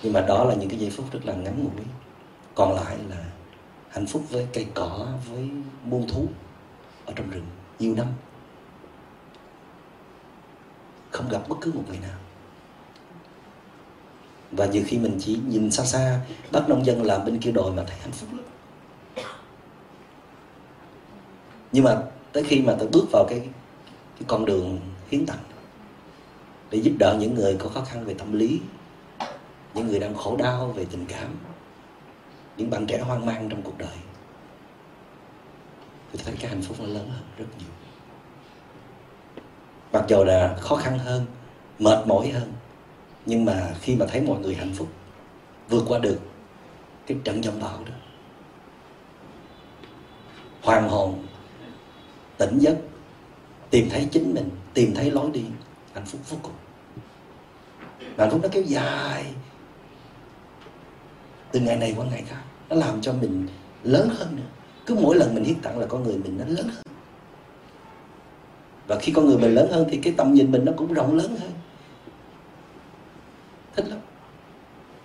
nhưng 0.04 0.14
mà 0.14 0.22
đó 0.22 0.44
là 0.44 0.56
những 0.56 0.70
cái 0.70 0.80
giây 0.80 0.90
phút 0.90 1.06
rất 1.12 1.20
là 1.26 1.34
ngắn 1.34 1.64
ngủi. 1.64 1.86
Còn 2.56 2.76
lại 2.76 2.98
là 3.10 3.26
hạnh 3.90 4.06
phúc 4.06 4.24
với 4.30 4.48
cây 4.54 4.68
cỏ, 4.74 5.08
với 5.30 5.50
muôn 5.84 6.08
thú 6.08 6.28
ở 7.06 7.14
trong 7.16 7.30
rừng 7.30 7.46
nhiều 7.80 7.96
năm. 7.96 8.08
Không 11.12 11.30
gặp 11.30 11.42
bất 11.50 11.56
cứ 11.62 11.72
một 11.76 11.84
người 11.88 11.98
nào. 11.98 12.18
Và 14.52 14.66
nhiều 14.66 14.84
khi 14.86 14.98
mình 14.98 15.18
chỉ 15.20 15.40
nhìn 15.48 15.72
xa 15.72 15.84
xa 15.84 16.20
bác 16.52 16.70
nông 16.70 16.86
dân 16.86 17.04
làm 17.04 17.26
bên 17.26 17.40
kia 17.40 17.52
đồi 17.52 17.72
mà 17.72 17.84
thấy 17.88 17.98
hạnh 18.02 18.12
phúc 18.12 18.30
lắm. 18.34 18.46
Nhưng 21.72 21.84
mà 21.84 22.04
tới 22.32 22.44
khi 22.44 22.62
mà 22.62 22.76
tôi 22.80 22.88
bước 22.88 23.06
vào 23.12 23.26
cái 23.30 23.40
cái 24.16 24.24
con 24.28 24.46
đường 24.46 24.80
hiến 25.10 25.26
tặng, 25.26 25.44
để 26.72 26.78
giúp 26.78 26.94
đỡ 27.00 27.18
những 27.20 27.36
người 27.36 27.56
có 27.60 27.70
khó 27.70 27.82
khăn 27.82 28.06
về 28.06 28.14
tâm 28.14 28.34
lý 28.34 28.60
những 29.76 29.88
người 29.88 30.00
đang 30.00 30.16
khổ 30.16 30.38
đau 30.38 30.68
về 30.68 30.86
tình 30.92 31.06
cảm, 31.06 31.36
những 32.58 32.70
bạn 32.70 32.88
trẻ 32.88 33.00
hoang 33.00 33.26
mang 33.26 33.50
trong 33.50 33.62
cuộc 33.62 33.78
đời. 33.78 33.98
Tôi 36.14 36.22
thấy 36.26 36.36
cái 36.40 36.50
hạnh 36.50 36.62
phúc 36.62 36.78
nó 36.80 36.86
lớn 36.86 37.10
hơn 37.10 37.24
rất 37.38 37.46
nhiều. 37.60 37.70
Mặc 39.94 40.06
dù 40.08 40.24
là 40.24 40.58
khó 40.60 40.76
khăn 40.76 41.00
hơn, 41.00 41.26
mệt 41.80 42.08
mỏi 42.08 42.30
hơn, 42.30 42.54
nhưng 43.26 43.46
mà 43.46 43.74
khi 43.82 43.96
mà 43.96 44.06
thấy 44.06 44.22
mọi 44.22 44.40
người 44.40 44.56
hạnh 44.56 44.74
phúc, 44.76 44.88
vượt 45.70 45.84
qua 45.88 46.00
được 46.00 46.20
cái 47.08 47.18
trận 47.24 47.44
giông 47.44 47.62
bão 47.62 47.80
đó, 47.86 47.96
hoàn 50.62 50.90
hồn, 50.90 51.26
tỉnh 52.38 52.58
giấc, 52.60 52.76
tìm 53.70 53.90
thấy 53.90 54.08
chính 54.12 54.34
mình, 54.34 54.50
tìm 54.74 54.94
thấy 54.96 55.12
lối 55.12 55.32
đi, 55.32 55.44
hạnh 55.94 56.06
phúc 56.06 56.22
vô 56.30 56.38
cùng. 56.42 56.54
Hạnh 58.18 58.30
phúc 58.32 58.40
nó 58.44 58.50
kéo 58.52 58.64
dài 58.64 59.26
từ 61.56 61.62
ngày 61.62 61.76
này 61.76 61.94
qua 61.98 62.06
ngày 62.06 62.24
khác, 62.28 62.42
nó 62.70 62.76
làm 62.76 63.02
cho 63.02 63.14
mình 63.14 63.48
lớn 63.84 64.10
hơn 64.18 64.36
nữa. 64.36 64.44
Cứ 64.86 64.96
mỗi 64.96 65.16
lần 65.16 65.36
mình 65.36 65.44
hiến 65.44 65.60
tặng 65.60 65.80
là 65.80 65.86
con 65.86 66.04
người 66.04 66.18
mình 66.18 66.38
nó 66.38 66.46
lớn 66.46 66.68
hơn. 66.68 66.84
Và 68.88 69.00
khi 69.00 69.12
con 69.12 69.26
người 69.26 69.38
mình 69.38 69.56
lớn 69.56 69.68
hơn 69.72 69.88
thì 69.92 69.98
cái 69.98 70.14
tầm 70.18 70.34
nhìn 70.34 70.52
mình 70.52 70.66
nó 70.66 70.72
cũng 70.78 70.94
rộng 70.94 71.16
lớn 71.16 71.38
hơn. 71.40 71.52
Thích 73.76 73.86
lắm. 73.88 74.00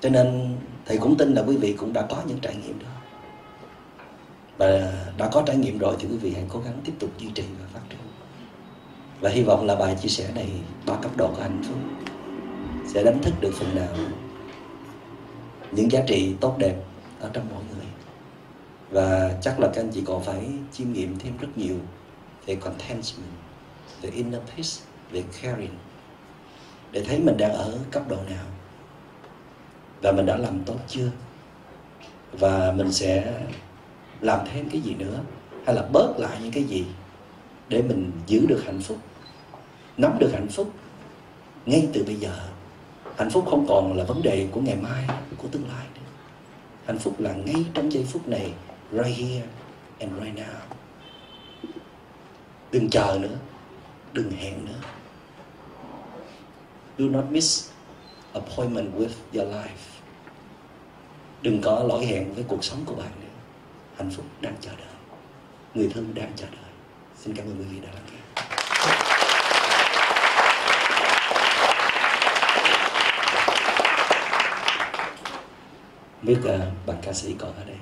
Cho 0.00 0.08
nên 0.08 0.56
thầy 0.86 0.98
cũng 0.98 1.16
tin 1.16 1.34
là 1.34 1.42
quý 1.42 1.56
vị 1.56 1.72
cũng 1.72 1.92
đã 1.92 2.02
có 2.02 2.16
những 2.26 2.38
trải 2.38 2.54
nghiệm 2.56 2.78
đó. 2.78 2.90
Và 4.56 4.92
đã 5.18 5.28
có 5.32 5.42
trải 5.46 5.56
nghiệm 5.56 5.78
rồi 5.78 5.96
thì 5.98 6.08
quý 6.10 6.16
vị 6.16 6.32
hãy 6.34 6.44
cố 6.48 6.60
gắng 6.60 6.80
tiếp 6.84 6.92
tục 6.98 7.10
duy 7.18 7.28
trì 7.34 7.44
và 7.60 7.66
phát 7.72 7.80
triển. 7.90 7.98
Và 9.20 9.30
hy 9.30 9.42
vọng 9.42 9.66
là 9.66 9.74
bài 9.74 9.96
chia 10.02 10.08
sẻ 10.08 10.30
này 10.34 10.48
ba 10.86 10.94
cấp 10.94 11.16
độ 11.16 11.28
của 11.28 11.42
hạnh 11.42 11.62
phúc 11.68 11.78
sẽ 12.86 13.04
đánh 13.04 13.22
thức 13.22 13.34
được 13.40 13.50
phần 13.54 13.74
nào 13.74 13.88
những 15.72 15.90
giá 15.90 16.00
trị 16.06 16.34
tốt 16.40 16.56
đẹp 16.58 16.76
ở 17.20 17.30
trong 17.32 17.46
mỗi 17.54 17.62
người. 17.74 17.86
Và 18.90 19.38
chắc 19.42 19.60
là 19.60 19.68
các 19.74 19.80
anh 19.80 19.90
chị 19.90 20.02
còn 20.06 20.22
phải 20.22 20.48
chiêm 20.72 20.92
nghiệm 20.92 21.18
thêm 21.18 21.36
rất 21.36 21.48
nhiều 21.56 21.76
về 22.46 22.54
contentment, 22.54 23.26
về 24.02 24.10
inner 24.10 24.40
peace, 24.40 24.86
về 25.10 25.22
caring. 25.42 25.74
Để 26.92 27.04
thấy 27.08 27.18
mình 27.18 27.36
đang 27.36 27.52
ở 27.52 27.78
cấp 27.90 28.02
độ 28.08 28.16
nào. 28.16 28.44
Và 30.02 30.12
mình 30.12 30.26
đã 30.26 30.36
làm 30.36 30.64
tốt 30.64 30.76
chưa? 30.88 31.10
Và 32.32 32.72
mình 32.72 32.92
sẽ 32.92 33.42
làm 34.20 34.40
thêm 34.52 34.70
cái 34.70 34.80
gì 34.80 34.94
nữa? 34.94 35.20
Hay 35.66 35.74
là 35.74 35.82
bớt 35.92 36.18
lại 36.18 36.38
những 36.42 36.52
cái 36.52 36.64
gì 36.64 36.84
để 37.68 37.82
mình 37.82 38.12
giữ 38.26 38.46
được 38.48 38.62
hạnh 38.66 38.80
phúc, 38.80 38.98
nắm 39.96 40.18
được 40.18 40.30
hạnh 40.32 40.48
phúc 40.48 40.70
ngay 41.66 41.88
từ 41.92 42.04
bây 42.04 42.14
giờ? 42.14 42.48
Hạnh 43.16 43.30
phúc 43.30 43.44
không 43.50 43.66
còn 43.68 43.96
là 43.96 44.04
vấn 44.04 44.22
đề 44.22 44.48
của 44.50 44.60
ngày 44.60 44.76
mai, 44.76 45.06
của 45.38 45.48
tương 45.48 45.68
lai. 45.68 45.86
Nữa 45.94 46.00
hạnh 46.90 46.98
phúc 46.98 47.20
là 47.20 47.32
ngay 47.32 47.64
trong 47.74 47.92
giây 47.92 48.04
phút 48.04 48.28
này, 48.28 48.52
right 48.92 49.18
here 49.18 49.46
and 49.98 50.12
right 50.22 50.36
now. 50.36 50.60
Đừng 52.72 52.90
chờ 52.90 53.18
nữa, 53.20 53.36
đừng 54.12 54.30
hẹn 54.30 54.64
nữa. 54.64 54.80
Do 56.98 57.06
not 57.06 57.24
miss 57.30 57.70
appointment 58.32 58.94
with 58.94 59.08
your 59.32 59.54
life. 59.54 59.80
Đừng 61.42 61.60
có 61.60 61.84
lỗi 61.88 62.06
hẹn 62.06 62.34
với 62.34 62.44
cuộc 62.48 62.64
sống 62.64 62.78
của 62.86 62.94
bạn 62.94 63.10
nữa. 63.20 63.26
Hạnh 63.96 64.10
phúc 64.10 64.26
đang 64.40 64.54
chờ 64.60 64.70
đợi. 64.78 64.86
Người 65.74 65.90
thân 65.94 66.14
đang 66.14 66.32
chờ 66.36 66.46
đợi. 66.46 66.70
Xin 67.16 67.34
cảm 67.34 67.46
ơn 67.46 67.56
quý 67.58 67.64
vị 67.64 67.80
đã 67.80 67.92
lắng 67.94 68.04
nghe. 68.12 68.19
Biết 76.22 76.36
uh, 76.44 76.60
bạn 76.86 76.96
ca 77.02 77.12
sĩ 77.12 77.34
còn 77.38 77.52
ở 77.56 77.64
đây. 77.66 77.76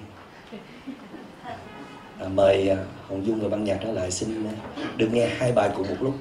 À, 2.20 2.28
mời 2.28 2.70
uh, 2.72 2.78
hồng 3.10 3.26
dung 3.26 3.40
và 3.40 3.48
ban 3.48 3.64
nhạc 3.64 3.78
trở 3.82 3.92
lại 3.92 4.10
xin 4.10 4.44
uh, 4.44 4.50
được 4.96 5.08
nghe 5.12 5.28
hai 5.28 5.52
bài 5.52 5.70
cùng 5.76 5.88
một 5.88 5.96
lúc. 6.00 6.14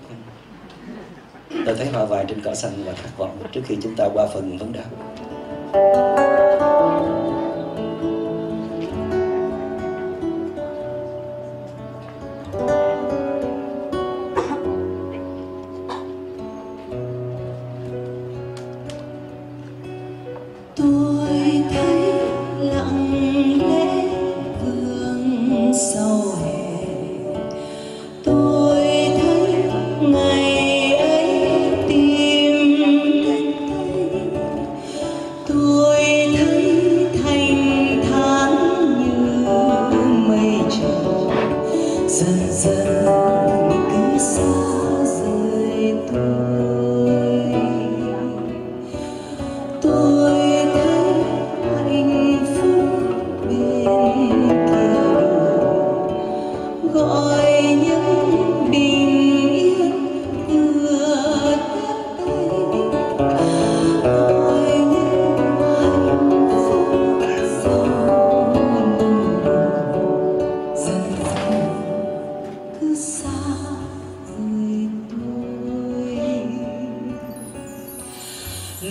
Tôi 1.66 1.76
thấy 1.76 1.88
hoa 1.88 2.06
vàng 2.06 2.28
trên 2.28 2.42
cỏ 2.42 2.56
xanh 2.56 2.84
và 2.86 2.94
khát 2.94 3.10
vọng 3.18 3.38
trước 3.52 3.62
khi 3.66 3.78
chúng 3.82 3.96
ta 3.96 4.06
qua 4.14 4.28
phần 4.34 4.58
vấn 4.58 4.74
đáp 4.74 4.86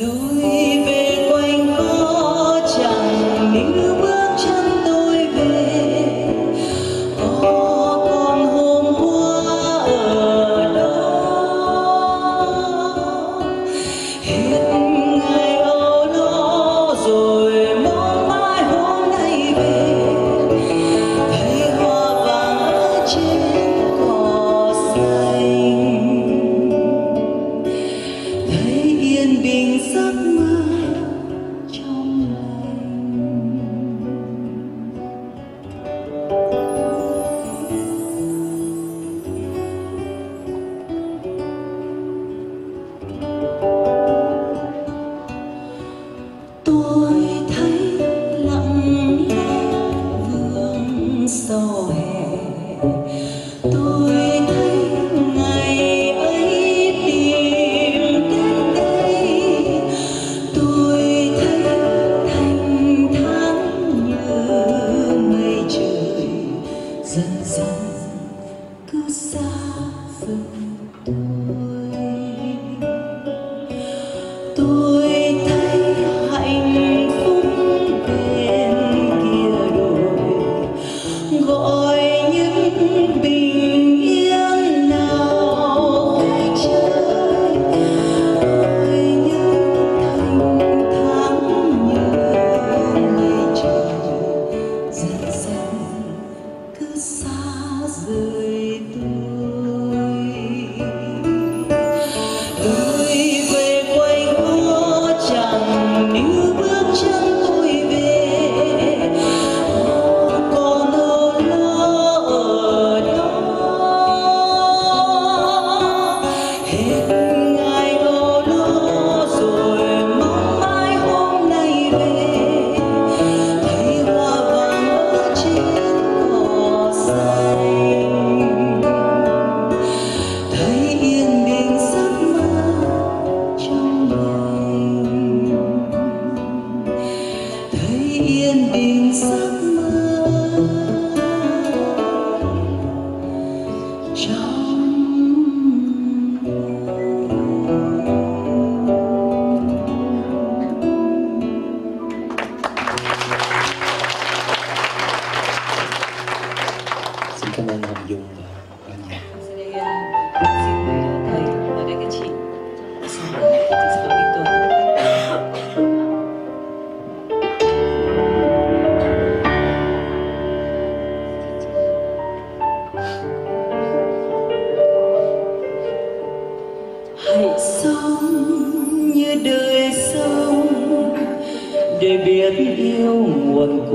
của 0.01 0.36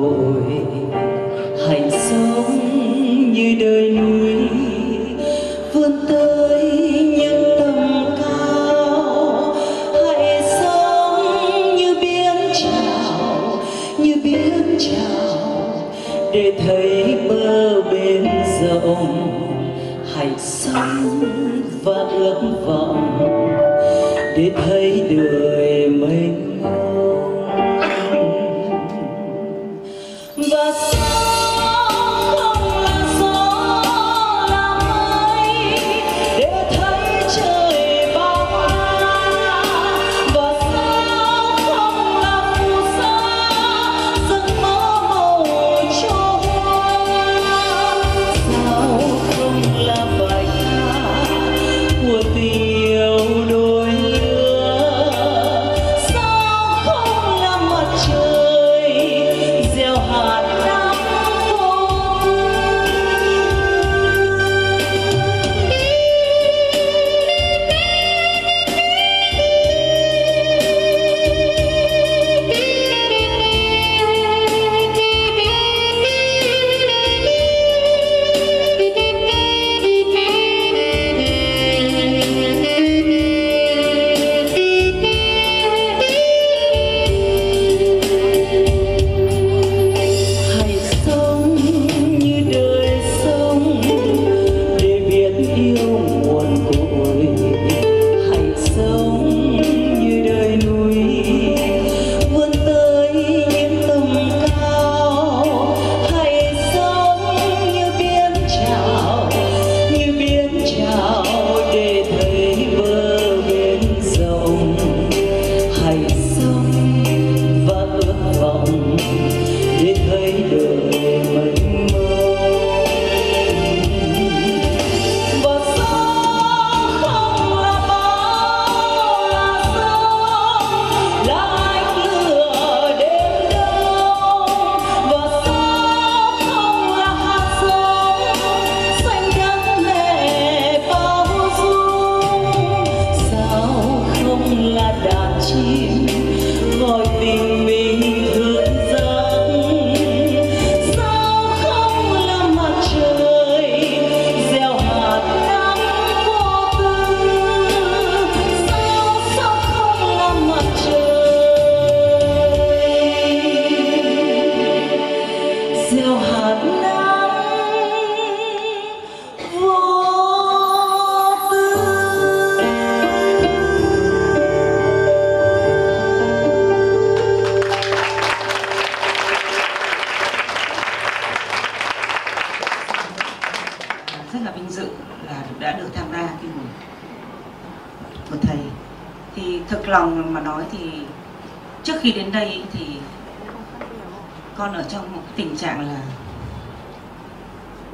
tình 0.02 0.71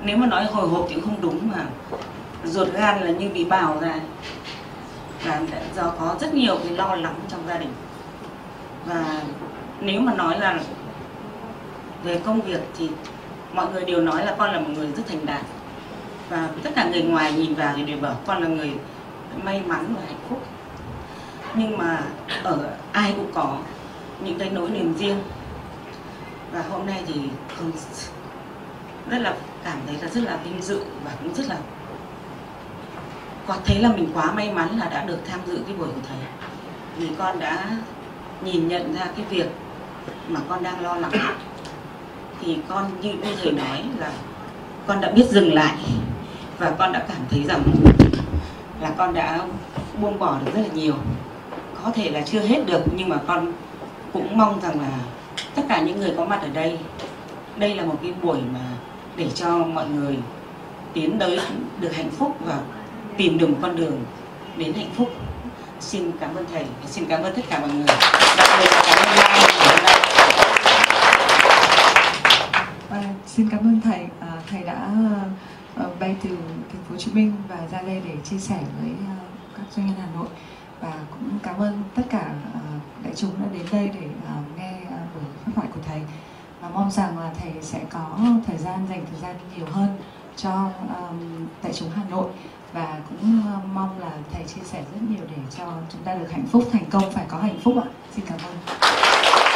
nếu 0.08 0.18
mà 0.18 0.28
nói 0.28 0.46
hồi 0.46 0.68
hộp 0.68 0.86
thì 0.90 0.96
cũng 0.96 1.04
không 1.04 1.22
đúng 1.22 1.52
mà. 1.52 1.66
Ruột 2.44 2.68
gan 2.74 3.02
là 3.02 3.12
như 3.12 3.30
bị 3.30 3.46
bào 3.46 3.80
ra. 3.82 3.96
Và 5.24 5.42
do 5.76 5.84
có 6.00 6.16
rất 6.20 6.34
nhiều 6.34 6.58
cái 6.64 6.74
lo 6.74 6.96
lắng 6.96 7.16
trong 7.30 7.40
gia 7.48 7.58
đình. 7.58 7.74
Và 8.86 9.22
nếu 9.80 10.02
mà 10.02 10.14
nói 10.14 10.40
là 10.40 10.60
về 12.04 12.20
công 12.26 12.42
việc 12.42 12.62
thì 12.78 12.90
mọi 13.54 13.68
người 13.74 13.86
đều 13.86 14.02
nói 14.02 14.26
là 14.26 14.36
con 14.38 14.52
là 14.52 14.60
một 14.60 14.70
người 14.74 14.88
rất 14.88 15.04
thành 15.08 15.26
đạt. 15.26 15.42
Và 16.30 16.50
tất 16.64 16.70
cả 16.76 16.90
người 16.92 17.02
ngoài 17.02 17.34
nhìn 17.34 17.56
vào 17.56 17.74
thì 17.76 17.84
đều 17.84 17.98
bảo 18.02 18.16
con 18.28 18.42
là 18.42 18.48
người 18.48 18.72
may 19.44 19.62
mắn 19.68 19.86
và 19.96 20.02
hạnh 20.06 20.20
phúc. 20.30 20.42
Nhưng 21.54 21.78
mà 21.78 22.04
ở 22.44 22.70
ai 22.92 23.14
cũng 23.16 23.32
có 23.34 23.58
những 24.24 24.40
cái 24.40 24.50
nỗi 24.50 24.70
niềm 24.70 24.94
riêng. 24.98 25.20
Và 26.52 26.64
hôm 26.70 26.86
nay 26.86 27.04
thì 27.08 27.14
rất 29.10 29.18
là 29.18 29.34
cảm 29.68 29.77
thấy 29.88 29.95
là 30.02 30.07
rất 30.07 30.23
là 30.23 30.38
vinh 30.44 30.61
dự 30.61 30.80
và 31.03 31.11
cũng 31.19 31.34
rất 31.34 31.48
là 31.48 31.57
có 33.48 33.56
thấy 33.65 33.80
là 33.80 33.89
mình 33.89 34.10
quá 34.14 34.31
may 34.31 34.52
mắn 34.53 34.77
là 34.77 34.89
đã 34.89 35.06
được 35.06 35.19
tham 35.30 35.39
dự 35.48 35.60
cái 35.68 35.76
buổi 35.76 35.88
của 35.88 36.02
thầy. 36.07 36.18
Vì 36.98 37.10
con 37.18 37.39
đã 37.39 37.69
nhìn 38.41 38.68
nhận 38.68 38.94
ra 38.94 39.06
cái 39.15 39.26
việc 39.30 39.48
mà 40.27 40.39
con 40.49 40.64
đang 40.64 40.81
lo 40.81 40.95
lắng. 40.95 41.11
Thì 42.41 42.57
con 42.68 42.91
như 43.02 43.14
như 43.14 43.35
thầy 43.41 43.52
nói 43.52 43.84
là 43.98 44.11
con 44.88 45.02
đã 45.02 45.11
biết 45.11 45.26
dừng 45.30 45.53
lại 45.53 45.77
và 46.60 46.72
con 46.80 46.91
đã 46.91 46.99
cảm 46.99 47.22
thấy 47.30 47.44
rằng 47.44 47.64
là 48.81 48.91
con 48.98 49.14
đã 49.14 49.39
buông 50.02 50.19
bỏ 50.19 50.39
được 50.45 50.52
rất 50.53 50.61
là 50.61 50.73
nhiều. 50.73 50.95
Có 51.84 51.91
thể 51.91 52.10
là 52.10 52.22
chưa 52.22 52.41
hết 52.41 52.65
được 52.65 52.81
nhưng 52.95 53.10
mà 53.10 53.18
con 53.27 53.53
cũng 54.14 54.38
mong 54.38 54.61
rằng 54.61 54.81
là 54.81 54.99
tất 55.56 55.64
cả 55.69 55.81
những 55.81 55.99
người 55.99 56.14
có 56.18 56.26
mặt 56.26 56.39
ở 56.41 56.49
đây 56.53 56.80
đây 57.56 57.76
là 57.76 57.85
một 57.85 57.99
cái 58.02 58.14
buổi 58.22 58.38
mà 58.53 58.60
để 59.18 59.30
cho 59.35 59.57
mọi 59.57 59.89
người 59.89 60.18
tiến 60.94 61.19
tới 61.19 61.39
được 61.80 61.95
hạnh 61.95 62.11
phúc 62.11 62.38
và 62.45 62.60
tìm 63.18 63.38
đường 63.38 63.56
con 63.61 63.76
đường 63.76 64.06
đến 64.57 64.73
hạnh 64.73 64.91
phúc. 64.95 65.10
Xin 65.80 66.11
cảm 66.19 66.35
ơn 66.35 66.45
thầy 66.52 66.65
xin 66.88 67.06
cảm 67.06 67.23
ơn 67.23 67.35
tất 67.35 67.41
cả 67.49 67.60
mọi 67.60 67.69
người. 67.69 67.85
Đặc 68.38 68.49
biệt 68.60 68.69
là 68.72 68.81
cảm 68.85 69.07
ơn 69.07 69.18
À, 72.89 73.03
xin 73.27 73.49
cảm 73.49 73.60
ơn 73.60 73.81
thầy. 73.84 73.99
À, 74.19 74.27
thầy 74.49 74.64
đã 74.64 74.89
à, 75.76 75.85
bay 75.99 76.15
từ 76.23 76.30
thành 76.72 76.84
phố 76.84 76.89
Hồ 76.89 76.98
Chí 76.98 77.11
Minh 77.14 77.34
và 77.48 77.57
ra 77.72 77.81
đây 77.81 78.02
để 78.06 78.11
chia 78.30 78.38
sẻ 78.38 78.60
với 78.81 78.91
à, 79.07 79.15
các 79.57 79.64
doanh 79.76 79.85
nhân 79.88 79.95
Hà 79.99 80.07
Nội. 80.15 80.27
Và 80.81 80.94
cũng 81.11 81.39
cảm 81.44 81.60
ơn 81.60 81.84
tất 81.95 82.03
cả 82.10 82.26
à, 82.53 82.60
đại 83.03 83.14
chúng 83.15 83.31
đã 83.39 83.45
đến 83.53 83.65
đây 83.72 83.91
để 83.94 84.07
à, 84.27 84.35
nghe 84.57 84.72
à, 84.72 84.99
buổi 85.14 85.23
phát 85.45 85.52
thoại 85.56 85.68
của 85.76 85.81
thầy 85.88 86.02
và 86.62 86.70
mong 86.70 86.92
rằng 86.92 87.20
là 87.20 87.32
thầy 87.40 87.52
sẽ 87.62 87.80
có 87.90 88.18
thời 88.48 88.58
gian 88.58 88.88
dành 88.90 89.06
thời 89.12 89.22
gian 89.22 89.36
nhiều 89.56 89.66
hơn 89.72 89.98
cho 90.36 90.70
um, 91.00 91.48
đại 91.64 91.74
chúng 91.74 91.90
Hà 91.90 92.04
Nội 92.10 92.30
và 92.74 93.00
cũng 93.10 93.20
um, 93.22 93.74
mong 93.74 94.00
là 94.00 94.12
thầy 94.32 94.44
chia 94.44 94.62
sẻ 94.64 94.84
rất 94.94 95.02
nhiều 95.10 95.26
để 95.30 95.42
cho 95.58 95.66
chúng 95.92 96.04
ta 96.04 96.14
được 96.16 96.32
hạnh 96.32 96.46
phúc 96.52 96.64
thành 96.72 96.86
công 96.90 97.12
phải 97.12 97.26
có 97.28 97.38
hạnh 97.38 97.60
phúc 97.64 97.76
ạ. 97.78 97.88
Xin 98.16 98.26
cảm 98.26 98.38
ơn. 98.44 99.47